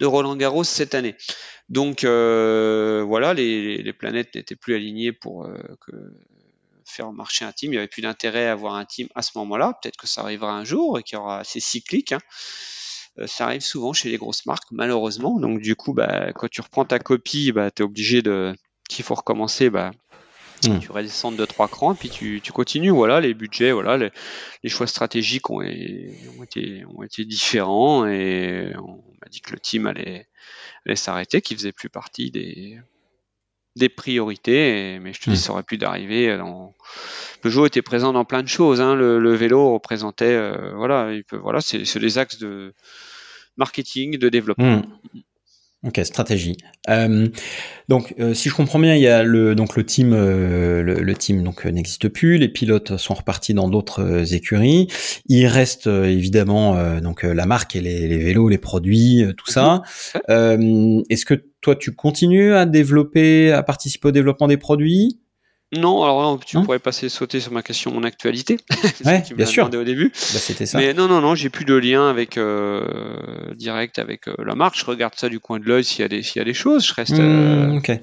de 0.00 0.06
Roland 0.06 0.34
Garros 0.36 0.64
cette 0.64 0.94
année. 0.94 1.14
Donc 1.68 2.04
euh, 2.04 3.04
voilà, 3.06 3.34
les, 3.34 3.82
les 3.82 3.92
planètes 3.92 4.34
n'étaient 4.34 4.56
plus 4.56 4.74
alignées 4.74 5.12
pour 5.12 5.44
euh, 5.44 5.54
que 5.82 5.92
faire 6.86 7.12
marcher 7.12 7.44
un 7.44 7.52
team. 7.52 7.72
Il 7.72 7.74
n'y 7.74 7.78
avait 7.78 7.88
plus 7.88 8.00
d'intérêt 8.00 8.46
à 8.46 8.52
avoir 8.52 8.76
un 8.76 8.86
team 8.86 9.08
à 9.14 9.20
ce 9.20 9.36
moment-là. 9.36 9.78
Peut-être 9.82 9.98
que 9.98 10.06
ça 10.06 10.22
arrivera 10.22 10.54
un 10.54 10.64
jour 10.64 10.98
et 10.98 11.02
qu'il 11.02 11.18
y 11.18 11.20
aura 11.20 11.44
c'est 11.44 11.60
cyclique. 11.60 12.12
Hein. 12.12 12.20
Euh, 13.18 13.26
ça 13.26 13.44
arrive 13.44 13.60
souvent 13.60 13.92
chez 13.92 14.08
les 14.08 14.16
grosses 14.16 14.46
marques, 14.46 14.70
malheureusement. 14.70 15.38
Donc 15.38 15.60
du 15.60 15.76
coup, 15.76 15.92
bah, 15.92 16.32
quand 16.32 16.48
tu 16.48 16.62
reprends 16.62 16.86
ta 16.86 16.98
copie, 16.98 17.52
bah, 17.52 17.70
tu 17.70 17.82
es 17.82 17.84
obligé 17.84 18.22
de 18.22 18.56
qu'il 18.88 19.04
faut 19.04 19.14
recommencer. 19.14 19.68
Bah, 19.68 19.90
Hmm. 20.64 20.78
Tu 20.78 20.92
redescends 20.92 21.32
de 21.32 21.44
trois 21.44 21.68
crans, 21.68 21.94
puis 21.94 22.08
tu, 22.08 22.40
tu, 22.42 22.52
continues. 22.52 22.90
Voilà, 22.90 23.20
les 23.20 23.34
budgets, 23.34 23.72
voilà, 23.72 23.96
les, 23.96 24.10
les 24.62 24.70
choix 24.70 24.86
stratégiques 24.86 25.50
ont, 25.50 25.56
ont, 25.58 26.42
été, 26.42 26.84
ont 26.94 27.02
été 27.02 27.24
différents 27.24 28.06
et 28.06 28.72
on 28.78 29.02
m'a 29.20 29.28
dit 29.30 29.40
que 29.40 29.52
le 29.52 29.58
team 29.58 29.86
allait, 29.86 30.28
allait 30.86 30.96
s'arrêter, 30.96 31.40
qu'il 31.40 31.56
faisait 31.56 31.72
plus 31.72 31.88
partie 31.88 32.30
des, 32.30 32.78
des 33.76 33.88
priorités. 33.88 34.98
mais 35.00 35.12
je 35.12 35.20
te 35.20 35.30
dis, 35.30 35.36
hmm. 35.36 35.40
ça 35.40 35.52
aurait 35.52 35.62
pu 35.62 35.78
d'arriver. 35.78 36.36
Dans... 36.36 36.74
Peugeot 37.40 37.66
était 37.66 37.82
présent 37.82 38.12
dans 38.12 38.24
plein 38.24 38.42
de 38.42 38.48
choses. 38.48 38.80
Hein. 38.80 38.94
Le, 38.94 39.18
le, 39.18 39.34
vélo 39.34 39.72
représentait, 39.72 40.24
euh, 40.26 40.72
voilà, 40.76 41.12
il 41.12 41.24
peut, 41.24 41.38
voilà, 41.38 41.60
c'est 41.60 41.96
les 41.96 42.18
axes 42.18 42.38
de 42.38 42.72
marketing, 43.56 44.18
de 44.18 44.28
développement. 44.28 44.78
Hmm. 44.78 45.20
Ok, 45.84 46.00
stratégie. 46.04 46.56
Euh, 46.88 47.26
donc, 47.88 48.14
euh, 48.20 48.34
si 48.34 48.48
je 48.48 48.54
comprends 48.54 48.78
bien, 48.78 48.94
il 48.94 49.02
y 49.02 49.08
a 49.08 49.24
le 49.24 49.56
donc 49.56 49.76
le 49.76 49.84
team, 49.84 50.12
euh, 50.12 50.80
le, 50.80 51.14
team 51.14 51.42
donc 51.42 51.64
n'existe 51.64 52.08
plus. 52.08 52.38
Les 52.38 52.48
pilotes 52.48 52.96
sont 52.96 53.14
repartis 53.14 53.52
dans 53.52 53.68
d'autres 53.68 54.32
écuries. 54.32 54.86
Il 55.26 55.44
reste 55.46 55.88
évidemment 55.88 57.00
donc 57.00 57.24
la 57.24 57.46
marque 57.46 57.74
et 57.74 57.80
les, 57.80 58.06
les, 58.06 58.18
vélos, 58.18 58.48
les 58.48 58.58
produits, 58.58 59.24
tout 59.36 59.50
ça. 59.50 59.82
Mhm. 60.28 61.02
Est-ce 61.10 61.24
que 61.24 61.34
toi, 61.60 61.74
tu 61.74 61.92
continues 61.92 62.54
à 62.54 62.64
développer, 62.64 63.50
à 63.50 63.64
participer 63.64 64.08
au 64.08 64.12
développement 64.12 64.46
des 64.46 64.58
produits? 64.58 65.18
Non, 65.72 66.02
alors 66.04 66.38
tu 66.44 66.60
pourrais 66.60 66.78
passer 66.78 67.08
sauter 67.08 67.40
sur 67.40 67.50
ma 67.50 67.62
question 67.62 67.92
mon 67.92 68.04
actualité. 68.04 68.58
Ouais, 69.04 69.22
tu 69.22 69.34
bien 69.34 69.46
sûr. 69.46 69.66
au 69.66 69.84
début. 69.84 70.10
Bah, 70.10 70.38
c'était 70.38 70.66
ça. 70.66 70.78
Mais 70.78 70.92
non, 70.94 71.08
non, 71.08 71.20
non, 71.20 71.34
j'ai 71.34 71.48
plus 71.48 71.64
de 71.64 71.74
lien 71.74 72.08
avec 72.08 72.36
euh, 72.36 73.54
direct 73.54 73.98
avec 73.98 74.28
euh, 74.28 74.34
la 74.38 74.54
marque. 74.54 74.78
Je 74.78 74.84
regarde 74.84 75.14
ça 75.16 75.28
du 75.28 75.40
coin 75.40 75.58
de 75.58 75.64
l'œil 75.64 75.82
s'il 75.82 76.02
y 76.02 76.04
a 76.04 76.08
des 76.08 76.22
s'il 76.22 76.38
y 76.38 76.42
a 76.42 76.44
des 76.44 76.54
choses. 76.54 76.86
Je 76.86 76.94
reste 76.94 77.18
mmh, 77.18 77.80
euh, 77.88 77.96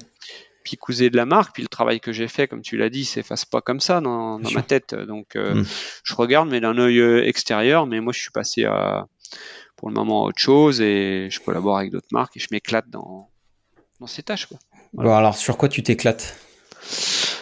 picousé 0.64 1.10
de 1.10 1.16
la 1.16 1.26
marque. 1.26 1.54
Puis 1.54 1.62
le 1.62 1.68
travail 1.68 2.00
que 2.00 2.12
j'ai 2.12 2.28
fait, 2.28 2.48
comme 2.48 2.60
tu 2.60 2.76
l'as 2.76 2.90
dit, 2.90 3.04
s'efface 3.04 3.44
pas 3.44 3.60
comme 3.60 3.80
ça 3.80 4.00
dans, 4.00 4.40
dans 4.40 4.50
ma 4.50 4.62
tête. 4.62 4.94
Donc 4.94 5.36
mmh. 5.36 5.62
je 6.02 6.14
regarde, 6.14 6.48
mais 6.48 6.60
d'un 6.60 6.76
œil 6.76 7.00
extérieur. 7.26 7.86
Mais 7.86 8.00
moi, 8.00 8.12
je 8.12 8.20
suis 8.20 8.32
passé 8.32 8.64
à 8.64 9.06
pour 9.76 9.88
le 9.88 9.94
moment 9.94 10.24
à 10.24 10.28
autre 10.28 10.40
chose 10.40 10.80
et 10.80 11.28
je 11.30 11.40
collabore 11.40 11.78
avec 11.78 11.90
d'autres 11.90 12.08
marques 12.12 12.36
et 12.36 12.40
je 12.40 12.48
m'éclate 12.50 12.90
dans 12.90 13.30
dans 14.00 14.06
ces 14.06 14.22
tâches. 14.22 14.46
Quoi. 14.46 14.58
Bon, 14.92 15.14
alors 15.14 15.36
sur 15.36 15.56
quoi 15.56 15.68
tu 15.68 15.82
t'éclates? 15.82 16.36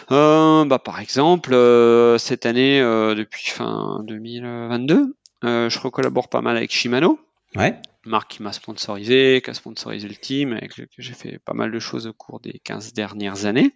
Bah, 0.09 0.79
par 0.83 0.99
exemple, 0.99 1.53
euh, 1.53 2.17
cette 2.17 2.45
année, 2.45 2.81
euh, 2.81 3.15
depuis 3.15 3.49
fin 3.49 4.01
2022, 4.05 5.15
je 5.43 5.79
recollabore 5.79 6.29
pas 6.29 6.41
mal 6.41 6.57
avec 6.57 6.71
Shimano. 6.71 7.19
Ouais. 7.55 7.75
Marque 8.05 8.31
qui 8.31 8.43
m'a 8.43 8.53
sponsorisé, 8.53 9.41
qui 9.43 9.49
a 9.49 9.53
sponsorisé 9.53 10.07
le 10.07 10.15
team, 10.15 10.53
avec 10.53 10.77
lequel 10.77 11.03
j'ai 11.03 11.13
fait 11.13 11.39
pas 11.39 11.53
mal 11.53 11.71
de 11.71 11.79
choses 11.79 12.07
au 12.07 12.13
cours 12.13 12.39
des 12.39 12.59
15 12.63 12.93
dernières 12.93 13.45
années. 13.45 13.73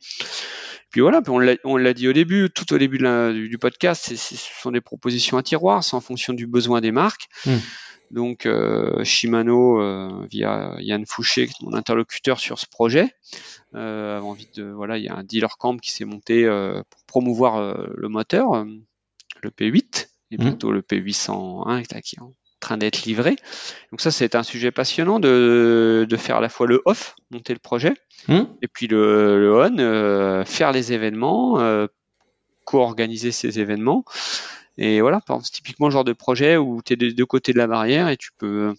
Puis 0.89 1.01
voilà, 1.01 1.21
on 1.63 1.77
l'a 1.77 1.93
dit 1.93 2.07
au 2.07 2.13
début, 2.13 2.49
tout 2.53 2.71
au 2.71 2.77
début 2.77 2.99
du, 2.99 3.57
podcast, 3.57 4.15
ce 4.15 4.35
sont 4.35 4.71
des 4.71 4.81
propositions 4.81 5.37
à 5.37 5.43
tiroir, 5.43 5.83
c'est 5.83 5.95
en 5.95 6.01
fonction 6.01 6.33
du 6.33 6.45
besoin 6.45 6.81
des 6.81 6.91
marques. 6.91 7.27
Hmm. 7.45 7.57
Donc 8.13 8.45
euh, 8.45 9.03
Shimano, 9.03 9.81
euh, 9.81 10.27
via 10.29 10.75
Yann 10.77 11.03
Fouché, 11.07 11.49
mon 11.61 11.73
interlocuteur 11.73 12.39
sur 12.39 12.59
ce 12.59 12.67
projet, 12.67 13.15
euh, 13.75 14.19
envie 14.19 14.47
de 14.55 14.63
voilà, 14.63 14.97
il 14.97 15.03
y 15.03 15.09
a 15.09 15.15
un 15.15 15.23
dealer 15.23 15.57
camp 15.57 15.77
qui 15.77 15.91
s'est 15.91 16.05
monté 16.05 16.45
euh, 16.45 16.81
pour 16.89 17.03
promouvoir 17.05 17.57
euh, 17.57 17.87
le 17.95 18.07
moteur, 18.07 18.53
euh, 18.53 18.65
le 19.41 19.49
P8 19.49 20.09
et 20.31 20.37
mmh. 20.37 20.39
bientôt 20.39 20.71
le 20.71 20.81
P801 20.81 22.01
qui 22.01 22.15
est 22.15 22.21
en 22.21 22.33
train 22.59 22.77
d'être 22.77 23.03
livré. 23.03 23.35
Donc 23.91 24.01
ça 24.01 24.11
c'est 24.11 24.35
un 24.35 24.43
sujet 24.43 24.71
passionnant 24.71 25.19
de, 25.19 26.05
de, 26.07 26.17
faire 26.17 26.37
à 26.37 26.41
la 26.41 26.49
fois 26.49 26.67
le 26.67 26.81
off, 26.85 27.15
monter 27.31 27.53
le 27.53 27.59
projet, 27.59 27.93
mmh. 28.27 28.41
et 28.61 28.67
puis 28.67 28.87
le, 28.87 29.39
le 29.39 29.53
on, 29.53 30.45
faire 30.45 30.71
les 30.71 30.93
événements, 30.93 31.87
co-organiser 32.65 33.31
ces 33.31 33.59
événements. 33.59 34.05
Et 34.77 35.01
voilà, 35.01 35.21
c'est 35.43 35.51
typiquement 35.51 35.87
le 35.87 35.91
genre 35.91 36.03
de 36.03 36.13
projet 36.13 36.57
où 36.57 36.81
tu 36.83 36.93
es 36.93 36.95
des 36.95 37.13
deux 37.13 37.25
côtés 37.25 37.53
de 37.53 37.59
la 37.59 37.67
barrière 37.67 38.09
et 38.09 38.17
tu 38.17 38.29
peux 38.37 38.73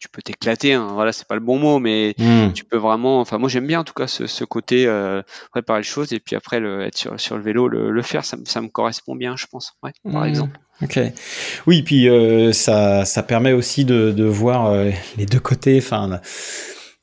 tu 0.00 0.08
peux 0.08 0.22
t'éclater. 0.22 0.72
Hein. 0.72 0.88
Voilà, 0.92 1.12
c'est 1.12 1.28
pas 1.28 1.34
le 1.34 1.40
bon 1.40 1.58
mot, 1.58 1.78
mais 1.78 2.14
hmm. 2.18 2.52
tu 2.54 2.64
peux 2.64 2.78
vraiment. 2.78 3.20
Enfin, 3.20 3.38
moi 3.38 3.48
j'aime 3.48 3.66
bien 3.66 3.80
en 3.80 3.84
tout 3.84 3.92
cas 3.92 4.06
ce, 4.06 4.26
ce 4.26 4.44
côté 4.44 4.86
euh, 4.86 5.22
préparer 5.52 5.80
les 5.80 5.84
choses 5.84 6.12
et 6.12 6.18
puis 6.18 6.34
après 6.34 6.58
le, 6.58 6.82
être 6.82 6.96
sur, 6.96 7.20
sur 7.20 7.36
le 7.36 7.42
vélo, 7.42 7.68
le, 7.68 7.90
le 7.90 8.02
faire, 8.02 8.24
ça, 8.24 8.36
ça, 8.44 8.60
me 8.60 8.68
correspond 8.68 9.14
bien, 9.14 9.36
je 9.36 9.46
pense. 9.46 9.74
Ouais, 9.82 9.92
par 10.10 10.22
hmm. 10.22 10.26
exemple. 10.26 10.58
Ok. 10.82 10.98
Oui, 11.66 11.82
puis 11.82 12.08
euh, 12.08 12.52
ça, 12.52 13.04
ça 13.04 13.22
permet 13.22 13.52
aussi 13.52 13.84
de, 13.84 14.10
de 14.10 14.24
voir 14.24 14.66
euh, 14.66 14.90
les 15.16 15.26
deux 15.26 15.40
côtés. 15.40 15.78
Enfin. 15.78 16.20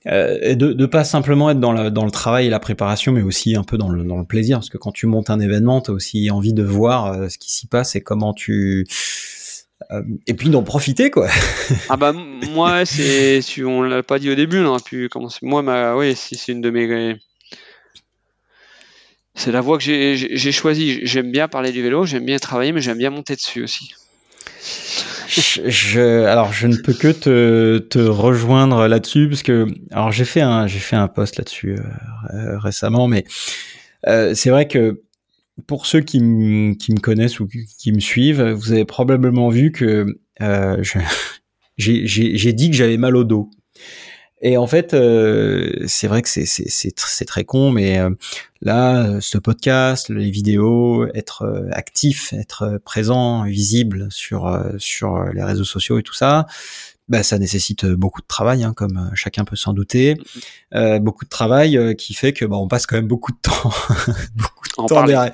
Euh, 0.05 0.55
de, 0.55 0.71
de 0.71 0.85
pas 0.85 1.03
simplement 1.03 1.49
être 1.49 1.59
dans 1.59 1.73
le, 1.73 1.91
dans 1.91 2.05
le 2.05 2.11
travail 2.11 2.47
et 2.47 2.49
la 2.49 2.59
préparation, 2.59 3.11
mais 3.11 3.21
aussi 3.21 3.57
un 3.57 3.63
peu 3.63 3.77
dans 3.77 3.89
le, 3.89 4.03
dans 4.03 4.17
le 4.17 4.23
plaisir, 4.23 4.57
parce 4.57 4.69
que 4.69 4.77
quand 4.77 4.93
tu 4.93 5.05
montes 5.05 5.29
un 5.29 5.39
événement, 5.39 5.81
tu 5.81 5.91
as 5.91 5.93
aussi 5.93 6.31
envie 6.31 6.53
de 6.53 6.63
voir 6.63 7.07
euh, 7.07 7.29
ce 7.29 7.37
qui 7.37 7.51
s'y 7.51 7.67
passe 7.67 7.95
et 7.95 8.01
comment 8.01 8.33
tu 8.33 8.87
euh, 9.91 10.01
et 10.25 10.33
puis 10.33 10.49
d'en 10.49 10.63
profiter 10.63 11.11
quoi. 11.11 11.27
ah 11.89 11.97
bah 11.97 12.11
moi 12.11 12.83
c'est 12.85 13.41
si 13.41 13.63
on 13.63 13.83
l'a 13.83 14.01
pas 14.01 14.17
dit 14.17 14.29
au 14.29 14.35
début 14.35 14.59
on 14.59 14.65
aurait 14.65 14.81
pu 14.83 15.07
commencer 15.07 15.39
moi 15.43 15.61
ma 15.61 15.95
oui 15.95 16.15
si 16.15 16.35
c'est 16.35 16.51
une 16.51 16.61
de 16.61 16.71
mes 16.71 17.15
c'est 19.35 19.51
la 19.51 19.61
voie 19.61 19.77
que 19.77 19.83
j'ai 19.83 20.51
choisie 20.51 21.01
j'aime 21.03 21.31
bien 21.31 21.47
parler 21.47 21.71
du 21.71 21.83
vélo 21.83 22.05
j'aime 22.07 22.25
bien 22.25 22.39
travailler 22.39 22.71
mais 22.71 22.81
j'aime 22.81 22.97
bien 22.97 23.11
monter 23.11 23.35
dessus 23.35 23.63
aussi 23.63 23.93
je, 25.27 26.25
alors 26.25 26.51
je 26.53 26.65
ne 26.65 26.77
peux 26.77 26.93
que 26.93 27.11
te, 27.11 27.77
te 27.77 27.99
rejoindre 27.99 28.87
là-dessus 28.87 29.29
parce 29.29 29.43
que 29.43 29.67
alors 29.91 30.11
j'ai 30.11 30.25
fait 30.25 30.41
un 30.41 30.65
j'ai 30.65 30.79
fait 30.79 30.95
un 30.95 31.07
post 31.07 31.37
là-dessus 31.37 31.77
euh, 32.33 32.57
récemment 32.57 33.07
mais 33.07 33.25
euh, 34.07 34.33
c'est 34.33 34.49
vrai 34.49 34.67
que 34.67 35.01
pour 35.65 35.85
ceux 35.85 36.01
qui, 36.01 36.19
qui 36.79 36.91
me 36.91 36.99
connaissent 36.99 37.39
ou 37.39 37.47
qui 37.47 37.91
me 37.91 37.99
suivent, 37.99 38.43
vous 38.51 38.71
avez 38.71 38.85
probablement 38.85 39.49
vu 39.49 39.71
que 39.71 40.05
euh, 40.41 40.83
j'ai 41.77 42.53
dit 42.53 42.69
que 42.69 42.75
j'avais 42.75 42.97
mal 42.97 43.15
au 43.15 43.23
dos. 43.23 43.49
Et 44.41 44.55
en 44.57 44.67
fait, 44.67 44.93
euh, 44.93 45.71
c'est 45.87 46.07
vrai 46.07 46.21
que 46.21 46.29
c'est 46.29 47.25
très 47.25 47.43
con, 47.43 47.71
mais 47.71 47.97
euh, 47.97 48.11
là, 48.61 49.19
ce 49.19 49.39
podcast, 49.39 50.09
les 50.09 50.29
vidéos, 50.29 51.07
être 51.15 51.41
euh, 51.41 51.69
actif, 51.71 52.33
être 52.33 52.79
présent, 52.85 53.45
visible 53.45 54.07
sur 54.11 54.63
sur 54.77 55.23
les 55.33 55.43
réseaux 55.43 55.63
sociaux 55.63 55.97
et 55.97 56.03
tout 56.03 56.13
ça, 56.13 56.45
bah, 57.07 57.23
ça 57.23 57.39
nécessite 57.39 57.85
beaucoup 57.85 58.21
de 58.21 58.27
travail, 58.27 58.63
hein, 58.63 58.73
comme 58.75 59.11
chacun 59.13 59.45
peut 59.45 59.55
s'en 59.55 59.73
douter. 59.73 60.17
Euh, 60.73 60.99
beaucoup 60.99 61.25
de 61.25 61.29
travail 61.29 61.95
qui 61.97 62.13
fait 62.13 62.33
que 62.33 62.45
bah, 62.45 62.57
on 62.57 62.67
passe 62.67 62.85
quand 62.85 62.97
même 62.97 63.07
beaucoup 63.07 63.31
de 63.31 63.37
temps, 63.41 63.51
beaucoup 64.35 64.67
de 64.67 64.87
temps 64.87 65.05
derrière, 65.05 65.31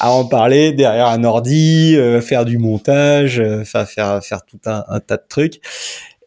à 0.00 0.10
en 0.10 0.24
parler 0.24 0.72
derrière 0.72 1.06
un 1.08 1.24
ordi, 1.24 1.96
faire 2.22 2.44
du 2.44 2.58
montage, 2.58 3.42
faire 3.64 3.88
faire 3.88 4.24
faire 4.24 4.44
tout 4.44 4.60
un, 4.66 4.84
un 4.88 5.00
tas 5.00 5.16
de 5.16 5.24
trucs. 5.28 5.60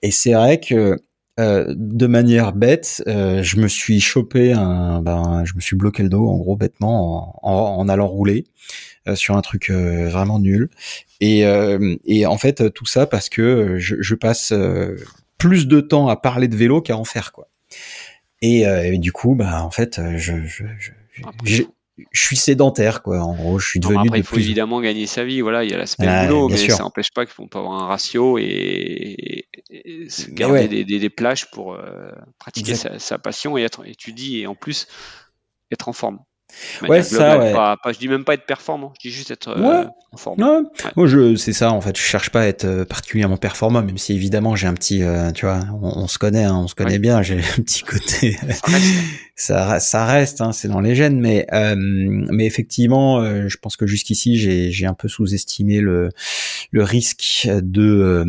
Et 0.02 0.12
c'est 0.12 0.34
vrai 0.34 0.60
que 0.60 0.98
euh, 1.40 1.74
de 1.76 2.06
manière 2.06 2.54
bête, 2.54 3.04
euh, 3.08 3.42
je 3.42 3.58
me 3.58 3.68
suis 3.68 4.00
chopé 4.00 4.54
un, 4.54 5.02
ben, 5.02 5.44
je 5.46 5.56
me 5.56 5.62
suis 5.62 5.76
bloqué 5.76 6.04
le 6.04 6.10
dos 6.10 6.28
en 6.28 6.38
gros 6.38 6.56
bêtement 6.56 7.40
en, 7.44 7.80
en, 7.80 7.90
allant 7.90 8.08
rouler 8.08 8.44
euh, 8.44 8.93
sur 9.16 9.36
un 9.36 9.42
truc 9.42 9.70
vraiment 9.70 10.40
nul. 10.40 10.70
Et, 11.20 11.46
et, 12.06 12.26
en 12.26 12.38
fait 12.38 12.74
tout 12.74 12.86
ça 12.86 13.06
parce 13.06 13.30
que 13.30 13.78
je, 13.78 13.96
je 14.00 14.16
passe 14.16 14.54
plus 15.38 15.68
de 15.68 15.82
temps 15.82 16.08
à 16.08 16.16
parler 16.16 16.48
de 16.48 16.56
vélo 16.56 16.82
qu'à 16.82 16.98
en 16.98 17.04
faire 17.04 17.32
quoi. 17.32 17.48
Et, 18.42 18.62
et, 18.62 18.98
du 18.98 19.12
coup, 19.12 19.36
bah 19.36 19.64
en 19.64 19.72
fait, 19.72 20.02
je, 20.18 20.44
je, 20.46 20.66
je 21.46 21.64
je 22.12 22.22
suis 22.22 22.38
sédentaire, 22.38 23.04
quoi. 23.04 23.20
En 23.22 23.36
gros, 23.36 23.60
je 23.60 23.68
suis 23.68 23.80
devenu. 23.80 24.00
après, 24.00 24.20
il 24.20 24.24
faut 24.24 24.38
évidemment 24.38 24.82
gagner 24.82 25.06
sa 25.06 25.24
vie. 25.24 25.42
Voilà, 25.42 25.64
il 25.64 25.72
y 25.72 25.74
a 25.74 25.78
l'aspect 25.78 26.08
ah, 26.08 26.26
boulot, 26.26 26.50
mais 26.50 26.58
ça 26.58 26.84
n'empêche 26.84 27.12
pas 27.12 27.26
qu'il 27.26 27.34
faut 27.34 27.48
pas 27.48 27.60
avoir 27.60 27.84
un 27.84 27.88
ratio 27.88 28.38
et, 28.38 29.48
et 29.70 30.08
garder 30.30 30.68
des, 30.68 30.86
des, 30.86 31.00
des, 31.00 31.10
plages 31.10 31.52
pour 31.52 31.74
euh, 31.74 32.12
pratiquer 32.40 32.76
sa, 32.76 32.98
sa, 32.98 33.20
passion 33.20 33.58
et 33.58 33.62
être 33.62 33.86
étudier 33.88 34.42
et 34.42 34.48
en 34.48 34.56
plus 34.56 34.88
être 35.72 35.88
en 35.88 35.94
forme. 35.94 36.20
Ouais, 36.88 37.04
ça, 37.04 37.40
ouais. 37.40 37.54
Pas, 37.54 37.78
pas, 37.82 37.92
je 37.92 38.00
dis 38.00 38.08
même 38.08 38.24
pas 38.24 38.34
être 38.34 38.46
performant, 38.46 38.94
je 38.96 39.08
dis 39.08 39.14
juste 39.14 39.32
être 39.32 39.50
euh, 39.50 39.86
en 40.12 40.18
forme. 40.18 40.42
Ouais. 40.42 40.90
Moi, 40.96 41.08
je, 41.08 41.36
c'est 41.36 41.54
ça, 41.54 41.72
en 41.72 41.82
fait. 41.82 41.98
Je 41.98 42.02
cherche 42.02 42.30
pas 42.30 42.42
à 42.42 42.46
être 42.46 42.66
euh, 42.66 42.86
particulièrement 42.86 43.38
performant, 43.38 43.82
même 43.82 43.98
si 43.98 44.14
évidemment 44.14 44.56
j'ai 44.56 44.68
un 44.68 44.74
petit, 44.74 45.04
euh, 45.04 45.32
tu 45.32 45.46
vois, 45.46 45.62
on, 45.82 46.08
se 46.08 46.18
connaît, 46.18 46.44
hein, 46.44 46.62
on 46.64 46.68
se 46.68 46.76
connaît 46.76 47.00
bien. 47.00 47.22
J'ai 47.22 47.38
un 47.58 47.62
petit 47.62 47.84
côté, 47.84 48.38
ça 49.36 49.66
reste, 49.66 49.88
ça, 49.88 50.06
reste, 50.06 50.42
hein, 50.42 50.52
c'est 50.52 50.68
dans 50.68 50.82
les 50.82 50.96
gènes, 50.96 51.20
mais, 51.20 51.48
mais 51.76 52.46
effectivement, 52.46 53.24
je 53.48 53.58
pense 53.58 53.78
que 53.78 53.88
jusqu'ici, 53.88 54.38
j'ai, 54.38 54.72
j'ai 54.72 54.86
un 54.86 54.94
peu 54.94 55.08
sous-estimé 55.08 55.80
le, 55.80 56.10
le 56.72 56.84
risque 56.84 57.48
de, 57.48 58.26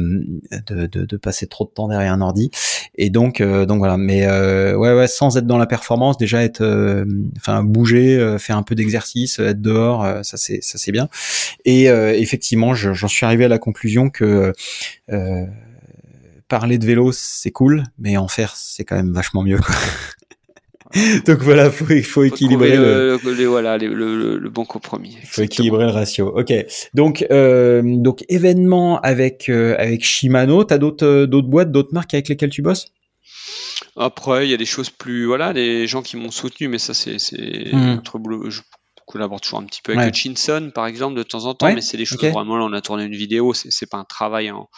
de, 0.66 0.86
de, 0.86 1.04
de, 1.04 1.16
passer 1.16 1.46
trop 1.46 1.64
de 1.64 1.70
temps 1.70 1.88
derrière 1.88 2.12
un 2.12 2.20
ordi. 2.20 2.50
Et 2.96 3.10
donc, 3.10 3.42
donc 3.42 3.78
voilà. 3.78 3.96
Mais 3.96 4.26
ouais, 4.26 4.94
ouais, 4.94 5.06
sans 5.06 5.36
être 5.36 5.46
dans 5.46 5.58
la 5.58 5.66
performance, 5.66 6.16
déjà 6.16 6.42
être, 6.42 7.04
enfin, 7.36 7.62
bouger, 7.62 8.13
faire 8.38 8.56
un 8.56 8.62
peu 8.62 8.74
d'exercice, 8.74 9.38
être 9.38 9.60
dehors, 9.60 10.24
ça 10.24 10.36
c'est 10.36 10.62
ça 10.62 10.78
c'est 10.78 10.92
bien. 10.92 11.08
Et 11.64 11.84
effectivement, 11.84 12.74
j'en 12.74 13.08
suis 13.08 13.26
arrivé 13.26 13.44
à 13.44 13.48
la 13.48 13.58
conclusion 13.58 14.10
que 14.10 14.52
parler 16.48 16.78
de 16.78 16.86
vélo, 16.86 17.10
c'est 17.12 17.50
cool, 17.50 17.84
mais 17.98 18.16
en 18.16 18.28
faire, 18.28 18.54
c'est 18.56 18.84
quand 18.84 18.96
même 18.96 19.12
vachement 19.12 19.42
mieux. 19.42 19.58
Quoi. 19.58 19.74
Donc 21.26 21.42
voilà, 21.42 21.70
faut, 21.70 21.92
il 21.92 22.04
faut 22.04 22.22
équilibrer 22.22 22.76
le, 22.76 23.18
voilà, 23.46 23.78
le, 23.78 24.48
bon 24.48 24.64
compromis. 24.64 25.16
Il 25.20 25.26
faut 25.26 25.42
équilibrer 25.42 25.86
le 25.86 25.90
ratio. 25.90 26.32
Ok. 26.38 26.52
Donc 26.94 27.26
euh, 27.30 27.82
donc 27.84 28.24
événement 28.28 29.00
avec 29.00 29.48
euh, 29.48 29.74
avec 29.78 30.04
Shimano. 30.04 30.62
T'as 30.62 30.78
d'autres 30.78 31.06
euh, 31.06 31.26
d'autres 31.26 31.48
boîtes, 31.48 31.72
d'autres 31.72 31.92
marques 31.92 32.14
avec 32.14 32.28
lesquelles 32.28 32.50
tu 32.50 32.62
bosses? 32.62 32.92
Après, 33.96 34.46
il 34.46 34.50
y 34.50 34.54
a 34.54 34.56
des 34.56 34.66
choses 34.66 34.90
plus 34.90 35.26
voilà, 35.26 35.52
des 35.52 35.86
gens 35.86 36.02
qui 36.02 36.16
m'ont 36.16 36.30
soutenu, 36.30 36.68
mais 36.68 36.78
ça 36.78 36.94
c'est 36.94 37.16
notre 37.72 38.18
boulot. 38.18 38.50
Je 38.50 38.62
collabore 39.06 39.40
toujours 39.40 39.58
un 39.58 39.64
petit 39.64 39.82
peu 39.82 39.96
avec 39.96 40.14
Chinson 40.14 40.70
par 40.74 40.86
exemple 40.86 41.16
de 41.16 41.22
temps 41.22 41.44
en 41.44 41.54
temps, 41.54 41.72
mais 41.72 41.82
c'est 41.82 41.96
des 41.96 42.04
choses 42.04 42.20
vraiment 42.20 42.56
là 42.56 42.64
on 42.64 42.72
a 42.72 42.80
tourné 42.80 43.04
une 43.04 43.16
vidéo, 43.16 43.52
c'est 43.54 43.86
pas 43.86 43.98
un 43.98 44.04
travail 44.04 44.50
en 44.50 44.68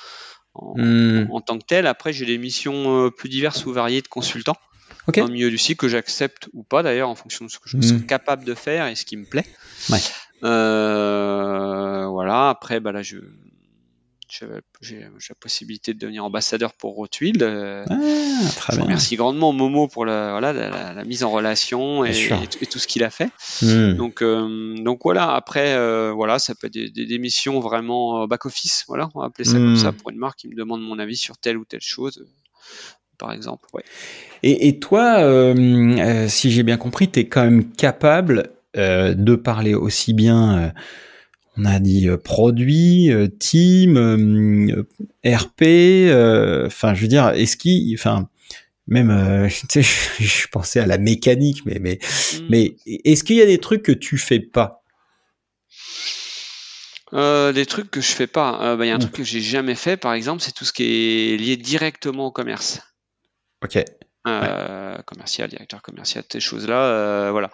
hmm. 0.55 1.27
en, 1.31 1.41
tant 1.41 1.59
que 1.59 1.65
tel. 1.65 1.87
Après, 1.87 2.13
j'ai 2.13 2.27
des 2.27 2.39
missions 2.39 3.11
plus 3.17 3.29
diverses 3.29 3.67
ou 3.67 3.73
variées 3.73 4.03
de 4.03 4.09
consultants 4.09 4.57
okay. 5.09 5.21
dans 5.21 5.27
le 5.27 5.33
milieu 5.33 5.51
du 5.51 5.59
cycle 5.59 5.81
que 5.81 5.89
j'accepte 5.89 6.49
ou 6.53 6.63
pas 6.63 6.83
d'ailleurs 6.83 7.09
en 7.09 7.15
fonction 7.15 7.45
de 7.45 7.51
ce 7.51 7.59
que 7.59 7.69
je 7.69 7.81
suis 7.81 7.97
hmm. 7.97 8.07
capable 8.07 8.45
de 8.45 8.55
faire 8.55 8.87
et 8.87 8.95
ce 8.95 9.05
qui 9.05 9.17
me 9.17 9.25
plaît. 9.25 9.47
Ouais. 9.91 10.01
Euh, 10.45 12.07
voilà. 12.07 12.51
Après, 12.51 12.81
bah 12.81 12.93
là, 12.93 13.03
je 13.03 13.19
j'ai 14.81 15.01
la 15.01 15.35
possibilité 15.39 15.95
de 15.95 15.99
devenir 15.99 16.25
ambassadeur 16.25 16.73
pour 16.73 16.95
Rothwild. 16.95 17.43
Euh, 17.43 17.85
ah, 17.89 18.73
je 18.73 18.81
remercie 18.81 19.17
grandement 19.17 19.53
Momo 19.53 19.89
pour 19.89 20.05
la, 20.05 20.33
voilà, 20.33 20.53
la, 20.53 21.05
mise 21.05 21.25
en 21.25 21.31
relation 21.31 22.05
et, 22.05 22.29
et, 22.61 22.67
tout 22.67 22.79
ce 22.79 22.87
qu'il 22.87 23.05
a 23.05 23.11
fait. 23.11 23.31
Hmm. 23.63 23.95
Donc, 23.95 24.23
euh, 24.23 24.75
donc 24.77 25.01
voilà. 25.05 25.35
Après, 25.35 25.75
euh, 25.75 26.13
voilà, 26.13 26.39
ça 26.39 26.55
peut 26.55 26.67
être 26.67 26.75
des, 26.75 26.91
des, 26.91 27.07
des 27.07 27.19
missions 27.19 27.61
vraiment 27.61 28.27
back 28.27 28.47
office. 28.47 28.85
Voilà, 28.89 29.09
on 29.15 29.21
va 29.21 29.27
appeler 29.27 29.45
ça 29.45 29.55
comme 29.55 29.73
hmm. 29.73 29.77
ça 29.77 29.93
pour 29.93 30.11
une 30.11 30.19
marque 30.19 30.39
qui 30.41 30.49
me 30.49 30.55
demande 30.55 30.83
mon 30.83 30.99
avis 30.99 31.17
sur 31.17 31.39
telle 31.39 31.57
ou 31.57 31.65
telle 31.65 31.81
chose 31.81 32.27
par 33.19 33.33
exemple. 33.33 33.67
Ouais. 33.73 33.83
Et, 34.43 34.79
toi, 34.79 35.19
euh, 35.21 35.55
euh, 35.57 36.29
si 36.29 36.51
j'ai 36.51 36.63
bien 36.63 36.77
compris, 36.77 37.11
tu 37.11 37.21
es 37.21 37.29
quand 37.29 37.43
même 37.43 37.71
capable 37.73 38.51
euh, 38.77 39.15
de 39.15 39.35
parler 39.35 39.75
aussi 39.75 40.13
bien, 40.13 40.73
on 41.57 41.65
a 41.65 41.79
dit 41.79 42.09
produit, 42.23 43.11
team, 43.39 43.97
RP, 45.25 45.63
enfin, 46.67 46.95
je 46.95 47.01
veux 47.01 47.09
dire, 47.09 47.29
est-ce 47.31 47.57
qu'il, 47.57 47.95
enfin, 47.95 48.29
même, 48.87 49.49
tu 49.69 49.83
sais, 49.83 50.23
je, 50.23 50.49
pensais 50.49 50.81
à 50.81 50.87
la 50.87 50.99
mécanique, 50.99 51.65
mais, 51.67 51.79
mais, 51.81 51.99
hmm. 52.35 52.47
mais 52.51 52.77
est-ce 52.87 53.25
qu'il 53.25 53.37
y 53.37 53.43
a 53.43 53.47
des 53.47 53.59
trucs 53.59 53.83
que 53.83 53.93
tu 53.93 54.19
fais 54.19 54.41
pas? 54.41 54.83
Des 57.13 57.67
trucs 57.67 57.91
que 57.91 58.01
je 58.01 58.13
fais 58.13 58.27
pas. 58.27 58.77
Bah, 58.77 58.85
il 58.85 58.89
y 58.89 58.91
a 58.91 58.95
un 58.95 58.99
truc 58.99 59.13
que 59.13 59.25
j'ai 59.25 59.41
jamais 59.41 59.75
fait, 59.75 59.97
par 59.97 60.13
exemple, 60.13 60.43
c'est 60.43 60.53
tout 60.53 60.65
ce 60.65 60.73
qui 60.73 60.85
est 60.85 61.37
lié 61.39 61.57
directement 61.57 62.27
au 62.27 62.31
commerce. 62.31 62.81
Ok. 63.65 63.83
Euh, 64.27 64.97
commercial, 65.03 65.49
directeur 65.49 65.83
commercial, 65.83 66.25
ces 66.29 66.41
choses-là, 66.41 66.83
euh, 66.83 67.31
voilà. 67.31 67.51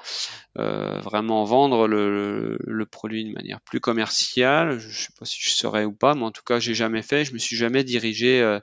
Euh, 0.59 1.01
vraiment 1.01 1.45
vendre 1.45 1.87
le, 1.87 2.87
produit 2.91 3.25
de 3.25 3.33
manière 3.33 3.61
plus 3.61 3.81
commerciale. 3.81 4.79
Je 4.79 5.03
sais 5.03 5.12
pas 5.18 5.27
si 5.27 5.39
je 5.41 5.51
serais 5.51 5.85
ou 5.85 5.93
pas, 5.93 6.14
mais 6.14 6.25
en 6.25 6.31
tout 6.31 6.43
cas, 6.43 6.61
j'ai 6.61 6.75
jamais 6.75 7.03
fait. 7.03 7.25
Je 7.25 7.35
me 7.35 7.39
suis 7.39 7.57
jamais 7.57 7.85
dirigé 7.85 8.59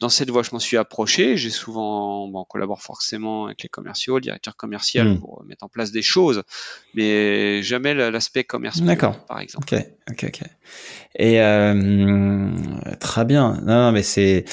dans 0.00 0.08
cette 0.08 0.30
voie, 0.30 0.42
je 0.42 0.50
m'en 0.52 0.58
suis 0.58 0.78
approché. 0.78 1.36
J'ai 1.36 1.50
souvent, 1.50 2.26
bon, 2.26 2.40
on 2.40 2.44
collabore 2.44 2.82
forcément 2.82 3.46
avec 3.46 3.62
les 3.62 3.68
commerciaux, 3.68 4.16
le 4.16 4.22
directeur 4.22 4.56
commercial 4.56 5.08
hmm. 5.08 5.20
pour 5.20 5.44
mettre 5.46 5.64
en 5.64 5.68
place 5.68 5.92
des 5.92 6.02
choses, 6.02 6.42
mais 6.94 7.62
jamais 7.62 7.94
l'aspect 7.94 8.44
commercial. 8.44 8.86
D'accord. 8.86 9.24
Par 9.26 9.40
exemple. 9.40 9.66
Ok, 9.72 9.86
ok, 10.10 10.24
ok. 10.28 10.40
Et 11.16 11.40
euh, 11.42 12.50
très 12.98 13.24
bien. 13.26 13.60
Non, 13.62 13.74
non 13.74 13.92
mais 13.92 14.02
c'est 14.02 14.44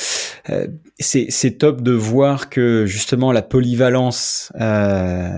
euh, 0.50 0.68
c'est 1.00 1.58
top 1.58 1.82
de 1.82 1.94
voir 1.94 2.50
que 2.50 2.86
justement 2.86 3.32
la 3.32 3.42
polyvalence. 3.42 4.52
Euh, 4.60 5.30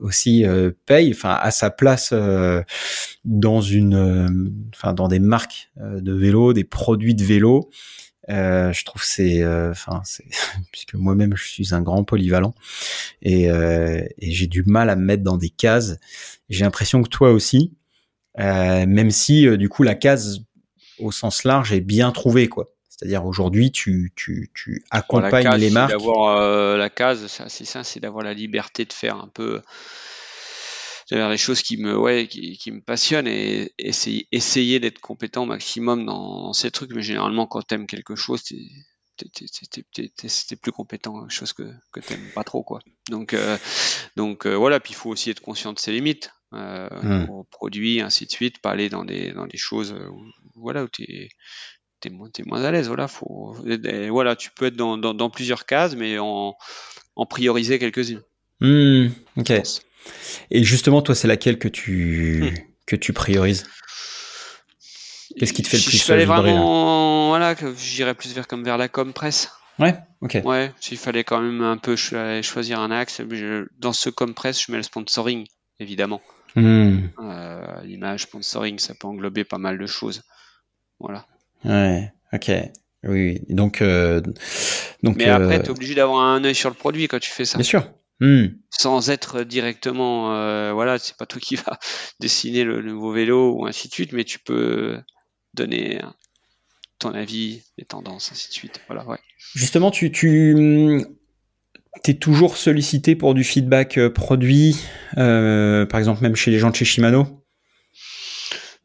aussi 0.00 0.44
euh, 0.44 0.72
paye, 0.84 1.10
enfin 1.10 1.38
à 1.40 1.50
sa 1.50 1.70
place 1.70 2.10
euh, 2.12 2.62
dans 3.24 3.62
une, 3.62 3.94
euh, 3.94 4.28
enfin 4.74 4.92
dans 4.92 5.08
des 5.08 5.20
marques 5.20 5.70
de 5.76 6.12
vélo, 6.12 6.52
des 6.52 6.64
produits 6.64 7.14
de 7.14 7.24
vélo, 7.24 7.70
euh, 8.28 8.72
je 8.72 8.84
trouve 8.84 9.02
c'est, 9.04 9.42
euh, 9.42 9.70
enfin, 9.70 10.02
c'est 10.04 10.24
puisque 10.72 10.94
moi-même 10.94 11.36
je 11.36 11.44
suis 11.46 11.74
un 11.74 11.82
grand 11.82 12.04
polyvalent 12.04 12.54
et, 13.22 13.50
euh, 13.50 14.04
et 14.18 14.32
j'ai 14.32 14.46
du 14.46 14.64
mal 14.64 14.90
à 14.90 14.96
me 14.96 15.04
mettre 15.04 15.22
dans 15.22 15.36
des 15.36 15.50
cases. 15.50 15.96
J'ai 16.48 16.64
l'impression 16.64 17.02
que 17.02 17.08
toi 17.08 17.30
aussi, 17.30 17.72
même 18.36 19.10
si 19.10 19.46
du 19.56 19.68
coup 19.68 19.82
la 19.82 19.94
case 19.94 20.40
au 20.98 21.12
sens 21.12 21.44
large 21.44 21.72
est 21.72 21.80
bien 21.80 22.10
trouvée, 22.12 22.48
quoi. 22.48 22.68
C'est-à-dire 22.88 23.26
aujourd'hui, 23.26 23.70
tu, 23.70 24.12
tu, 24.16 24.50
tu 24.54 24.82
accompagnes 24.90 25.54
les 25.56 25.68
marques. 25.68 25.90
D'avoir 25.90 26.76
la 26.76 26.88
case, 26.88 27.26
c'est 27.48 27.66
ça, 27.66 27.84
c'est 27.84 28.00
d'avoir 28.00 28.24
la 28.24 28.32
liberté 28.32 28.84
de 28.84 28.92
faire 28.92 29.16
un 29.16 29.28
peu 29.28 29.60
c'est 31.06 31.28
des 31.28 31.38
choses 31.38 31.62
qui 31.62 31.76
me, 31.76 31.96
ouais, 31.96 32.26
qui, 32.26 32.58
qui 32.58 32.72
me 32.72 32.80
passionnent 32.80 33.28
et 33.28 33.72
essayer, 33.78 34.26
essayer 34.32 34.80
d'être 34.80 34.98
compétent 34.98 35.44
au 35.44 35.46
maximum 35.46 36.04
dans, 36.04 36.52
ces 36.52 36.72
trucs. 36.72 36.92
Mais 36.92 37.02
généralement, 37.02 37.46
quand 37.46 37.62
t'aimes 37.62 37.86
quelque 37.86 38.16
chose, 38.16 38.42
t'es 38.42 38.56
plus 40.60 40.72
compétent 40.72 41.20
quelque 41.20 41.32
chose 41.32 41.52
que, 41.52 41.72
que 41.92 42.00
t'aimes 42.00 42.28
pas 42.34 42.42
trop, 42.42 42.64
quoi. 42.64 42.80
Donc, 43.08 43.34
euh, 43.34 43.56
donc 44.16 44.46
euh, 44.46 44.56
voilà. 44.56 44.80
Puis 44.80 44.94
il 44.94 44.96
faut 44.96 45.10
aussi 45.10 45.30
être 45.30 45.40
conscient 45.40 45.72
de 45.72 45.78
ses 45.78 45.92
limites. 45.92 46.32
Euh, 46.52 46.88
hmm. 47.02 47.44
produits, 47.50 48.00
ainsi 48.00 48.26
de 48.26 48.30
suite, 48.30 48.60
pas 48.60 48.70
aller 48.70 48.88
dans 48.88 49.04
des, 49.04 49.32
dans 49.32 49.46
des 49.46 49.58
choses 49.58 49.92
où, 49.92 50.24
voilà, 50.54 50.84
où 50.84 50.88
t'es 50.88 51.28
t'es 52.00 52.10
moins, 52.10 52.28
es 52.36 52.42
moins 52.44 52.64
à 52.64 52.72
l'aise. 52.72 52.88
Voilà, 52.88 53.06
faut, 53.06 53.56
voilà, 54.10 54.34
tu 54.34 54.50
peux 54.50 54.66
être 54.66 54.76
dans, 54.76 54.98
dans, 54.98 55.14
dans 55.14 55.30
plusieurs 55.30 55.66
cases, 55.66 55.94
mais 55.94 56.18
en, 56.18 56.56
en 57.14 57.26
prioriser 57.26 57.78
quelques-unes. 57.78 58.22
Hmm, 58.60 59.08
ok. 59.36 59.52
Et 60.50 60.64
justement, 60.64 61.02
toi, 61.02 61.14
c'est 61.14 61.28
laquelle 61.28 61.58
que 61.58 61.68
tu, 61.68 62.44
hmm. 62.44 62.58
que 62.86 62.96
tu 62.96 63.12
priorises? 63.12 63.64
Qu'est-ce 65.38 65.52
qui 65.52 65.62
te 65.62 65.68
fait 65.68 65.76
le 65.76 65.82
plus 65.82 65.98
Je 65.98 66.02
fallait 66.02 66.24
vraiment, 66.24 67.28
voilà, 67.28 67.54
j'irais 67.76 68.14
plus 68.14 68.32
vers 68.32 68.46
comme 68.46 68.64
vers 68.64 68.78
la 68.78 68.88
com 68.88 69.12
presse. 69.12 69.50
Ouais, 69.78 69.94
ok. 70.22 70.38
Ouais, 70.44 70.72
s'il 70.80 70.96
fallait 70.96 71.24
quand 71.24 71.40
même 71.40 71.60
un 71.62 71.76
peu 71.76 71.96
choisir 71.96 72.80
un 72.80 72.90
axe, 72.90 73.20
dans 73.78 73.92
ce 73.92 74.08
com 74.08 74.32
presse, 74.32 74.64
je 74.64 74.72
mets 74.72 74.78
le 74.78 74.82
sponsoring, 74.82 75.46
évidemment. 75.78 76.22
Hmm. 76.54 77.08
Euh, 77.20 77.82
l'image, 77.84 78.22
sponsoring, 78.22 78.78
ça 78.78 78.94
peut 78.94 79.06
englober 79.06 79.44
pas 79.44 79.58
mal 79.58 79.76
de 79.76 79.86
choses. 79.86 80.22
Voilà. 80.98 81.26
Ouais, 81.64 82.10
ok. 82.32 82.50
Oui, 83.02 83.40
donc, 83.50 83.82
euh, 83.82 84.22
donc. 85.02 85.16
Mais 85.16 85.28
après, 85.28 85.58
euh, 85.58 85.62
tu 85.62 85.66
es 85.66 85.70
obligé 85.70 85.94
d'avoir 85.94 86.24
un 86.24 86.42
œil 86.44 86.54
sur 86.54 86.70
le 86.70 86.74
produit 86.74 87.08
quand 87.08 87.20
tu 87.20 87.30
fais 87.30 87.44
ça. 87.44 87.58
Bien 87.58 87.64
sûr. 87.64 87.86
Hmm. 88.20 88.46
Sans 88.70 89.10
être 89.10 89.42
directement, 89.42 90.34
euh, 90.34 90.72
voilà, 90.72 90.98
c'est 90.98 91.16
pas 91.16 91.26
toi 91.26 91.40
qui 91.40 91.56
va 91.66 91.78
dessiner 92.20 92.64
le, 92.64 92.82
nouveau 92.82 93.12
vélo 93.12 93.52
ou 93.52 93.66
ainsi 93.66 93.88
de 93.88 93.92
suite, 93.92 94.12
mais 94.12 94.24
tu 94.24 94.38
peux 94.38 94.98
donner 95.54 96.00
ton 96.98 97.12
avis, 97.12 97.62
les 97.76 97.84
tendances, 97.84 98.32
ainsi 98.32 98.48
de 98.48 98.54
suite. 98.54 98.80
Voilà, 98.86 99.06
ouais. 99.06 99.18
Justement, 99.54 99.90
tu, 99.90 100.10
tu 100.10 101.06
es 102.06 102.14
toujours 102.14 102.56
sollicité 102.56 103.16
pour 103.16 103.34
du 103.34 103.44
feedback 103.44 103.98
euh, 103.98 104.10
produit, 104.10 104.76
euh, 105.18 105.86
par 105.86 105.98
exemple 105.98 106.22
même 106.22 106.36
chez 106.36 106.50
les 106.50 106.58
gens 106.58 106.70
de 106.70 106.76
chez 106.76 106.84
Shimano? 106.84 107.45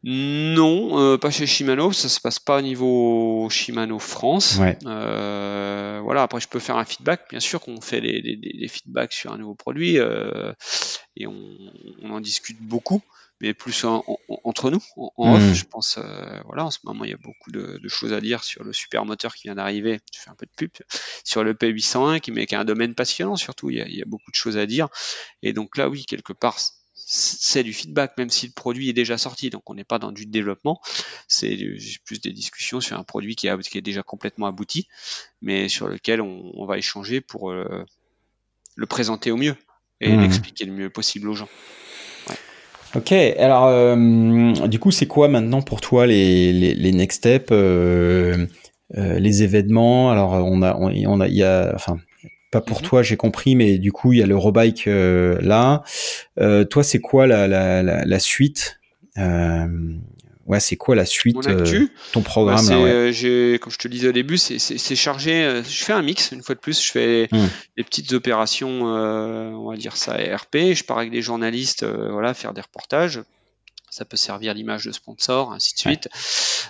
Non, 0.04 0.98
euh, 0.98 1.16
pas 1.16 1.30
chez 1.30 1.46
Shimano, 1.46 1.92
ça 1.92 2.08
se 2.08 2.20
passe 2.20 2.40
pas 2.40 2.58
au 2.58 2.60
niveau 2.60 3.48
Shimano 3.50 4.00
France. 4.00 4.58
Euh, 4.84 6.00
voilà, 6.02 6.22
après 6.22 6.40
je 6.40 6.48
peux 6.48 6.58
faire 6.58 6.76
un 6.76 6.84
feedback, 6.84 7.30
bien 7.30 7.38
sûr 7.38 7.60
qu'on 7.60 7.80
fait 7.80 8.00
des, 8.00 8.68
feedbacks 8.68 9.12
sur 9.12 9.32
un 9.32 9.38
nouveau 9.38 9.54
produit 9.54 9.98
euh, 9.98 10.52
et 11.16 11.28
on, 11.28 11.56
en 12.02 12.20
discute 12.20 12.60
beaucoup, 12.60 13.00
mais 13.40 13.54
plus 13.54 13.84
entre 13.84 14.70
nous, 14.72 14.82
en, 14.96 15.34
off, 15.34 15.40
hmm. 15.40 15.54
je 15.54 15.64
pense. 15.66 16.00
voilà, 16.46 16.64
en 16.64 16.72
ce 16.72 16.80
moment 16.82 17.04
il 17.04 17.12
y 17.12 17.14
a 17.14 17.18
beaucoup 17.18 17.52
de, 17.52 17.80
choses 17.86 18.12
à 18.12 18.20
dire 18.20 18.42
sur 18.42 18.64
le 18.64 18.72
super 18.72 19.04
moteur 19.04 19.36
qui 19.36 19.44
vient 19.44 19.54
d'arriver. 19.54 20.00
Je 20.12 20.18
fais 20.18 20.30
un 20.30 20.34
peu 20.34 20.46
de 20.46 20.52
pub 20.56 20.70
sur 21.22 21.44
le 21.44 21.54
P801 21.54 22.18
qui, 22.18 22.32
met, 22.32 22.46
qui 22.46 22.56
est 22.56 22.58
un 22.58 22.64
domaine 22.64 22.96
passionnant 22.96 23.36
surtout. 23.36 23.70
Il 23.70 23.76
y, 23.76 23.80
a, 23.80 23.86
il 23.86 23.94
y 23.94 24.02
a 24.02 24.06
beaucoup 24.06 24.32
de 24.32 24.36
choses 24.36 24.56
à 24.56 24.66
dire 24.66 24.88
et 25.42 25.52
donc 25.52 25.76
là 25.76 25.88
oui 25.88 26.06
quelque 26.06 26.32
part 26.32 26.58
c'est 27.14 27.62
du 27.62 27.74
feedback, 27.74 28.16
même 28.16 28.30
si 28.30 28.46
le 28.46 28.52
produit 28.52 28.88
est 28.88 28.94
déjà 28.94 29.18
sorti. 29.18 29.50
Donc 29.50 29.68
on 29.68 29.74
n'est 29.74 29.84
pas 29.84 29.98
dans 29.98 30.12
du 30.12 30.24
développement, 30.24 30.80
c'est 31.28 31.58
plus 32.06 32.22
des 32.22 32.32
discussions 32.32 32.80
sur 32.80 32.98
un 32.98 33.04
produit 33.04 33.36
qui, 33.36 33.48
est 33.48 33.80
déjà 33.82 34.02
complètement 34.02 34.46
abouti, 34.46 34.88
mais 35.42 35.68
sur 35.68 35.88
lequel 35.88 36.22
on, 36.22 36.64
va 36.64 36.78
échanger 36.78 37.20
pour 37.20 37.50
euh, 37.50 37.84
le 38.76 38.86
présenter 38.86 39.30
au 39.30 39.36
mieux 39.36 39.56
et 40.00 40.16
mmh. 40.16 40.20
l'expliquer 40.22 40.64
le 40.64 40.72
mieux 40.72 40.88
possible 40.88 41.28
aux 41.28 41.34
gens. 41.34 41.48
Ok, 42.94 43.12
alors 43.12 43.66
euh, 43.66 44.66
du 44.66 44.78
coup, 44.78 44.90
c'est 44.90 45.06
quoi 45.06 45.28
maintenant 45.28 45.60
pour 45.60 45.82
toi 45.82 46.06
les, 46.06 46.52
les, 46.52 46.74
les 46.74 46.92
next 46.92 47.18
steps, 47.18 47.48
euh, 47.50 48.46
euh, 48.96 49.18
les 49.18 49.42
événements? 49.42 50.10
Alors, 50.10 50.32
on 50.32 50.62
a, 50.62 50.76
on, 50.76 51.20
a, 51.20 51.28
il 51.28 51.34
y 51.34 51.42
a, 51.42 51.72
enfin, 51.74 51.98
pas 52.52 52.60
pour 52.60 52.82
mhm. 52.82 52.88
toi, 52.88 53.02
j'ai 53.02 53.16
compris, 53.16 53.56
mais 53.56 53.78
du 53.78 53.90
coup, 53.90 54.12
il 54.12 54.20
y 54.20 54.22
a 54.22 54.26
l'Eurobike 54.26 54.86
euh, 54.86 55.38
là. 55.40 55.82
Euh, 56.38 56.64
toi, 56.64 56.84
c'est 56.84 57.00
quoi 57.00 57.26
la, 57.26 57.48
la, 57.48 57.82
la, 57.82 58.04
la 58.04 58.18
suite? 58.20 58.78
Ouais, 59.16 60.60
c'est 60.60 60.76
quoi 60.76 60.94
la 60.94 61.06
suite 61.06 61.38
Ton 62.12 62.20
programme 62.20 62.66
bah, 62.66 62.74
là, 62.74 63.58
Comme 63.58 63.72
je 63.72 63.78
te 63.78 63.88
le 63.88 63.90
disais 63.90 64.08
au 64.08 64.12
début, 64.12 64.36
c'est 64.36 64.96
chargé. 64.96 65.62
je 65.66 65.84
fais 65.84 65.94
un 65.94 66.02
mix, 66.02 66.30
une 66.32 66.42
fois 66.42 66.54
de 66.54 66.60
plus. 66.60 66.84
Je 66.84 66.92
fais 66.92 67.28
hmm. 67.32 67.46
des 67.78 67.84
petites 67.84 68.12
opérations, 68.12 68.82
on 68.82 69.70
va 69.70 69.76
dire 69.76 69.96
ça, 69.96 70.12
RP. 70.12 70.74
Je 70.74 70.84
pars 70.84 70.98
avec 70.98 71.10
des 71.10 71.22
journalistes, 71.22 71.84
voilà, 71.84 72.34
faire 72.34 72.52
des 72.52 72.60
reportages 72.60 73.22
ça 73.92 74.06
peut 74.06 74.16
servir 74.16 74.54
d'image 74.54 74.86
de 74.86 74.92
sponsor, 74.92 75.52
ainsi 75.52 75.74
de 75.74 75.78
suite. 75.78 76.08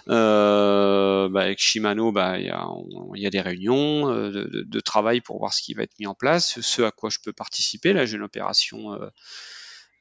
Euh, 0.08 1.28
bah, 1.28 1.42
avec 1.42 1.60
Shimano, 1.60 2.10
bah, 2.10 2.40
il 2.40 2.46
y, 2.46 3.26
a, 3.26 3.30
des 3.30 3.40
réunions 3.40 4.10
euh, 4.10 4.48
de, 4.52 4.80
travail 4.80 5.20
pour 5.20 5.38
voir 5.38 5.54
ce 5.54 5.62
qui 5.62 5.72
va 5.72 5.84
être 5.84 5.96
mis 6.00 6.08
en 6.08 6.14
place, 6.14 6.60
ce 6.60 6.82
à 6.82 6.90
quoi 6.90 7.10
je 7.10 7.18
peux 7.22 7.32
participer. 7.32 7.92
Là, 7.92 8.06
j'ai 8.06 8.16
une 8.16 8.24
opération 8.24 8.94
euh, 8.94 9.08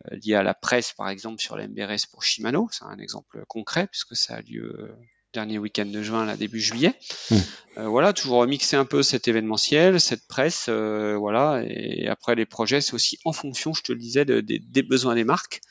liée 0.09 0.33
à 0.33 0.41
la 0.41 0.55
presse, 0.55 0.93
par 0.93 1.09
exemple, 1.09 1.39
sur 1.39 1.55
l'MBRS 1.55 2.07
pour 2.09 2.23
Shimano. 2.23 2.67
C'est 2.71 2.85
un 2.85 2.97
exemple 2.97 3.45
concret 3.47 3.85
puisque 3.85 4.15
ça 4.15 4.37
a 4.37 4.41
lieu 4.41 4.91
dernier 5.33 5.57
week-end 5.57 5.85
de 5.85 6.01
juin, 6.01 6.25
là, 6.25 6.35
début 6.35 6.59
juillet. 6.59 6.93
Hmm. 7.29 7.37
Euh, 7.77 7.87
voilà, 7.87 8.11
toujours 8.11 8.45
mixer 8.45 8.75
un 8.75 8.85
peu 8.85 9.01
cet 9.01 9.27
événementiel, 9.27 9.99
cette 10.01 10.27
presse, 10.27 10.65
euh, 10.69 11.15
voilà. 11.17 11.63
Et 11.65 12.07
après 12.07 12.35
les 12.35 12.45
projets, 12.45 12.81
c'est 12.81 12.93
aussi 12.93 13.17
en 13.23 13.31
fonction, 13.31 13.73
je 13.73 13.81
te 13.81 13.93
le 13.93 13.99
disais, 13.99 14.25
des 14.25 14.83
besoins 14.83 15.15
des 15.15 15.23
marques. 15.23 15.61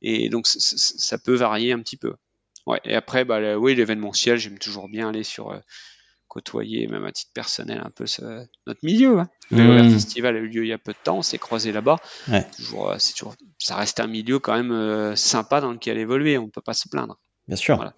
Et 0.00 0.28
donc 0.28 0.46
ça 0.46 1.18
peut 1.18 1.34
varier 1.34 1.72
un 1.72 1.80
petit 1.80 1.96
peu. 1.96 2.14
Ouais. 2.66 2.80
Et 2.84 2.94
après, 2.94 3.24
bah, 3.24 3.56
oui, 3.56 3.74
l'événementiel, 3.74 4.38
j'aime 4.38 4.58
toujours 4.58 4.88
bien 4.88 5.08
aller 5.08 5.24
sur 5.24 5.50
euh, 5.50 5.58
côtoyer, 6.28 6.86
même 6.86 7.04
à 7.04 7.10
titre 7.10 7.32
personnel, 7.34 7.82
un 7.84 7.90
peu 7.90 8.04
notre 8.68 8.80
milieu. 8.84 9.18
Hein. 9.18 9.28
Le 9.50 9.82
hmm. 9.82 9.90
Festival 9.90 10.36
a 10.36 10.38
eu 10.38 10.46
lieu 10.46 10.64
il 10.64 10.68
y 10.68 10.72
a 10.72 10.78
peu 10.78 10.92
de 10.92 10.98
temps, 11.02 11.18
on 11.18 11.22
s'est 11.22 11.38
croisé 11.38 11.72
là-bas. 11.72 11.96
Toujours, 12.54 12.94
c'est 12.98 13.14
toujours, 13.14 13.34
ça 13.58 13.74
reste 13.74 13.98
un 13.98 14.06
milieu 14.06 14.38
quand 14.38 14.54
même 14.54 15.16
sympa 15.16 15.60
dans 15.60 15.72
lequel 15.72 15.98
évoluer, 15.98 16.38
on 16.38 16.46
ne 16.46 16.50
peut 16.50 16.60
pas 16.60 16.74
se 16.74 16.88
plaindre. 16.88 17.18
Bien 17.50 17.56
sûr. 17.56 17.92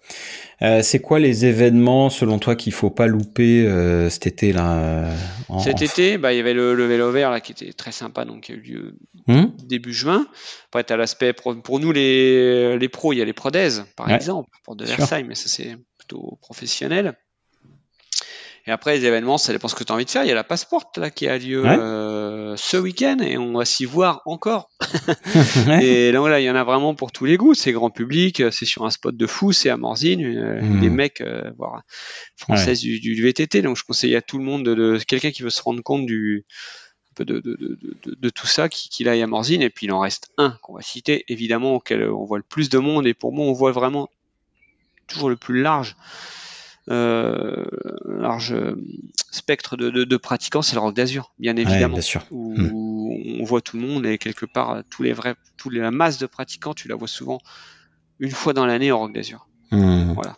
Euh, 0.63 0.81
c'est 0.81 0.99
quoi 0.99 1.19
les 1.19 1.45
événements 1.45 2.09
selon 2.09 2.39
toi 2.39 2.55
qu'il 2.55 2.73
faut 2.73 2.89
pas 2.89 3.05
louper 3.05 3.67
euh, 3.67 4.09
cet 4.09 4.25
été 4.25 4.51
là 4.51 4.79
euh, 4.79 5.15
Cet 5.59 5.83
été, 5.83 6.17
bah 6.17 6.33
il 6.33 6.37
y 6.37 6.39
avait 6.39 6.55
le, 6.55 6.73
vélo 6.87 7.11
vert 7.11 7.29
là 7.29 7.39
qui 7.39 7.51
était 7.51 7.71
très 7.71 7.91
sympa 7.91 8.25
donc 8.25 8.45
qui 8.45 8.51
a 8.51 8.55
eu 8.55 8.61
lieu 8.61 8.95
hmm 9.27 9.45
début 9.63 9.93
juin. 9.93 10.25
Après 10.71 10.91
as 10.91 10.97
l'aspect 10.97 11.33
pour 11.33 11.79
nous 11.79 11.91
les, 11.91 12.79
les 12.79 12.89
pros, 12.89 13.13
il 13.13 13.19
y 13.19 13.21
a 13.21 13.25
les 13.25 13.33
Prodèses 13.33 13.85
par 13.95 14.09
exemple 14.09 14.49
pour 14.63 14.75
de 14.75 14.85
Versailles, 14.85 15.23
mais 15.23 15.35
ça 15.35 15.49
c'est 15.49 15.77
plutôt 15.99 16.39
professionnel. 16.41 17.13
Et 18.65 18.71
après, 18.71 18.95
les 18.95 19.05
événements, 19.05 19.37
ça 19.37 19.51
dépend 19.51 19.67
ce 19.67 19.75
que 19.75 19.83
tu 19.83 19.91
as 19.91 19.95
envie 19.95 20.05
de 20.05 20.09
faire. 20.09 20.23
Il 20.23 20.29
y 20.29 20.31
a 20.31 20.35
la 20.35 20.45
Passeporte 20.45 20.97
là, 20.97 21.09
qui 21.09 21.27
a 21.27 21.37
lieu 21.37 21.65
euh, 21.65 22.55
ce 22.55 22.77
week-end 22.77 23.17
et 23.19 23.37
on 23.37 23.57
va 23.57 23.65
s'y 23.65 23.83
voir 23.83 24.21
encore. 24.25 24.69
et 25.81 26.13
là, 26.13 26.19
voilà, 26.21 26.39
il 26.39 26.45
y 26.45 26.49
en 26.49 26.55
a 26.55 26.63
vraiment 26.63 26.95
pour 26.95 27.11
tous 27.11 27.25
les 27.25 27.35
goûts. 27.35 27.55
C'est 27.55 27.73
grand 27.73 27.89
public, 27.89 28.41
c'est 28.51 28.65
sur 28.65 28.85
un 28.85 28.89
spot 28.89 29.17
de 29.17 29.27
fou, 29.27 29.51
c'est 29.51 29.69
à 29.69 29.75
Morzine, 29.75 30.23
euh, 30.23 30.61
hmm. 30.61 30.79
des 30.79 30.89
mecs 30.89 31.19
euh, 31.19 31.51
voilà, 31.57 31.83
françaises 32.37 32.79
du, 32.79 33.01
du, 33.01 33.21
VTT. 33.21 33.61
Donc, 33.61 33.75
je 33.75 33.83
conseille 33.83 34.15
à 34.15 34.21
tout 34.21 34.37
le 34.37 34.45
monde 34.45 34.63
de, 34.63 34.73
de 34.75 34.97
quelqu'un 35.03 35.31
qui 35.31 35.43
veut 35.43 35.49
se 35.49 35.61
rendre 35.61 35.83
compte 35.83 36.05
du 36.05 36.45
de, 37.19 37.25
de, 37.25 37.41
de, 37.41 37.77
de, 38.05 38.29
tout 38.29 38.47
ça 38.47 38.69
qu'il 38.69 38.89
qui 38.89 39.07
aille 39.07 39.21
à 39.21 39.27
Morzine. 39.27 39.61
Et 39.61 39.69
puis, 39.69 39.87
il 39.87 39.91
en 39.91 39.99
reste 39.99 40.31
un 40.37 40.57
qu'on 40.61 40.73
va 40.75 40.81
citer, 40.81 41.25
évidemment, 41.27 41.75
auquel 41.75 42.09
on 42.09 42.23
voit 42.23 42.37
le 42.37 42.45
plus 42.47 42.69
de 42.69 42.77
monde. 42.77 43.05
Et 43.07 43.13
pour 43.13 43.33
moi, 43.33 43.45
on 43.45 43.51
voit 43.51 43.73
vraiment 43.73 44.09
toujours 45.07 45.29
le 45.29 45.35
plus 45.35 45.61
large 45.61 45.97
euh, 46.89 47.65
large 48.05 48.53
euh, 48.53 48.75
spectre 49.31 49.77
de, 49.77 49.89
de, 49.89 50.03
de 50.03 50.17
pratiquants, 50.17 50.61
c'est 50.61 50.75
le 50.75 50.81
rock 50.81 50.95
d'Azur, 50.95 51.31
bien 51.39 51.55
évidemment. 51.55 51.97
Où, 52.31 52.55
hmm. 52.55 53.41
on 53.41 53.43
voit 53.43 53.61
tout 53.61 53.77
le 53.77 53.87
monde 53.87 54.05
et 54.05 54.17
quelque 54.17 54.45
part 54.45 54.83
tous 54.89 55.03
les 55.03 55.13
vrais, 55.13 55.35
tous 55.57 55.69
les, 55.69 55.79
la 55.79 55.91
masse 55.91 56.17
de 56.17 56.25
pratiquants, 56.25 56.73
tu 56.73 56.87
la 56.87 56.95
vois 56.95 57.07
souvent 57.07 57.39
une 58.19 58.31
fois 58.31 58.53
dans 58.53 58.65
l'année 58.65 58.91
au 58.91 58.97
rock 58.97 59.13
d'Azur. 59.13 59.47
Hmm. 59.71 60.13
Voilà. 60.13 60.37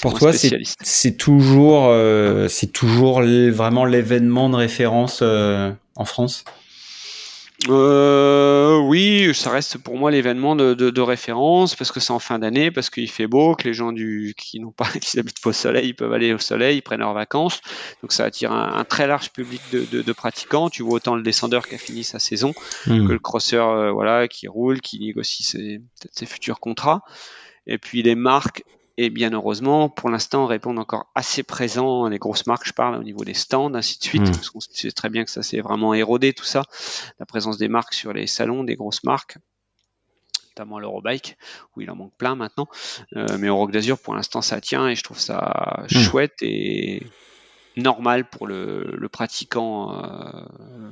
Pour 0.00 0.18
toi, 0.18 0.32
c'est 0.32 1.16
toujours, 1.16 1.88
euh, 1.88 2.48
c'est 2.48 2.72
toujours 2.72 3.22
vraiment 3.22 3.84
l'événement 3.84 4.48
de 4.48 4.56
référence 4.56 5.20
euh, 5.22 5.72
en 5.96 6.04
France? 6.04 6.44
Euh, 7.66 8.78
oui, 8.78 9.34
ça 9.34 9.50
reste 9.50 9.78
pour 9.78 9.96
moi 9.96 10.12
l'événement 10.12 10.54
de, 10.54 10.74
de, 10.74 10.90
de, 10.90 11.00
référence 11.00 11.74
parce 11.74 11.90
que 11.90 11.98
c'est 11.98 12.12
en 12.12 12.20
fin 12.20 12.38
d'année, 12.38 12.70
parce 12.70 12.88
qu'il 12.88 13.10
fait 13.10 13.26
beau, 13.26 13.56
que 13.56 13.64
les 13.64 13.74
gens 13.74 13.90
du, 13.90 14.34
qui 14.36 14.60
n'ont 14.60 14.70
pas, 14.70 14.86
qui 15.00 15.18
habitent 15.18 15.42
pas 15.42 15.50
au 15.50 15.52
soleil, 15.52 15.88
ils 15.88 15.94
peuvent 15.94 16.12
aller 16.12 16.32
au 16.32 16.38
soleil, 16.38 16.78
ils 16.78 16.82
prennent 16.82 17.00
leurs 17.00 17.14
vacances. 17.14 17.60
Donc 18.02 18.12
ça 18.12 18.24
attire 18.24 18.52
un, 18.52 18.84
très 18.84 19.08
large 19.08 19.30
public 19.30 19.60
de, 19.72 20.02
de, 20.02 20.12
pratiquants. 20.12 20.70
Tu 20.70 20.84
vois 20.84 20.94
autant 20.94 21.16
le 21.16 21.22
descendeur 21.22 21.66
qui 21.66 21.74
a 21.74 21.78
fini 21.78 22.04
sa 22.04 22.20
saison 22.20 22.54
hmm. 22.86 23.08
que 23.08 23.12
le 23.12 23.18
crosseur, 23.18 23.70
euh, 23.70 23.90
voilà, 23.90 24.28
qui 24.28 24.46
roule, 24.46 24.80
qui 24.80 25.00
négocie 25.00 25.42
ses, 25.42 25.80
ses 26.12 26.26
futurs 26.26 26.60
contrats. 26.60 27.02
Et 27.66 27.78
puis 27.78 28.02
les 28.02 28.14
marques 28.14 28.62
et 29.00 29.10
bien 29.10 29.32
heureusement, 29.32 29.88
pour 29.88 30.10
l'instant, 30.10 30.46
répondent 30.46 30.80
encore 30.80 31.08
assez 31.14 31.44
présents. 31.44 32.08
Les 32.08 32.18
grosses 32.18 32.48
marques, 32.48 32.66
je 32.66 32.72
parle 32.72 32.96
au 32.96 33.04
niveau 33.04 33.24
des 33.24 33.32
stands, 33.32 33.72
ainsi 33.74 33.96
de 34.00 34.02
suite. 34.04 34.22
Hmm. 34.22 34.32
Parce 34.32 34.50
qu'on 34.50 34.58
sait 34.58 34.90
très 34.90 35.08
bien 35.08 35.24
que 35.24 35.30
ça 35.30 35.44
s'est 35.44 35.60
vraiment 35.60 35.94
érodé 35.94 36.32
tout 36.32 36.44
ça. 36.44 36.64
La 37.20 37.24
présence 37.24 37.58
des 37.58 37.68
marques 37.68 37.94
sur 37.94 38.12
les 38.12 38.26
salons, 38.26 38.64
des 38.64 38.74
grosses 38.74 39.04
marques 39.04 39.38
notamment 40.50 40.80
l'Eurobike, 40.80 41.36
où 41.76 41.82
il 41.82 41.90
en 41.92 41.94
manque 41.94 42.16
plein 42.18 42.34
maintenant. 42.34 42.66
Euh, 43.14 43.38
mais 43.38 43.48
au 43.48 43.56
Rock 43.56 43.70
d'Azur, 43.70 43.96
pour 43.96 44.16
l'instant, 44.16 44.42
ça 44.42 44.60
tient 44.60 44.88
et 44.88 44.96
je 44.96 45.04
trouve 45.04 45.20
ça 45.20 45.84
hmm. 45.84 45.98
chouette 46.00 46.34
et 46.40 47.06
normal 47.76 48.28
pour 48.28 48.48
le, 48.48 48.96
le 48.96 49.08
pratiquant 49.08 49.94
euh, 49.94 50.90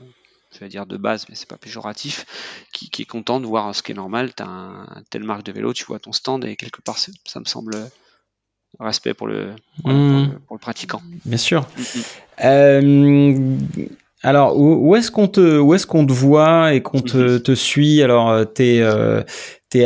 je 0.57 0.65
vais 0.65 0.69
dire 0.69 0.87
de 0.87 0.97
base, 0.97 1.27
mais 1.29 1.35
c'est 1.35 1.49
pas 1.49 1.59
péjoratif, 1.59 2.25
qui, 2.73 3.03
est 3.03 3.07
content 3.07 3.41
de 3.41 3.47
voir 3.47 3.75
ce 3.75 3.83
qui 3.83 3.93
est 3.93 3.95
normal. 3.95 4.35
Tu 4.35 4.43
as 4.43 4.47
un, 4.47 5.03
telle 5.11 5.25
marque 5.25 5.45
de 5.45 5.53
vélo, 5.53 5.73
tu 5.73 5.85
vois 5.85 5.99
ton 5.99 6.13
stand 6.13 6.45
et 6.45 6.57
quelque 6.57 6.81
part, 6.81 6.99
ça 6.99 7.41
me 7.41 7.45
semble 7.45 7.77
respect 8.81 9.15
pour 9.15 9.27
le, 9.27 9.51
mmh. 9.85 10.29
pour, 10.47 10.57
le 10.57 10.61
pratiquant. 10.61 11.03
Bien 11.25 11.37
sûr. 11.37 11.63
Mmh, 11.63 11.81
mmh. 11.81 12.03
Euh, 12.45 13.57
alors, 14.23 14.59
où, 14.59 14.97
est-ce 14.97 15.11
qu'on 15.11 15.29
te, 15.29 15.59
où 15.59 15.75
est-ce 15.75 15.87
qu'on 15.87 16.07
te 16.07 16.13
voit 16.13 16.75
et 16.75 16.83
qu'on 16.83 17.01
te, 17.01 17.39
te, 17.39 17.55
suit? 17.55 18.03
Alors, 18.03 18.31
euh, 18.31 18.45
tu 18.45 18.63
es, 18.63 18.81
euh, 18.81 19.23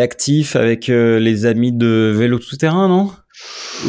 actif 0.01 0.55
avec 0.55 0.86
les 0.86 1.47
amis 1.47 1.72
de 1.72 2.14
vélo 2.16 2.38
tout 2.38 2.56
terrain, 2.56 2.86
non? 2.86 3.10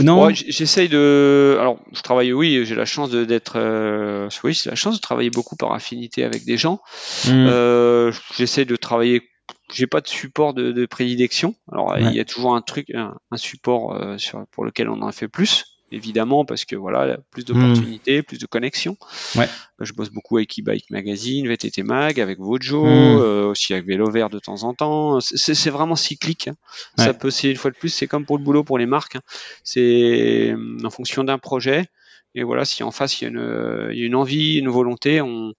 Non 0.04 0.30
J'essaye 0.30 0.90
de. 0.90 1.58
Alors, 1.60 1.80
je 1.94 2.02
travaille, 2.02 2.34
oui, 2.34 2.66
j'ai 2.66 2.76
la 2.76 2.86
chance 2.86 3.12
d'être. 3.12 3.54
Euh... 3.58 4.30
Oui, 4.44 4.54
j'ai 4.54 4.70
la 4.70 4.76
chance 4.76 4.96
de 4.96 5.02
travailler 5.02 5.30
beaucoup 5.30 5.56
par 5.56 5.74
affinité 5.74 6.24
avec 6.24 6.46
des 6.46 6.58
gens. 6.58 6.82
Hmm. 7.26 7.48
Euh, 7.48 8.12
J'essaie 8.36 8.66
de 8.66 8.76
travailler. 8.76 9.30
J'ai 9.74 9.88
pas 9.88 10.02
de 10.02 10.08
support 10.08 10.54
de, 10.54 10.72
de 10.72 10.86
prédilection. 10.86 11.56
Alors, 11.72 11.98
il 11.98 12.14
y 12.14 12.20
a 12.20 12.26
toujours 12.26 12.56
un 12.56 12.62
truc, 12.62 12.90
un, 12.94 13.16
support 13.36 13.94
euh, 13.94 14.18
sur, 14.18 14.46
pour 14.52 14.66
lequel 14.66 14.90
on 14.90 15.02
en 15.02 15.12
fait 15.12 15.28
plus 15.28 15.71
évidemment, 15.92 16.46
parce 16.46 16.66
que 16.66 16.76
voilà, 16.76 17.18
plus 17.32 17.46
d'opportunités, 17.46 18.22
hmm. 18.22 18.24
plus 18.24 18.38
de 18.38 18.46
connexions. 18.46 18.98
Ouais. 19.36 19.48
Euh, 19.80 19.86
je 19.86 19.94
bosse 19.94 20.10
beaucoup 20.10 20.38
avec 20.38 20.58
e-bike 20.58 20.90
magazine, 20.90 21.48
VTT 21.48 21.84
mag, 21.84 22.20
avec 22.20 22.40
Vojo, 22.40 22.86
hmm. 22.86 22.88
euh, 22.88 23.48
aussi 23.48 23.74
avec 23.74 23.86
Vélo 23.86 24.10
Vert 24.10 24.30
de 24.30 24.40
temps 24.40 24.64
en 24.64 24.74
temps. 24.74 25.20
C'est 25.20 25.70
vraiment 25.70 25.96
cyclique. 25.96 26.48
Hein. 26.48 26.56
Ça 26.98 27.14
peut, 27.14 27.30
c'est 27.30 27.52
une 27.52 27.58
fois 27.58 27.72
de 27.72 27.76
plus, 27.76 27.90
c'est 27.90 28.08
comme 28.08 28.26
pour 28.26 28.38
le 28.38 28.44
boulot 28.44 28.64
pour 28.64 28.78
les 28.78 28.86
marques. 28.86 29.18
Hein. 29.18 29.22
C'est 29.64 30.52
euh, 30.52 30.78
en 30.84 30.90
fonction 30.90 31.24
d'un 31.24 31.38
projet. 31.38 31.86
Et 32.34 32.44
voilà, 32.44 32.64
si 32.64 32.82
en 32.84 32.92
face 32.92 33.20
il 33.20 33.26
y, 33.26 33.28
a 33.28 33.30
une, 33.30 33.90
il 33.92 34.00
y 34.00 34.04
a 34.04 34.06
une 34.06 34.16
envie, 34.16 34.58
une 34.58 34.70
volonté, 34.70 35.20
on, 35.20 35.54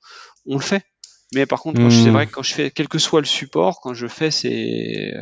on 0.46 0.54
le 0.56 0.62
fait. 0.62 0.82
Mais 1.34 1.44
par 1.44 1.60
contre, 1.60 1.80
c'est 1.90 2.08
hmm. 2.08 2.12
vrai 2.12 2.26
que 2.26 2.32
quand 2.32 2.42
je 2.42 2.54
fais, 2.54 2.70
quel 2.70 2.88
que 2.88 2.98
soit 2.98 3.20
le 3.20 3.26
support, 3.26 3.80
quand 3.82 3.92
je 3.92 4.06
fais 4.06 4.30
ces, 4.30 5.14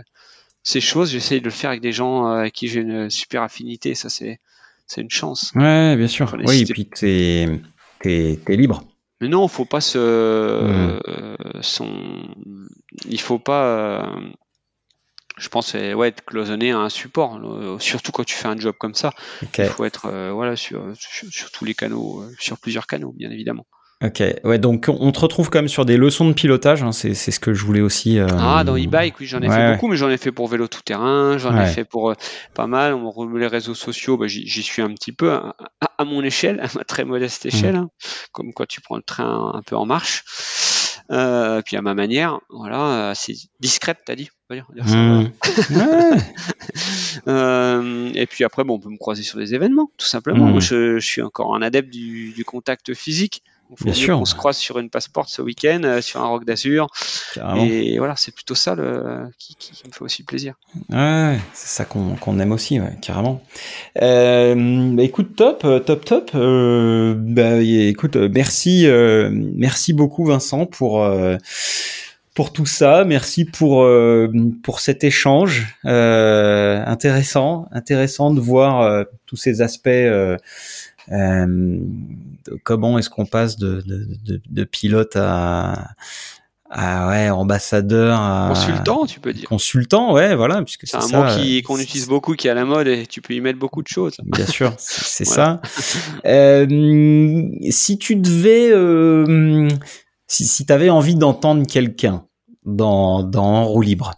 ces 0.62 0.80
choses, 0.80 1.10
j'essaye 1.10 1.40
de 1.40 1.44
le 1.44 1.50
faire 1.50 1.70
avec 1.70 1.82
des 1.82 1.92
gens 1.92 2.26
avec 2.26 2.52
qui 2.52 2.68
j'ai 2.68 2.80
une 2.80 3.10
super 3.10 3.42
affinité. 3.42 3.94
Ça, 3.94 4.08
c'est 4.08 4.40
c'est 4.90 5.02
une 5.02 5.10
chance. 5.10 5.52
Ouais, 5.54 5.94
bien 5.96 6.08
sûr. 6.08 6.36
Oui, 6.44 6.62
et 6.62 6.64
puis 6.64 6.86
t'es 6.86 7.48
es, 8.04 8.56
libre. 8.56 8.82
Mais 9.20 9.28
non, 9.28 9.46
faut 9.46 9.64
pas 9.64 9.80
se, 9.80 9.98
hmm. 9.98 11.62
son, 11.62 12.28
il 13.08 13.20
faut 13.20 13.38
pas, 13.38 13.64
euh, 13.64 14.30
je 15.38 15.48
pense, 15.48 15.74
ouais, 15.74 16.08
être 16.08 16.24
cloisonné 16.24 16.72
à 16.72 16.78
un 16.78 16.88
support, 16.88 17.36
euh, 17.36 17.78
surtout 17.78 18.10
quand 18.10 18.24
tu 18.24 18.34
fais 18.34 18.48
un 18.48 18.58
job 18.58 18.74
comme 18.76 18.94
ça. 18.94 19.12
Il 19.58 19.66
faut 19.66 19.84
être, 19.84 20.06
euh, 20.06 20.32
voilà, 20.32 20.56
sur, 20.56 20.84
sur, 20.96 21.52
tous 21.52 21.64
les 21.64 21.74
canaux, 21.74 22.24
sur 22.40 22.58
plusieurs 22.58 22.88
canaux, 22.88 23.12
bien 23.12 23.30
évidemment. 23.30 23.66
Ok, 24.02 24.22
ouais, 24.44 24.58
donc 24.58 24.86
on 24.88 25.12
te 25.12 25.20
retrouve 25.20 25.50
quand 25.50 25.58
même 25.58 25.68
sur 25.68 25.84
des 25.84 25.98
leçons 25.98 26.26
de 26.26 26.32
pilotage, 26.32 26.82
hein, 26.82 26.90
c'est, 26.90 27.12
ce 27.12 27.38
que 27.38 27.52
je 27.52 27.66
voulais 27.66 27.82
aussi. 27.82 28.18
Euh... 28.18 28.26
Ah, 28.38 28.64
dans 28.64 28.74
e-bike, 28.74 29.20
oui, 29.20 29.26
j'en 29.26 29.42
ai 29.42 29.50
fait 29.50 29.72
beaucoup, 29.72 29.88
mais 29.88 29.96
j'en 29.96 30.08
ai 30.08 30.16
fait 30.16 30.32
pour 30.32 30.48
vélo 30.48 30.68
tout-terrain, 30.68 31.36
j'en 31.36 31.54
ai 31.60 31.66
fait 31.66 31.84
pour 31.84 32.10
euh, 32.10 32.14
pas 32.54 32.66
mal. 32.66 32.94
On 32.94 33.34
les 33.34 33.46
réseaux 33.46 33.74
sociaux, 33.74 34.16
bah, 34.16 34.26
j'y, 34.26 34.62
suis 34.62 34.80
un 34.80 34.88
petit 34.94 35.12
peu 35.12 35.32
à, 35.32 35.54
à, 35.98 36.04
mon 36.06 36.22
échelle, 36.22 36.60
à 36.64 36.68
ma 36.74 36.84
très 36.84 37.04
modeste 37.04 37.44
échelle, 37.44 37.74
mmh. 37.74 37.78
hein, 37.78 37.90
comme 38.32 38.54
quoi 38.54 38.66
tu 38.66 38.80
prends 38.80 38.96
le 38.96 39.02
train 39.02 39.52
un 39.54 39.60
peu 39.60 39.76
en 39.76 39.84
marche. 39.84 40.24
Euh, 41.10 41.60
puis 41.60 41.76
à 41.76 41.82
ma 41.82 41.92
manière, 41.92 42.40
voilà, 42.48 43.12
c'est 43.14 43.34
discrète, 43.58 43.98
t'as 44.06 44.14
dit. 44.14 44.30
Mmh. 44.48 45.24
euh, 47.28 48.10
et 48.14 48.26
puis 48.26 48.44
après, 48.44 48.64
bon, 48.64 48.76
on 48.76 48.80
peut 48.80 48.88
me 48.88 48.96
croiser 48.96 49.22
sur 49.22 49.38
des 49.38 49.54
événements, 49.54 49.90
tout 49.98 50.06
simplement. 50.06 50.46
Mmh. 50.46 50.50
Moi, 50.50 50.60
je, 50.60 50.98
je, 50.98 51.06
suis 51.06 51.20
encore 51.20 51.54
un 51.54 51.62
adepte 51.62 51.90
du, 51.90 52.32
du 52.32 52.44
contact 52.44 52.94
physique. 52.94 53.42
Bien 53.80 53.92
sûr. 53.92 54.20
On 54.20 54.24
se 54.24 54.34
croise 54.34 54.56
sur 54.56 54.78
une 54.78 54.90
passeport 54.90 55.28
ce 55.28 55.42
week-end, 55.42 55.80
euh, 55.84 56.00
sur 56.00 56.20
un 56.20 56.26
rock 56.26 56.44
d'Azur. 56.44 56.88
Et 57.56 57.98
voilà, 57.98 58.14
c'est 58.16 58.34
plutôt 58.34 58.54
ça 58.54 58.74
le, 58.74 59.28
qui, 59.38 59.54
qui, 59.56 59.72
qui 59.72 59.86
me 59.86 59.92
fait 59.92 60.02
aussi 60.02 60.22
plaisir. 60.22 60.54
Ouais, 60.90 61.38
c'est 61.52 61.68
ça 61.68 61.84
qu'on 61.84 62.38
aime 62.38 62.52
aussi, 62.52 62.80
ouais, 62.80 62.96
carrément. 63.00 63.42
Euh, 64.02 64.54
bah, 64.94 65.02
écoute, 65.02 65.36
top, 65.36 65.64
euh, 65.64 65.78
top, 65.78 66.04
top. 66.04 66.30
Euh, 66.34 67.14
bah, 67.16 67.60
écoute, 67.60 68.16
merci, 68.16 68.86
euh, 68.86 69.30
merci 69.32 69.92
beaucoup 69.92 70.24
Vincent 70.24 70.66
pour 70.66 71.02
euh, 71.04 71.36
pour 72.34 72.52
tout 72.52 72.66
ça. 72.66 73.04
Merci 73.04 73.44
pour 73.44 73.82
euh, 73.82 74.32
pour 74.62 74.80
cet 74.80 75.04
échange 75.04 75.76
euh, 75.84 76.82
intéressant, 76.86 77.66
intéressant 77.72 78.32
de 78.32 78.40
voir 78.40 78.80
euh, 78.80 79.04
tous 79.26 79.36
ces 79.36 79.62
aspects. 79.62 79.88
Euh, 82.50 82.56
comment 82.64 82.98
est-ce 82.98 83.10
qu'on 83.10 83.26
passe 83.26 83.56
de, 83.56 83.82
de, 83.86 84.06
de, 84.24 84.42
de, 84.48 84.64
pilote 84.64 85.16
à 85.16 85.94
ah 86.72 87.08
ouais, 87.08 87.28
ambassadeur, 87.30 88.16
à... 88.20 88.46
consultant, 88.54 89.04
tu 89.04 89.18
peux 89.18 89.32
dire. 89.32 89.48
Consultant, 89.48 90.12
ouais, 90.12 90.36
voilà, 90.36 90.62
puisque 90.62 90.86
c'est 90.86 90.98
un 90.98 91.00
ça, 91.00 91.18
mot 91.18 91.36
qui 91.36 91.62
qu'on 91.62 91.80
utilise 91.80 92.06
beaucoup, 92.06 92.36
qui 92.36 92.46
est 92.46 92.50
à 92.50 92.54
la 92.54 92.64
mode, 92.64 92.86
et 92.86 93.08
tu 93.08 93.20
peux 93.20 93.34
y 93.34 93.40
mettre 93.40 93.58
beaucoup 93.58 93.82
de 93.82 93.88
choses. 93.88 94.16
Bien 94.24 94.46
sûr, 94.46 94.72
c'est 94.78 95.24
voilà. 95.24 95.60
ça. 95.64 96.20
Euh, 96.26 97.48
si 97.70 97.98
tu 97.98 98.14
devais, 98.14 98.70
euh, 98.70 99.68
si, 100.28 100.46
si 100.46 100.64
tu 100.64 100.72
avais 100.72 100.90
envie 100.90 101.16
d'entendre 101.16 101.66
quelqu'un 101.66 102.24
dans 102.64 103.24
dans 103.24 103.64
roue 103.64 103.82
libre, 103.82 104.14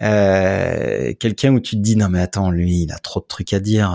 euh, 0.00 1.12
quelqu'un 1.20 1.52
où 1.52 1.60
tu 1.60 1.76
te 1.76 1.82
dis 1.82 1.96
non 1.96 2.08
mais 2.08 2.20
attends, 2.20 2.50
lui, 2.50 2.84
il 2.84 2.92
a 2.92 2.98
trop 2.98 3.20
de 3.20 3.26
trucs 3.26 3.52
à 3.52 3.60
dire. 3.60 3.94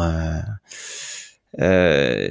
Euh, 1.59 2.29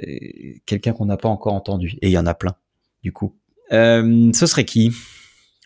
quelqu'un 0.66 0.92
qu'on 0.92 1.06
n'a 1.06 1.16
pas 1.16 1.28
encore 1.28 1.54
entendu, 1.54 1.98
et 2.00 2.08
il 2.08 2.12
y 2.12 2.18
en 2.18 2.26
a 2.26 2.34
plein, 2.34 2.54
du 3.02 3.12
coup. 3.12 3.36
Euh, 3.72 4.30
ce 4.32 4.46
serait 4.46 4.64
qui? 4.64 4.92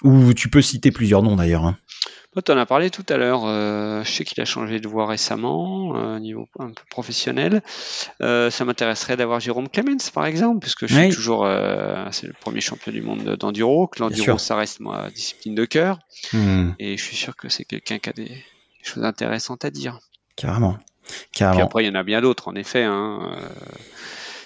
Ou 0.02 0.34
tu 0.34 0.48
peux 0.48 0.60
citer 0.60 0.90
plusieurs 0.90 1.22
noms 1.22 1.36
d'ailleurs. 1.36 1.64
Hein. 1.64 1.78
Tu 2.44 2.50
en 2.50 2.58
as 2.58 2.66
parlé 2.66 2.90
tout 2.90 3.04
à 3.08 3.16
l'heure. 3.16 3.44
Euh, 3.44 4.02
je 4.02 4.10
sais 4.10 4.24
qu'il 4.24 4.40
a 4.40 4.44
changé 4.44 4.80
de 4.80 4.88
voix 4.88 5.06
récemment, 5.06 5.96
euh, 5.96 6.16
au 6.16 6.18
niveau 6.18 6.48
un 6.58 6.68
peu 6.68 6.82
professionnel. 6.90 7.62
Euh, 8.20 8.50
ça 8.50 8.64
m'intéresserait 8.64 9.16
d'avoir 9.16 9.38
Jérôme 9.38 9.68
Clemens, 9.68 10.10
par 10.12 10.26
exemple, 10.26 10.58
puisque 10.60 10.86
je 10.86 10.94
suis 10.94 11.04
oui. 11.06 11.14
toujours, 11.14 11.48
c'est 12.10 12.26
le 12.26 12.32
premier 12.32 12.60
champion 12.60 12.90
du 12.90 13.02
monde 13.02 13.36
d'enduro. 13.36 13.86
Que 13.86 14.00
l'enduro, 14.00 14.38
ça 14.38 14.56
reste 14.56 14.80
ma 14.80 15.10
discipline 15.10 15.54
de 15.54 15.64
cœur. 15.64 16.00
Hmm. 16.32 16.70
Et 16.80 16.96
je 16.96 17.02
suis 17.02 17.16
sûr 17.16 17.36
que 17.36 17.48
c'est 17.48 17.64
quelqu'un 17.64 17.98
qui 17.98 18.10
a 18.10 18.12
des 18.12 18.44
choses 18.82 19.04
intéressantes 19.04 19.64
à 19.64 19.70
dire. 19.70 20.00
Carrément. 20.36 20.76
Carrément. 21.32 21.56
Puis 21.56 21.64
après, 21.64 21.84
il 21.84 21.86
y 21.86 21.90
en 21.90 21.94
a 21.94 22.02
bien 22.02 22.20
d'autres, 22.20 22.48
en 22.48 22.54
effet. 22.54 22.82
Hein. 22.82 23.36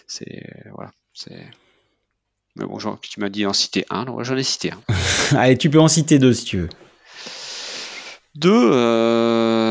c'est 0.07 0.45
voilà, 0.75 0.91
c'est. 1.15 1.47
Mais 2.57 2.65
bon, 2.67 2.79
genre, 2.79 2.99
tu 3.01 3.21
m'as 3.21 3.29
dit 3.29 3.47
en 3.47 3.53
citer 3.53 3.85
un, 3.89 4.05
donc 4.05 4.23
j'en 4.25 4.37
ai 4.37 4.43
cité 4.43 4.73
un. 4.73 4.81
Allez, 5.39 5.57
tu 5.57 5.71
peux 5.71 5.81
en 5.81 5.89
citer 5.89 6.19
deux 6.19 6.33
si 6.33 6.45
tu 6.45 6.59
veux. 6.59 6.69
Deux, 8.35 8.71
euh... 8.73 9.68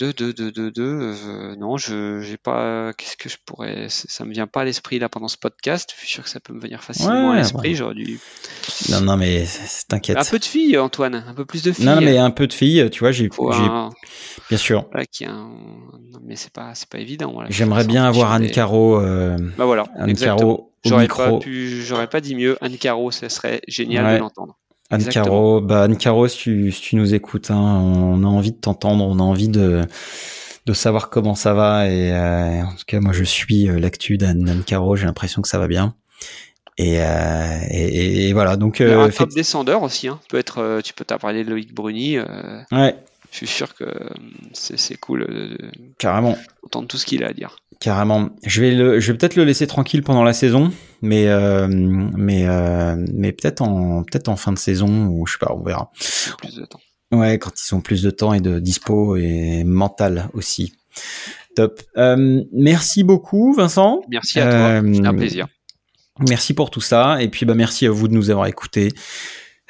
deux, 0.00 0.14
deux, 0.14 0.32
deux, 0.32 0.50
deux, 0.50 0.70
deux. 0.70 1.14
Euh, 1.28 1.56
non, 1.56 1.76
je 1.76 2.20
j'ai 2.20 2.38
pas. 2.38 2.94
Qu'est-ce 2.94 3.18
que 3.18 3.28
je 3.28 3.36
pourrais 3.44 3.86
Ça 3.88 4.24
me 4.24 4.32
vient 4.32 4.46
pas 4.46 4.62
à 4.62 4.64
l'esprit 4.64 4.98
là 4.98 5.10
pendant 5.10 5.28
ce 5.28 5.36
podcast. 5.36 5.92
Je 5.94 6.00
suis 6.00 6.08
sûr 6.08 6.24
que 6.24 6.30
ça 6.30 6.40
peut 6.40 6.54
me 6.54 6.60
venir 6.60 6.82
facilement 6.82 7.28
ouais, 7.28 7.36
à 7.36 7.38
l'esprit. 7.40 7.68
Ouais. 7.70 7.74
J'aurais 7.74 7.94
dû. 7.94 8.18
Non, 8.88 9.02
non, 9.02 9.16
mais 9.18 9.44
t'inquiète. 9.88 10.16
Un 10.16 10.24
peu 10.24 10.38
de 10.38 10.44
filles, 10.44 10.78
Antoine. 10.78 11.22
Un 11.28 11.34
peu 11.34 11.44
plus 11.44 11.62
de 11.62 11.72
filles. 11.72 11.84
Non, 11.84 12.00
mais 12.00 12.16
un 12.16 12.30
peu 12.30 12.46
de 12.46 12.54
filles. 12.54 12.88
Tu 12.90 13.00
vois, 13.00 13.12
j'ai. 13.12 13.28
Un... 13.38 13.90
Bien 14.48 14.58
sûr. 14.58 14.86
Voilà, 14.90 15.04
qui 15.04 15.26
un... 15.26 15.50
non, 16.12 16.20
mais 16.24 16.36
c'est 16.36 16.52
pas, 16.52 16.74
c'est 16.74 16.88
pas 16.88 16.98
évident. 16.98 17.32
Voilà. 17.32 17.50
J'aimerais 17.50 17.84
bien 17.84 18.04
avoir 18.04 18.32
Anne. 18.32 18.50
Caro. 18.50 18.98
Euh... 18.98 19.36
Bah 19.58 19.66
voilà. 19.66 19.84
Anne 19.96 20.14
Caro. 20.14 20.72
J'aurais 20.82 21.08
pas 21.08 21.38
pu, 21.38 21.82
j'aurais 21.82 22.08
pas 22.08 22.22
dit 22.22 22.34
mieux. 22.34 22.56
Anne 22.62 22.78
Caro, 22.78 23.10
ce 23.10 23.28
serait 23.28 23.60
génial 23.68 24.06
ouais. 24.06 24.14
de 24.14 24.20
l'entendre. 24.20 24.56
Anne 24.90 25.04
Caro, 25.06 25.60
bah 25.60 25.84
Anne 25.84 25.96
Caro, 25.96 26.26
si 26.28 26.38
tu, 26.38 26.72
si 26.72 26.80
tu 26.82 26.96
nous 26.96 27.14
écoutes, 27.14 27.50
hein, 27.50 27.56
on 27.56 28.22
a 28.24 28.26
envie 28.26 28.52
de 28.52 28.56
t'entendre, 28.56 29.04
on 29.06 29.18
a 29.18 29.22
envie 29.22 29.48
de, 29.48 29.82
de 30.66 30.72
savoir 30.72 31.10
comment 31.10 31.34
ça 31.34 31.54
va. 31.54 31.88
Et 31.88 32.12
euh, 32.12 32.62
en 32.64 32.74
tout 32.74 32.84
cas, 32.86 33.00
moi, 33.00 33.12
je 33.12 33.24
suis 33.24 33.66
l'actu 33.66 34.18
d'Anne 34.18 34.62
Caro. 34.66 34.96
J'ai 34.96 35.06
l'impression 35.06 35.42
que 35.42 35.48
ça 35.48 35.58
va 35.58 35.68
bien. 35.68 35.94
Et, 36.78 37.00
euh, 37.00 37.58
et, 37.70 38.28
et 38.28 38.32
voilà. 38.32 38.56
Donc, 38.56 38.80
euh, 38.80 39.00
un 39.04 39.10
fait... 39.10 39.18
top 39.18 39.30
descendeur 39.30 39.82
aussi. 39.82 40.08
Hein. 40.08 40.18
Être, 40.32 40.58
euh, 40.58 40.80
tu 40.80 40.92
peux 40.94 41.04
t'en 41.04 41.18
parler 41.18 41.44
de 41.44 41.50
Loïc 41.50 41.74
Bruni. 41.74 42.16
euh, 42.16 42.24
ouais. 42.72 42.96
Je 43.30 43.36
suis 43.36 43.46
sûr 43.46 43.74
que 43.76 43.84
c'est 44.52 44.96
cool 44.96 45.24
de 45.24 45.56
carrément 45.98 46.36
entendre 46.64 46.88
tout 46.88 46.96
ce 46.96 47.06
qu'il 47.06 47.22
a 47.22 47.28
à 47.28 47.32
dire. 47.32 47.58
Carrément. 47.80 48.28
Je 48.44 48.60
vais 48.60 48.72
le, 48.72 49.00
je 49.00 49.10
vais 49.10 49.16
peut-être 49.16 49.36
le 49.36 49.44
laisser 49.44 49.66
tranquille 49.66 50.02
pendant 50.02 50.22
la 50.22 50.34
saison, 50.34 50.70
mais 51.00 51.28
euh, 51.28 51.66
mais 51.66 52.46
euh, 52.46 52.94
mais 53.14 53.32
peut-être 53.32 53.62
en 53.62 54.02
peut-être 54.02 54.28
en 54.28 54.36
fin 54.36 54.52
de 54.52 54.58
saison 54.58 55.06
ou 55.06 55.26
je 55.26 55.32
sais 55.32 55.38
pas, 55.38 55.54
on 55.54 55.62
verra. 55.62 55.90
Plus 56.38 56.56
de 56.56 56.66
temps. 56.66 56.80
Ouais, 57.10 57.38
quand 57.38 57.52
ils 57.58 57.74
ont 57.74 57.80
plus 57.80 58.02
de 58.02 58.10
temps 58.10 58.34
et 58.34 58.40
de 58.40 58.58
dispo 58.58 59.16
et 59.16 59.64
mental 59.64 60.28
aussi. 60.34 60.74
Top. 61.56 61.80
Euh, 61.96 62.44
merci 62.52 63.02
beaucoup, 63.02 63.54
Vincent. 63.54 64.02
Merci 64.10 64.40
à 64.40 64.50
toi. 64.50 64.82
C'est 64.92 65.06
un 65.06 65.14
plaisir. 65.14 65.48
Merci 66.28 66.52
pour 66.52 66.70
tout 66.70 66.82
ça 66.82 67.22
et 67.22 67.28
puis 67.28 67.46
bah 67.46 67.54
merci 67.54 67.86
à 67.86 67.90
vous 67.90 68.06
de 68.06 68.12
nous 68.12 68.28
avoir 68.28 68.46
écoutés. 68.46 68.90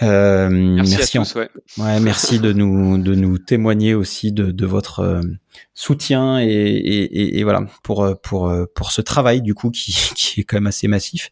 Euh, 0.02 0.48
merci, 0.48 0.96
merci, 0.96 1.18
à 1.18 1.22
tous, 1.22 1.34
ouais. 1.34 1.48
ouais. 1.78 2.00
merci 2.00 2.38
de 2.38 2.52
nous 2.52 2.98
de 2.98 3.14
nous 3.14 3.38
témoigner 3.38 3.94
aussi 3.94 4.32
de, 4.32 4.50
de 4.50 4.66
votre 4.66 5.00
euh, 5.00 5.20
soutien 5.74 6.40
et, 6.40 6.46
et, 6.46 7.38
et, 7.38 7.44
voilà 7.44 7.66
pour 7.82 8.08
pour 8.22 8.52
pour 8.74 8.92
ce 8.92 9.02
travail 9.02 9.42
du 9.42 9.54
coup 9.54 9.70
qui, 9.70 9.92
qui 10.14 10.40
est 10.40 10.44
quand 10.44 10.56
même 10.56 10.66
assez 10.66 10.88
massif, 10.88 11.28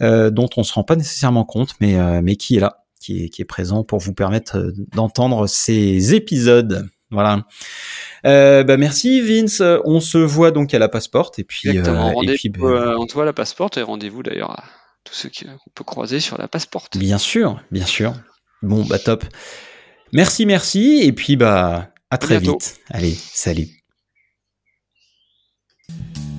euh, 0.00 0.30
dont 0.30 0.48
on 0.56 0.62
se 0.62 0.72
rend 0.72 0.84
pas 0.84 0.96
nécessairement 0.96 1.44
compte, 1.44 1.74
mais 1.80 1.98
euh, 1.98 2.20
mais 2.22 2.36
qui 2.36 2.56
est 2.56 2.60
là, 2.60 2.84
qui 3.00 3.24
est 3.24 3.28
qui 3.28 3.42
est 3.42 3.46
présent 3.46 3.84
pour 3.84 3.98
vous 3.98 4.12
permettre 4.12 4.72
d'entendre 4.94 5.46
ces 5.46 6.14
épisodes. 6.14 6.88
Voilà. 7.10 7.46
Euh, 8.24 8.64
bah 8.64 8.76
merci 8.76 9.20
Vince. 9.20 9.62
On 9.84 10.00
se 10.00 10.18
voit 10.18 10.50
donc 10.50 10.74
à 10.74 10.78
la 10.78 10.88
Passeporte 10.88 11.38
et 11.38 11.44
puis 11.44 11.68
Exactement. 11.68 12.20
et 12.22 12.34
puis 12.34 12.48
bah... 12.48 12.96
on 12.98 13.06
te 13.06 13.14
voit 13.14 13.22
à 13.22 13.26
la 13.26 13.32
Passeporte 13.32 13.76
et 13.76 13.82
rendez-vous 13.82 14.22
d'ailleurs 14.24 14.50
à 14.50 14.64
tous 15.06 15.14
ceux 15.14 15.28
qu'on 15.28 15.70
peut 15.74 15.84
croiser 15.84 16.20
sur 16.20 16.36
la 16.36 16.48
Passeporte. 16.48 16.98
Bien 16.98 17.18
sûr, 17.18 17.62
bien 17.70 17.86
sûr. 17.86 18.14
Bon 18.62 18.84
bah 18.84 18.98
top. 18.98 19.24
Merci, 20.12 20.46
merci 20.46 21.00
et 21.02 21.12
puis 21.12 21.36
bah 21.36 21.90
à 22.10 22.18
très 22.18 22.38
vite. 22.38 22.80
Allez, 22.90 23.14
salut. 23.14 23.68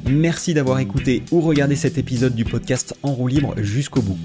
Merci 0.05 0.53
d'avoir 0.53 0.79
écouté 0.79 1.23
ou 1.31 1.41
regardé 1.41 1.75
cet 1.75 1.97
épisode 1.97 2.35
du 2.35 2.45
podcast 2.45 2.93
En 3.03 3.13
roue 3.13 3.27
libre 3.27 3.55
jusqu'au 3.57 4.01
bout. 4.01 4.17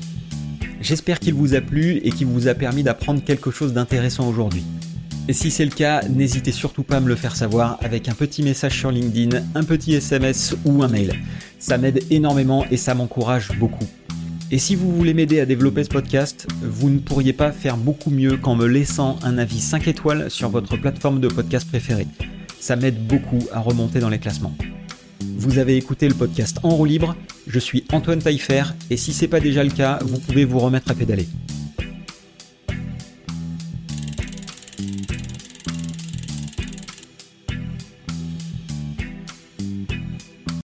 J'espère 0.81 1.20
qu'il 1.20 1.35
vous 1.35 1.55
a 1.55 1.60
plu 1.60 1.98
et 1.98 2.10
qu'il 2.10 2.27
vous 2.27 2.48
a 2.48 2.55
permis 2.55 2.82
d'apprendre 2.82 3.23
quelque 3.24 3.51
chose 3.51 3.73
d'intéressant 3.73 4.28
aujourd'hui. 4.28 4.64
Et 5.28 5.32
si 5.32 5.52
c'est 5.52 5.64
le 5.64 5.70
cas, 5.70 6.02
n'hésitez 6.09 6.51
surtout 6.51 6.82
pas 6.82 6.97
à 6.97 7.01
me 7.01 7.06
le 7.06 7.14
faire 7.14 7.36
savoir 7.36 7.78
avec 7.81 8.09
un 8.09 8.14
petit 8.14 8.43
message 8.43 8.77
sur 8.77 8.90
LinkedIn, 8.90 9.44
un 9.55 9.62
petit 9.62 9.94
SMS 9.94 10.56
ou 10.64 10.82
un 10.82 10.89
mail. 10.89 11.14
Ça 11.60 11.78
m'aide 11.78 12.02
énormément 12.10 12.66
et 12.73 12.77
ça 12.77 12.94
m'encourage 12.94 13.56
beaucoup. 13.59 13.86
Et 14.54 14.58
si 14.58 14.76
vous 14.76 14.94
voulez 14.94 15.14
m'aider 15.14 15.40
à 15.40 15.46
développer 15.46 15.82
ce 15.82 15.88
podcast, 15.88 16.46
vous 16.60 16.90
ne 16.90 16.98
pourriez 16.98 17.32
pas 17.32 17.52
faire 17.52 17.78
beaucoup 17.78 18.10
mieux 18.10 18.36
qu'en 18.36 18.54
me 18.54 18.66
laissant 18.66 19.18
un 19.22 19.38
avis 19.38 19.60
5 19.60 19.88
étoiles 19.88 20.30
sur 20.30 20.50
votre 20.50 20.76
plateforme 20.76 21.20
de 21.20 21.28
podcast 21.28 21.66
préférée. 21.66 22.06
Ça 22.60 22.76
m'aide 22.76 23.06
beaucoup 23.06 23.48
à 23.54 23.60
remonter 23.60 23.98
dans 23.98 24.10
les 24.10 24.18
classements. 24.18 24.54
Vous 25.38 25.56
avez 25.56 25.78
écouté 25.78 26.06
le 26.06 26.14
podcast 26.14 26.58
En 26.64 26.68
roue 26.68 26.84
libre, 26.84 27.16
je 27.46 27.58
suis 27.58 27.84
Antoine 27.92 28.18
Taillefer 28.18 28.64
et 28.90 28.98
si 28.98 29.14
c'est 29.14 29.26
pas 29.26 29.40
déjà 29.40 29.64
le 29.64 29.70
cas, 29.70 30.00
vous 30.02 30.18
pouvez 30.18 30.44
vous 30.44 30.58
remettre 30.58 30.90
à 30.90 30.94
pédaler. 30.94 31.26